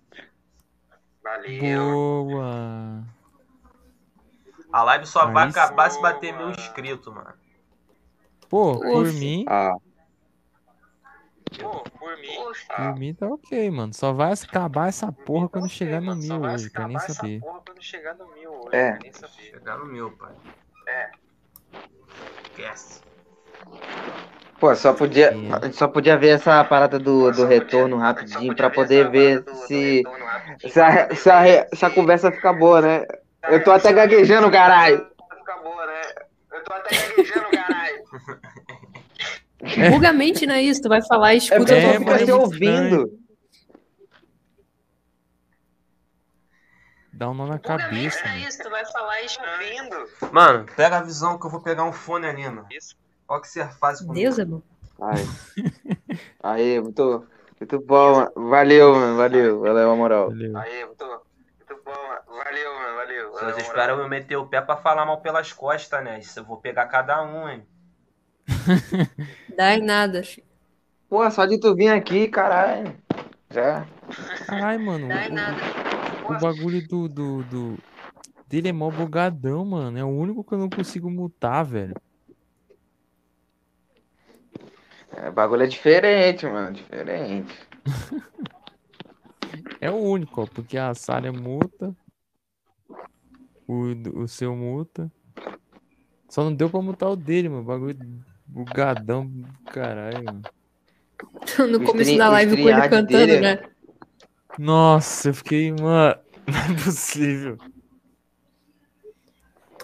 [1.23, 2.25] Valeu.
[2.27, 3.05] Boa.
[4.73, 7.33] A live só vai Aí acabar se bater mil inscritos, mano.
[8.49, 9.13] Pô, por Ufa.
[9.19, 9.79] mim, Ó,
[11.61, 12.29] Pô, por mim.
[12.77, 13.93] por mim tá ok, mano.
[13.95, 17.11] Só vai acabar essa porra quando chegar no só mil vai hoje, quero nem acabar
[17.11, 17.41] essa saber.
[17.41, 18.69] porra quando chegar no mil hoje.
[18.77, 18.99] É.
[19.03, 19.43] nem saber.
[19.51, 20.33] Chegar no mil, pai.
[20.89, 21.11] É.
[22.45, 23.01] Esquece.
[24.59, 25.53] Pô, só podia, É.
[25.53, 30.03] a gente só podia ver essa parada do, do retorno rapidinho pra poder ver se,
[30.69, 33.05] se, a, se, a, se a conversa fica boa, né?
[33.49, 35.05] Eu tô até gaguejando, caralho.
[35.39, 36.01] Fica boa, né?
[36.53, 38.03] Eu tô até gaguejando, caralho.
[39.91, 40.83] Buga a mente, não é isso?
[40.83, 43.19] Tu vai falar e É escuta É, eu é ouvindo.
[47.13, 48.49] Dá um nó na Buga cabeça, mesmo, é mano.
[48.49, 49.49] isso, tu vai falar e escuta.
[49.53, 50.33] Ouvindo?
[50.33, 52.67] Mano, pega a visão que eu vou pegar um fone ali, mano.
[52.71, 52.97] Isso.
[53.29, 54.15] Olha o que você faz comigo.
[54.15, 54.61] Deus é bom.
[55.01, 55.15] Ai.
[56.43, 57.27] Aí, muito,
[57.61, 58.33] muito bom, mano.
[58.51, 59.17] Valeu, mano.
[59.17, 59.61] Valeu.
[59.61, 60.29] Valeu, a moral.
[60.31, 60.57] Valeu.
[60.59, 62.45] Aí, muito, muito bom, mano.
[62.45, 62.97] Valeu, mano.
[62.97, 63.31] Valeu.
[63.33, 66.19] Vocês esperam eu meter o pé pra falar mal pelas costas, né?
[66.19, 67.67] Isso eu vou pegar cada um, hein?
[69.57, 70.23] Dá em nada.
[70.23, 70.47] filho.
[71.09, 72.95] Pô, só de tu vir aqui, caralho.
[73.51, 73.87] Já.
[74.47, 75.09] Caralho, mano.
[75.09, 75.57] Dá em o- nada.
[76.29, 77.79] O bagulho do, do, do-
[78.49, 79.99] dele é mó bugadão, mano.
[79.99, 81.95] É o único que eu não consigo mutar, velho.
[85.15, 86.73] É, o bagulho é diferente, mano.
[86.73, 87.55] Diferente.
[89.81, 91.95] É o único, ó, porque a Sália muta.
[93.67, 95.11] O, o seu muta.
[96.29, 97.65] Só não deu pra mutar o dele, mano.
[97.65, 97.97] Bagulho
[98.53, 99.31] bugadão,
[99.73, 100.43] caralho.
[101.71, 103.59] No começo da live com ele cantando, dele- né?
[104.59, 106.17] Nossa, eu fiquei, mano.
[106.47, 107.57] Não é possível.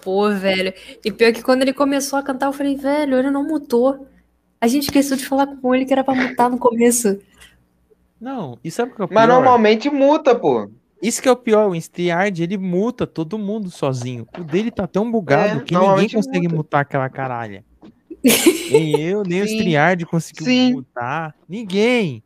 [0.03, 0.73] Pô, velho.
[1.03, 4.07] E pior que quando ele começou a cantar, eu falei, velho, ele não mutou.
[4.61, 7.19] A gente esqueceu de falar com ele que era pra mutar no começo.
[8.19, 9.15] Não, e sabe o que é o pior?
[9.15, 10.69] Mas normalmente multa, pô.
[11.01, 14.27] Isso que é o pior, o StreamYard, ele muta todo mundo sozinho.
[14.37, 16.55] O dele tá tão bugado É, que ninguém consegue muta.
[16.57, 17.63] mutar aquela caralha.
[18.23, 20.73] Nem eu, nem o Sim, StreamYard conseguiu sim.
[20.73, 21.35] mutar.
[21.47, 22.23] Ninguém.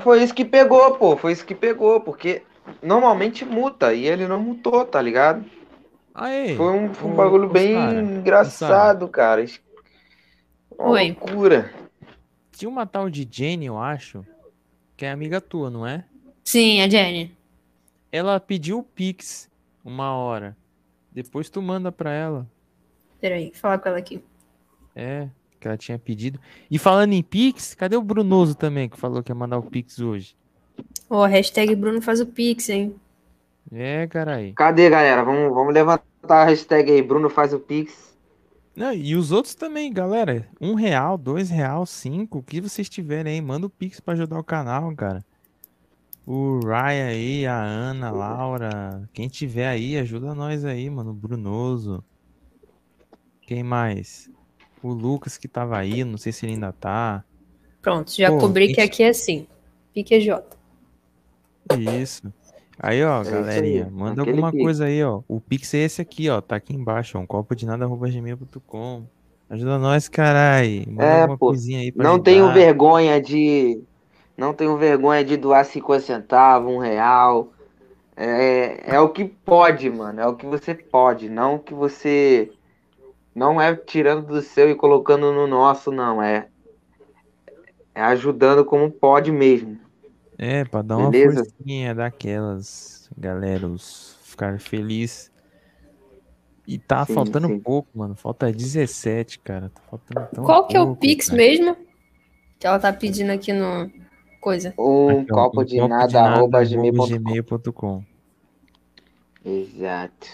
[0.00, 1.16] Foi isso que pegou, pô.
[1.16, 2.42] Foi isso que pegou, porque
[2.82, 5.44] normalmente multa e ele não mutou, tá ligado?
[6.14, 9.44] Aê, Foi um, foi um bagulho ô, bem Sara, engraçado, cara.
[10.76, 11.16] Uma Oi.
[11.20, 11.72] loucura.
[12.50, 14.24] tinha uma tal de Jenny, eu acho,
[14.96, 16.04] que é amiga tua, não é?
[16.44, 17.36] Sim, a Jenny.
[18.10, 19.48] Ela pediu o Pix
[19.84, 20.56] uma hora.
[21.12, 22.46] Depois tu manda pra ela.
[23.20, 24.22] Peraí, vou falar com ela aqui.
[24.94, 26.40] É, que ela tinha pedido.
[26.70, 29.98] E falando em Pix, cadê o Brunoso também, que falou que ia mandar o Pix
[29.98, 30.36] hoje?
[31.10, 32.94] Ó, hashtag Bruno faz o Pix, hein?
[33.70, 34.52] É, carai.
[34.56, 35.22] Cadê, galera?
[35.22, 37.02] Vamos, vamos levantar a hashtag aí.
[37.02, 38.16] Bruno faz o Pix.
[38.74, 40.46] Não, e os outros também, galera.
[40.60, 44.38] Um real, dois real, cinco, o que vocês tiverem aí, manda o Pix pra ajudar
[44.38, 45.24] o canal, cara.
[46.24, 51.10] O Ryan aí, a Ana, a Laura, quem tiver aí, ajuda nós aí, mano.
[51.10, 52.04] O Brunoso.
[53.48, 54.30] Quem mais?
[54.82, 57.24] O Lucas que tava aí, não sei se ele ainda tá.
[57.80, 59.46] Pronto, já Pô, cobri que gente- aqui é assim.
[59.94, 60.44] PQJ.
[62.02, 62.30] Isso.
[62.78, 64.62] Aí, ó, É isso galerinha, aí, manda aquele alguma Pix.
[64.62, 65.22] coisa aí, ó.
[65.26, 66.42] O Pix é esse aqui, ó.
[66.42, 67.22] Tá aqui embaixo, ó.
[67.22, 69.04] Um copo de nada, arroba gmail.com.
[69.48, 70.84] Ajuda nós, carai.
[70.86, 71.46] Manda É, alguma pô.
[71.46, 72.24] coisinha aí pra Não ajudar.
[72.30, 73.80] tenho vergonha de.
[74.36, 77.50] Não tenho vergonha de doar 50 centavos, um real.
[78.14, 80.20] É, é o que pode, mano.
[80.20, 81.30] É o que você pode.
[81.30, 82.52] Não o que você.
[83.38, 86.20] Não é tirando do seu e colocando no nosso, não.
[86.20, 86.48] É.
[87.94, 89.78] É ajudando como pode mesmo.
[90.36, 91.44] É, pra dar uma Beleza?
[91.44, 95.30] forcinha daquelas, galera, os ficar feliz.
[96.66, 97.60] E tá Sim, faltando sim.
[97.60, 98.14] pouco, mano.
[98.16, 99.70] Falta 17, cara.
[99.70, 101.36] Tá faltando tão Qual que é o Pix cara.
[101.36, 101.76] mesmo?
[102.58, 103.90] Que ela tá pedindo aqui no.
[104.40, 104.74] Coisa.
[104.78, 107.06] Um Aqui, ó, copo um de nada, arroba gmail.com.
[107.06, 108.04] gmail.com.
[109.44, 110.26] Exato.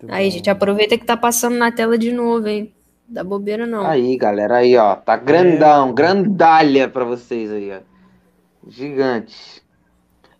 [0.00, 0.30] Muito Aí, bom.
[0.30, 2.72] gente, aproveita que tá passando na tela de novo, hein?
[3.08, 3.86] Dá bobeira não.
[3.86, 4.94] Aí, galera, aí, ó.
[4.94, 7.80] Tá grandão, grandalha pra vocês aí, ó.
[8.68, 9.62] Gigante.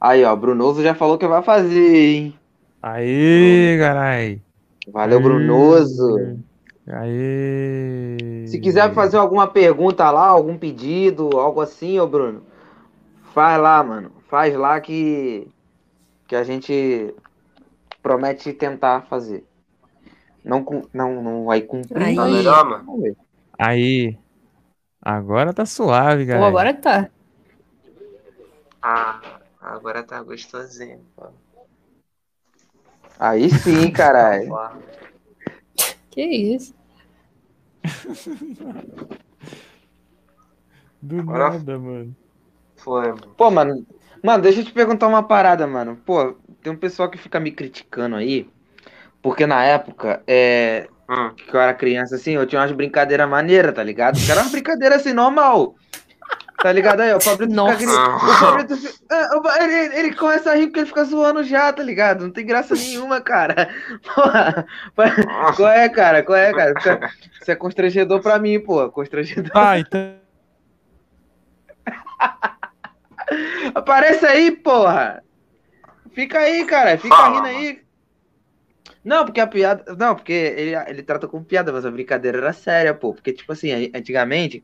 [0.00, 2.38] Aí, ó, Brunoso já falou que vai fazer, hein?
[2.82, 4.40] Aê, carai.
[4.92, 6.38] Valeu, Brunoso.
[6.86, 8.44] Aê.
[8.46, 12.42] Se quiser fazer alguma pergunta lá, algum pedido, algo assim, ô Bruno,
[13.34, 14.12] faz lá, mano.
[14.28, 15.48] Faz lá que,
[16.26, 17.14] que a gente
[18.02, 19.44] promete tentar fazer.
[20.48, 22.02] Não, não, não vai cumprir.
[22.02, 22.16] Aí.
[22.44, 22.82] Tá.
[23.58, 24.18] Aí.
[25.00, 26.46] Agora tá suave, Pô, galera.
[26.48, 27.10] agora tá.
[28.82, 29.20] Ah,
[29.60, 31.26] agora tá gostosinho, pô.
[33.18, 34.48] Aí sim, caralho.
[36.10, 36.74] Que isso?
[41.00, 42.16] Do Agora- nada, mano.
[42.76, 43.34] Foi, mano.
[43.36, 43.86] Pô, mano,
[44.22, 45.96] mano, deixa eu te perguntar uma parada, mano.
[46.04, 48.48] Pô, tem um pessoal que fica me criticando aí,
[49.22, 51.30] porque na época, é, Hum.
[51.36, 54.18] que eu era criança, assim, eu tinha umas brincadeiras maneiras, tá ligado?
[54.18, 55.74] Que era uma brincadeira assim, normal.
[56.60, 57.12] Tá ligado aí?
[57.14, 57.78] O Fabrício Nossa.
[57.78, 61.72] fica O Fabrício é, Fa- ele, ele começa a rir porque ele fica zoando já,
[61.72, 62.24] tá ligado?
[62.24, 63.68] Não tem graça nenhuma, cara.
[64.14, 64.66] Porra,
[65.56, 66.22] qual é, cara?
[66.24, 66.74] Qual é, cara?
[66.80, 68.90] Fica- Isso é constrangedor pra mim, pô.
[68.90, 69.52] Constrangedor.
[69.54, 70.14] Ah, então.
[73.74, 75.22] Aparece aí, porra!
[76.12, 76.98] Fica aí, cara.
[76.98, 77.80] Fica rindo aí.
[79.08, 79.96] Não, porque a piada.
[79.96, 83.14] Não, porque ele, ele trata como piada, mas a brincadeira era séria, pô.
[83.14, 84.62] Porque, tipo assim, antigamente,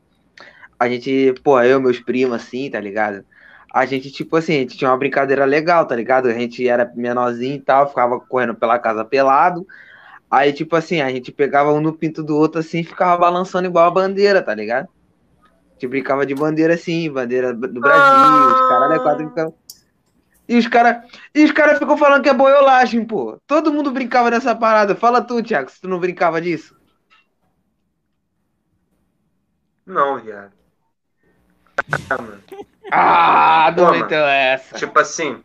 [0.79, 3.25] a gente, pô, eu, meus primos, assim, tá ligado?
[3.73, 6.27] A gente, tipo assim, a gente tinha uma brincadeira legal, tá ligado?
[6.27, 9.65] A gente era menorzinho e tal, ficava correndo pela casa pelado.
[10.29, 13.67] Aí, tipo assim, a gente pegava um no pinto do outro assim e ficava balançando
[13.67, 14.85] igual a bandeira, tá ligado?
[14.85, 19.53] A gente brincava de bandeira assim, bandeira do Brasil, os caras é quatro ficava...
[20.47, 21.03] E os caras
[21.53, 23.39] cara ficam falando que é boiolagem, pô.
[23.47, 24.95] Todo mundo brincava dessa parada.
[24.95, 26.75] Fala tu, Thiago, se tu não brincava disso.
[29.85, 30.53] Não, viado.
[32.09, 32.43] Ah, mano.
[32.91, 34.75] Ah, não meteu essa.
[34.75, 35.43] Tipo assim.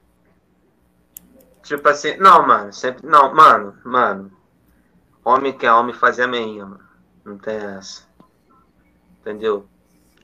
[1.63, 2.17] Tipo assim.
[2.17, 2.73] Não, mano.
[2.73, 3.07] Sempre.
[3.07, 3.79] Não, mano.
[3.85, 4.33] Mano.
[5.25, 6.89] Homem que é homem fazia meinha, mano.
[7.25, 8.09] Não tem essa.
[9.21, 9.69] Entendeu?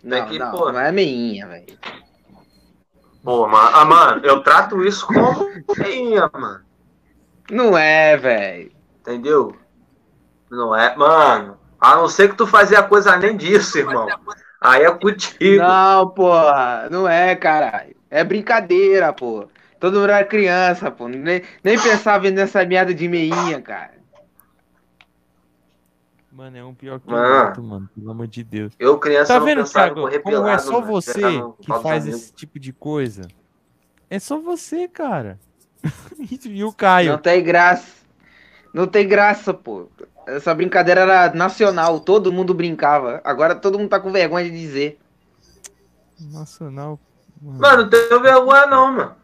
[0.02, 0.72] Não, que, não, pô.
[0.72, 1.78] não é meinha, velho.
[3.26, 3.70] Pô, mano.
[3.74, 6.60] Ah, mano, eu trato isso como meinha, mano.
[7.50, 8.70] Não é, velho.
[9.00, 9.56] Entendeu?
[10.48, 10.94] Não é.
[10.94, 11.58] Mano.
[11.80, 14.06] A não ser que tu fazia coisa além disso, irmão.
[14.60, 15.60] Aí é contigo.
[15.60, 16.86] Não, porra.
[16.88, 17.96] Não é, caralho.
[18.08, 19.48] É brincadeira, pô.
[19.80, 21.08] Todo mundo era criança, pô.
[21.08, 23.95] Nem, nem pensava nessa merda de meinha, cara.
[26.36, 27.44] Mano, é um pior que Mano.
[27.44, 27.90] o outro, mano.
[27.94, 28.74] Pelo amor de Deus.
[28.78, 30.02] Eu, criança, Tá não vendo, Thiago?
[30.22, 30.86] Como é só mano.
[30.86, 32.20] você no que faz amigos.
[32.24, 33.22] esse tipo de coisa.
[34.10, 35.40] É só você, cara.
[36.44, 37.12] e o Caio.
[37.12, 38.04] Não tem graça.
[38.74, 39.88] Não tem graça, pô.
[40.26, 43.22] Essa brincadeira era nacional, todo mundo brincava.
[43.24, 44.98] Agora todo mundo tá com vergonha de dizer.
[46.20, 47.00] Nacional.
[47.40, 49.14] Mano, Mano, não tenho vergonha, não, mano.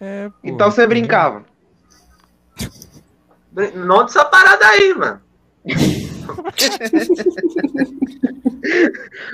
[0.00, 1.44] é, pô, Então você brincava.
[3.74, 5.20] Não dessa parada aí, mano.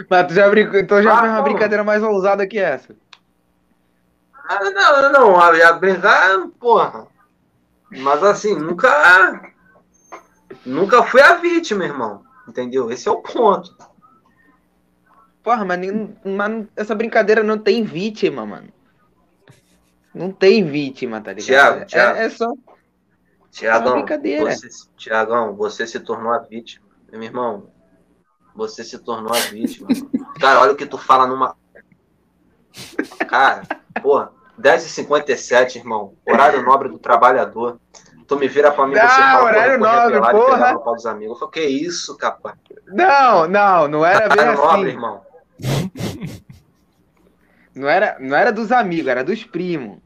[0.09, 2.95] Mas tu já brincou, então já Ah, fez uma brincadeira mais ousada que essa.
[4.49, 5.41] Ah, não, não, não.
[5.41, 7.07] A, brincar, porra.
[7.91, 9.53] Mas assim, nunca.
[10.65, 12.23] Nunca fui a vítima, irmão.
[12.47, 12.91] Entendeu?
[12.91, 13.75] Esse é o ponto.
[15.43, 15.81] Porra, mas,
[16.25, 18.69] mas essa brincadeira não tem vítima, mano.
[20.15, 21.47] Não tem vítima, tá ligado?
[21.47, 22.19] Thiago, É- Thiago.
[22.19, 22.53] É, só.
[23.53, 24.45] Tiagão, brincadeira.
[24.55, 26.87] você, Tiagão, você se tornou a vítima.
[27.13, 27.69] Meu irmão,
[28.55, 29.89] você se tornou a vítima.
[30.41, 31.55] Cara, olha o que tu fala numa.
[33.29, 33.63] Cara,
[34.03, 36.15] porra, 10h57, irmão.
[36.27, 37.79] Horário nobre do trabalhador.
[38.27, 40.79] Tu me vira pra mim Não, você fala, horário eu nobre, porra.
[40.79, 41.35] pau dos amigos.
[41.35, 42.57] Eu falei, que isso, capaz?
[42.87, 44.89] Não, não, não era bem Horário nobre, assim.
[44.89, 45.23] irmão.
[47.75, 49.99] Não era, não era dos amigos, era dos primos.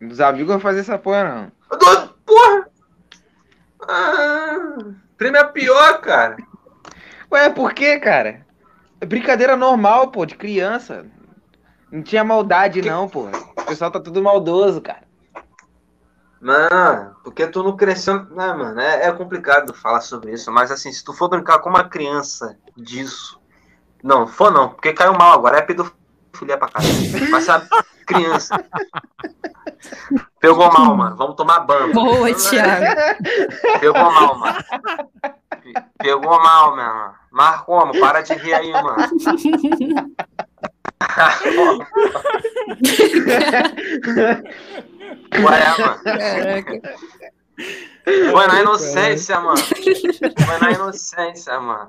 [0.00, 1.52] Dos amigos não fazer essa porra, não.
[1.72, 2.61] Eu Porra!
[3.94, 4.78] Ah,
[5.18, 6.38] prêmio é pior, cara.
[7.30, 8.46] Ué, por quê, cara?
[8.98, 11.04] É brincadeira normal, pô, de criança.
[11.90, 13.26] Não tinha maldade, não, pô.
[13.26, 15.02] O pessoal tá tudo maldoso, cara.
[16.40, 18.24] Mano, porque tu não cresceu.
[18.30, 21.68] Né, mano, é, é complicado falar sobre isso, mas assim, se tu for brincar com
[21.68, 23.38] uma criança disso.
[24.02, 26.90] Não, for não, porque caiu mal agora, é pedofilia pra caralho.
[27.30, 27.68] Mas sabe,
[28.06, 28.64] criança.
[30.40, 31.16] Pegou mal, mano.
[31.16, 31.92] Vamos tomar banho.
[31.92, 32.84] Boa, Thiago.
[33.80, 34.58] Pegou mal, mano.
[35.62, 37.14] Pe- Pegou mal, mano.
[37.30, 37.98] Mas como?
[37.98, 38.96] Para de rir aí, mano.
[45.34, 46.02] Ué, mano.
[46.04, 46.80] Caraca.
[48.30, 49.56] Foi na inocência, mano.
[49.58, 51.86] Foi na inocência, mano.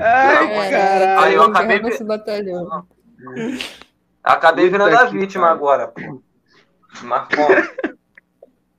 [0.00, 1.20] Ai, caralho.
[1.20, 2.86] Aí eu acabei nesse batalhão.
[4.22, 5.56] Acabei Puta virando a vítima pariu.
[5.56, 6.22] agora, pô.
[7.02, 7.92] Mas como?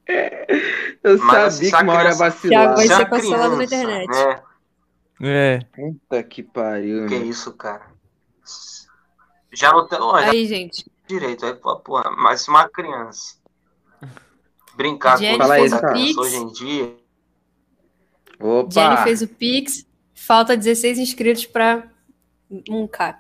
[1.04, 2.76] Eu Mas sabia que uma hora vacilar.
[2.76, 4.08] Vai ser cancelado na internet.
[4.10, 4.44] né?
[5.22, 5.60] É.
[5.76, 7.08] Puta que pariu.
[7.08, 7.30] Que meu.
[7.30, 7.88] isso, cara.
[9.52, 10.00] Já não tem.
[10.00, 10.90] já Aí, gente.
[11.08, 11.46] direito.
[11.46, 13.36] Aí, pô, pô, mas uma criança
[14.76, 16.18] brincar Jenny com fez o Pix.
[16.18, 16.98] hoje em dia.
[18.40, 18.72] Opa!
[18.72, 19.86] Jenny fez o Pix.
[20.16, 21.84] Falta 16 inscritos pra
[22.52, 23.18] 1K.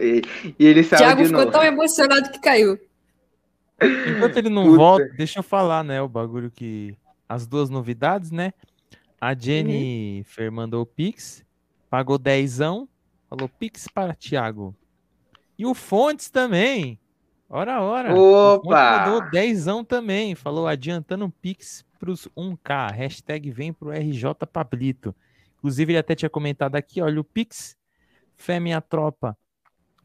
[0.00, 0.22] E,
[0.58, 1.52] e ele saiu Thiago de ficou novo.
[1.52, 2.78] tão emocionado que caiu.
[3.80, 4.76] Enquanto ele não Puta.
[4.76, 6.02] volta, deixa eu falar, né?
[6.02, 6.96] O bagulho que.
[7.28, 8.52] As duas novidades, né?
[9.20, 11.44] A Jennifer mandou o Pix,
[11.90, 12.88] pagou dezão,
[13.28, 14.74] falou Pix para Thiago.
[15.58, 16.98] E o Fontes também.
[17.50, 18.14] Ora, ora.
[18.14, 19.04] O Opa!
[19.04, 22.92] mandou dezão também, falou adiantando um Pix pros 1K.
[22.92, 25.14] Hashtag vem pro RJ Pablito.
[25.58, 27.76] Inclusive, ele até tinha comentado aqui, olha o Pix.
[28.38, 29.36] Fé minha tropa.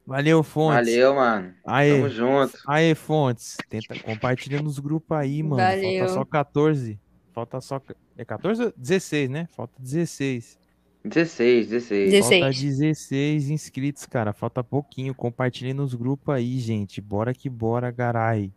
[0.06, 0.90] Valeu, Fontes.
[0.90, 1.54] Valeu, mano.
[1.66, 1.96] Aê.
[1.96, 2.58] Tamo junto.
[2.68, 5.56] Aê, Fontes, tenta compartilha nos grupos aí, mano.
[5.64, 6.00] Valeu.
[6.00, 7.00] Falta só 14.
[7.32, 7.82] Falta só.
[8.18, 9.48] É 14 ou 16, né?
[9.56, 10.60] Falta 16.
[11.06, 12.12] 16, 16.
[12.12, 12.44] Dezesseis.
[12.44, 14.34] Falta 16 inscritos, cara.
[14.34, 15.14] Falta pouquinho.
[15.16, 17.00] Compartilhe nos grupos aí, gente.
[17.00, 18.52] Bora que bora, garai.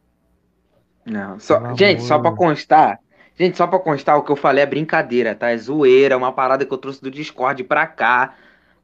[1.04, 2.38] Não, só, Pelo gente, só pra amor.
[2.38, 2.98] constar.
[3.38, 5.50] Gente, só pra constar, o que eu falei é brincadeira, tá?
[5.50, 8.34] É zoeira, é uma parada que eu trouxe do Discord pra cá.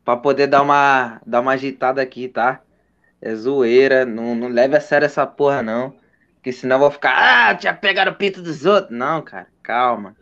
[0.05, 2.61] Pra poder dar uma, dar uma agitada aqui, tá?
[3.21, 5.95] É zoeira, não, não leve a sério essa porra, não.
[6.35, 8.97] Porque senão eu vou ficar, ah, tinha pegado o pinto dos outros.
[8.97, 10.17] Não, cara, calma.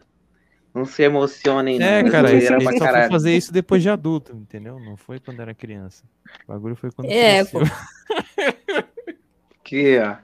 [0.75, 1.87] Não se emocionem, não.
[1.87, 4.79] É, cara, zoeira ele pra só foi fazer isso depois de adulto, entendeu?
[4.79, 6.05] Não foi quando era criança.
[6.45, 7.63] O bagulho foi quando É, cresceu.
[9.61, 10.17] Aqui, ó.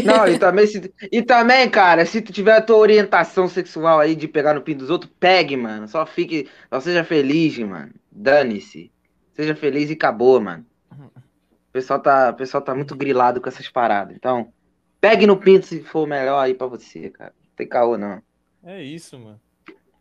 [0.03, 4.15] Não, e também, se, e também, cara, se tu tiver a tua orientação sexual aí
[4.15, 5.87] de pegar no pinto dos outros, pegue, mano.
[5.87, 7.93] Só fique, só seja feliz, mano.
[8.11, 8.91] Dane-se.
[9.33, 10.65] Seja feliz e acabou, mano.
[10.91, 14.15] O pessoal tá, o pessoal tá muito grilado com essas paradas.
[14.15, 14.51] Então,
[14.99, 17.33] pegue no pinto se for melhor aí pra você, cara.
[17.37, 18.21] Não tem caô, não.
[18.63, 19.39] É isso, mano.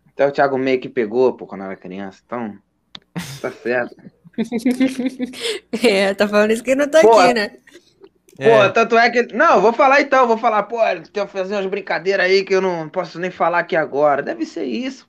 [0.09, 2.23] Até o Thiago meio que pegou, pô, quando era criança.
[2.25, 2.57] Então,
[3.41, 3.97] tá certo.
[5.85, 7.57] É, tá falando isso que não tá Pô, aqui, né?
[8.41, 9.23] Pô, É, tanto é que.
[9.35, 10.79] Não, vou falar então, vou falar, pô,
[11.13, 14.23] tem que fazer umas brincadeiras aí que eu não posso nem falar aqui agora.
[14.23, 15.09] Deve ser isso.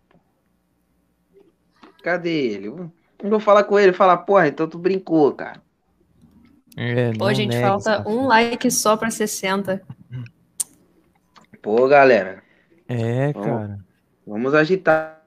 [2.03, 2.67] Cadê ele?
[2.67, 2.91] Eu
[3.23, 5.61] eu vou falar com ele, falar, porra, então tu brincou, cara.
[6.77, 9.81] é, Pô, não gente, negue, falta um like só pra 60.
[11.61, 12.43] Pô, galera,
[12.87, 13.63] É, Vamos.
[13.65, 13.79] cara.
[14.25, 15.23] vamos agitar.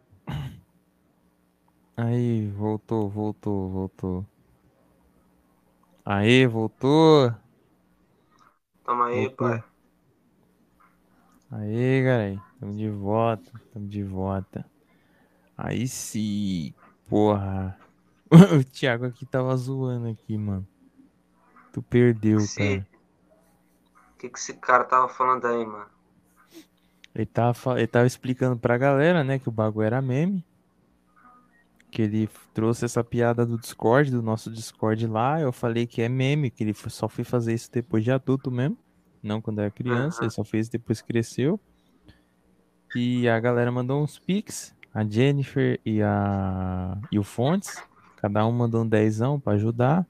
[1.94, 4.26] Aí, voltou, voltou, voltou.
[6.04, 7.32] Aí, voltou.
[8.88, 9.36] Toma aí, Voltou.
[9.36, 9.62] pai.
[11.50, 12.42] Aí, galera.
[12.58, 13.52] Tamo de volta.
[13.70, 14.64] Tamo de volta.
[15.58, 16.72] Aí sim.
[17.06, 17.78] Porra.
[18.58, 20.66] O Thiago aqui tava zoando aqui, mano.
[21.70, 22.86] Tu perdeu, cara.
[24.14, 25.86] O que, que esse cara tava falando aí, mano?
[27.14, 30.44] Ele tava, ele tava explicando pra galera, né, que o bagulho era meme.
[31.90, 35.40] Que ele trouxe essa piada do Discord, do nosso Discord lá.
[35.40, 38.76] Eu falei que é meme, que ele só foi fazer isso depois de adulto mesmo.
[39.22, 41.58] Não quando era criança, ele só fez depois que cresceu.
[42.94, 46.96] E a galera mandou uns pics, a Jennifer e, a...
[47.10, 47.82] e o Fontes.
[48.16, 50.06] Cada um mandou um dezão pra ajudar.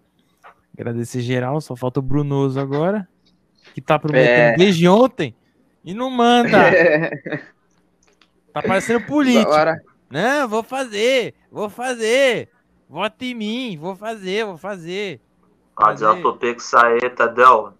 [0.76, 3.08] Agradecer geral, só falta o Brunoso agora,
[3.74, 4.56] que tá prometendo É.
[4.56, 5.34] desde ontem
[5.84, 6.50] e não manda.
[8.50, 9.52] Tá parecendo político.
[9.52, 9.80] Agora,
[10.10, 12.50] Não, vou fazer, vou fazer.
[12.88, 15.20] Vota em mim, vou fazer, vou fazer.
[15.76, 17.74] Adianta o Pix aí, entendeu?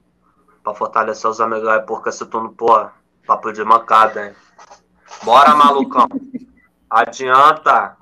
[0.63, 2.89] Pra fortalecer os amigos aí, porque se tu não pô,
[3.27, 4.35] papo de mancada, hein?
[5.25, 6.07] Bora, malucão.
[6.91, 7.97] Adianta.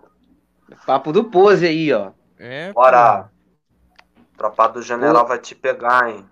[0.85, 2.13] papo do pose aí, ó.
[2.39, 3.31] É, Bora.
[4.37, 6.27] Tropa do general vai te pegar, hein?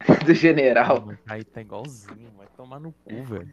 [0.24, 1.00] Do general.
[1.02, 3.52] Pô, Aí tá igualzinho, vai tomar no cu, velho.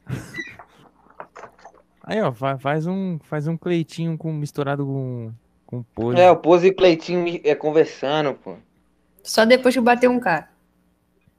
[2.12, 5.32] Aí, ó, fa- faz um, faz um cleitinho com, misturado com,
[5.66, 6.20] com pose.
[6.20, 8.58] É, o pose e o Cleitinho é, conversando, pô.
[9.24, 10.50] Só depois que bater um K.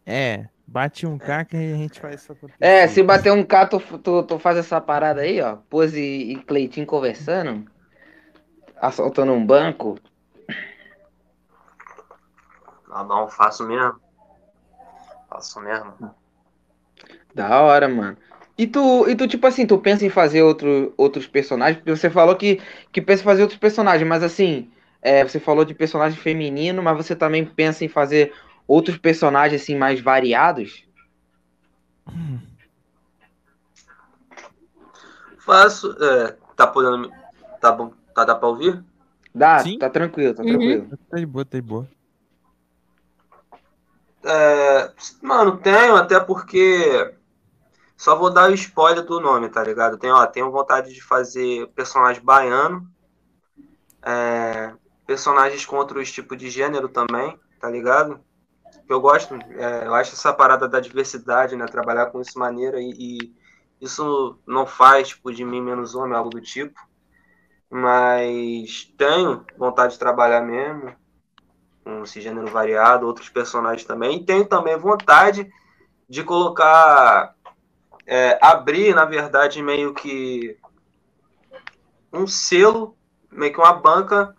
[0.07, 2.57] É, bate um K que a gente faz isso acontecer.
[2.59, 5.57] É, se bater um K, tu, tu, tu faz essa parada aí, ó.
[5.68, 7.70] Pose e Cleitinho conversando.
[8.81, 9.99] Assaltando um banco.
[12.89, 14.01] Tá bom, faço mesmo.
[15.28, 16.15] Faço mesmo.
[17.34, 18.17] Da hora, mano.
[18.56, 21.78] E tu, e tu, tipo assim, tu pensa em fazer outro, outros personagens?
[21.78, 22.60] Porque você falou que,
[22.92, 26.97] que pensa em fazer outros personagens, mas assim, é, você falou de personagem feminino, mas
[26.97, 28.32] você também pensa em fazer
[28.68, 30.84] outros personagens, assim, mais variados?
[35.39, 35.97] Faço.
[36.02, 37.10] É, tá podendo.
[37.60, 37.92] Tá bom.
[38.14, 38.82] Tá, dá pra ouvir?
[39.34, 39.78] Dá, Sim.
[39.78, 40.48] tá tranquilo, tá Uhum.
[40.48, 40.89] tranquilo.
[41.10, 41.89] Tá de boa, tá de boa.
[44.24, 44.90] É,
[45.20, 47.12] mano, tenho, até porque.
[48.02, 49.97] Só vou dar o spoiler do nome, tá ligado?
[49.97, 52.90] Tenho, ó, tenho vontade de fazer personagem baiano.
[54.05, 54.74] é,
[55.06, 58.20] personagens com outros tipos de gênero também, tá ligado?
[58.89, 59.34] Eu gosto.
[59.56, 61.64] é, eu acho essa parada da diversidade, né?
[61.66, 63.36] Trabalhar com isso maneira e, e
[63.81, 66.81] isso não faz, tipo, de mim menos homem, algo do tipo.
[67.70, 70.92] Mas tenho vontade de trabalhar mesmo
[71.84, 74.16] com esse gênero variado, outros personagens também.
[74.18, 75.48] E tenho também vontade
[76.08, 77.36] de colocar,
[78.06, 80.56] é, abrir, na verdade, meio que
[82.12, 82.97] um selo,
[83.31, 84.36] meio que uma banca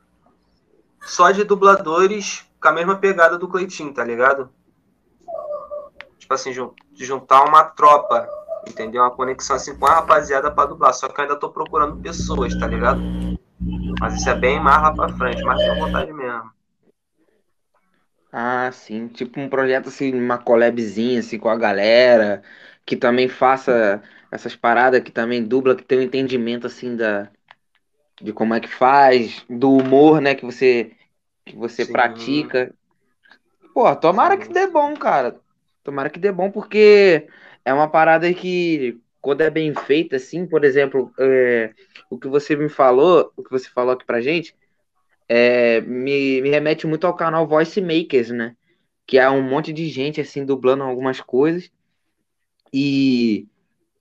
[1.01, 4.50] só de dubladores com a mesma pegada do Cleitinho, tá ligado?
[6.17, 8.27] Tipo assim, de juntar uma tropa,
[8.67, 9.01] entendeu?
[9.01, 10.93] Uma conexão assim com a rapaziada pra dublar.
[10.93, 13.01] Só que eu ainda tô procurando pessoas, tá ligado?
[14.00, 16.51] Mas isso é bem mais lá pra frente, mas tenho vontade mesmo.
[18.32, 19.08] Ah, sim.
[19.09, 22.42] Tipo um projeto assim, uma collabzinha assim com a galera,
[22.86, 27.30] que também faça essas paradas, que também dubla, que tem um entendimento assim da
[28.22, 30.92] de como é que faz, do humor, né, que você
[31.45, 31.92] que você Sim.
[31.92, 32.74] pratica.
[33.74, 35.40] Pô, tomara que dê bom, cara.
[35.84, 37.28] Tomara que dê bom, porque
[37.66, 41.74] é uma parada que quando é bem feita, assim, por exemplo, é,
[42.10, 44.56] o que você me falou, o que você falou aqui pra gente,
[45.28, 48.56] é, me, me remete muito ao canal Voice Makers, né?
[49.08, 51.72] Que é um monte de gente, assim, dublando algumas coisas.
[52.74, 53.48] E,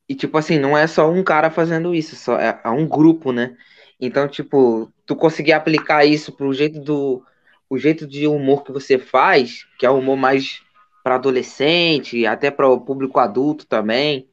[0.09, 3.33] e tipo assim, não é só um cara fazendo isso, só é, é um grupo,
[3.33, 3.57] né?
[4.01, 7.23] Então, tipo, tu conseguir aplicar isso pro jeito do
[7.69, 10.63] o jeito de humor que você faz, que é um humor mais
[11.03, 14.29] para adolescente, até para o público adulto também.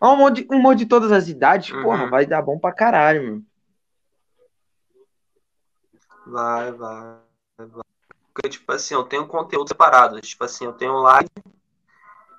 [0.00, 1.82] É um humor de, humor de todas as idades, Uhum.
[1.82, 3.46] porra, vai dar bom pra caralho, mano.
[6.26, 7.18] Vai, vai,
[7.58, 7.84] vai.
[8.34, 10.20] Porque, tipo assim, eu tenho conteúdo separado.
[10.20, 11.28] Tipo assim, eu tenho live.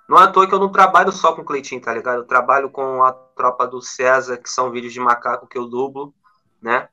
[0.08, 2.20] Não é à toa que eu não trabalho só com o Cleitinho, tá ligado?
[2.20, 6.14] Eu trabalho com a tropa do César, que são vídeos de macaco que eu dublo,
[6.62, 6.90] né?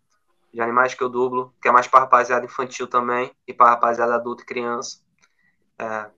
[0.52, 4.14] De animais que eu dublo, que é mais pra rapaziada infantil também, e pra rapaziada
[4.14, 5.00] adulta e criança.
[5.78, 6.10] É,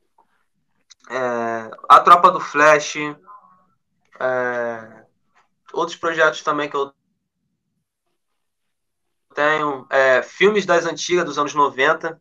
[1.10, 2.96] é, a tropa do Flash.
[4.20, 5.04] é,
[5.72, 6.92] outros projetos também que eu
[9.34, 12.20] tenho é, filmes das antigas, dos anos 90,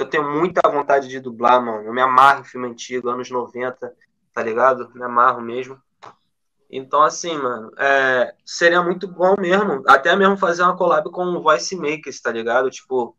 [0.00, 1.84] que eu tenho muita vontade de dublar, mano.
[1.84, 3.94] Eu me amarro em filme antigo, anos 90,
[4.32, 4.90] tá ligado?
[4.94, 5.78] Me amarro mesmo.
[6.70, 11.42] Então, assim, mano, é, seria muito bom mesmo, até mesmo fazer uma collab com o
[11.42, 12.70] Voice Makers, tá ligado?
[12.70, 13.14] Tipo,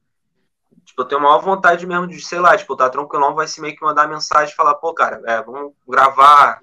[0.83, 3.77] tipo, eu tenho maior vontade mesmo de, sei lá, tipo, tá tranquilão, o Voice Maker
[3.81, 6.61] mandar mensagem e falar, pô, cara, é, vamos gravar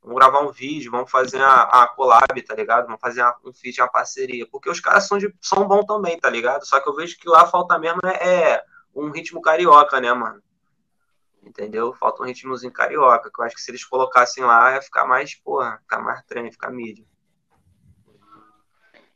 [0.00, 2.86] Vamos gravar um vídeo, vamos fazer a, a collab, tá ligado?
[2.86, 4.46] Vamos fazer um feat, uma parceria.
[4.50, 6.64] Porque os caras são, de, são bons também, tá ligado?
[6.64, 8.64] Só que eu vejo que lá falta mesmo é, é
[9.04, 10.42] um ritmo carioca, né, mano?
[11.42, 11.94] Entendeu?
[11.94, 15.34] Falta um ritmozinho carioca, que eu acho que se eles colocassem lá, ia ficar mais,
[15.34, 17.04] porra, ficar mais trem, ficar mídia.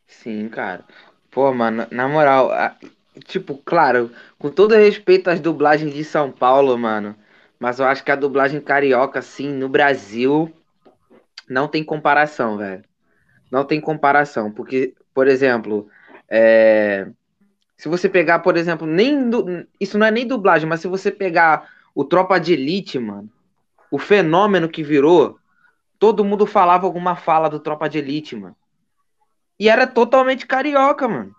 [0.06, 0.84] Sim, cara.
[1.30, 2.50] Pô, mano, na moral,
[3.24, 7.16] tipo, claro, com todo respeito às dublagens de São Paulo, mano,
[7.58, 10.52] mas eu acho que a dublagem carioca, assim, no Brasil,
[11.48, 12.84] não tem comparação, velho.
[13.50, 15.88] Não tem comparação, porque, por exemplo,
[16.28, 17.08] é,
[17.82, 19.66] se você pegar, por exemplo, nem du...
[19.80, 23.28] isso não é nem dublagem, mas se você pegar o Tropa de Elite, mano,
[23.90, 25.36] o fenômeno que virou,
[25.98, 28.54] todo mundo falava alguma fala do Tropa de Elite, mano.
[29.58, 31.34] E era totalmente carioca, mano.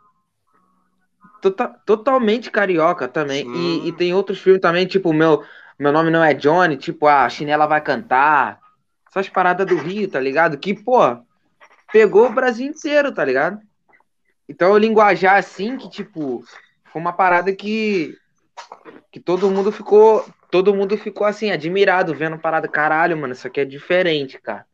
[1.42, 3.48] Tota- totalmente carioca também.
[3.48, 5.46] E, e tem outros filmes também, tipo, meu,
[5.80, 8.60] meu nome não é Johnny, tipo, a chinela vai cantar.
[9.10, 10.58] Essas paradas do Rio, tá ligado?
[10.58, 11.00] Que, pô,
[11.90, 13.62] pegou o Brasil inteiro, tá ligado?
[14.48, 16.44] Então o linguajar assim, que, tipo,
[16.86, 18.18] foi uma parada que.
[19.12, 20.26] Que todo mundo ficou.
[20.52, 22.68] Todo mundo ficou assim, admirado, vendo parada.
[22.68, 24.66] Caralho, mano, isso aqui é diferente, cara.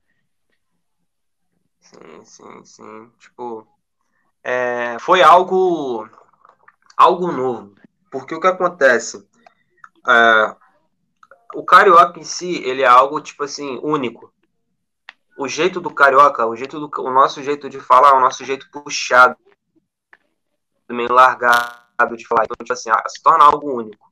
[1.79, 3.11] Sim, sim, sim.
[3.17, 3.67] Tipo,
[4.43, 6.07] é, foi algo,
[6.95, 7.75] algo novo.
[8.11, 9.27] Porque o que acontece?
[10.07, 10.55] É,
[11.55, 14.33] o carioca em si, ele é algo, tipo assim, único.
[15.37, 18.69] O jeito do carioca, o jeito do o nosso jeito de falar, o nosso jeito
[18.71, 19.37] puxado,
[20.93, 22.43] meio largado de falar.
[22.43, 24.09] Então, tipo assim, ah, se torna algo único.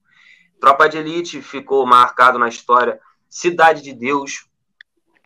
[0.60, 3.00] Tropa de Elite ficou marcado na história.
[3.30, 4.48] Cidade de Deus,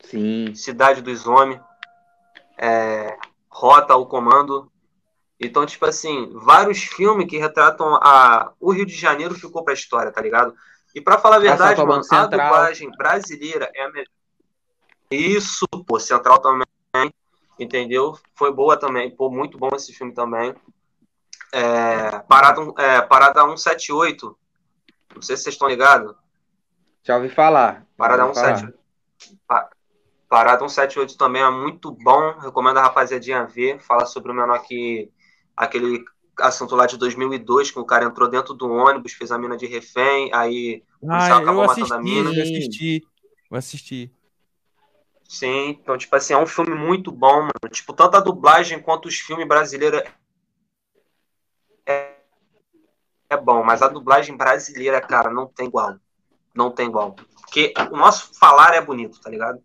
[0.03, 0.53] Sim.
[0.55, 1.61] Cidade dos Homens,
[2.57, 3.17] é,
[3.49, 4.71] Rota ao Comando.
[5.39, 8.51] Então, tipo assim, vários filmes que retratam a.
[8.59, 10.53] O Rio de Janeiro ficou pra história, tá ligado?
[10.93, 12.29] E pra falar a verdade, mano, a Central.
[12.29, 14.07] dublagem brasileira é a melhor.
[15.09, 17.13] Isso, pô, Central também,
[17.59, 18.17] entendeu?
[18.35, 20.53] Foi boa também, pô, muito bom esse filme também.
[21.51, 24.37] É, Parada, um- é, Parada 178,
[25.13, 26.15] não sei se vocês estão ligados.
[27.03, 27.85] Já ouvi falar.
[27.97, 28.55] Parada Já ouvi falar.
[28.57, 28.79] 178.
[29.47, 29.69] Pa-
[30.29, 32.39] Parada 178 também é muito bom.
[32.39, 33.79] Recomendo a rapaziadinha ver.
[33.81, 35.11] Fala sobre o menor que.
[35.57, 36.05] Aquele
[36.39, 39.65] assunto lá de 2002, que o cara entrou dentro do ônibus, fez a mina de
[39.67, 42.29] refém, aí o Ah, acabou eu matando assisti, a mina.
[42.33, 43.03] eu assisti.
[43.51, 44.11] Eu assisti.
[45.27, 47.69] Sim, então, tipo assim, é um filme muito bom, mano.
[47.71, 50.01] Tipo, tanto a dublagem quanto os filmes brasileiros
[53.31, 55.95] é bom, mas a dublagem brasileira, cara, não tem igual.
[56.53, 57.13] Não tem igual.
[57.13, 59.63] Porque o nosso falar é bonito, tá ligado?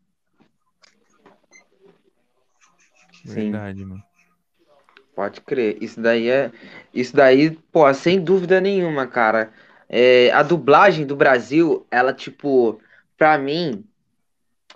[3.25, 3.51] Sim.
[3.51, 4.03] Verdade, mano.
[5.17, 5.83] Pode crer.
[5.83, 6.53] Isso daí é.
[6.95, 9.53] Isso daí, pô, sem dúvida nenhuma, cara.
[9.89, 12.81] É, a dublagem do Brasil, ela, tipo,
[13.17, 13.85] pra mim,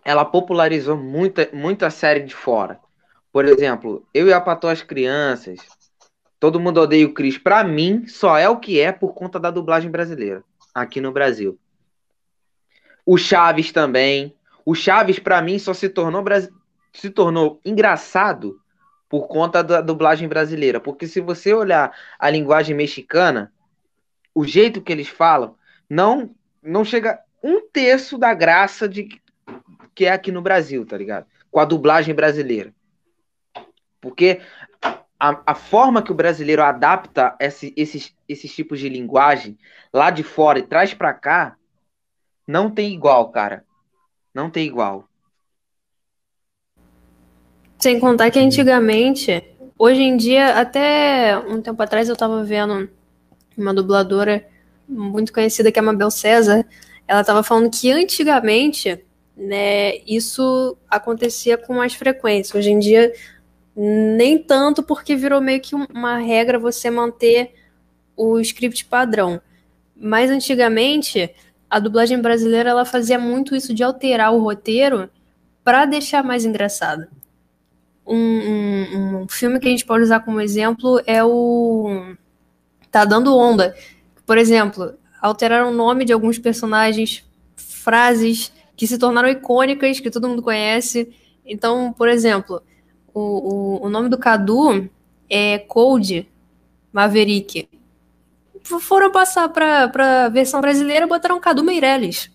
[0.04, 2.80] ela popularizou muita, muita série de fora.
[3.32, 5.60] Por exemplo, Eu e a Patroa as Crianças,
[6.40, 9.50] Todo Mundo Odeia o Chris, pra mim, só é o que é por conta da
[9.50, 10.42] dublagem brasileira,
[10.74, 11.58] aqui no Brasil.
[13.04, 14.34] O Chaves também.
[14.64, 16.24] O Chaves, pra mim, só se tornou,
[16.94, 18.58] se tornou engraçado
[19.06, 20.80] por conta da dublagem brasileira.
[20.80, 23.52] Porque se você olhar a linguagem mexicana,
[24.34, 25.56] o jeito que eles falam,
[25.90, 29.20] não, não chega um terço da graça de
[29.94, 31.26] que é aqui no Brasil, tá ligado?
[31.50, 32.72] Com a dublagem brasileira.
[34.00, 34.40] Porque
[35.20, 39.58] a, a forma que o brasileiro adapta esse- esses, esses tipos de linguagem
[39.92, 41.56] lá de fora e traz pra cá,
[42.46, 43.64] não tem igual, cara.
[44.34, 45.08] Não tem igual.
[47.78, 49.42] Sem contar que antigamente,
[49.78, 52.88] hoje em dia, até um tempo atrás eu tava vendo
[53.56, 54.46] uma dubladora
[54.88, 56.66] muito conhecida que é a Mabel César,
[57.06, 59.04] ela tava falando que antigamente,
[59.36, 62.58] né, isso acontecia com mais frequência.
[62.58, 63.12] Hoje em dia,
[63.82, 67.54] nem tanto, porque virou meio que um- uma regra você manter
[68.16, 69.40] o script padrão.
[69.96, 71.34] Mas antigamente,
[71.68, 75.08] a dublagem brasileira ela fazia muito isso de alterar o roteiro
[75.64, 77.06] para deixar mais engraçado.
[78.06, 82.14] Um, um- um filme que a gente pode usar como exemplo é o
[82.90, 83.74] Tá Dando Onda.
[84.26, 87.24] Por exemplo, alteraram o nome de alguns personagens,
[87.56, 91.14] frases que se tornaram icônicas, que todo mundo conhece.
[91.44, 92.62] Então, por exemplo,
[93.14, 94.88] o, o, o nome do Cadu
[95.28, 96.28] é Cold
[96.92, 97.68] Maverick.
[98.62, 102.30] Foram passar pra, pra versão brasileira e botaram Cadu Meirelles.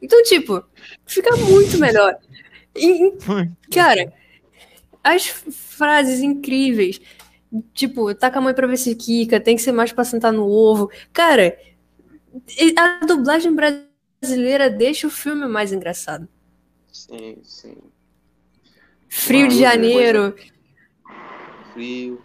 [0.00, 0.64] Então, tipo,
[1.06, 2.16] fica muito melhor.
[2.74, 3.12] E-
[3.72, 4.12] Cara,
[5.02, 7.00] as frases incríveis.
[7.72, 10.46] Tipo, taca a mãe pra ver se quica, tem que ser mais pra sentar no
[10.48, 10.90] ovo.
[11.12, 11.56] Cara,
[12.76, 16.28] a dublagem brasileira deixa o filme mais engraçado.
[16.92, 17.76] Sim, sim.
[19.14, 20.34] Frio de Janeiro.
[21.72, 22.20] Frio.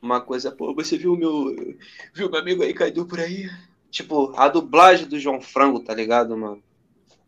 [0.00, 1.56] Uma coisa, pô, você viu meu.
[2.12, 3.48] Viu meu amigo aí caiu por aí?
[3.90, 6.62] Tipo, a dublagem do João Frango, tá ligado, mano?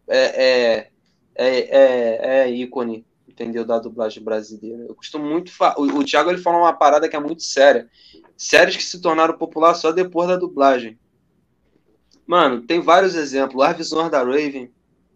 [0.07, 0.91] É, é,
[1.35, 3.65] é, é, é ícone, entendeu?
[3.65, 4.85] Da dublagem brasileira.
[4.87, 5.51] Eu costumo muito.
[5.79, 7.89] O, o Thiago ele fala uma parada que é muito séria.
[8.37, 10.99] Séries que se tornaram popular só depois da dublagem.
[12.27, 13.65] Mano, tem vários exemplos.
[13.65, 14.71] As Visões da Raven,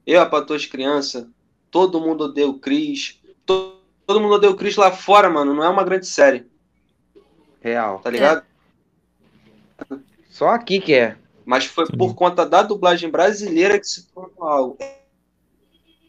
[0.07, 1.31] Eu, a Patroa as Criança,
[1.71, 5.69] Todo Mundo Odeia o Chris, Todo mundo odeia o Chris lá fora, mano, não é
[5.69, 6.47] uma grande série,
[7.61, 7.99] Real.
[8.01, 8.45] tá ligado?
[10.31, 11.17] Só aqui que é.
[11.45, 11.97] Mas foi Sim.
[11.97, 14.79] por conta da dublagem brasileira que se tornou algo.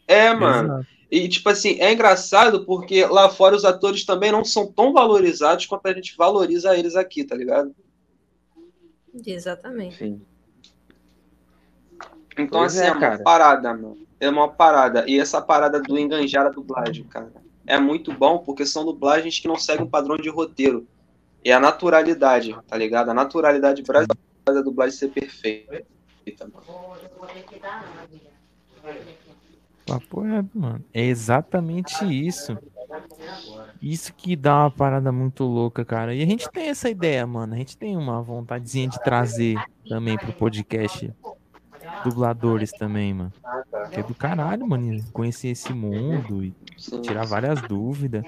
[0.06, 0.74] É, mano.
[0.74, 0.94] Exato.
[1.10, 5.66] E, tipo assim, é engraçado porque lá fora os atores também não são tão valorizados
[5.66, 7.74] quanto a gente valoriza eles aqui, tá ligado?
[9.24, 9.96] Exatamente.
[9.96, 10.22] Sim.
[12.36, 13.22] Então, Pois assim, é, é, uma cara.
[13.22, 13.96] parada, mano.
[14.24, 15.04] É uma parada.
[15.06, 17.30] E essa parada do enganjar a dublagem, cara,
[17.66, 20.86] é muito bom porque são dublagens que não seguem um padrão de roteiro.
[21.44, 23.10] É a naturalidade, tá ligado?
[23.10, 25.84] A naturalidade brasileira da dublagem ser perfeita.
[29.84, 30.82] Papo reto, mano.
[30.94, 32.56] É exatamente isso.
[33.82, 36.14] Isso que dá uma parada muito louca, cara.
[36.14, 37.52] E a gente tem essa ideia, mano.
[37.52, 41.12] A gente tem uma vontadezinha de trazer também pro podcast
[42.04, 43.32] dubladores também, mano.
[43.90, 45.02] Que é do caralho, mano.
[45.12, 46.54] Conhecer esse mundo e
[47.02, 48.24] tirar várias dúvidas.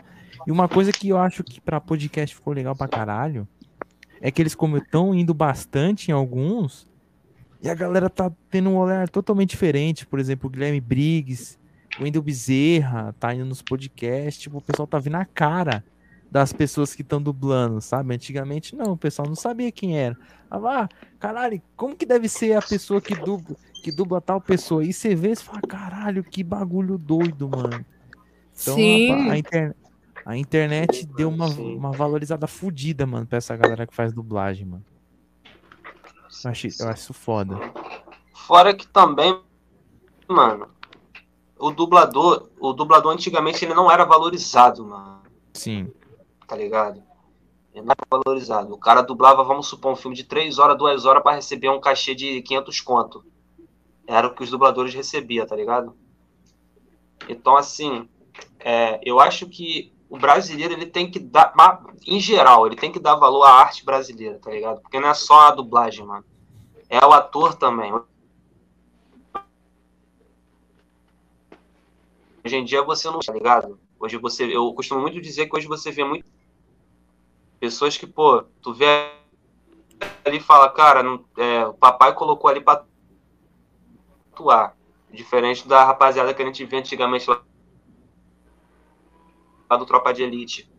[0.46, 3.46] E uma coisa que eu acho que pra podcast ficou legal pra caralho
[4.20, 6.86] é que eles, como estão indo bastante em alguns,
[7.62, 10.06] e a galera tá tendo um olhar totalmente diferente.
[10.06, 11.58] Por exemplo, o Guilherme Briggs,
[11.98, 14.42] o Wendel Bezerra, tá indo nos podcasts.
[14.42, 15.84] Tipo, o pessoal tá vendo a cara
[16.30, 18.14] das pessoas que estão dublando, sabe?
[18.14, 20.16] Antigamente não, o pessoal não sabia quem era.
[20.50, 20.88] Ah, ah,
[21.18, 24.84] caralho, como que deve ser a pessoa que dubla, que dubla tal pessoa?
[24.84, 27.84] E você vê e fala, caralho, que bagulho doido, mano.
[28.60, 29.28] Então Sim.
[29.28, 29.74] a, a inter-
[30.24, 34.84] a internet deu uma, uma valorizada fodida, mano, pra essa galera que faz dublagem, mano.
[36.44, 37.56] Eu acho, eu acho isso foda.
[38.34, 39.40] Fora que também,
[40.28, 40.68] mano,
[41.58, 45.20] o dublador, o dublador antigamente ele não era valorizado, mano.
[45.54, 45.90] Sim.
[46.46, 47.02] tá ligado?
[47.74, 48.72] Ele não era valorizado.
[48.74, 51.80] O cara dublava, vamos supor, um filme de 3 horas, 2 horas para receber um
[51.80, 53.24] cachê de 500 conto.
[54.06, 55.96] Era o que os dubladores recebiam, tá ligado?
[57.28, 58.08] Então, assim,
[58.60, 61.52] é, eu acho que o brasileiro, ele tem que dar,
[62.06, 64.80] em geral, ele tem que dar valor à arte brasileira, tá ligado?
[64.80, 66.24] Porque não é só a dublagem, mano.
[66.88, 67.92] É o ator também.
[72.44, 73.78] Hoje em dia você não, tá ligado?
[73.98, 76.30] Hoje você, eu costumo muito dizer que hoje você vê muito
[77.58, 79.10] pessoas que, pô, tu vê
[80.24, 82.84] ali e fala, cara, não, é, o papai colocou ali pra
[84.36, 84.76] atuar.
[85.10, 87.42] Diferente da rapaziada que a gente via antigamente lá,
[89.70, 90.70] lá do Tropa de Elite.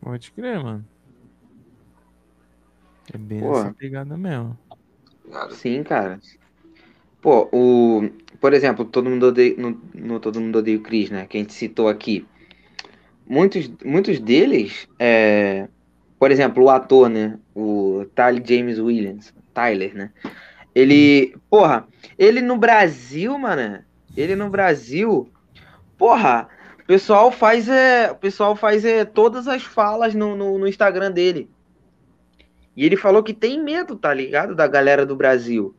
[0.00, 0.86] Pode crer, mano.
[3.12, 3.58] É bem Pô.
[3.58, 4.56] essa pegada mesmo.
[5.50, 6.20] Sim, cara.
[7.20, 8.08] Pô, o.
[8.40, 9.56] Por exemplo, todo mundo odeia.
[9.56, 11.26] No, no Todo Mundo Odeia o Chris, né?
[11.26, 12.24] Que a gente citou aqui.
[13.26, 14.86] Muitos, muitos deles.
[14.98, 15.68] É...
[16.18, 17.38] Por exemplo, o ator, né?
[17.54, 19.34] O Tyler James Williams.
[19.52, 20.10] Tyler, né?
[20.74, 21.36] Ele.
[21.50, 21.86] Porra,
[22.18, 23.80] ele no Brasil, mano.
[24.16, 25.28] Ele no Brasil.
[25.98, 26.48] Porra,
[26.82, 27.68] o pessoal faz.
[27.68, 31.50] É, o pessoal faz é, todas as falas no, no, no Instagram dele.
[32.76, 34.54] E ele falou que tem medo, tá ligado?
[34.54, 35.74] Da galera do Brasil.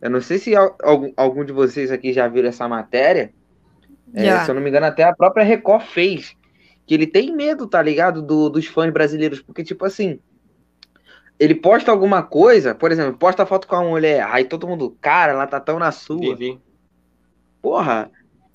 [0.00, 3.32] Eu não sei se al- algum, algum de vocês aqui já viram essa matéria.
[4.14, 4.44] É, Já.
[4.44, 6.34] se eu não me engano, até a própria Record fez.
[6.90, 8.20] Que ele tem medo, tá ligado?
[8.20, 9.40] Do- dos fãs brasileiros.
[9.40, 10.18] Porque, tipo assim.
[11.38, 15.30] Ele posta alguma coisa, por exemplo, posta foto com a mulher, aí todo mundo, cara,
[15.30, 16.18] ela tá tão na sua.
[16.18, 16.60] Vivi.
[17.62, 18.10] Porra,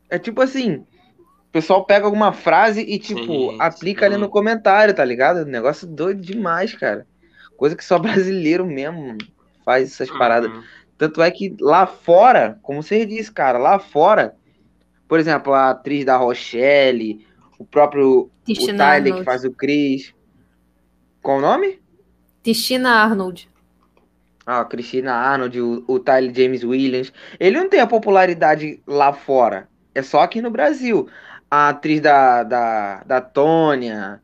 [0.09, 4.21] é tipo assim, o pessoal pega alguma frase e, tipo, Sim, aplica ali sim.
[4.21, 5.45] no comentário, tá ligado?
[5.45, 7.07] Negócio doido demais, cara.
[7.55, 9.17] Coisa que só brasileiro mesmo
[9.63, 10.51] faz essas paradas.
[10.51, 10.61] Uhum.
[10.97, 14.35] Tanto é que lá fora, como você disse, cara, lá fora,
[15.07, 17.24] por exemplo, a atriz da Rochelle,
[17.59, 19.23] o próprio o Cristina Tyler que Arnold.
[19.23, 20.13] faz o Chris.
[21.21, 21.81] Qual o nome?
[22.41, 23.49] Cristina Arnold.
[24.45, 27.11] Ah, a Christina Arnold, o, o Tyler James Williams.
[27.39, 29.67] Ele não tem a popularidade lá fora.
[29.93, 31.07] É só aqui no Brasil.
[31.49, 34.21] A atriz da, da, da Tônia.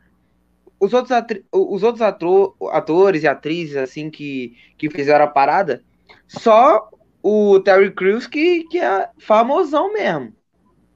[0.80, 5.84] Os outros, atri- os outros atro- atores e atrizes, assim, que, que fizeram a parada.
[6.28, 6.90] Só
[7.24, 10.34] o Terry Crews, que, que é famosão mesmo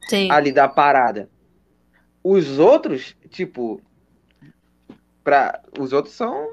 [0.09, 0.29] Sim.
[0.29, 1.29] ali da parada.
[2.27, 3.79] Os outros, tipo,
[5.23, 6.49] pra, os outros são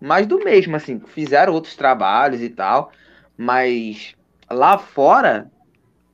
[0.00, 2.92] mais do mesmo, assim, fizeram outros trabalhos e tal,
[3.36, 4.14] mas
[4.48, 5.50] lá fora,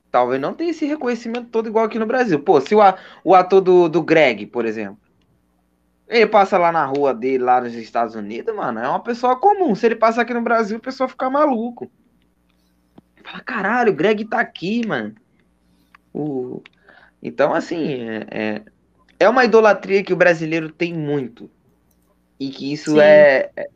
[0.09, 2.39] talvez não tenha esse reconhecimento todo igual aqui no Brasil.
[2.39, 2.79] Pô, se o,
[3.23, 4.97] o ator do, do Greg, por exemplo,
[6.07, 9.75] ele passa lá na rua dele, lá nos Estados Unidos, mano, é uma pessoa comum.
[9.75, 11.91] Se ele passar aqui no Brasil, o pessoal fica maluco.
[13.23, 15.13] Fala, caralho, o Greg tá aqui, mano.
[16.11, 16.63] O...
[17.21, 18.61] Então, assim, é, é,
[19.21, 21.49] é uma idolatria que o brasileiro tem muito.
[22.39, 22.99] E que isso Sim.
[22.99, 23.69] é, é-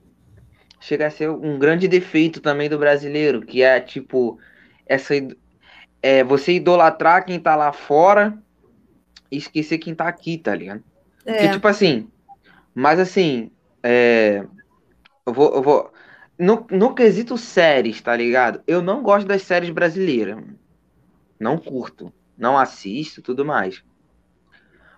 [0.82, 4.40] Chega a ser um grande defeito também do brasileiro, que é, tipo,
[4.86, 5.14] essa
[6.02, 8.38] é, você idolatrar quem tá lá fora
[9.32, 10.84] e esquecer quem tá aqui, tá ligado?
[11.26, 12.08] É, tipo assim,
[12.74, 13.50] mas assim,
[13.82, 14.46] é,
[15.26, 15.92] eu vou, eu vou,
[16.38, 18.62] no, no quesito séries, tá ligado?
[18.68, 20.38] Eu não gosto das séries brasileiras,
[21.40, 23.84] não curto, não assisto, tudo mais.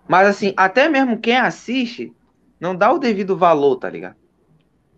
[0.08, 2.14] Mas assim, até mesmo quem assiste,
[2.60, 4.16] não dá o devido valor, tá ligado?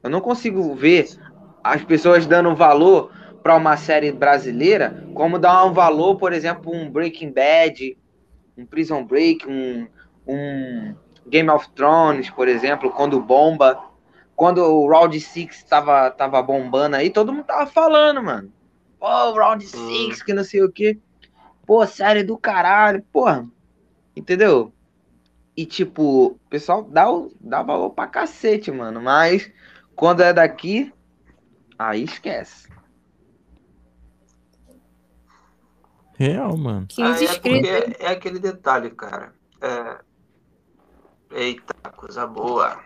[0.04, 1.08] Eu não consigo ver
[1.64, 3.12] as pessoas dando valor
[3.44, 7.98] pra uma série brasileira como dar um valor, por exemplo, um Breaking Bad,
[8.58, 9.88] um Prison Break, um,
[10.28, 10.96] um
[11.28, 13.84] Game of Thrones, por exemplo, quando bomba.
[14.36, 18.52] Quando o Round 6 tava, tava bombando aí, todo mundo tava falando, mano.
[18.98, 20.98] Pô, Round 6, que não sei o quê.
[21.66, 23.46] Pô, série do caralho, porra.
[24.16, 24.72] Entendeu?
[25.60, 29.02] E, tipo, o pessoal dá, o- dá valor pra cacete, mano.
[29.02, 29.52] Mas
[29.94, 30.94] quando é daqui,
[31.78, 32.70] aí esquece.
[36.16, 36.86] Real, mano.
[36.88, 37.70] 15 Ah, é inscritos.
[37.70, 39.34] porque é aquele detalhe, cara.
[39.62, 40.00] É...
[41.32, 42.82] Eita, coisa boa.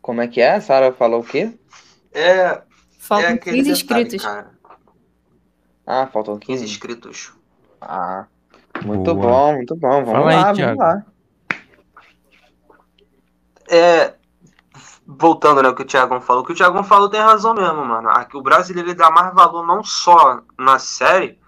[0.00, 0.54] Como é que é?
[0.54, 1.58] A Sara falou o quê?
[2.12, 2.62] É, é
[2.98, 4.24] Faltam aquele 15 detalhe, inscritos.
[4.24, 4.58] cara.
[5.86, 6.64] Ah, faltam 15 15.
[6.72, 7.34] inscritos.
[7.80, 8.26] Ah,
[8.84, 9.26] muito Boa.
[9.26, 10.04] bom, muito bom.
[10.04, 10.78] Vamos Fala aí, lá, vamos Thiago.
[10.80, 11.06] lá.
[13.70, 14.14] É,
[15.06, 17.84] voltando né, ao que o Thiagão falou, o que o Thiagão falou tem razão mesmo,
[17.84, 18.08] mano.
[18.10, 21.38] Aqui o brasileiro ele dá mais valor não só na série,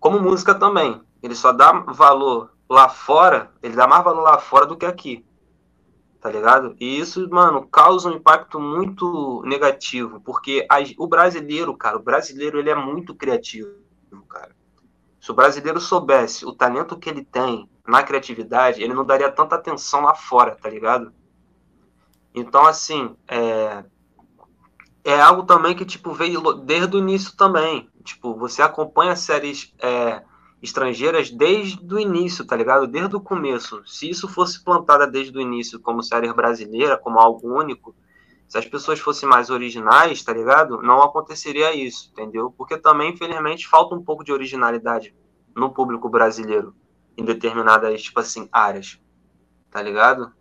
[0.00, 1.00] como música também.
[1.22, 5.24] Ele só dá valor lá fora, ele dá mais valor lá fora do que aqui.
[6.20, 6.74] Tá ligado?
[6.80, 12.58] E isso, mano, causa um impacto muito negativo, porque a- o brasileiro, cara, o brasileiro
[12.58, 13.70] ele é muito criativo,
[14.28, 14.50] cara.
[15.20, 19.56] Se o brasileiro soubesse o talento que ele tem na criatividade, ele não daria tanta
[19.56, 21.12] atenção lá fora, tá ligado?
[22.34, 23.84] Então, assim, é,
[25.04, 27.88] é algo também que, tipo, veio desde o início também.
[28.04, 30.22] Tipo, você acompanha séries é,
[30.62, 32.86] estrangeiras desde o início, tá ligado?
[32.86, 33.82] Desde o começo.
[33.86, 37.94] Se isso fosse plantada desde o início como série brasileira, como algo único,
[38.48, 40.80] se as pessoas fossem mais originais, tá ligado?
[40.80, 42.50] Não aconteceria isso, entendeu?
[42.56, 45.14] Porque também, infelizmente, falta um pouco de originalidade
[45.54, 46.74] no público brasileiro
[47.16, 48.98] em determinadas, tipo assim, áreas,
[49.70, 50.32] tá ligado?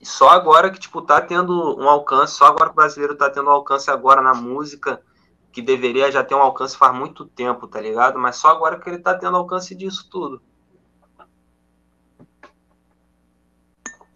[0.00, 3.28] E só agora que, tipo, tá tendo um alcance, só agora que o brasileiro tá
[3.28, 5.02] tendo um alcance agora na música,
[5.52, 8.18] que deveria já ter um alcance faz muito tempo, tá ligado?
[8.18, 10.40] Mas só agora que ele tá tendo alcance disso tudo.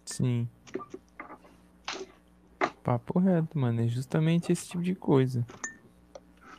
[0.03, 0.49] Sim.
[2.85, 3.81] Papo reto, mano.
[3.81, 5.43] É justamente esse tipo de coisa.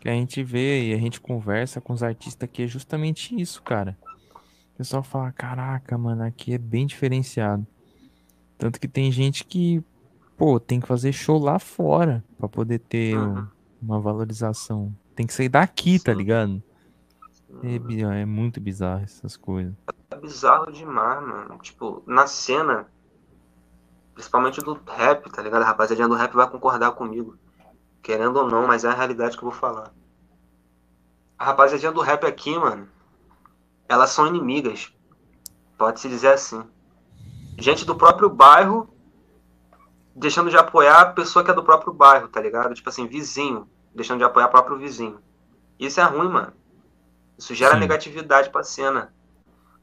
[0.01, 3.63] Que a gente vê e a gente conversa com os artistas que é justamente isso,
[3.63, 3.97] cara.
[4.75, 7.65] O pessoal fala, caraca, mano, aqui é bem diferenciado.
[8.59, 9.81] Tanto que tem gente que,
[10.37, 13.39] pô, tem que fazer show lá fora pra poder ter Uhum.
[13.39, 13.47] um-
[13.81, 14.93] uma valorização.
[15.15, 16.19] Tem que sair daqui, tá Sim.
[16.19, 16.63] ligado?
[17.63, 19.73] É, bi- é muito bizarro essas coisas.
[20.11, 21.57] É bizarro demais, mano.
[21.63, 22.87] Tipo, na cena,
[24.17, 25.63] principalmente do rap, tá ligado?
[25.63, 27.37] A rapaziadinha do rap vai concordar comigo.
[28.03, 29.93] Querendo ou não, mas é a realidade que eu vou falar.
[31.39, 32.89] A rapaziadinha do rap aqui, mano,
[33.87, 34.91] elas são inimigas.
[35.77, 36.65] Pode-se dizer assim.
[37.59, 38.89] Gente do próprio bairro
[40.15, 42.75] deixando de apoiar a pessoa que é do próprio bairro, tá ligado?
[42.75, 45.21] Tipo assim, vizinho, deixando de apoiar o próprio vizinho.
[45.79, 46.55] Isso é ruim, mano.
[47.37, 47.81] Isso gera Sim.
[47.81, 49.15] negatividade pra cena.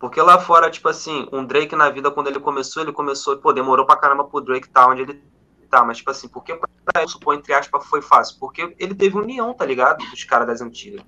[0.03, 3.53] Porque lá fora, tipo assim, um Drake na vida, quando ele começou, ele começou, pô,
[3.53, 5.23] demorou pra caramba pro Drake tá onde ele
[5.69, 5.81] tá.
[5.85, 8.37] Mas, tipo assim, porque pra ele, supor, entre aspas, foi fácil?
[8.37, 10.03] Porque ele teve união, tá ligado?
[10.09, 11.05] Dos caras das antigas.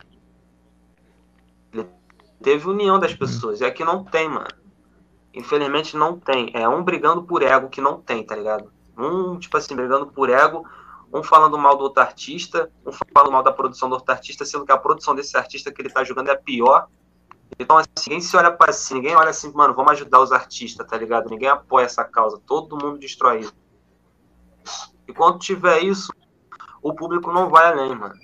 [1.73, 1.85] Ele
[2.41, 3.59] teve união das pessoas.
[3.59, 4.47] E aqui não tem, mano.
[5.33, 6.51] Infelizmente não tem.
[6.53, 8.71] É um brigando por ego que não tem, tá ligado?
[8.97, 10.65] Um, tipo assim, brigando por ego,
[11.13, 14.65] um falando mal do outro artista, um falando mal da produção do outro artista, sendo
[14.65, 16.87] que a produção desse artista que ele tá jogando é pior.
[17.59, 20.85] Então, assim, ninguém se olha pra si, ninguém olha assim, mano, vamos ajudar os artistas,
[20.87, 21.29] tá ligado?
[21.29, 23.53] Ninguém apoia essa causa, todo mundo destrói isso.
[25.07, 26.11] E quando tiver isso,
[26.81, 28.15] o público não vai além, mano.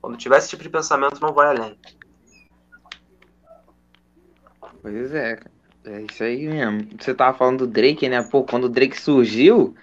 [0.00, 1.78] Quando tiver esse tipo de pensamento, não vai além.
[4.80, 5.40] Pois é.
[5.84, 6.88] É isso aí mesmo.
[6.98, 8.22] Você tava falando do Drake, né?
[8.22, 9.74] Pô, quando o Drake surgiu,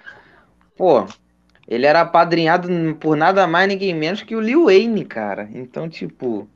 [0.76, 1.06] pô,
[1.66, 2.68] ele era apadrinhado
[3.00, 5.50] por nada mais, ninguém menos que o Lil Wayne, cara.
[5.54, 6.48] Então, tipo,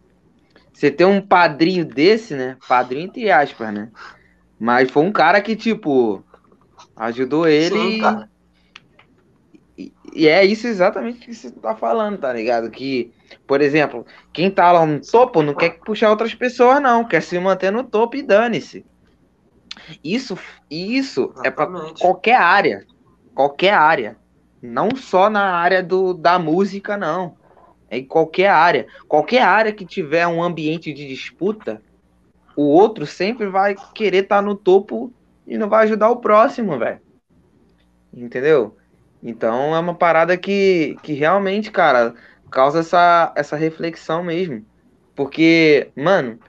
[0.78, 2.56] você ter um padrinho desse, né?
[2.68, 3.90] Padrinho entre aspas, né?
[4.60, 6.24] Mas foi um cara que, tipo,
[6.96, 8.00] ajudou ele.
[8.00, 8.28] Sim.
[9.76, 12.70] E, e é isso exatamente que você tá falando, tá ligado?
[12.70, 13.12] Que,
[13.48, 17.04] por exemplo, quem tá lá no topo não quer puxar outras pessoas, não.
[17.04, 18.86] Quer se manter no topo e dane-se.
[20.04, 20.38] Isso,
[20.70, 22.02] isso é pra Exatamente.
[22.02, 22.86] qualquer área.
[23.34, 24.16] Qualquer área.
[24.62, 27.36] Não só na área do, da música, não.
[27.90, 28.88] Em qualquer área.
[29.08, 31.82] Qualquer área que tiver um ambiente de disputa,
[32.56, 35.14] o outro sempre vai querer estar no topo
[35.46, 37.00] e não vai ajudar o próximo, velho.
[38.14, 38.76] Entendeu?
[39.22, 42.14] Então é uma parada que, que realmente, cara,
[42.50, 44.66] causa essa, essa reflexão mesmo.
[45.16, 46.40] Porque, mano,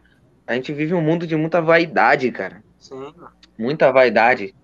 [0.46, 2.62] a gente vive um mundo de muita vaidade, cara.
[2.78, 3.12] Sim,
[3.58, 4.54] Muita vaidade.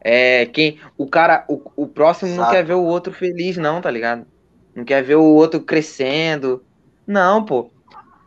[0.00, 3.90] É, quem, o cara, o, o próximo não quer ver o outro feliz, não, tá
[3.90, 4.26] ligado?
[4.74, 6.64] Não quer ver o outro crescendo.
[7.06, 7.70] Não, pô.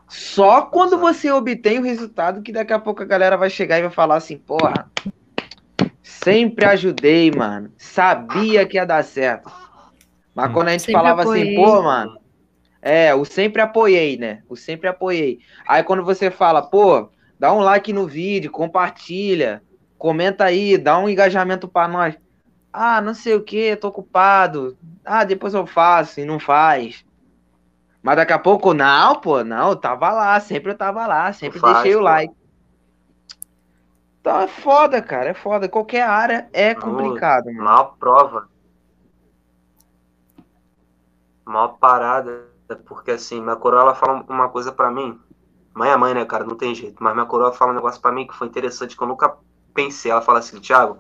[0.08, 3.82] Só quando você obtém o resultado que daqui a pouco a galera vai chegar e
[3.82, 4.90] vai falar assim, porra,
[6.02, 7.72] sempre ajudei, mano.
[7.78, 9.52] Sabia que ia dar certo.
[10.34, 10.54] Mas Hum.
[10.54, 11.44] quando a gente Sempre falava apoiei.
[11.44, 12.18] assim, pô, mano,
[12.82, 14.44] é, o sempre apoiei, né?
[14.48, 15.40] O sempre apoiei.
[15.68, 19.62] Aí quando você fala, pô, dá um like no vídeo, compartilha,
[19.98, 22.16] comenta aí, dá um engajamento pra nós.
[22.80, 24.78] Ah, não sei o que, tô ocupado.
[25.04, 27.04] Ah, depois eu faço e não faz.
[28.04, 31.60] Mas daqui a pouco, não, pô, não, eu tava lá, sempre eu tava lá, sempre
[31.60, 32.06] Faz, deixei o pô.
[32.06, 32.34] like.
[34.22, 35.68] Então é foda, cara, é foda.
[35.68, 37.64] Qualquer área é complicado, mano.
[37.64, 38.48] Maior prova.
[41.46, 42.46] Maior parada.
[42.86, 45.20] Porque assim, minha coroa ela fala uma coisa pra mim.
[45.74, 46.44] Mãe é mãe, né, cara?
[46.44, 47.02] Não tem jeito.
[47.02, 49.36] Mas minha coroa fala um negócio pra mim que foi interessante, que eu nunca
[49.74, 50.12] pensei.
[50.12, 51.00] Ela fala assim, Thiago,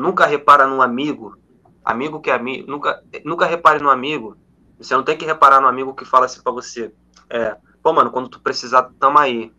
[0.00, 1.38] nunca repara num amigo,
[1.84, 4.36] amigo que é amigo, nunca, nunca repare no amigo.
[4.78, 6.92] Você não tem que reparar no amigo que fala assim pra você.
[7.28, 9.52] É, pô, mano, quando tu precisar, tamo aí.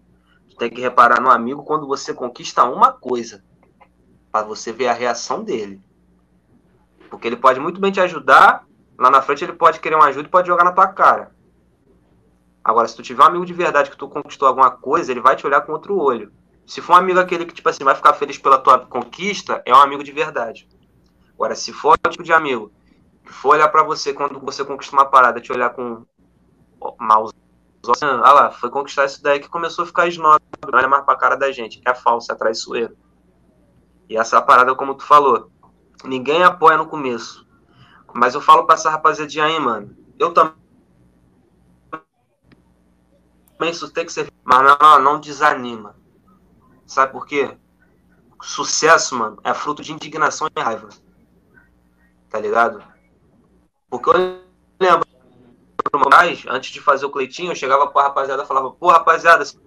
[0.50, 3.44] Tu tem que reparar no amigo quando você conquista uma coisa.
[4.32, 5.80] Pra você ver a reação dele.
[7.10, 8.66] Porque ele pode muito bem te ajudar.
[8.98, 11.32] Lá na frente ele pode querer uma ajuda e pode jogar na tua cara.
[12.64, 15.36] Agora, se tu tiver um amigo de verdade que tu conquistou alguma coisa, ele vai
[15.36, 16.32] te olhar com outro olho.
[16.72, 19.76] Se for um amigo aquele que, tipo assim, vai ficar feliz pela tua conquista, é
[19.76, 20.70] um amigo de verdade.
[21.34, 22.72] Agora, se for o tipo de amigo
[23.26, 26.06] que for olhar pra você quando você conquista uma parada, te olhar com
[26.98, 27.34] maus
[27.86, 30.42] olhos, ah lá, foi conquistar isso daí que começou a ficar snob,
[30.72, 32.96] não olha mais pra cara da gente, é falso, é traiçoeiro.
[34.08, 35.52] E essa parada, como tu falou,
[36.06, 37.46] ninguém apoia no começo.
[38.14, 39.94] Mas eu falo pra essa rapaziadinha aí, mano.
[40.18, 40.54] Eu também.
[43.64, 44.32] Isso tem que ser.
[44.46, 46.00] Mas não, não desanima.
[46.92, 47.58] Sabe por quê?
[48.42, 50.90] Sucesso, mano, é fruto de indignação e raiva.
[52.30, 52.84] Tá ligado?
[53.90, 54.42] Porque eu
[54.78, 55.08] lembro
[56.10, 59.58] mais, antes de fazer o Cleitinho, eu chegava pra rapaziada e falava, pô, rapaziada, se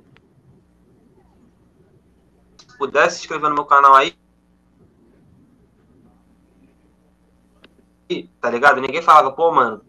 [2.77, 4.15] pudesse se inscrever no meu canal aí,
[8.39, 8.83] tá ligado?
[8.83, 9.83] Ninguém falava, pô, mano,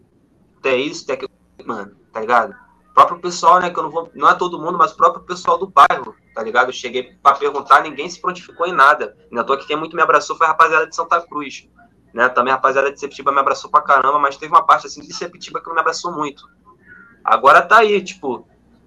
[0.62, 1.30] tem isso, tem aquilo,
[1.66, 2.56] mano, tá ligado?
[2.92, 5.22] O próprio pessoal, né, que eu não vou, não é todo mundo, mas o próprio
[5.24, 6.68] pessoal do bairro, tá ligado?
[6.68, 9.16] Eu cheguei pra perguntar, ninguém se prontificou em nada.
[9.30, 11.66] Ainda tô aqui, quem muito me abraçou foi a rapaziada de Santa Cruz,
[12.12, 12.28] né?
[12.28, 15.14] Também a rapaziada de Septiba me abraçou pra caramba, mas teve uma parte, assim, de
[15.14, 16.46] Septiba que não me abraçou muito.
[17.24, 18.46] Agora tá aí, tipo,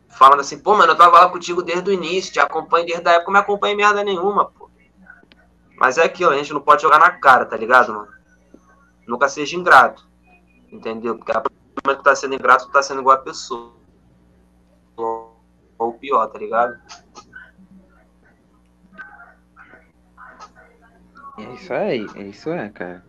[0.10, 3.14] falando assim, pô, mano, eu tava lá contigo desde o início, te acompanho desde a
[3.14, 4.70] época, não me acompanha merda nenhuma, pô.
[5.76, 8.10] Mas é aquilo, a gente não pode jogar na cara, tá ligado, mano?
[9.08, 10.08] Nunca seja ingrato.
[10.72, 11.18] Entendeu?
[11.18, 11.42] Porque a
[11.84, 13.74] momento que tá sendo ingrato, tá sendo igual a pessoa.
[15.80, 16.78] Ou pior, tá ligado?
[21.48, 23.04] Isso aí, é isso é, cara.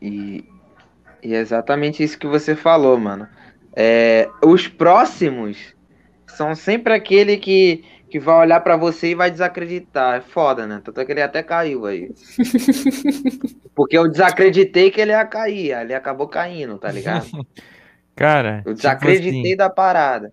[0.00, 0.44] E,
[1.22, 3.28] e é exatamente isso que você falou, mano.
[3.76, 5.74] É, os próximos
[6.28, 10.16] são sempre aquele que, que vai olhar pra você e vai desacreditar.
[10.16, 10.80] É foda, né?
[10.84, 12.12] Tanto é que ele até caiu aí.
[13.74, 17.32] Porque eu desacreditei que ele ia cair, ele acabou caindo, tá ligado?
[18.16, 20.32] Cara, Eu tipo desacreditei assim, da parada.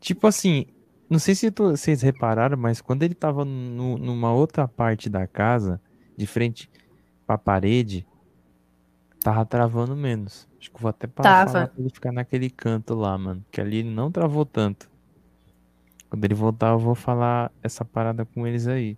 [0.00, 0.66] tipo assim,
[1.08, 5.26] não sei se tu- vocês repararam, mas quando ele tava no- numa outra parte da
[5.26, 5.80] casa,
[6.22, 6.70] de frente
[7.26, 8.06] pra parede,
[9.20, 10.48] tava travando menos.
[10.58, 11.66] Acho que eu vou até parar Tava.
[11.68, 13.44] pra ele ficar naquele canto lá, mano.
[13.50, 14.90] Que ali ele não travou tanto.
[16.08, 18.96] Quando ele voltar, eu vou falar essa parada com eles aí.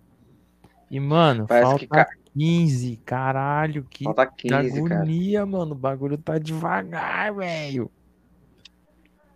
[0.91, 2.97] E, mano, Parece falta que ca- 15.
[3.05, 4.99] Caralho, que Falta 15, cara.
[4.99, 5.71] agonia, mano.
[5.71, 7.89] O bagulho tá devagar, velho.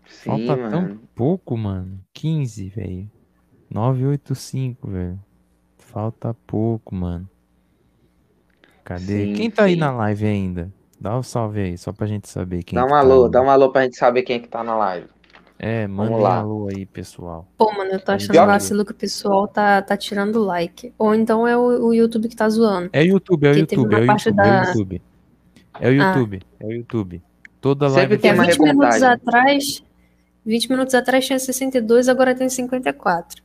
[0.06, 0.70] Falta mano.
[0.70, 2.00] tão pouco, mano.
[2.14, 3.10] 15, velho.
[3.72, 5.20] 985, velho.
[5.78, 7.28] Falta pouco, mano.
[8.90, 9.26] Cadê?
[9.28, 9.80] Sim, Quem tá aí sim.
[9.80, 10.74] na live ainda?
[11.00, 13.32] Dá um salve aí, só pra gente saber quem Dá que um tá alô, aí.
[13.32, 15.06] dá um alô pra gente saber quem é que tá na live.
[15.60, 16.38] É, mandem lá.
[16.40, 17.48] alô aí, pessoal.
[17.56, 20.92] Pô, mano, eu tô achando Pior que- vacilo que o pessoal tá, tá tirando like.
[20.98, 22.90] Ou então é o, o YouTube que tá zoando.
[22.92, 25.02] É o YouTube, é o Que YouTube, é o YouTube, é o da- YouTube.
[25.80, 27.22] É o YouTube, é o YouTube.
[27.62, 29.84] Toda Sempre live tem Porque há uma 20 minutos atrás.
[30.46, 33.44] 20 minutos atrás tinha 62, agora tem 54.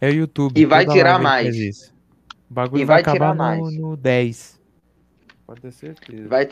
[0.00, 0.60] É o YouTube.
[0.60, 1.92] E vai tirar mais.
[2.50, 3.78] O bagulho E vai, vai tirar acabar no, mais.
[3.78, 4.60] no 10.
[5.46, 6.28] Pode ter certeza.
[6.28, 6.48] Vai,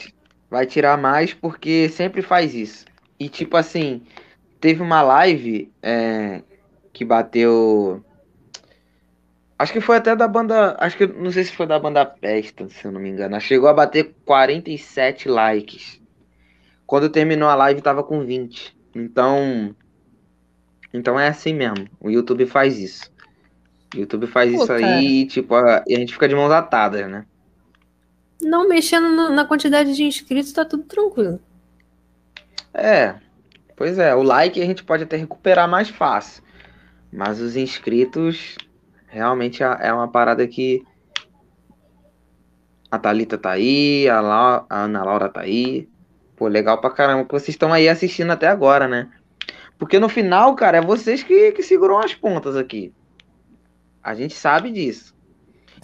[0.51, 2.85] vai tirar mais porque sempre faz isso.
[3.19, 4.03] E tipo assim,
[4.61, 6.43] teve uma live é,
[6.93, 8.05] que bateu.
[9.59, 10.77] Acho que foi até da banda.
[10.79, 13.41] Acho que não sei se foi da banda Pesta, se eu não me engano.
[13.41, 16.01] Chegou a bater 47 likes.
[16.87, 18.77] Quando terminou a live tava com 20.
[18.95, 19.75] Então.
[20.93, 21.89] Então é assim mesmo.
[22.01, 23.11] O YouTube faz isso.
[23.97, 24.87] O YouTube faz Pô, isso cara.
[24.87, 27.25] aí tipo, a, e a gente fica de mãos atadas, né?
[28.41, 31.41] Não mexendo no- na quantidade de inscritos, tá tudo tranquilo.
[32.75, 33.15] É.
[33.75, 36.43] Pois é, o like a gente pode até recuperar mais fácil.
[37.13, 38.57] Mas os inscritos
[39.07, 40.83] realmente é é uma parada que.
[42.91, 45.89] A Thalita tá aí, a, Lau- a Ana Laura tá aí.
[46.37, 49.09] Pô, legal pra caramba que vocês estão aí assistindo até agora, né?
[49.79, 52.93] Porque no final, cara, é vocês que, que seguram as pontas aqui.
[54.07, 55.13] A gente sabe disso.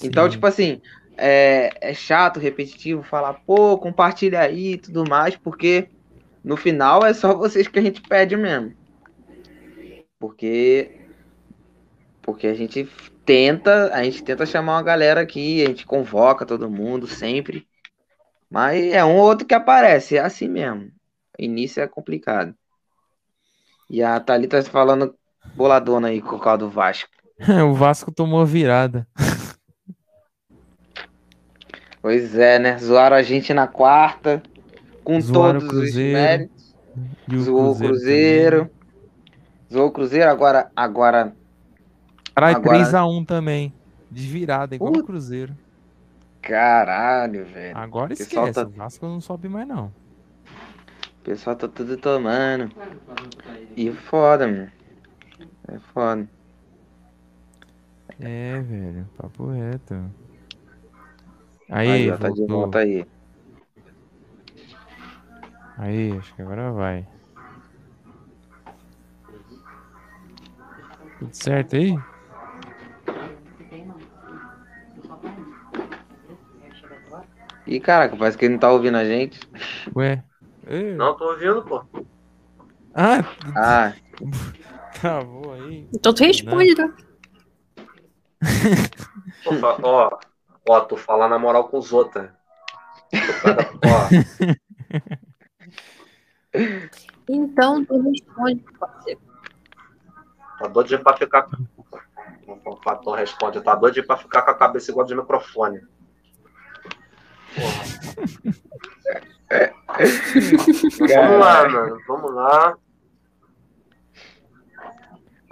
[0.00, 0.30] Então, Sim.
[0.30, 0.80] tipo assim,
[1.16, 5.88] é, é chato, repetitivo falar, pô, compartilha aí e tudo mais, porque
[6.44, 8.72] no final é só vocês que a gente pede mesmo.
[10.20, 11.00] Porque
[12.22, 12.88] porque a gente
[13.26, 17.66] tenta, a gente tenta chamar uma galera aqui, a gente convoca todo mundo sempre.
[18.48, 20.92] Mas é um ou outro que aparece, é assim mesmo.
[21.36, 22.54] Início é complicado.
[23.90, 25.12] E a Thalita falando
[25.56, 27.21] boladona aí com o carro do Vasco.
[27.70, 29.06] o Vasco tomou virada.
[32.00, 32.78] Pois é, né?
[32.78, 34.42] Zoaram a gente na quarta,
[35.04, 36.74] com Zoaram todos os Cruzeiro, méritos.
[37.28, 38.70] E o Zoou o Cruzeiro.
[39.72, 41.32] Zoou o Cruzeiro, agora, agora.
[42.34, 43.72] Caralho, Agora- 3x1 também.
[44.10, 45.04] De virada, igual o.
[45.04, 45.56] Cruzeiro.
[46.42, 47.76] Caralho, velho.
[47.76, 48.52] Agora esquece.
[48.52, 49.86] tá- O Vasco não sobe mais, não.
[51.20, 52.68] O pessoal tá tudo tomando.
[53.76, 54.70] E foda, mano.
[55.68, 56.28] É foda.
[58.22, 59.06] É, velho.
[59.16, 59.94] Papo reto.
[61.70, 62.46] Aí, Aí, ó, tá de voltou.
[62.46, 63.04] volta aí.
[65.78, 67.06] Aí, acho que agora vai.
[71.18, 71.98] Tudo certo aí?
[77.66, 79.38] Ih, caraca, parece que ele não tá ouvindo a gente.
[79.94, 80.22] Ué?
[80.66, 81.82] Ê, Não, tô ouvindo, pô.
[82.94, 83.22] Ah,
[83.56, 83.94] Ah,
[85.00, 85.86] travou aí.
[85.94, 86.88] Então tu responde, tá?
[89.82, 90.18] Ó,
[90.68, 92.28] ó, tu fala na moral com os outros.
[97.28, 99.20] Então tu responde, parceiro.
[100.58, 101.48] tá doido de pra ficar.
[102.46, 105.80] O Fator responde, tá doido de pra ficar com a cabeça igual de microfone.
[107.54, 107.92] Porra.
[110.98, 111.98] Vamos lá, mano.
[112.06, 112.76] Vamos lá.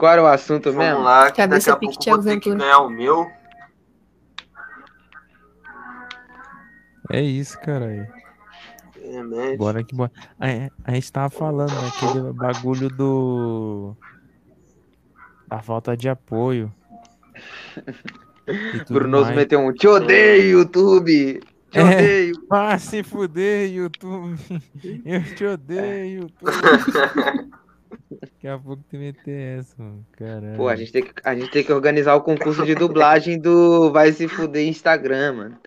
[0.01, 1.03] Qual era o assunto Vamos mesmo?
[1.05, 1.31] lá.
[1.31, 3.31] Que Cabeça daqui a pouco vou ter que ganhar o meu.
[7.11, 8.07] É isso, caralho.
[9.03, 9.57] Realmente.
[9.59, 10.11] Bora que bora.
[10.39, 10.47] A,
[10.85, 13.95] a gente tava falando daquele bagulho do.
[15.49, 16.73] Da falta de apoio.
[18.89, 19.37] Brunoso mais.
[19.37, 19.73] meteu um.
[19.73, 21.41] Te odeio, YouTube!
[21.71, 21.83] Te É.
[21.83, 22.35] odeio!
[22.51, 24.39] Ah, se fuder, YouTube.
[25.05, 27.51] Eu te odeio, YouTube.
[28.43, 30.07] Daqui a pouco tu meter essa, mano.
[30.13, 30.57] Caralho.
[30.57, 33.93] Pô, a gente, tem que, a gente tem que organizar o concurso de dublagem do
[33.93, 35.59] Vai Se Fuder Instagram, mano.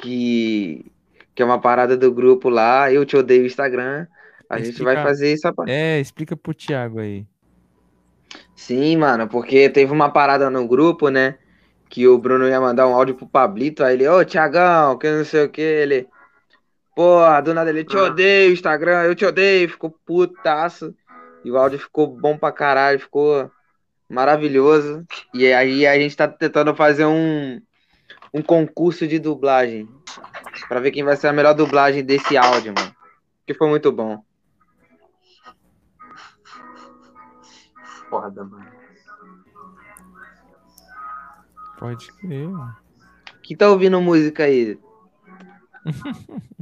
[0.00, 0.84] Que,
[1.32, 2.90] que é uma parada do grupo lá.
[2.92, 4.08] Eu te odeio Instagram.
[4.50, 5.46] A gente Explica- vai fazer isso.
[5.46, 7.24] a- É, explica pro Thiago aí.
[8.56, 11.36] Sim, mano, porque teve uma parada no grupo, né?
[11.88, 13.84] Que o Bruno ia mandar um áudio pro Pablito.
[13.84, 15.60] Aí ele, ô Thiagão, que não sei o que.
[15.60, 16.08] Ele,
[16.96, 18.04] porra, do nada ele, te Ah.
[18.04, 19.68] odeio Instagram, eu te odeio.
[19.68, 20.94] Ficou putaço.
[21.44, 23.50] E o áudio ficou bom pra caralho, ficou
[24.08, 25.04] maravilhoso.
[25.34, 27.60] E aí a gente tá tentando fazer um,
[28.32, 29.88] um concurso de dublagem.
[30.68, 32.94] Pra ver quem vai ser a melhor dublagem desse áudio, mano.
[33.46, 34.22] Que foi muito bom.
[38.08, 38.70] Foda, mano.
[41.78, 42.76] Pode crer, mano.
[43.42, 44.78] Quem tá ouvindo música aí?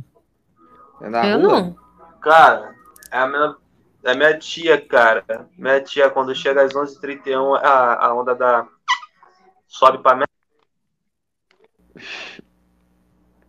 [1.03, 1.49] É na Eu rua?
[1.63, 1.77] não.
[2.21, 2.75] Cara,
[3.11, 3.57] é a minha,
[4.05, 5.49] é a minha tia, cara.
[5.57, 8.67] Minha tia, quando chega às 11h31, a, a onda da.
[9.67, 10.25] sobe pra mim.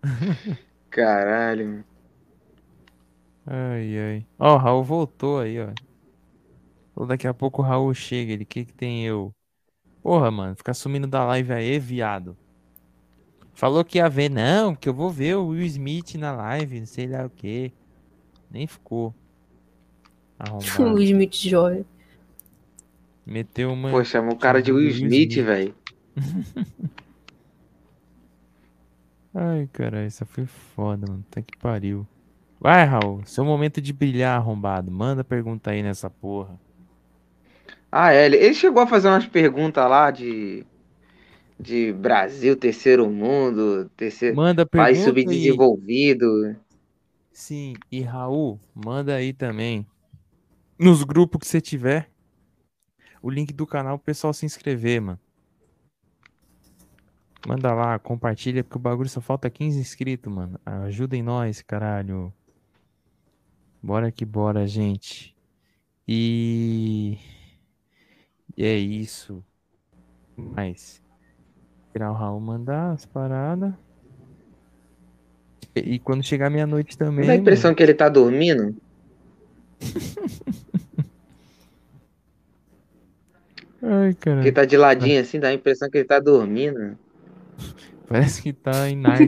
[0.89, 1.83] Caralho.
[3.45, 4.27] Ai, ai.
[4.38, 5.69] Ó, o Raul voltou aí, ó.
[6.93, 8.33] Falou, Daqui a pouco o Raul chega.
[8.33, 9.33] Ele, que que tem eu?
[10.01, 12.38] Porra, mano, fica sumindo da live aí, viado.
[13.53, 16.88] Falou que ia ver, não, que eu vou ver o Will Smith na live, não
[16.88, 17.71] sei lá o que.
[18.49, 19.13] Nem ficou.
[20.49, 21.01] O Arrombado.
[21.01, 21.85] Smith jovem.
[23.25, 23.91] Meteu uma.
[23.91, 25.75] Pô, chamou o cara de Will Smith, velho.
[29.33, 31.23] Ai, cara, essa foi foda, mano.
[31.29, 32.05] Até que pariu.
[32.59, 33.21] Vai, Raul.
[33.25, 34.91] Seu momento de brilhar, arrombado.
[34.91, 36.59] Manda pergunta aí nessa porra.
[37.91, 40.65] Ah, é, ele, chegou a fazer umas perguntas lá de,
[41.59, 45.23] de Brasil, terceiro mundo, terceiro Manda país pergunta e...
[45.23, 46.55] subdesenvolvido.
[47.31, 49.85] Sim, e Raul, manda aí também.
[50.81, 52.09] Nos grupos que você tiver.
[53.21, 55.19] O link do canal pro pessoal se inscrever, mano.
[57.47, 60.59] Manda lá, compartilha, porque o bagulho só falta 15 inscritos, mano.
[60.65, 62.33] Ajudem nós, caralho.
[63.79, 65.35] Bora que bora, gente.
[66.07, 67.19] E.
[68.57, 69.43] E é isso.
[70.35, 70.99] Mas.
[71.85, 73.71] Esperar o Raul mandar as paradas.
[75.75, 77.27] E quando chegar meia-noite também.
[77.27, 78.75] Dá a impressão que ele tá dormindo.
[83.81, 84.41] Ai, cara.
[84.43, 86.97] Que tá de ladinho assim, dá a impressão que ele tá dormindo.
[88.07, 89.27] Parece que tá em Nárnia.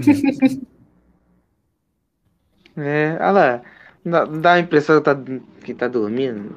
[2.77, 3.61] É, olha lá.
[4.05, 5.17] Dá, dá a impressão que tá,
[5.63, 6.55] que tá dormindo.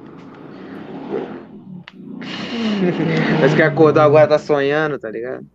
[3.39, 5.47] Parece que acordou agora, tá sonhando, tá ligado?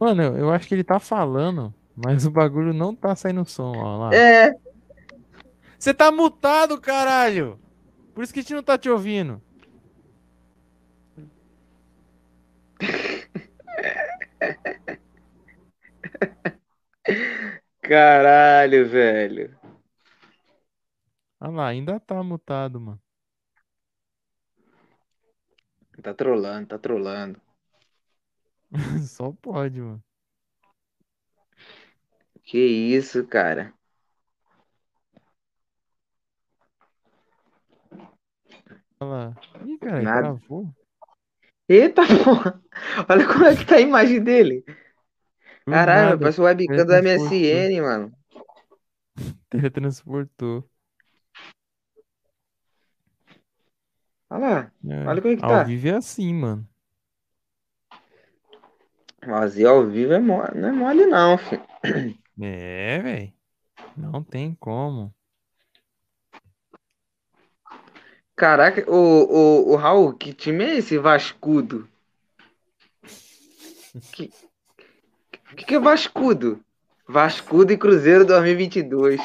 [0.00, 3.76] Mano, eu, eu acho que ele tá falando, mas o bagulho não tá saindo som,
[3.76, 4.14] ó lá.
[4.14, 4.54] É,
[5.78, 7.60] Você tá mutado, caralho!
[8.12, 9.40] Por isso que a gente não tá te ouvindo.
[17.80, 19.56] caralho, velho.
[21.40, 23.00] Olha lá, ainda tá mutado, mano.
[26.02, 27.40] Tá trolando, tá trolando.
[29.06, 30.02] Só pode, mano.
[32.42, 33.77] Que isso, cara.
[39.00, 39.36] Olha lá.
[39.64, 40.20] Ih, cara, Nada.
[40.20, 40.74] travou.
[41.68, 42.62] Eita porra!
[43.08, 44.64] Olha como é que tá a imagem dele.
[45.66, 46.94] Do Caralho, nada, parece o webcam do.
[46.94, 48.12] MSN, mano.
[49.50, 50.64] Teletransportou.
[54.30, 54.72] Olha lá.
[54.88, 55.62] É, Olha como é que Ao tá.
[55.62, 56.68] vivo é assim, mano.
[59.26, 61.62] Mas e ao vivo é mole, não é mole não, filho.
[62.40, 63.32] É, velho.
[63.96, 65.12] Não tem como.
[68.38, 71.88] Caraca, o, o, o Raul, que time é esse Vascudo?
[74.12, 74.30] Que,
[75.56, 76.64] que, que é Vascudo?
[77.04, 79.20] Vascudo e Cruzeiro 2022.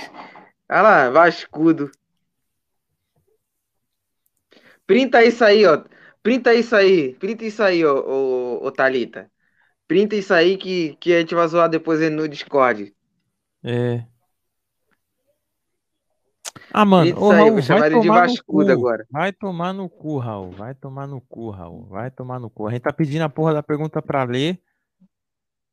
[0.68, 1.92] Olha lá, Vascudo.
[4.88, 5.84] Printa isso aí, ó.
[6.24, 7.14] Printa isso aí.
[7.14, 9.30] Printa isso aí, ó, ô, ô, Thalita.
[9.88, 12.92] Printa isso aí que, que a gente vai zoar depois no Discord.
[13.64, 14.08] É.
[16.76, 18.72] Ah, mano, ô isso aí, Raul, vai de tomar no Vascudo cu.
[18.72, 19.08] agora.
[19.12, 20.52] Vai tomar no cu, Raul.
[20.52, 21.86] Vai tomar no cu, Raul.
[21.86, 22.68] Vai tomar no cu.
[22.68, 24.60] A gente tá pedindo a porra da pergunta pra ler.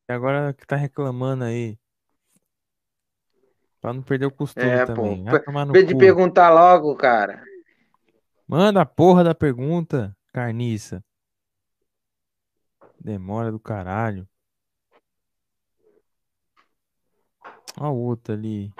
[0.08, 1.78] E agora que tá reclamando aí.
[3.80, 4.94] Pra não perder o costume É, pô.
[4.94, 5.24] também.
[5.24, 5.98] Vai tomar no de cu.
[5.98, 7.42] perguntar logo, cara.
[8.46, 11.02] Manda a porra da pergunta, carniça.
[13.00, 14.28] Demora do caralho.
[17.78, 18.70] Ó a outra ali.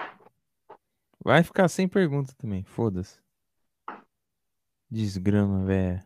[1.23, 3.19] Vai ficar sem pergunta também, foda-se.
[4.91, 6.03] Desgrama, velho.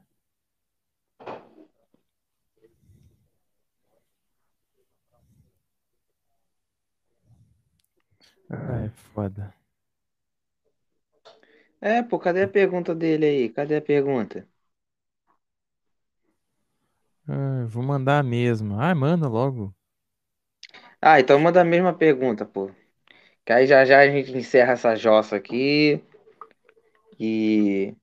[8.50, 9.54] É foda.
[11.82, 13.50] É, pô, cadê a pergunta dele aí?
[13.50, 14.48] Cadê a pergunta?
[17.28, 18.80] Ah, vou mandar mesmo.
[18.80, 19.72] Ah, manda logo.
[21.02, 22.70] Ah, então manda a mesma pergunta, pô.
[23.46, 26.04] Que aí já já a gente encerra essa jossa aqui.
[27.20, 27.94] E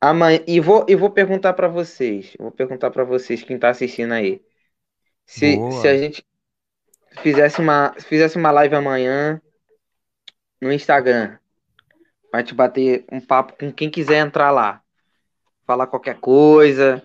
[0.00, 2.34] amanhã e vou e vou perguntar pra vocês.
[2.38, 4.42] Vou perguntar pra vocês quem tá assistindo aí.
[5.26, 5.72] Se, Boa.
[5.72, 6.24] se a gente
[7.20, 9.40] fizesse uma fizesse uma live amanhã
[10.60, 11.38] no Instagram,
[12.32, 14.82] vai te bater um papo com quem quiser entrar lá.
[15.66, 17.02] Falar qualquer coisa,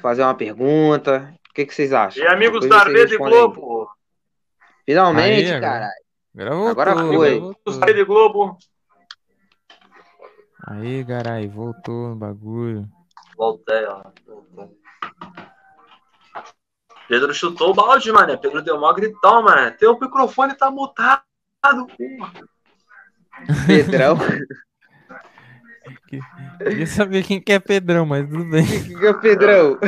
[0.00, 1.32] fazer uma pergunta.
[1.50, 2.22] O que que vocês acham?
[2.22, 3.16] E amigos Depois da Rede.
[3.16, 3.88] Globo.
[4.84, 5.92] Finalmente, Aí, caralho.
[6.36, 7.40] Agora Agora foi.
[7.78, 8.58] da Rede Globo.
[10.66, 12.88] Aí, carai, voltou no bagulho.
[13.36, 14.02] Voltei, ó.
[14.26, 14.76] Voltei.
[17.08, 18.38] Pedro chutou o balde, mano.
[18.38, 19.76] Pedro deu mó gritão, mano.
[19.76, 21.22] Teu microfone tá mutado.
[21.62, 22.32] porra.
[23.66, 24.16] Pedrão.
[26.58, 28.64] Queria saber quem que é Pedrão, mas tudo bem.
[28.64, 29.78] O que é o Pedrão?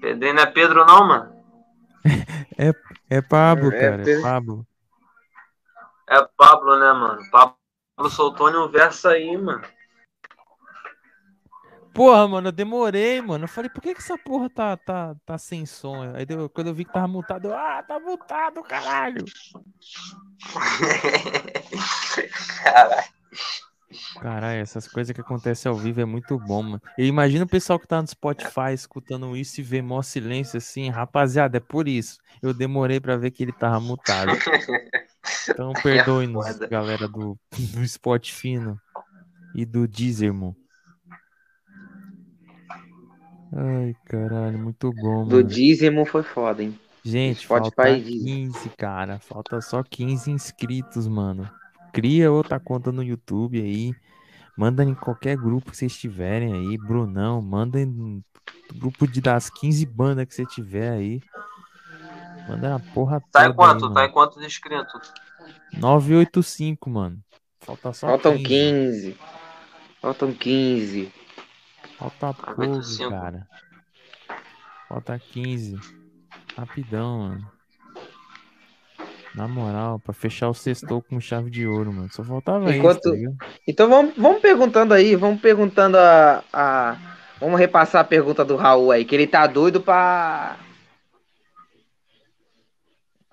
[0.00, 1.37] Pedro não é Pedro, não, mano.
[3.10, 4.22] É Pablo, É, cara, é.
[4.22, 4.66] Pablo.
[6.08, 7.20] É Pablo, né, mano?
[7.30, 7.56] Pablo
[8.10, 9.62] soltou um verso aí, mano.
[11.94, 13.44] Porra, mano, eu demorei, mano.
[13.44, 16.14] Eu falei, por que, que essa porra tá, tá, tá sem som?
[16.14, 19.24] Aí deu- quando eu vi que tava mutado, eu, ah, tá mutado, caralho.
[22.62, 23.08] Caralho.
[24.20, 26.82] Caralho, essas coisas que acontecem ao vivo é muito bom, mano.
[26.96, 30.90] Eu imagino o pessoal que tá no Spotify escutando isso e vê mó silêncio assim,
[30.90, 32.18] rapaziada, é por isso.
[32.42, 34.32] Eu demorei pra ver que ele tava mutado.
[35.48, 36.66] Então perdoe-nos, foda.
[36.68, 37.38] galera do,
[37.74, 38.58] do Spotify
[39.54, 40.56] e do Deezer, mano.
[43.52, 45.44] Ai, caralho, muito bom, Do mano.
[45.44, 46.78] dízimo foi foda, hein?
[47.04, 48.24] Gente, Spotify falta e Deezer.
[48.24, 49.18] 15, cara.
[49.18, 51.50] Falta só 15 inscritos, mano.
[52.00, 53.92] Cria outra conta no YouTube aí.
[54.56, 56.78] Manda em qualquer grupo que vocês tiverem aí.
[56.78, 58.22] Brunão, manda em
[58.74, 61.20] grupo de das 15 bandas que você tiver aí.
[62.48, 63.86] Manda a porra Tá toda em quanto?
[63.86, 64.12] aí, Tá em mano.
[64.12, 65.12] quantos inscritos?
[65.76, 67.18] 985, mano.
[67.60, 68.44] Falta só Faltam 15.
[68.44, 69.18] 15.
[70.00, 71.12] Faltam 15.
[71.98, 73.10] Falta pouco, 985.
[73.10, 73.48] cara.
[74.88, 75.78] Falta 15.
[76.56, 77.57] Rapidão, mano.
[79.34, 82.08] Na moral, pra fechar o sextou com chave de ouro, mano.
[82.10, 83.46] Só faltava Enquanto- isso, tá?
[83.66, 86.96] Então vamos, vamos perguntando aí, vamos perguntando a, a-
[87.40, 90.58] Vamos repassar a pergunta do Raul aí, que ele tá doido pra.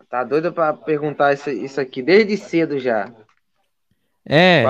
[0.08, 3.12] Tá doido pra perguntar isso, isso aqui desde cedo já.
[4.24, 4.64] É,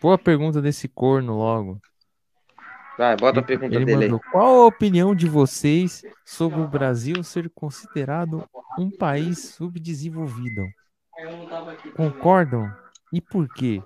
[0.00, 1.78] Qual a pergunta desse corno logo.
[2.96, 4.10] Vai, bota a pergunta Ele dele aí.
[4.10, 8.48] mandou: Qual a opinião de vocês sobre o Brasil ser considerado
[8.78, 10.62] um país subdesenvolvido?
[11.96, 12.72] Concordam?
[13.12, 13.82] E por quê?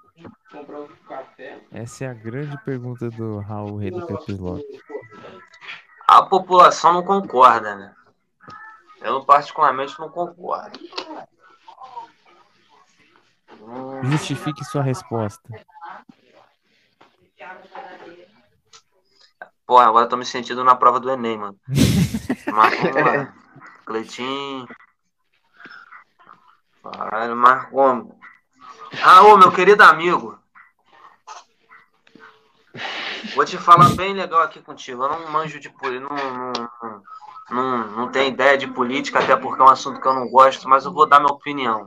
[1.72, 4.60] Essa é a grande pergunta do Raul Rei do.
[6.08, 7.94] A população não concorda, né?
[9.00, 10.78] Eu particularmente não concordo.
[14.04, 15.48] Justifique sua resposta.
[19.66, 21.58] Pô, agora eu tô me sentindo na prova do Enem, mano.
[22.52, 23.34] Mas vamos lá.
[23.84, 24.68] Cleitinho.
[26.82, 28.14] Caralho, Marcos.
[28.92, 30.38] Raul, meu querido amigo.
[33.34, 35.02] Vou te falar bem legal aqui contigo.
[35.02, 36.08] Eu não manjo de política.
[36.08, 37.02] Não, não, não,
[37.50, 40.68] não, não tenho ideia de política, até porque é um assunto que eu não gosto,
[40.68, 41.86] mas eu vou dar minha opinião.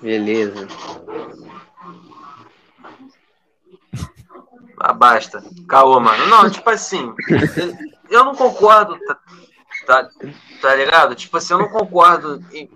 [0.00, 0.66] Beleza.
[4.84, 5.44] Ah, basta.
[5.68, 6.26] Caô, mano.
[6.26, 7.14] Não, tipo assim,
[8.10, 9.20] eu não concordo, tá,
[9.86, 10.10] tá,
[10.60, 11.14] tá ligado?
[11.14, 12.68] Tipo assim, eu não concordo em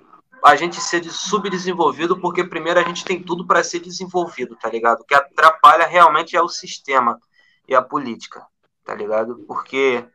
[0.44, 4.70] a gente ser de- subdesenvolvido, porque primeiro a gente tem tudo para ser desenvolvido, tá
[4.70, 5.00] ligado?
[5.00, 7.20] O que atrapalha realmente é o sistema
[7.66, 8.46] e a política,
[8.84, 9.44] tá ligado?
[9.48, 10.06] Porque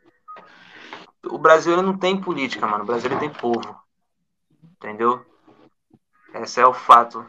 [1.26, 2.86] o Brasil ele não tem política, mano.
[2.86, 3.78] O Brasil ele tem povo,
[4.78, 5.26] entendeu?
[6.36, 7.26] Esse é o fato.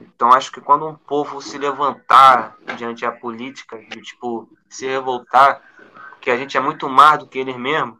[0.00, 5.62] Então acho que quando um povo se levantar diante da política, de tipo se revoltar,
[6.10, 7.98] porque a gente é muito mais do que eles mesmos,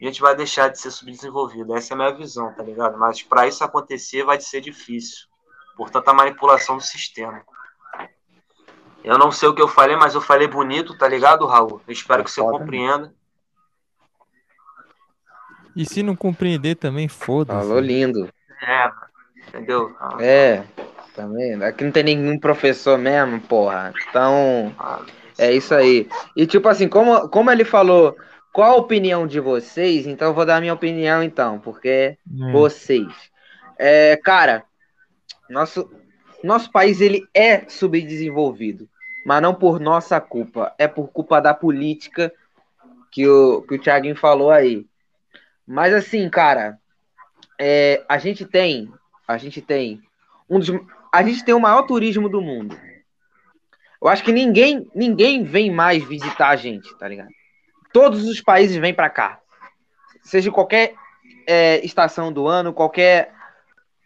[0.00, 1.74] a gente vai deixar de ser subdesenvolvido.
[1.74, 2.98] Essa é a minha visão, tá ligado?
[2.98, 5.26] Mas para isso acontecer vai ser difícil.
[5.76, 7.42] Por tanta manipulação do sistema.
[9.04, 11.80] Eu não sei o que eu falei, mas eu falei bonito, tá ligado, Raul?
[11.86, 12.58] Eu espero que você Foda.
[12.58, 13.14] compreenda.
[15.76, 17.60] E se não compreender também, foda-se.
[17.60, 18.28] Falou lindo.
[18.62, 18.90] É,
[19.46, 19.94] entendeu?
[20.18, 20.64] É,
[21.16, 21.54] também.
[21.64, 23.92] Aqui não tem nenhum professor mesmo, porra.
[24.08, 24.72] Então,
[25.38, 26.08] é isso aí.
[26.36, 28.16] E tipo assim, como, como ele falou,
[28.52, 30.06] qual a opinião de vocês?
[30.06, 32.52] Então eu vou dar a minha opinião então, porque É.
[32.52, 33.08] vocês.
[33.78, 34.64] É, cara,
[35.50, 35.90] nosso,
[36.44, 38.88] nosso país ele é subdesenvolvido,
[39.24, 42.32] mas não por nossa culpa, é por culpa da política
[43.10, 44.86] que o, que o Thiaguinho falou aí.
[45.66, 46.78] Mas assim, cara,
[47.58, 48.90] é, a gente tem,
[49.26, 50.00] a gente tem
[50.48, 50.70] um dos,
[51.12, 52.78] a gente tem o maior turismo do mundo.
[54.00, 57.30] Eu acho que ninguém, ninguém vem mais visitar a gente, tá ligado?
[57.92, 59.40] Todos os países vêm pra cá.
[60.22, 60.94] Seja qualquer
[61.46, 63.32] é, estação do ano, qualquer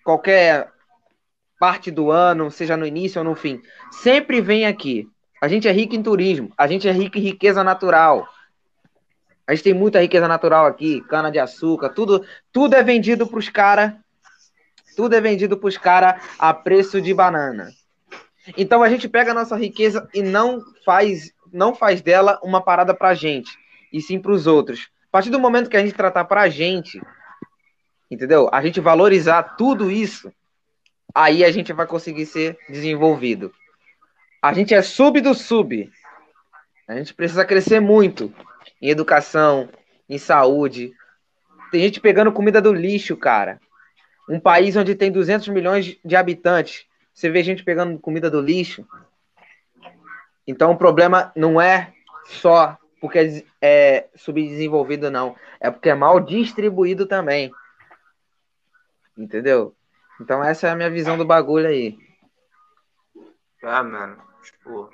[0.04, 0.70] qualquer
[1.58, 5.06] parte do ano, seja no início ou no fim, sempre vem aqui.
[5.42, 8.26] A gente é rico em turismo, a gente é rico em riqueza natural.
[9.46, 13.38] A gente tem muita riqueza natural aqui, cana de açúcar, tudo, tudo é vendido para
[13.38, 13.92] os caras,
[15.00, 17.70] tudo é vendido para os caras a preço de banana.
[18.54, 22.92] Então a gente pega a nossa riqueza e não faz, não faz dela uma parada
[22.92, 23.50] pra gente,
[23.90, 24.90] e sim para os outros.
[25.08, 27.00] A partir do momento que a gente tratar pra gente,
[28.10, 28.50] entendeu?
[28.52, 30.30] A gente valorizar tudo isso,
[31.14, 33.50] aí a gente vai conseguir ser desenvolvido.
[34.42, 35.90] A gente é sub do sub.
[36.86, 38.30] A gente precisa crescer muito
[38.82, 39.66] em educação,
[40.06, 40.92] em saúde.
[41.70, 43.58] Tem gente pegando comida do lixo, cara.
[44.30, 46.86] Um país onde tem 200 milhões de habitantes.
[47.12, 48.86] você vê gente pegando comida do lixo.
[50.46, 51.92] Então o problema não é
[52.26, 55.34] só porque é subdesenvolvido, não.
[55.58, 57.50] É porque é mal distribuído também.
[59.18, 59.74] Entendeu?
[60.20, 61.98] Então essa é a minha visão do bagulho aí.
[63.64, 64.88] Ah, mano, tipo.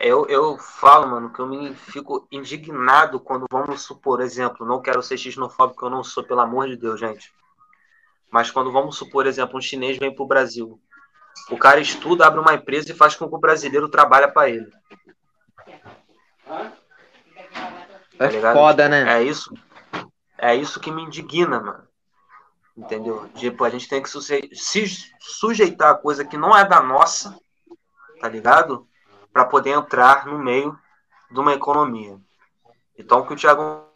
[0.00, 5.00] Eu, eu falo, mano, que eu me fico indignado quando vamos supor, exemplo, não quero
[5.00, 7.30] ser xenofóbico, eu não sou, pelo amor de Deus, gente.
[8.30, 10.80] Mas quando vamos supor, exemplo, um chinês vem pro Brasil.
[11.50, 14.70] O cara estuda, abre uma empresa e faz com que o brasileiro trabalhe para ele.
[18.18, 19.18] É tá foda, né?
[19.18, 19.52] É isso.
[20.36, 21.88] É isso que me indigna, mano.
[22.76, 23.28] Entendeu?
[23.34, 27.36] Tipo, a gente tem que se sujeitar a coisa que não é da nossa,
[28.20, 28.86] tá ligado?
[29.32, 30.78] Para poder entrar no meio
[31.30, 32.18] de uma economia.
[32.98, 33.89] Então, o que o Thiago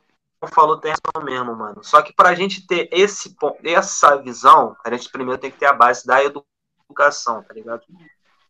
[0.47, 1.83] falou tem razão mesmo, mano.
[1.83, 5.67] Só que para a gente ter esse, essa visão, a gente primeiro tem que ter
[5.67, 7.83] a base da educação, tá ligado?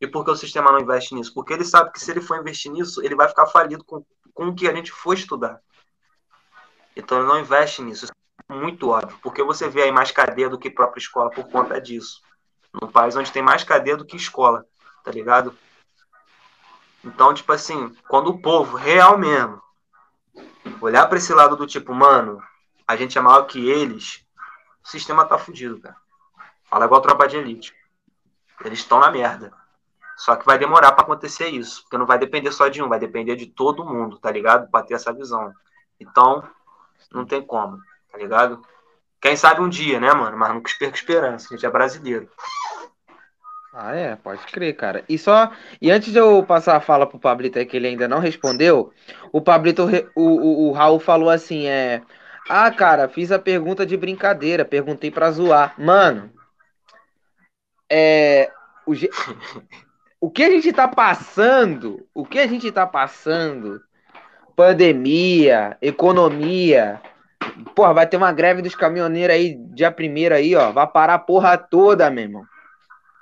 [0.00, 1.32] E por que o sistema não investe nisso?
[1.32, 4.48] Porque ele sabe que se ele for investir nisso, ele vai ficar falido com, com
[4.48, 5.60] o que a gente for estudar.
[6.96, 8.06] Então ele não investe nisso
[8.48, 12.20] muito óbvio, porque você vê aí mais cadeia do que própria escola por conta disso.
[12.72, 14.66] Num país onde tem mais cadeia do que escola,
[15.02, 15.56] tá ligado?
[17.02, 19.63] Então, tipo assim, quando o povo real mesmo
[20.80, 22.42] olhar para esse lado do tipo, mano,
[22.86, 24.24] a gente é maior que eles,
[24.84, 25.96] o sistema tá fudido, cara.
[26.64, 27.74] Fala igual tropa de elite.
[28.64, 29.52] Eles estão na merda.
[30.16, 32.98] Só que vai demorar para acontecer isso, porque não vai depender só de um, vai
[32.98, 34.70] depender de todo mundo, tá ligado?
[34.70, 35.52] Pra ter essa visão.
[35.98, 36.42] Então,
[37.12, 37.80] não tem como
[38.14, 38.62] tá ligado?
[39.20, 40.36] Quem sabe um dia, né, mano?
[40.36, 42.28] Mas nunca perca esperança, a gente é brasileiro.
[43.76, 45.04] Ah, é, pode crer, cara.
[45.08, 45.50] E só.
[45.82, 48.92] E antes de eu passar a fala pro Pablito aí, que ele ainda não respondeu,
[49.32, 52.00] o Pablito, o, o, o Raul falou assim: é.
[52.48, 55.74] Ah, cara, fiz a pergunta de brincadeira, perguntei pra zoar.
[55.76, 56.30] Mano,
[57.90, 58.48] é.
[58.86, 58.92] O,
[60.20, 63.82] o que a gente tá passando, o que a gente tá passando,
[64.54, 67.00] pandemia, economia,
[67.74, 70.72] Porra, vai ter uma greve dos caminhoneiros aí, dia primeiro aí, ó.
[70.72, 72.53] Vai parar a porra toda, meu irmão.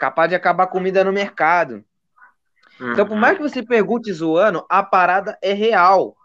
[0.03, 1.85] Capaz de acabar comida no mercado.
[2.81, 6.17] Então, por mais que você pergunte zoando, a parada é real.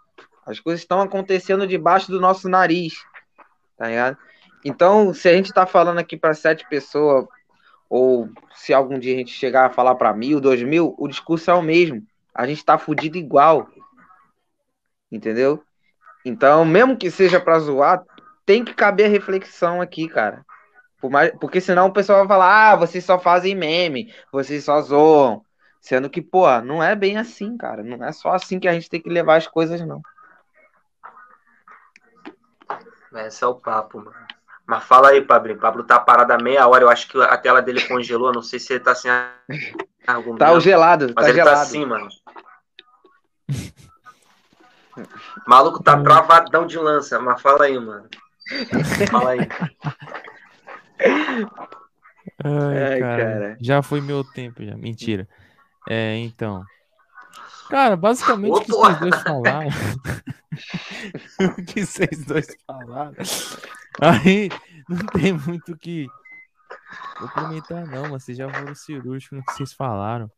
[0.48, 2.96] As coisas estão acontecendo debaixo do nosso nariz.
[3.78, 4.18] Tá ligado?
[4.66, 7.28] Então, se a gente tá falando aqui para sete pessoas,
[7.88, 11.52] ou se algum dia a gente chegar a falar para mil, dois mil, o discurso
[11.52, 12.04] é o mesmo.
[12.34, 13.70] A gente tá fudido igual.
[15.12, 15.64] Entendeu?
[16.26, 18.04] Então, mesmo que seja para zoar,
[18.44, 20.44] tem que caber reflexão aqui, cara.
[21.00, 24.82] Por mais, porque senão o pessoal vai falar, ah, vocês só fazem meme, vocês só
[24.82, 25.44] zoam.
[25.80, 27.84] Sendo que, pô, não é bem assim, cara.
[27.84, 30.02] Não é só assim que a gente tem que levar as coisas, não.
[33.16, 34.28] Esse é o papo, mano.
[34.66, 35.56] Mas fala aí, Pablo.
[35.58, 36.84] Pablo tá parado há meia hora.
[36.84, 38.34] Eu acho que a tela dele congelou.
[38.34, 39.10] Não sei se ele tá sem
[40.06, 40.40] argumento.
[40.40, 41.56] Tá gelado, mas tá ele gelado.
[41.56, 42.10] tá assim, mano.
[44.98, 48.10] O maluco tá travadão de lança, mas fala aí, mano.
[49.10, 49.40] Fala aí.
[52.44, 54.76] Ai, Ai cara, cara, Já foi meu tempo, já.
[54.76, 55.28] Mentira.
[55.90, 56.64] É, então.
[57.70, 59.70] Cara, basicamente o que vocês dois falaram.
[61.58, 63.16] o que vocês dois falaram.
[64.02, 64.50] Aí
[64.88, 66.08] não tem muito o que
[67.18, 70.32] complementar, não, mas vocês já foram cirúrgicos no que vocês falaram.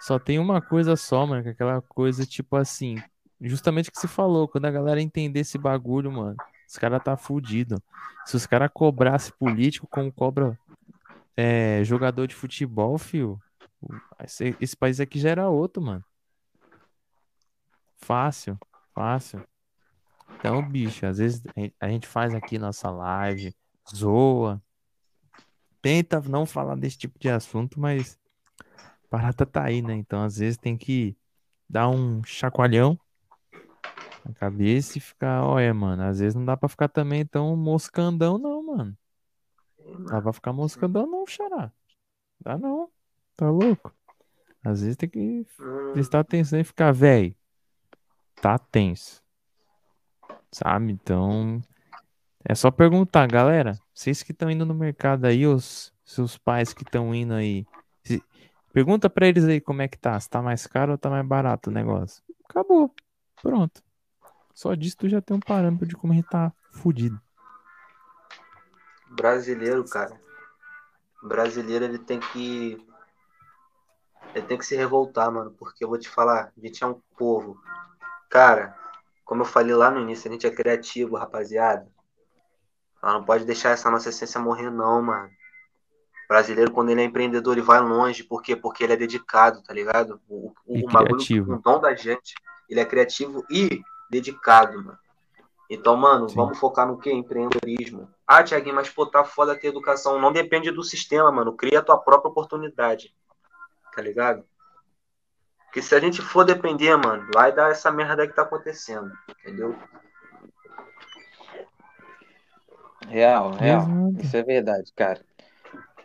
[0.00, 3.02] Só tem uma coisa só, mano, que é aquela coisa tipo assim,
[3.40, 6.36] justamente o que você falou, quando a galera entender esse bagulho, mano,
[6.68, 7.82] os caras tá fudido.
[8.24, 10.58] Se os caras cobrassem político como cobra
[11.36, 13.40] é, jogador de futebol, fio,
[14.22, 16.04] esse, esse país aqui já era outro, mano.
[17.96, 18.58] Fácil,
[18.94, 19.42] fácil.
[20.36, 21.42] Então, bicho, às vezes
[21.80, 23.54] a gente faz aqui nossa live,
[23.94, 24.62] zoa,
[25.80, 28.18] tenta não falar desse tipo de assunto, mas
[28.60, 29.94] a parada tá aí, né?
[29.94, 31.16] Então, às vezes tem que
[31.68, 32.98] dar um chacoalhão
[34.24, 38.38] na cabeça e ficar, olha, mano, às vezes não dá pra ficar também tão moscandão,
[38.38, 38.96] não, mano.
[40.08, 41.70] Dá pra ficar moscandão, não, xará.
[42.40, 42.88] Dá não.
[43.36, 43.94] Tá louco?
[44.64, 45.46] Às vezes tem que
[45.92, 47.34] prestar atenção e ficar, velho.
[48.40, 49.22] Tá tenso.
[50.50, 50.92] Sabe?
[50.92, 51.62] Então.
[52.44, 53.78] É só perguntar, galera.
[53.92, 57.66] Vocês que estão indo no mercado aí, os seus pais que estão indo aí.
[58.02, 58.22] Se...
[58.72, 60.18] Pergunta pra eles aí como é que tá.
[60.18, 62.22] Se tá mais caro ou tá mais barato o negócio.
[62.48, 62.94] Acabou.
[63.42, 63.82] Pronto.
[64.54, 67.20] Só disso tu já tem um parâmetro de como a gente tá fudido.
[69.10, 70.20] Brasileiro, cara.
[71.22, 72.86] Brasileiro, ele tem que.
[74.34, 75.50] Ele tem que se revoltar, mano.
[75.58, 77.60] Porque eu vou te falar, a gente é um povo.
[78.30, 78.78] Cara,
[79.24, 81.88] como eu falei lá no início, a gente é criativo, rapaziada.
[83.02, 85.30] Ela não pode deixar essa nossa essência morrer, não, mano.
[86.28, 88.24] brasileiro, quando ele é empreendedor, ele vai longe.
[88.24, 88.54] Por quê?
[88.56, 90.20] Porque ele é dedicado, tá ligado?
[90.28, 92.34] O, o, o o dom da gente,
[92.68, 93.82] ele é criativo e
[94.14, 94.98] dedicado, mano.
[95.68, 96.36] Então, mano, Sim.
[96.36, 97.10] vamos focar no quê?
[97.12, 98.08] Empreendedorismo.
[98.26, 100.20] Ah, Tiaguinho, mas pô, tá foda ter educação.
[100.20, 101.56] Não depende do sistema, mano.
[101.56, 103.14] Cria a tua própria oportunidade.
[103.94, 104.44] Tá ligado?
[105.64, 109.10] Porque se a gente for depender, mano, vai dar essa merda aí que tá acontecendo.
[109.40, 109.76] Entendeu?
[113.08, 113.82] Real, real.
[113.82, 114.24] Exato.
[114.24, 115.20] Isso é verdade, cara.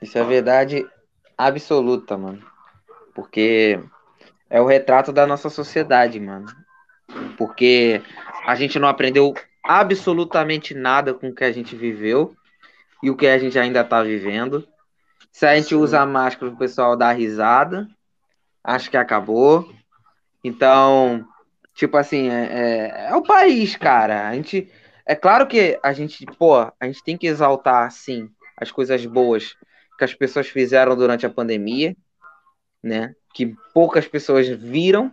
[0.01, 0.89] Isso é verdade
[1.37, 2.43] absoluta, mano.
[3.13, 3.79] Porque
[4.49, 6.47] é o retrato da nossa sociedade, mano.
[7.37, 8.01] Porque
[8.45, 12.35] a gente não aprendeu absolutamente nada com o que a gente viveu
[13.03, 14.67] e o que a gente ainda tá vivendo.
[15.31, 15.75] Se a gente Sim.
[15.75, 17.87] usa máscara, o pessoal dá risada.
[18.63, 19.71] Acho que acabou.
[20.43, 21.25] Então,
[21.73, 24.27] tipo assim, é, é, é o país, cara.
[24.27, 24.71] A gente.
[25.05, 29.55] É claro que a gente, pô, a gente tem que exaltar, sim, as coisas boas
[29.97, 31.95] que as pessoas fizeram durante a pandemia,
[32.81, 33.13] né?
[33.33, 35.11] Que poucas pessoas viram,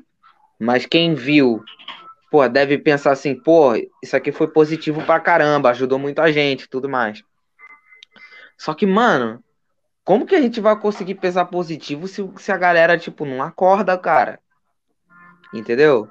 [0.58, 1.62] mas quem viu,
[2.30, 6.68] pô, deve pensar assim, pô, isso aqui foi positivo pra caramba, ajudou muito a gente
[6.68, 7.22] tudo mais.
[8.56, 9.42] Só que, mano,
[10.04, 13.98] como que a gente vai conseguir pensar positivo se, se a galera, tipo, não acorda,
[13.98, 14.40] cara?
[15.52, 16.08] Entendeu?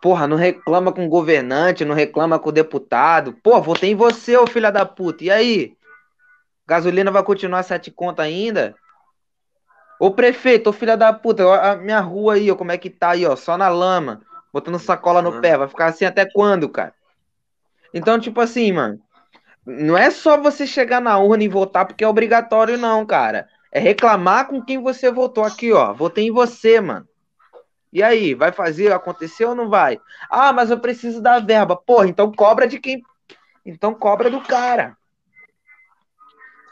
[0.00, 3.32] Porra, não reclama com o governante, não reclama com o deputado.
[3.42, 5.24] Pô, votei em você, ô filha da puta.
[5.24, 5.76] E aí?
[6.66, 8.74] Gasolina vai continuar sete conto ainda?
[10.02, 13.10] Ô prefeito, ô filha da puta, a minha rua aí, ó, como é que tá
[13.10, 14.20] aí, ó, só na lama,
[14.52, 16.92] botando sacola no pé, vai ficar assim até quando, cara?
[17.94, 19.00] Então, tipo assim, mano,
[19.64, 23.46] não é só você chegar na urna e votar porque é obrigatório, não, cara.
[23.70, 25.92] É reclamar com quem você votou aqui, ó.
[25.92, 27.06] Votei em você, mano.
[27.92, 30.00] E aí, vai fazer acontecer ou não vai?
[30.28, 31.76] Ah, mas eu preciso da verba.
[31.76, 33.04] Porra, então cobra de quem.
[33.64, 34.96] Então cobra do cara.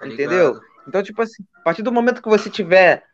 [0.00, 0.60] Tá Entendeu?
[0.88, 3.08] Então, tipo assim, a partir do momento que você tiver.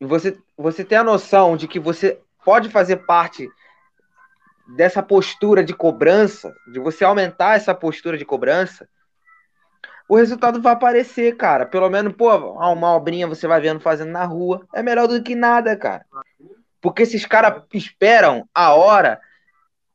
[0.00, 3.48] Você, você ter a noção de que você pode fazer parte
[4.76, 8.88] dessa postura de cobrança, de você aumentar essa postura de cobrança,
[10.08, 11.66] o resultado vai aparecer, cara.
[11.66, 14.66] Pelo menos, pô, uma obrinha você vai vendo fazendo na rua.
[14.72, 16.04] É melhor do que nada, cara.
[16.80, 19.20] Porque esses caras esperam a hora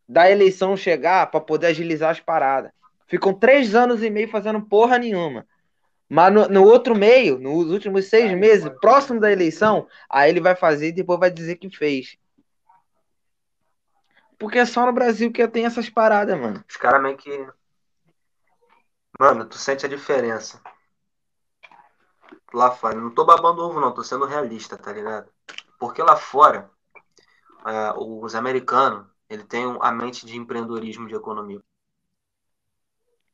[0.07, 2.71] da eleição chegar para poder agilizar as paradas.
[3.07, 5.47] Ficam três anos e meio fazendo porra nenhuma.
[6.09, 10.55] Mas no, no outro meio, nos últimos seis meses, próximo da eleição, aí ele vai
[10.55, 12.17] fazer e depois vai dizer que fez.
[14.37, 16.63] Porque é só no Brasil que tem essas paradas, mano.
[16.69, 17.47] Os caras meio que.
[19.19, 20.61] Mano, tu sente a diferença.
[22.53, 22.95] Lá fora.
[22.95, 25.31] Não tô babando ovo, não, tô sendo realista, tá ligado?
[25.79, 26.69] Porque lá fora,
[27.63, 31.61] ah, os americanos, ele tem a mente de empreendedorismo de economia.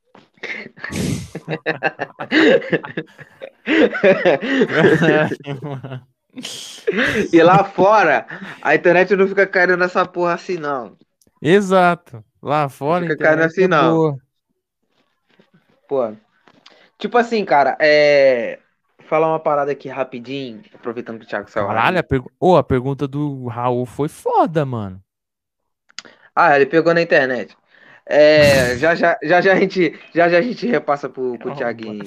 [7.34, 8.26] E lá fora,
[8.62, 10.96] a internet não fica caindo nessa porra assim, não.
[11.42, 12.24] Exato.
[12.42, 14.18] Lá fora, Fica a internet caindo assim, é não.
[15.88, 16.14] Pô.
[16.98, 18.60] Tipo assim, cara, é.
[19.08, 21.66] Falar uma parada aqui rapidinho, aproveitando que o Thiago saiu.
[21.66, 25.02] Caralho, a, pergu- Ô, a pergunta do Raul foi foda, mano.
[26.36, 27.58] Ah, ele pegou na internet.
[28.10, 31.56] É, já, já, já, já a gente, já, já a gente repassa pro, pro.
[31.56, 32.04] Thiaguinho.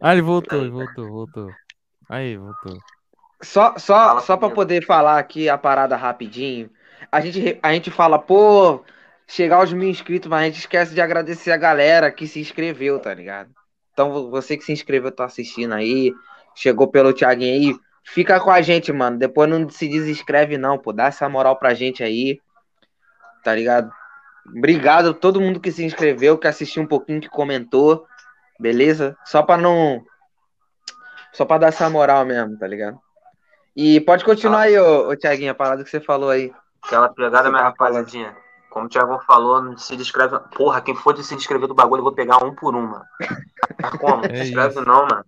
[0.00, 1.50] Ah, ele voltou, ele voltou, voltou.
[2.08, 2.78] Aí, voltou.
[3.42, 6.68] Só, só, só para poder falar aqui a parada rapidinho.
[7.10, 8.84] A gente, a gente fala, pô,
[9.26, 12.98] chegar aos mil inscritos, mas a gente esquece de agradecer a galera que se inscreveu,
[12.98, 13.50] tá ligado?
[13.94, 16.12] Então, vo- você que se inscreveu, tá assistindo aí,
[16.54, 19.18] chegou pelo Thiaguinho aí, fica com a gente, mano.
[19.18, 20.92] Depois não se desinscreve, não, pô.
[20.92, 22.38] Dá essa moral pra gente aí,
[23.42, 23.90] tá ligado?
[24.46, 28.06] Obrigado a todo mundo que se inscreveu, que assistiu um pouquinho, que comentou,
[28.58, 29.16] beleza?
[29.24, 30.02] Só pra não.
[31.32, 32.98] Só pra dar essa moral mesmo, tá ligado?
[33.76, 36.52] E pode continuar aí, ô, ô a parada que você falou aí.
[36.82, 37.94] Aquela pegada, minha tava falando.
[37.94, 38.36] rapaziadinha.
[38.70, 40.38] Como o Thiago falou, não se inscreve.
[40.56, 43.04] Porra, quem for de se inscrever do bagulho, eu vou pegar um por um, mano.
[43.80, 44.22] Mas como?
[44.28, 44.84] Não É se inscreve isso.
[44.84, 45.24] não, mano.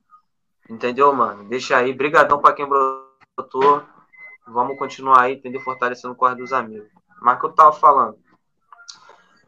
[0.70, 1.48] Entendeu, mano?
[1.48, 1.92] Deixa aí.
[1.92, 3.82] Brigadão pra quem brotou.
[4.46, 5.60] Vamos continuar aí, entendeu?
[5.60, 6.88] Fortalecendo o corre dos amigos.
[7.20, 8.16] Mas o que eu tava falando.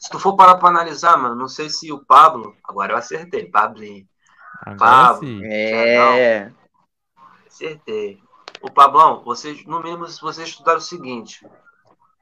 [0.04, 2.54] Se tu for parar pra analisar, mano, não sei se o Pablo.
[2.62, 4.06] Agora eu acertei, Pablinho.
[4.60, 5.20] Agora Pablo.
[5.20, 5.40] sim.
[5.46, 6.52] É.
[7.46, 8.22] Acertei.
[8.60, 11.48] Ô, Pablão, vocês, no mínimo, se vocês estudaram o seguinte.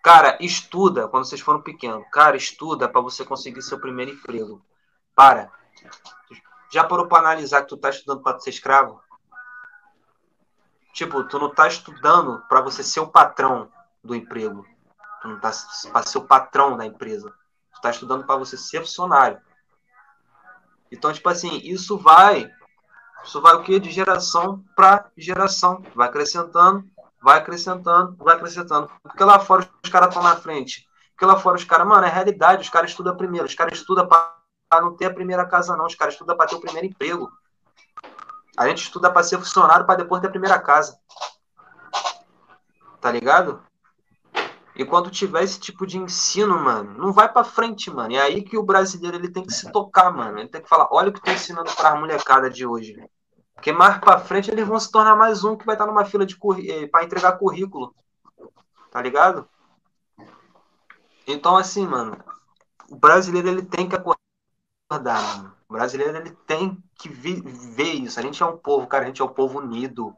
[0.00, 2.06] Cara, estuda quando vocês foram pequenos.
[2.12, 4.64] Cara, estuda pra você conseguir seu primeiro emprego.
[5.12, 5.50] Para.
[6.70, 9.02] Já parou pra analisar que tu tá estudando pra ser escravo?
[10.92, 13.68] Tipo, tu não tá estudando pra você ser o patrão
[14.04, 14.64] do emprego.
[15.20, 15.50] Tu não tá
[15.90, 17.41] pra ser o patrão da empresa.
[17.82, 19.40] Tu tá estudando pra você ser funcionário.
[20.88, 22.48] Então, tipo assim, isso vai
[23.24, 23.80] Isso vai o quê?
[23.80, 25.82] De geração para geração.
[25.92, 26.88] Vai acrescentando,
[27.20, 28.88] vai acrescentando, vai acrescentando.
[29.02, 30.88] Porque lá fora os caras estão na frente.
[31.10, 34.06] Porque lá fora os caras, mano, é realidade, os caras estudam primeiro, os caras estudam
[34.06, 34.32] para
[34.80, 35.86] não ter a primeira casa, não.
[35.86, 37.32] Os caras estudam para ter o primeiro emprego.
[38.56, 40.96] A gente estuda para ser funcionário para depois ter a primeira casa.
[43.00, 43.60] Tá ligado?
[44.74, 48.14] E quando tiver esse tipo de ensino, mano, não vai para frente, mano.
[48.14, 50.38] É aí que o brasileiro ele tem que se tocar, mano.
[50.38, 52.96] Ele tem que falar, olha o que tô ensinando para a molecada de hoje.
[53.54, 56.24] Porque mais para frente eles vão se tornar mais um que vai estar numa fila
[56.24, 56.36] de
[56.68, 57.94] eh, para entregar currículo.
[58.90, 59.48] Tá ligado?
[61.26, 62.16] Então assim, mano,
[62.90, 64.18] o brasileiro ele tem que acordar,
[64.90, 65.54] mano.
[65.68, 68.18] O brasileiro ele tem que ver isso.
[68.18, 70.16] A gente é um povo, cara, a gente é um povo unido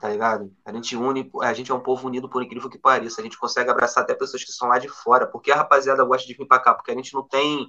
[0.00, 0.52] tá ligado?
[0.64, 3.20] A gente une, a gente é um povo unido por incrível que pareça.
[3.20, 5.26] A gente consegue abraçar até pessoas que são lá de fora.
[5.26, 6.74] Porque a rapaziada gosta de vir pra cá?
[6.74, 7.68] Porque a gente não tem,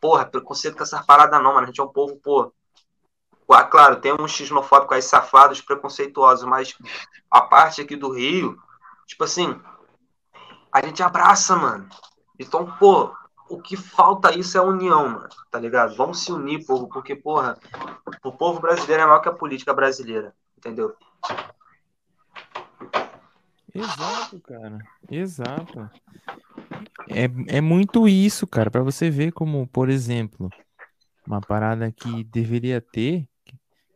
[0.00, 1.64] porra, preconceito com essas paradas não, mano.
[1.64, 2.52] A gente é um povo, pô.
[3.70, 6.74] Claro, tem uns xenofóbicos aí safados, preconceituosos, mas
[7.30, 8.58] a parte aqui do Rio,
[9.06, 9.60] tipo assim,
[10.72, 11.86] a gente abraça, mano.
[12.38, 13.14] Então, pô,
[13.48, 15.94] o que falta isso é união, mano, tá ligado?
[15.94, 17.58] Vamos se unir, povo, porque, porra,
[18.24, 20.96] o povo brasileiro é maior que a política brasileira, entendeu?
[23.74, 24.78] Exato, cara.
[25.10, 25.90] Exato.
[27.08, 30.48] É, é muito isso, cara, para você ver como, por exemplo,
[31.26, 33.26] uma parada que deveria ter,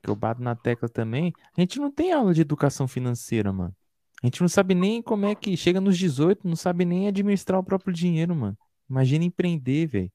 [0.03, 3.75] que eu bato na tecla também, a gente não tem aula de educação financeira, mano.
[4.23, 7.61] A gente não sabe nem como é que chega nos 18, não sabe nem administrar
[7.61, 8.59] o próprio dinheiro, mano.
[8.91, 10.13] Imagina empreender, velho.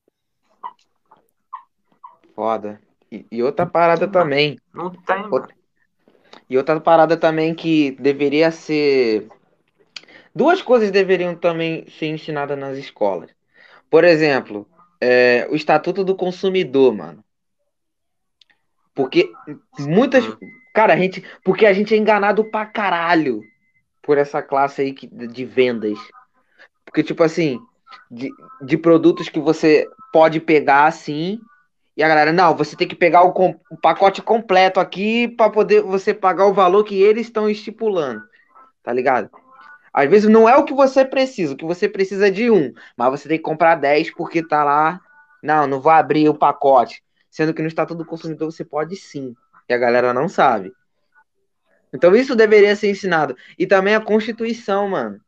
[2.36, 2.82] Foda.
[3.12, 4.58] E, e, outra parada também.
[4.74, 5.24] Não tem.
[5.32, 5.56] Outra,
[6.50, 9.28] e outra parada também que deveria ser.
[10.36, 13.30] Duas coisas deveriam também ser ensinadas nas escolas.
[13.90, 14.68] Por exemplo,
[15.00, 17.24] é, o Estatuto do Consumidor, mano.
[18.94, 19.32] Porque
[19.80, 20.26] muitas.
[20.74, 21.24] Cara, a gente.
[21.44, 23.42] Porque a gente é enganado pra caralho
[24.02, 25.98] por essa classe aí de vendas.
[26.86, 27.60] Porque, tipo assim,
[28.10, 28.30] de,
[28.62, 31.40] de produtos que você pode pegar assim
[31.96, 33.30] e a galera, não, você tem que pegar o,
[33.70, 38.24] o pacote completo aqui para poder você pagar o valor que eles estão estipulando.
[38.82, 39.30] Tá ligado?
[39.94, 42.74] Às vezes não é o que você precisa, o que você precisa é de um,
[42.98, 45.00] mas você tem que comprar 10 porque tá lá.
[45.42, 47.04] Não, não vou abrir o pacote.
[47.30, 49.36] Sendo que no Estatuto do Consumidor você pode sim.
[49.70, 50.74] E a galera não sabe.
[51.94, 53.36] Então isso deveria ser ensinado.
[53.58, 55.20] E também a Constituição, mano.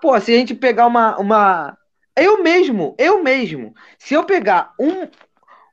[0.00, 1.78] Pô, se a gente pegar uma, uma,
[2.16, 5.08] eu mesmo, eu mesmo, se eu pegar um,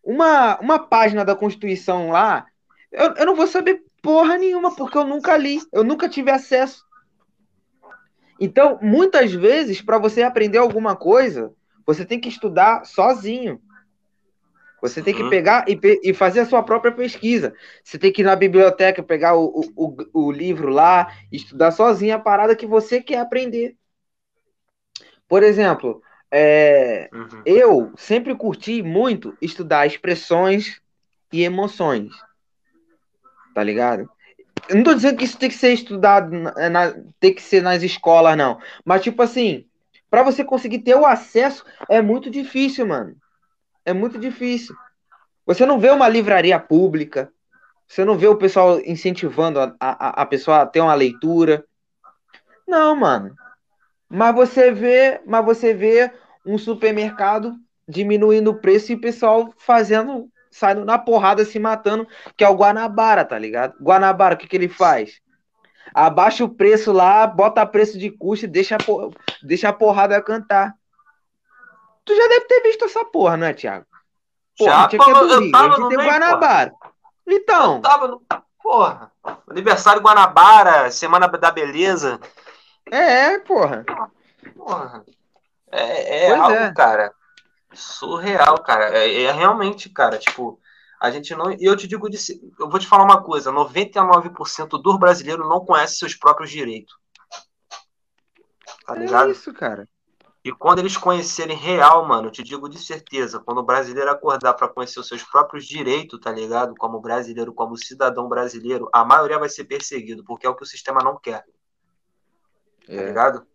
[0.03, 2.45] uma, uma página da Constituição lá,
[2.91, 6.83] eu, eu não vou saber porra nenhuma, porque eu nunca li, eu nunca tive acesso.
[8.39, 11.53] Então, muitas vezes, para você aprender alguma coisa,
[11.85, 13.61] você tem que estudar sozinho.
[14.81, 15.29] Você tem que uhum.
[15.29, 17.53] pegar e, e, fazer a sua própria pesquisa.
[17.83, 22.19] Você tem que ir na biblioteca, pegar o, o, o livro lá, estudar sozinho a
[22.19, 23.75] parada que você quer aprender.
[25.27, 26.01] Por exemplo,
[26.31, 27.41] é, uhum.
[27.45, 30.81] Eu sempre curti muito estudar expressões
[31.31, 32.13] e emoções.
[33.53, 34.09] Tá ligado?
[34.69, 37.61] Eu não tô dizendo que isso tem que ser estudado, na, na, tem que ser
[37.61, 38.59] nas escolas, não.
[38.85, 39.65] Mas, tipo assim,
[40.09, 43.15] para você conseguir ter o acesso é muito difícil, mano.
[43.85, 44.75] É muito difícil.
[45.45, 47.31] Você não vê uma livraria pública,
[47.87, 51.65] você não vê o pessoal incentivando a, a, a pessoa a ter uma leitura.
[52.65, 53.35] Não, mano.
[54.07, 56.11] Mas você vê, mas você vê
[56.45, 57.55] um supermercado
[57.87, 62.55] diminuindo o preço e o pessoal fazendo, saindo na porrada, se matando, que é o
[62.55, 63.75] Guanabara, tá ligado?
[63.81, 65.21] Guanabara, o que, que ele faz?
[65.93, 69.13] Abaixa o preço lá, bota preço de custo e deixa a, por...
[69.43, 70.73] deixa a porrada cantar.
[72.05, 73.85] Tu já deve ter visto essa porra, não é, Thiago?
[74.57, 76.71] Porra, já, a gente aqui é do Rio, a gente tem meio, Guanabara.
[76.71, 76.93] Porra.
[77.27, 77.75] Então.
[77.75, 78.21] Eu tava no...
[78.61, 79.11] Porra.
[79.49, 82.19] Aniversário Guanabara, Semana da Beleza.
[82.89, 83.85] É, porra.
[84.55, 85.03] Porra.
[85.71, 86.73] É, é algo, é.
[86.73, 87.13] cara,
[87.73, 88.97] surreal, cara.
[88.97, 90.59] É, é, realmente, cara, tipo,
[90.99, 91.51] a gente não.
[91.51, 92.07] E eu te digo,
[92.59, 96.95] eu vou te falar uma coisa: 99% dos brasileiros não conhece seus próprios direitos.
[98.85, 99.29] Tá ligado?
[99.29, 99.87] É isso, cara.
[100.43, 104.55] E quando eles conhecerem real, mano, eu te digo de certeza, quando o brasileiro acordar
[104.55, 106.73] para conhecer os seus próprios direitos, tá ligado?
[106.75, 110.67] Como brasileiro, como cidadão brasileiro, a maioria vai ser perseguido, porque é o que o
[110.67, 111.45] sistema não quer.
[112.87, 112.97] Tá é.
[112.97, 113.47] Tá ligado?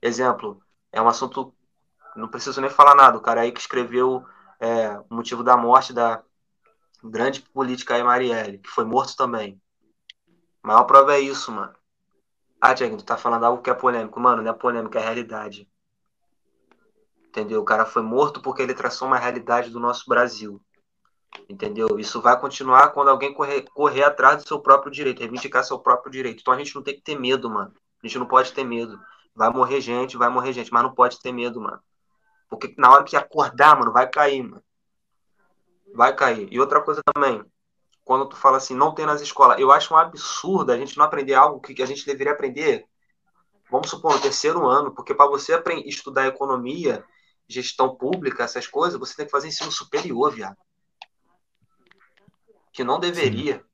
[0.00, 1.54] Exemplo, é um assunto.
[2.14, 3.16] Não preciso nem falar nada.
[3.16, 4.24] O cara aí que escreveu
[4.60, 6.22] é, o motivo da morte da
[7.02, 9.60] grande política aí, Marielle, que foi morto também.
[10.62, 11.74] A maior prova é isso, mano.
[12.60, 14.20] Ah, Tiago, tu tá falando algo que é polêmico.
[14.20, 15.68] Mano, não é polêmico, é realidade.
[17.26, 17.60] Entendeu?
[17.60, 20.62] O cara foi morto porque ele traçou uma realidade do nosso Brasil.
[21.48, 21.98] Entendeu?
[21.98, 26.12] Isso vai continuar quando alguém correr, correr atrás do seu próprio direito, reivindicar seu próprio
[26.12, 26.40] direito.
[26.40, 27.72] Então a gente não tem que ter medo, mano.
[28.02, 29.00] A gente não pode ter medo.
[29.34, 31.80] Vai morrer gente, vai morrer gente, mas não pode ter medo, mano.
[32.48, 34.62] Porque na hora que acordar, mano, vai cair, mano.
[35.94, 36.48] Vai cair.
[36.50, 37.42] E outra coisa também,
[38.04, 41.04] quando tu fala assim, não tem nas escolas, eu acho um absurdo a gente não
[41.04, 42.84] aprender algo que a gente deveria aprender,
[43.70, 47.04] vamos supor, no terceiro ano, porque para você aprender, estudar economia,
[47.48, 50.56] gestão pública, essas coisas, você tem que fazer ensino superior, viado.
[52.72, 53.56] Que não deveria.
[53.58, 53.71] Sim.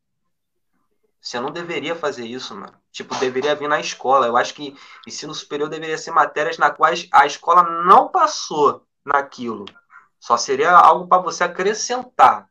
[1.21, 2.75] Você não deveria fazer isso, mano.
[2.93, 4.27] Tipo, deveria vir na escola.
[4.27, 9.65] Eu acho que ensino superior deveria ser matérias na quais a escola não passou naquilo.
[10.19, 12.49] Só seria algo para você acrescentar.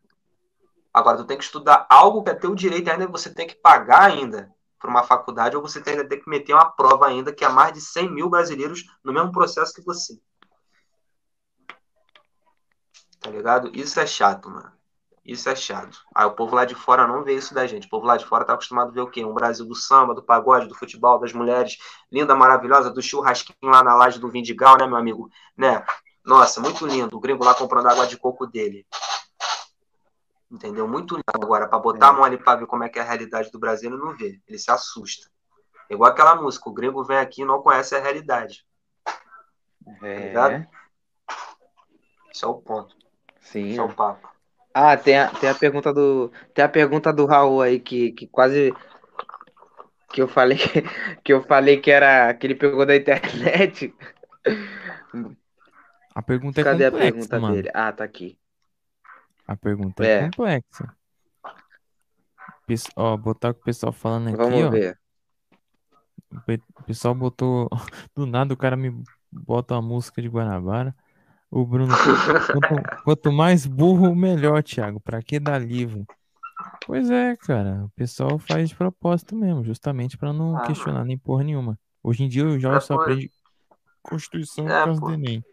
[0.94, 4.04] Agora, tu tem que estudar algo que é teu direito ainda você tem que pagar
[4.04, 7.50] ainda para uma faculdade ou você ainda tem que meter uma prova ainda que há
[7.50, 10.20] mais de 100 mil brasileiros no mesmo processo que você.
[13.20, 13.70] Tá ligado?
[13.76, 14.77] Isso é chato, mano.
[15.28, 16.00] Isso é chato.
[16.16, 17.86] Aí o povo lá de fora não vê isso da gente.
[17.86, 19.26] O povo lá de fora tá acostumado a ver o quê?
[19.26, 21.78] Um Brasil do samba, do pagode, do futebol, das mulheres,
[22.10, 25.30] linda, maravilhosa, do churrasquinho lá na laje do Vindigal, né, meu amigo?
[25.58, 25.86] Né?
[26.24, 27.18] Nossa, muito lindo.
[27.18, 28.88] O gringo lá comprando água de coco dele.
[30.50, 30.88] Entendeu?
[30.88, 31.26] Muito lindo.
[31.34, 32.10] Agora, para botar é.
[32.10, 34.16] a mão ali para ver como é que é a realidade do Brasil, ele não
[34.16, 34.40] vê.
[34.48, 35.30] Ele se assusta.
[35.90, 36.70] É igual aquela música.
[36.70, 38.66] O gringo vem aqui e não conhece a realidade.
[39.04, 40.32] Tá é.
[40.32, 40.68] Tá
[42.34, 42.96] Esse é o ponto.
[43.42, 43.72] Sim.
[43.72, 44.37] Esse é o papo.
[44.80, 46.32] Ah, tem a, tem a pergunta do.
[46.54, 48.72] Tem a pergunta do Raul aí que, que quase.
[50.14, 50.60] Que eu falei
[51.24, 52.32] que, eu falei que era.
[52.36, 53.92] que ele pegou da internet.
[56.14, 57.56] A pergunta Cadê é complexa, a pergunta mano.
[57.56, 57.72] dele?
[57.74, 58.38] Ah, tá aqui.
[59.48, 60.96] A pergunta é, é complexa.
[62.96, 64.70] Ó, botar o que o pessoal falando aqui, Vamos ó.
[64.70, 65.00] ver.
[66.76, 67.68] O pessoal botou.
[68.16, 68.94] Do nada o cara me
[69.32, 70.96] bota uma música de Guanabara.
[71.50, 75.00] O Bruno, quanto, quanto, mais burro, melhor, Thiago.
[75.00, 76.06] Pra que dar livro?
[76.86, 77.86] Pois é, cara.
[77.86, 81.80] O pessoal faz de propósito mesmo, justamente para não ah, questionar nem porra nenhuma.
[82.04, 83.32] Hoje em dia o jovem é só aprende
[84.02, 85.44] Constituição é, por causa do Enem.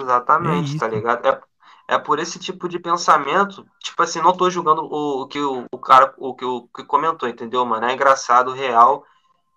[0.00, 1.26] Exatamente, é tá ligado?
[1.26, 1.40] É,
[1.88, 5.66] é por esse tipo de pensamento, tipo assim, não tô julgando o, o que o,
[5.70, 7.86] o, cara, o que o que comentou, entendeu, mano?
[7.86, 9.04] É engraçado, real,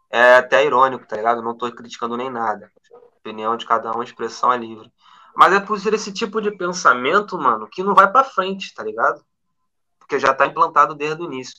[0.10, 1.42] é até irônico, tá ligado?
[1.42, 2.72] Não tô criticando nem nada
[3.26, 4.92] opinião de cada um, expressão é livre.
[5.36, 9.24] Mas é por esse tipo de pensamento, mano, que não vai para frente, tá ligado?
[10.00, 11.58] Porque já tá implantado desde o início.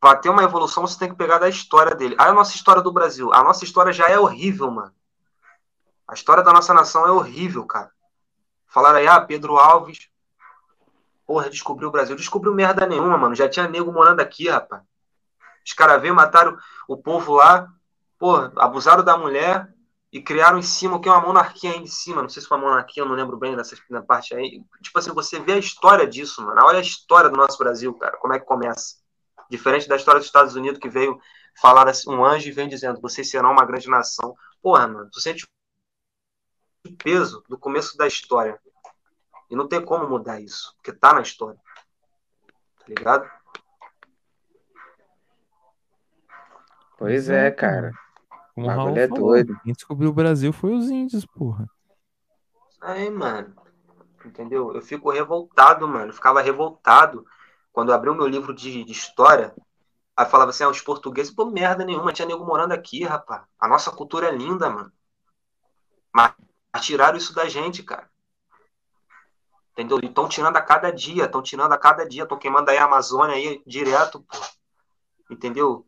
[0.00, 2.16] Para ter uma evolução, você tem que pegar da história dele.
[2.18, 3.32] A nossa história do Brasil.
[3.32, 4.92] A nossa história já é horrível, mano.
[6.08, 7.90] A história da nossa nação é horrível, cara.
[8.66, 10.08] Falaram aí, ah, Pedro Alves.
[11.26, 12.16] Porra, descobriu o Brasil.
[12.16, 13.34] Descobriu merda nenhuma, mano.
[13.34, 14.82] Já tinha nego morando aqui, rapaz.
[15.64, 16.56] Os caras veio, mataram
[16.88, 17.68] o povo lá.
[18.18, 19.73] Porra, abusaram da mulher
[20.14, 22.22] e criaram em cima o que é uma monarquia aí em cima.
[22.22, 23.76] Não sei se foi uma monarquia, eu não lembro bem dessa
[24.06, 24.62] parte aí.
[24.80, 26.60] Tipo assim, você vê a história disso, mano.
[26.62, 28.16] Olha a história do nosso Brasil, cara.
[28.18, 28.98] Como é que começa?
[29.50, 31.18] Diferente da história dos Estados Unidos, que veio
[31.60, 34.36] falar assim, um anjo e vem dizendo: vocês serão uma grande nação.
[34.62, 35.44] Porra, mano, tu sente
[36.86, 38.60] o peso do começo da história.
[39.50, 41.58] E não tem como mudar isso, porque tá na história.
[42.78, 43.28] Tá ligado?
[46.96, 48.03] Pois é, cara.
[48.54, 49.60] Como o Raul é falou, doido.
[49.62, 51.68] Quem descobriu o Brasil foi os índios, porra.
[52.80, 53.54] Aí, mano.
[54.24, 54.72] Entendeu?
[54.72, 56.10] Eu fico revoltado, mano.
[56.10, 57.26] Eu ficava revoltado
[57.72, 59.54] quando eu abri o meu livro de, de história.
[60.16, 63.42] Aí falava assim, ah, os portugueses, pô, merda nenhuma, tinha nego morando aqui, rapaz.
[63.58, 64.92] A nossa cultura é linda, mano.
[66.12, 66.32] Mas
[66.80, 68.08] tiraram isso da gente, cara.
[69.72, 69.98] Entendeu?
[70.00, 72.84] E estão tirando a cada dia, estão tirando a cada dia, estão queimando aí a
[72.84, 74.38] Amazônia aí direto, pô.
[75.28, 75.84] Entendeu?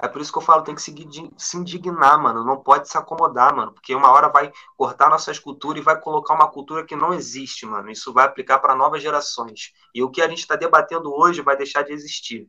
[0.00, 0.92] É por isso que eu falo, tem que se,
[1.38, 2.44] se indignar, mano.
[2.44, 3.72] Não pode se acomodar, mano.
[3.72, 7.64] Porque uma hora vai cortar nossas culturas e vai colocar uma cultura que não existe,
[7.64, 7.90] mano.
[7.90, 9.72] Isso vai aplicar para novas gerações.
[9.94, 12.48] E o que a gente está debatendo hoje vai deixar de existir.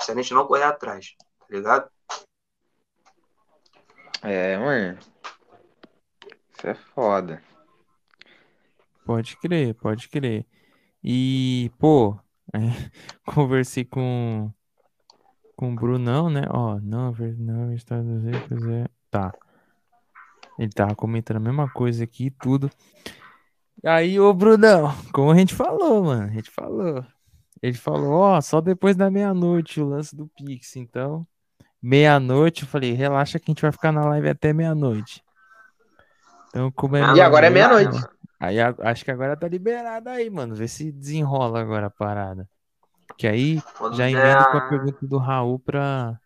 [0.00, 1.90] Se a gente não correr atrás, tá ligado?
[4.22, 4.98] É, mano.
[6.56, 7.42] Isso é foda.
[9.04, 10.46] Pode crer, pode crer.
[11.02, 12.18] E, pô,
[12.54, 12.58] é,
[13.34, 14.50] conversei com
[15.56, 16.42] com o Brunão, né?
[16.50, 18.86] Ó, não, não, Estados Unidos é.
[19.10, 19.32] Tá.
[20.58, 22.70] Ele tava comentando a mesma coisa aqui e tudo.
[23.84, 27.04] Aí, ô Brunão, como a gente falou, mano, a gente falou.
[27.62, 30.76] Ele falou, ó, só depois da meia-noite o lance do Pix.
[30.76, 31.26] Então,
[31.82, 35.22] meia-noite, eu falei, relaxa que a gente vai ficar na live até meia-noite.
[36.48, 37.14] Então, como é.
[37.14, 37.98] E agora é meia-noite.
[38.38, 40.54] Aí acho que agora tá liberado aí, mano.
[40.54, 42.48] Vê se desenrola agora a parada.
[43.16, 46.18] Que aí Quando já emenda com a pergunta do Raul pra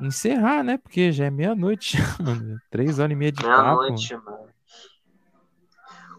[0.00, 0.76] encerrar, né?
[0.76, 2.60] Porque já é meia-noite, mano.
[2.70, 3.80] Três horas e meia de meia papo.
[3.80, 4.48] Meia-noite, mano.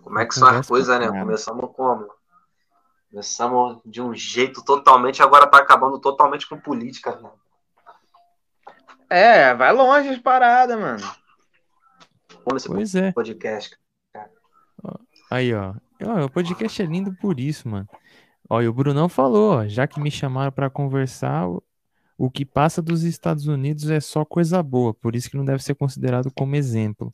[0.03, 1.07] Como é que são as coisas, né?
[1.07, 2.07] Começamos como?
[3.09, 7.31] Começamos de um jeito totalmente, agora tá acabando totalmente com política, velho.
[9.09, 10.99] É, vai longe as paradas, mano.
[12.45, 13.11] Vamos nesse Pois é.
[13.11, 13.77] podcast.
[15.29, 15.73] Aí, ó.
[16.03, 17.87] Ó, O podcast é lindo por isso, mano.
[18.49, 21.61] Ó, e o Brunão falou, já que me chamaram pra conversar, o-
[22.17, 25.61] o que passa dos Estados Unidos é só coisa boa, por isso que não deve
[25.61, 27.13] ser considerado como exemplo.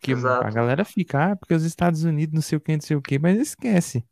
[0.00, 0.46] Que Exato.
[0.46, 3.02] a galera fica, ah, porque os Estados Unidos não sei o que, não sei o
[3.02, 4.04] que, mas esquece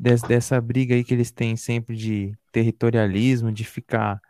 [0.00, 4.20] des- dessa briga aí que eles têm sempre de territorialismo, de ficar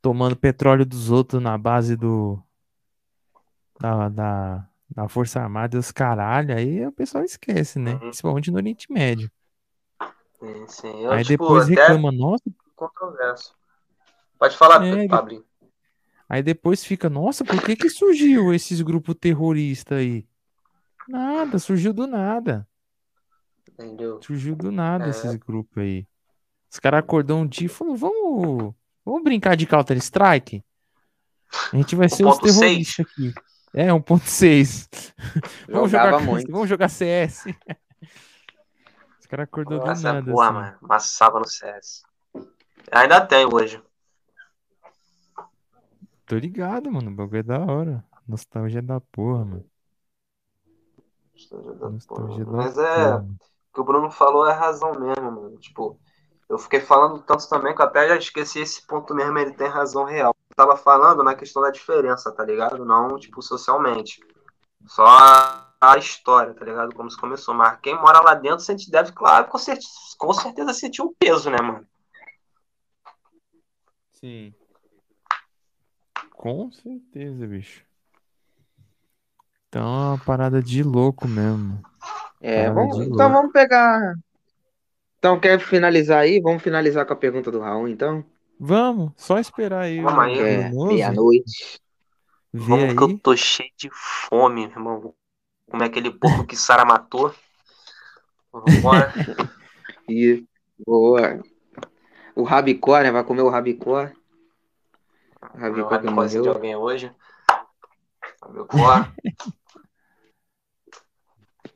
[0.00, 2.40] tomando petróleo dos outros na base do
[3.78, 7.92] da, da, da Força Armada e os caralho, aí o pessoal esquece, né?
[7.92, 7.98] Uhum.
[7.98, 9.30] Principalmente no Oriente Médio.
[10.40, 11.02] Sim, sim.
[11.04, 12.44] Eu, aí tipo, depois reclama, nossa,
[12.74, 13.54] controverso.
[14.38, 15.44] Pode falar, É, Pablinho.
[16.26, 20.26] aí depois fica, nossa, por que que surgiu esses grupos terroristas aí?
[21.06, 22.66] Nada, surgiu do nada.
[23.68, 24.18] Entendeu?
[24.22, 25.10] Surgiu do nada É.
[25.10, 26.06] esses grupos aí.
[26.70, 30.64] Os caras acordou um dia e falaram, vamos, vamos brincar de Counter-Strike?
[31.72, 32.42] A gente vai ser os 1.6.
[32.60, 33.34] terroristas aqui.
[33.74, 34.88] É, 1.6.
[35.68, 36.50] Vamos jogar, muito.
[36.50, 37.44] vamos jogar CS.
[39.20, 40.54] Os caras acordou do Essa é nada, boa, assim.
[40.54, 40.76] mano.
[40.80, 42.02] Massava no CS.
[42.92, 43.82] Ainda tem hoje.
[46.26, 47.10] Tô ligado, mano.
[47.10, 48.04] O bagulho é da hora.
[48.26, 49.64] Nostalgia da porra, mano.
[51.90, 52.86] Nostalgia da Mas porra.
[52.86, 53.12] é.
[53.14, 53.36] mano.
[53.70, 55.58] O que o Bruno falou é razão mesmo, mano.
[55.58, 55.98] Tipo,
[56.48, 59.68] eu fiquei falando tanto também que eu até já esqueci esse ponto mesmo, ele tem
[59.68, 60.35] razão real.
[60.56, 62.82] Tava falando na questão da diferença, tá ligado?
[62.82, 64.24] Não, tipo, socialmente.
[64.86, 66.94] Só a, história, tá ligado?
[66.94, 67.54] Como isso começou.
[67.54, 69.78] Mas quem mora lá dentro, a gente deve, claro, com, cer
[70.16, 71.86] com certeza sentir o peso, né, mano?
[74.12, 74.54] Sim.
[76.32, 77.84] Com certeza, bicho.
[79.68, 81.82] Então é uma parada de louco mesmo.
[82.40, 83.32] É, vamos, então louco.
[83.34, 84.14] vamos pegar.
[85.18, 86.40] Então, quer finalizar aí?
[86.40, 88.24] Vamos finalizar com a pergunta do Raul, então?
[88.58, 90.38] Vamos, só esperar aí Vamos aí.
[90.38, 91.80] É, meia-noite.
[92.52, 93.18] Vamos que eu aí.
[93.18, 95.14] tô cheio de fome, irmão.
[95.70, 97.34] Como é aquele porco que Sara matou.
[98.52, 99.12] Vambora.
[100.08, 100.44] E
[100.86, 101.42] boa.
[102.36, 103.10] O rabicó, né?
[103.10, 104.04] Vai comer o rabicó.
[104.04, 106.52] O Meu rabicó que rabicózinho de morreu.
[106.52, 107.12] alguém hoje.
[108.40, 109.08] Rabicó.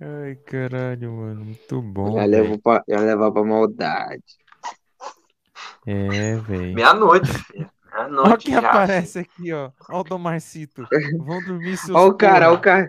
[0.00, 1.44] Ai, caralho, mano.
[1.44, 4.22] Muito bom, Já levou pra, já levar pra maldade.
[5.90, 6.74] É, velho.
[6.74, 7.70] Meia-noite, filho.
[7.92, 8.60] Olha Meia-noite quem já.
[8.60, 9.70] aparece aqui, ó.
[9.88, 10.86] Ó o Domarcito.
[11.18, 12.88] Vão dormir seus Olha o cara, olha o cara.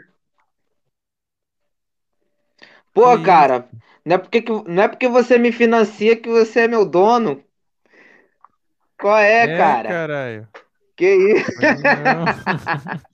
[2.94, 3.70] Pô, Que cara,
[4.06, 7.44] não é porque, que- não é porque você me financia que você é meu dono.
[9.00, 9.90] Qual é, É, cara?
[9.90, 10.48] caralho.
[10.96, 11.52] Que isso?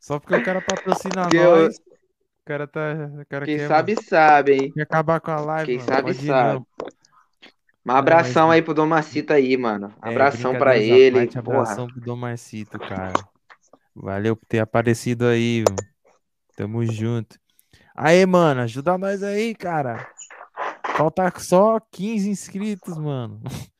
[0.00, 1.76] Só porque o cara patrocina Que eu- nós.
[1.76, 2.80] O cara tá.
[3.20, 4.72] O cara Quem quer, sabe, sabe, hein?
[4.72, 5.88] quer acabar com a live, Quem mano.
[5.88, 6.64] sabe, Pode sabe.
[7.88, 9.94] Um abração aí pro Domacita aí, mano.
[10.02, 11.16] É, Abração pra brincadeiras à ele.
[11.32, 11.58] parte, Porra.
[11.60, 13.12] abração pro Domarcito, cara.
[13.94, 15.64] Valeu por ter aparecido aí.
[15.66, 15.88] mano.
[16.56, 17.38] Tamo junto.
[17.96, 20.08] Aí, mano, ajuda nós aí, cara.
[20.96, 23.40] Falta só 15 inscritos, mano.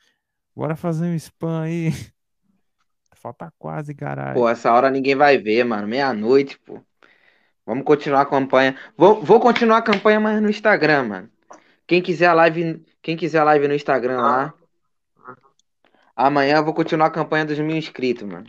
[0.57, 1.93] Bora fazer um spam aí.
[3.15, 4.35] Falta quase, caralho.
[4.35, 5.87] Pô, essa hora ninguém vai ver, mano.
[5.87, 6.81] Meia-noite, pô.
[7.67, 8.77] Vamos continuar a campanha.
[8.97, 11.31] Vou, vou continuar a campanha, mas no Instagram, mano.
[11.87, 14.53] Quem quiser a live, quem quiser a live no Instagram lá.
[16.15, 18.45] Amanhã eu vou continuar a campanha dos mil inscritos, mano.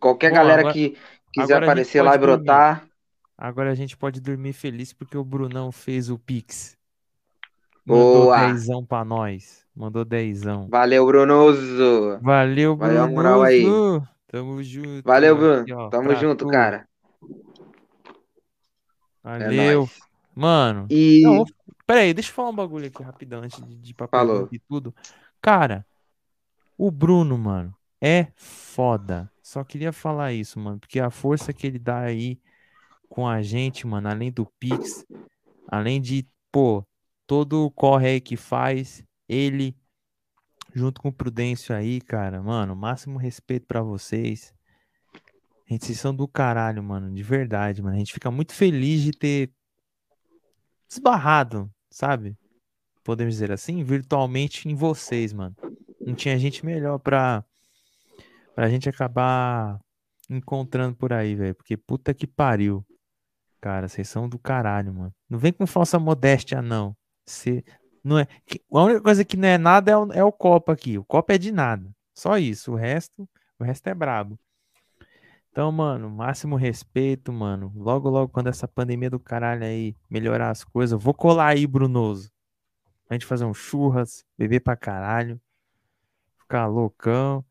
[0.00, 0.98] Qualquer Bom, galera agora- que
[1.32, 2.38] quiser aparecer lá e dormir.
[2.38, 2.88] brotar.
[3.36, 6.76] Agora a gente pode dormir feliz porque o Brunão fez o Pix.
[7.86, 8.48] Mandou Boa.
[8.52, 9.64] dezão pra nós.
[9.76, 10.66] Mandou dezão.
[10.68, 12.18] Valeu, Brunoso.
[12.20, 13.62] Valeu, Valeu a moral aí.
[13.62, 14.08] Brunoso.
[14.26, 15.02] Tamo junto.
[15.06, 15.40] Valeu, Aqui,
[15.70, 15.82] Bruno.
[15.84, 16.50] ó, Tamo junto, tu.
[16.50, 16.88] cara.
[19.24, 19.78] É Valeu.
[19.82, 19.98] nóis.
[20.34, 21.44] Mano, E não,
[21.88, 24.34] peraí, deixa eu falar um bagulho aqui rapidão antes de, de ir pra Falou.
[24.34, 24.94] pergunta e tudo.
[25.40, 25.86] Cara,
[26.76, 29.32] o Bruno, mano, é foda.
[29.42, 32.38] Só queria falar isso, mano, porque a força que ele dá aí
[33.08, 35.06] com a gente, mano, além do Pix,
[35.66, 36.86] além de, pô,
[37.26, 39.74] todo o corre aí que faz, ele,
[40.74, 44.52] junto com o Prudêncio aí, cara, mano, máximo respeito pra vocês.
[45.66, 47.96] Gente, vocês são do caralho, mano, de verdade, mano.
[47.96, 49.50] A gente fica muito feliz de ter
[50.86, 52.36] esbarrado, sabe?
[53.04, 55.56] Podemos dizer assim, virtualmente em vocês, mano.
[56.00, 57.44] Não tinha gente melhor pra,
[58.54, 59.80] pra gente acabar
[60.28, 61.54] encontrando por aí, velho.
[61.54, 62.84] Porque puta que pariu.
[63.60, 65.14] Cara, vocês são do caralho, mano.
[65.28, 66.96] Não vem com falsa modéstia, não.
[67.26, 67.64] Cê,
[68.04, 68.26] não é,
[68.72, 70.98] a única coisa que não é nada é o, é o copo aqui.
[70.98, 71.90] O copo é de nada.
[72.14, 72.72] Só isso.
[72.72, 74.38] O resto, o resto é brabo.
[75.58, 77.72] Então, mano, máximo respeito, mano.
[77.74, 81.66] Logo, logo, quando essa pandemia do caralho aí melhorar as coisas, eu vou colar aí,
[81.66, 82.30] Brunoso.
[83.10, 85.40] A gente fazer um churras, beber pra caralho,
[86.38, 87.44] ficar loucão.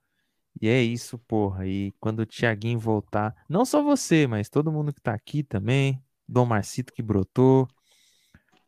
[0.62, 1.68] E é isso, porra.
[1.68, 6.02] E quando o Tiaguinho voltar, não só você, mas todo mundo que tá aqui também,
[6.26, 7.68] Dom Marcito que brotou,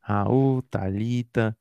[0.01, 1.57] Raul, Thalita.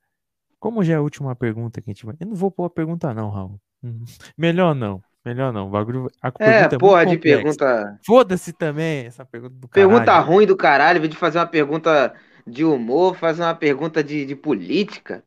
[0.58, 2.16] Como já é a última pergunta que a gente vai.
[2.18, 3.60] Eu não vou pôr a pergunta, não, Raul.
[4.36, 5.00] Melhor não.
[5.25, 5.67] Melhor não.
[5.67, 6.09] O bagulho.
[6.23, 7.43] A É, é porra de complexa.
[7.43, 7.99] pergunta.
[8.07, 9.91] Foda-se também essa pergunta do caralho.
[9.91, 12.15] Pergunta ruim do caralho, em vez de fazer uma pergunta
[12.47, 15.23] de humor, faz uma pergunta de, de política.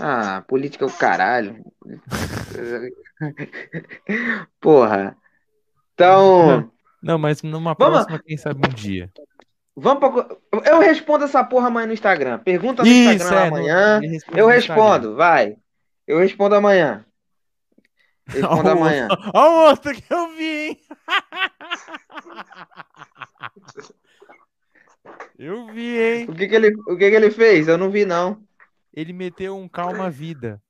[0.00, 1.64] Ah, política é o caralho.
[4.60, 5.16] Porra.
[5.94, 6.70] Então,
[7.02, 9.10] Não, mas numa Vamos- próxima, quem sabe um dia.
[9.76, 10.36] vamos pra.
[10.70, 12.38] Eu respondo essa porra amanhã no Instagram.
[12.40, 13.50] Pergunta no Isso, Instagram é.
[13.50, 13.98] no- amanhã.
[14.00, 14.82] responde Eu no Instagram.
[14.84, 15.56] respondo, vai.
[16.06, 17.04] Eu respondo amanhã.
[18.26, 19.08] Respondo Ó, o amanhã.
[19.10, 20.80] outro- Ó o outro que eu vi, hein?
[25.38, 26.26] Eu vi, hein?
[26.28, 27.68] O que que ele, o que que ele fez?
[27.68, 28.42] Eu não vi, não.
[28.92, 30.60] Ele meteu um calma vida.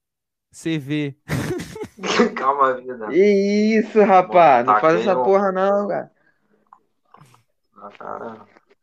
[0.52, 1.16] CV.
[2.36, 3.08] Calma, vida.
[3.14, 4.66] Isso, rapaz.
[4.66, 6.10] Não Tá faz essa porra, não, cara.
[7.76, 8.40] Ah, cara.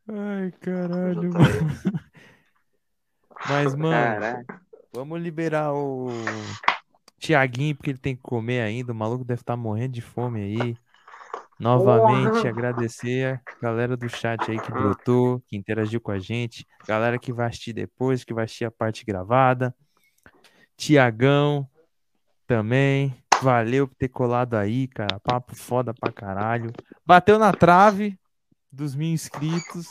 [0.07, 1.33] Ai, caralho, mano.
[3.49, 4.45] Mas, mano, Caralho.
[4.93, 6.07] vamos liberar o
[7.23, 8.91] Tiaguinho, porque ele tem que comer ainda.
[8.91, 10.77] O maluco deve estar morrendo de fome aí.
[11.57, 12.49] Novamente, Porra.
[12.49, 16.67] agradecer a galera do chat aí que brotou, que interagiu com a gente.
[16.85, 19.73] Galera que vai assistir depois, que vai assistir a parte gravada.
[20.75, 21.65] Tiagão
[22.45, 23.15] também.
[23.41, 25.17] Valeu por ter colado aí, cara.
[25.21, 26.73] Papo foda pra caralho.
[27.05, 28.19] Bateu na trave
[28.69, 29.89] dos mil inscritos,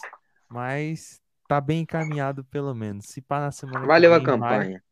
[0.50, 3.06] mas tá bem encaminhado pelo menos.
[3.06, 4.82] Se pá na semana que Valeu a vem, vai campanha.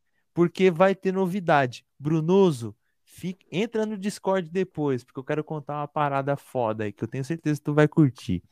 [0.41, 1.85] Porque vai ter novidade.
[1.99, 7.05] Brunoso, fica, entra no Discord depois, porque eu quero contar uma parada foda aí, que
[7.05, 8.43] eu tenho certeza que tu vai curtir.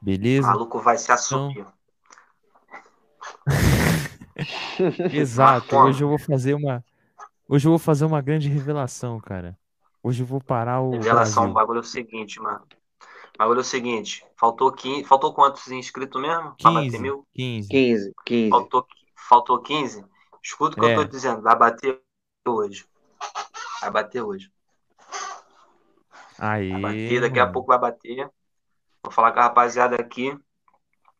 [0.00, 0.46] O Beleza?
[0.48, 1.66] maluco vai se assumir.
[5.12, 5.66] Exato.
[5.66, 5.88] Mas como?
[5.88, 6.82] Hoje eu vou fazer uma.
[7.46, 9.54] Hoje eu vou fazer uma grande revelação, cara.
[10.02, 12.64] Hoje eu vou parar o Revelação, o bagulho é o seguinte, mano.
[13.34, 14.24] O bagulho é o seguinte.
[14.34, 15.04] Faltou 15.
[15.04, 16.54] Faltou quantos inscritos mesmo?
[16.56, 17.26] Pra bater 15, mil?
[17.34, 17.68] 15.
[17.68, 18.48] 15, 15.
[18.48, 18.86] Faltou,
[19.28, 20.02] faltou 15?
[20.42, 20.92] Escuta o que É.
[20.92, 21.42] eu tô dizendo.
[21.42, 22.00] Vai bater
[22.46, 22.86] hoje.
[23.80, 24.52] Vai bater hoje.
[26.38, 28.30] Aí, Vai bater, daqui a pouco vai bater.
[29.02, 30.38] Vou falar com a rapaziada aqui.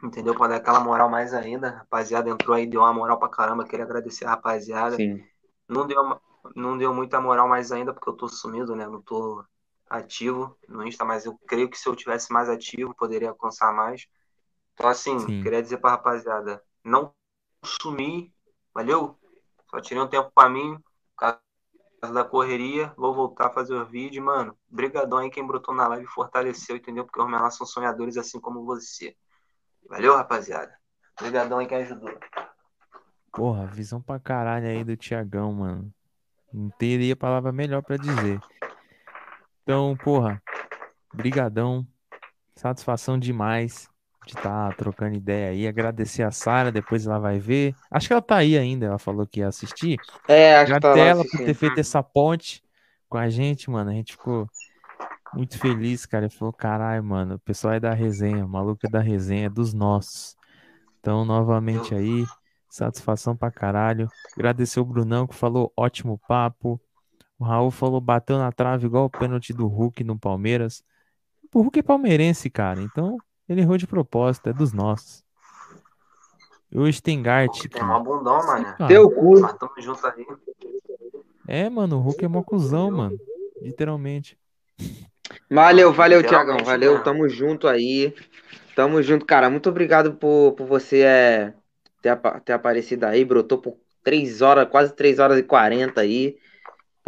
[0.03, 0.35] Entendeu?
[0.35, 1.69] Pra dar aquela moral mais ainda.
[1.69, 3.65] A rapaziada entrou aí, deu uma moral pra caramba.
[3.65, 4.97] Queria agradecer a rapaziada.
[4.97, 5.25] Sim.
[5.69, 6.21] Não deu,
[6.55, 8.87] não deu muita moral mais ainda, porque eu tô sumido, né?
[8.87, 9.45] Não tô
[9.91, 14.07] ativo no Insta, mas eu creio que se eu tivesse mais ativo, poderia alcançar mais.
[14.75, 15.43] Então, assim, Sim.
[15.43, 17.13] queria dizer pra rapaziada, não
[17.65, 18.33] sumi,
[18.75, 19.19] valeu?
[19.71, 23.85] Só tirei um tempo pra mim, por causa da correria, vou voltar a fazer o
[23.85, 24.57] vídeo, mano.
[24.69, 27.05] Brigadão aí quem brotou na live e fortaleceu, entendeu?
[27.05, 29.17] Porque os menores são sonhadores assim como você.
[29.89, 30.73] Valeu, rapaziada.
[31.21, 32.11] Brigadão aí quem ajudou.
[33.33, 35.93] Porra, visão pra caralho aí do Tiagão, mano.
[36.53, 38.41] Não teria palavra melhor pra dizer.
[39.63, 40.43] Então, porra,
[41.13, 41.87] brigadão.
[42.55, 43.89] Satisfação demais
[44.29, 45.67] de estar trocando ideia aí.
[45.67, 47.75] Agradecer a Sara, depois ela vai ver.
[47.91, 49.99] Acho que ela tá aí ainda, ela falou que ia assistir.
[50.29, 52.63] É, acho que tá ela por ter feito essa ponte
[53.09, 53.91] com a gente, mano.
[53.91, 54.49] A gente ficou
[55.33, 56.27] muito feliz, cara.
[56.27, 59.51] Ele falou, caralho, mano, o pessoal é da resenha, o maluco é da resenha, é
[59.51, 60.37] dos nossos.
[61.01, 62.25] Então, novamente aí,
[62.69, 64.09] satisfação pra caralho.
[64.37, 66.79] Agradecer o Brunão que falou ótimo papo.
[67.39, 70.83] O Raul falou, bateu na trave igual o pênalti do Hulk no Palmeiras.
[71.55, 72.83] O Hulk é palmeirense, cara.
[72.83, 73.17] Então,
[73.49, 75.25] ele errou de propósito, é dos nossos.
[76.71, 77.67] E o Stengart.
[77.69, 78.75] Tem mó bundão, mano.
[78.87, 79.41] Teu cu.
[79.41, 80.27] Mas tamo junto aí.
[81.47, 83.19] É, mano, o Hulk é mó cuzão, mano.
[83.63, 84.39] Literalmente.
[85.51, 86.59] Valeu, valeu, Tiagão.
[86.63, 87.05] Valeu, mesmo.
[87.05, 88.15] tamo junto aí.
[88.77, 89.49] Tamo junto, cara.
[89.49, 91.55] Muito obrigado por, por você é,
[92.03, 93.25] ter, ter aparecido aí.
[93.25, 96.37] Brotou por 3 horas, quase 3 horas e 40 aí.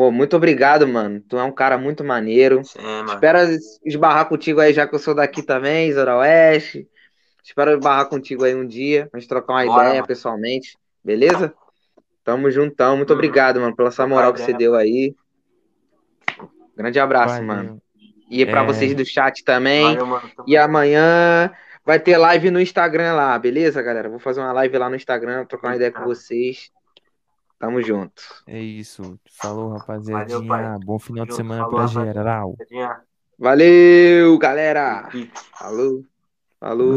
[0.00, 1.20] Pô, muito obrigado, mano.
[1.28, 2.64] Tu é um cara muito maneiro.
[2.64, 3.12] Sim, mano.
[3.12, 3.38] Espero
[3.84, 6.88] esbarrar contigo aí, já que eu sou daqui também, Zona Oeste.
[7.44, 10.06] Espero esbarrar contigo aí um dia, pra gente trocar uma Bora, ideia mano.
[10.06, 11.52] pessoalmente, beleza?
[12.24, 12.96] Tamo juntão.
[12.96, 13.16] Muito Uhum.
[13.16, 15.14] obrigado, mano, pela essa moral que você deu aí.
[16.74, 17.46] Grande abraço, Valeu.
[17.46, 17.82] mano.
[18.30, 18.64] E pra É.
[18.64, 19.82] vocês do chat também.
[19.84, 20.30] Valeu, mano.
[20.46, 21.50] E amanhã
[21.84, 24.08] vai ter live no Instagram lá, beleza, galera?
[24.08, 26.70] Vou fazer uma live lá no Instagram, trocar uma ideia com vocês.
[27.60, 28.22] Tamo junto.
[28.46, 29.20] É isso.
[29.38, 30.48] Falou, rapaziadinha.
[30.48, 30.78] pai.
[30.82, 32.56] Bom final de semana Falou, pra geral.
[33.38, 35.06] Valeu, galera.
[35.52, 36.02] Falou.
[36.58, 36.94] Falou.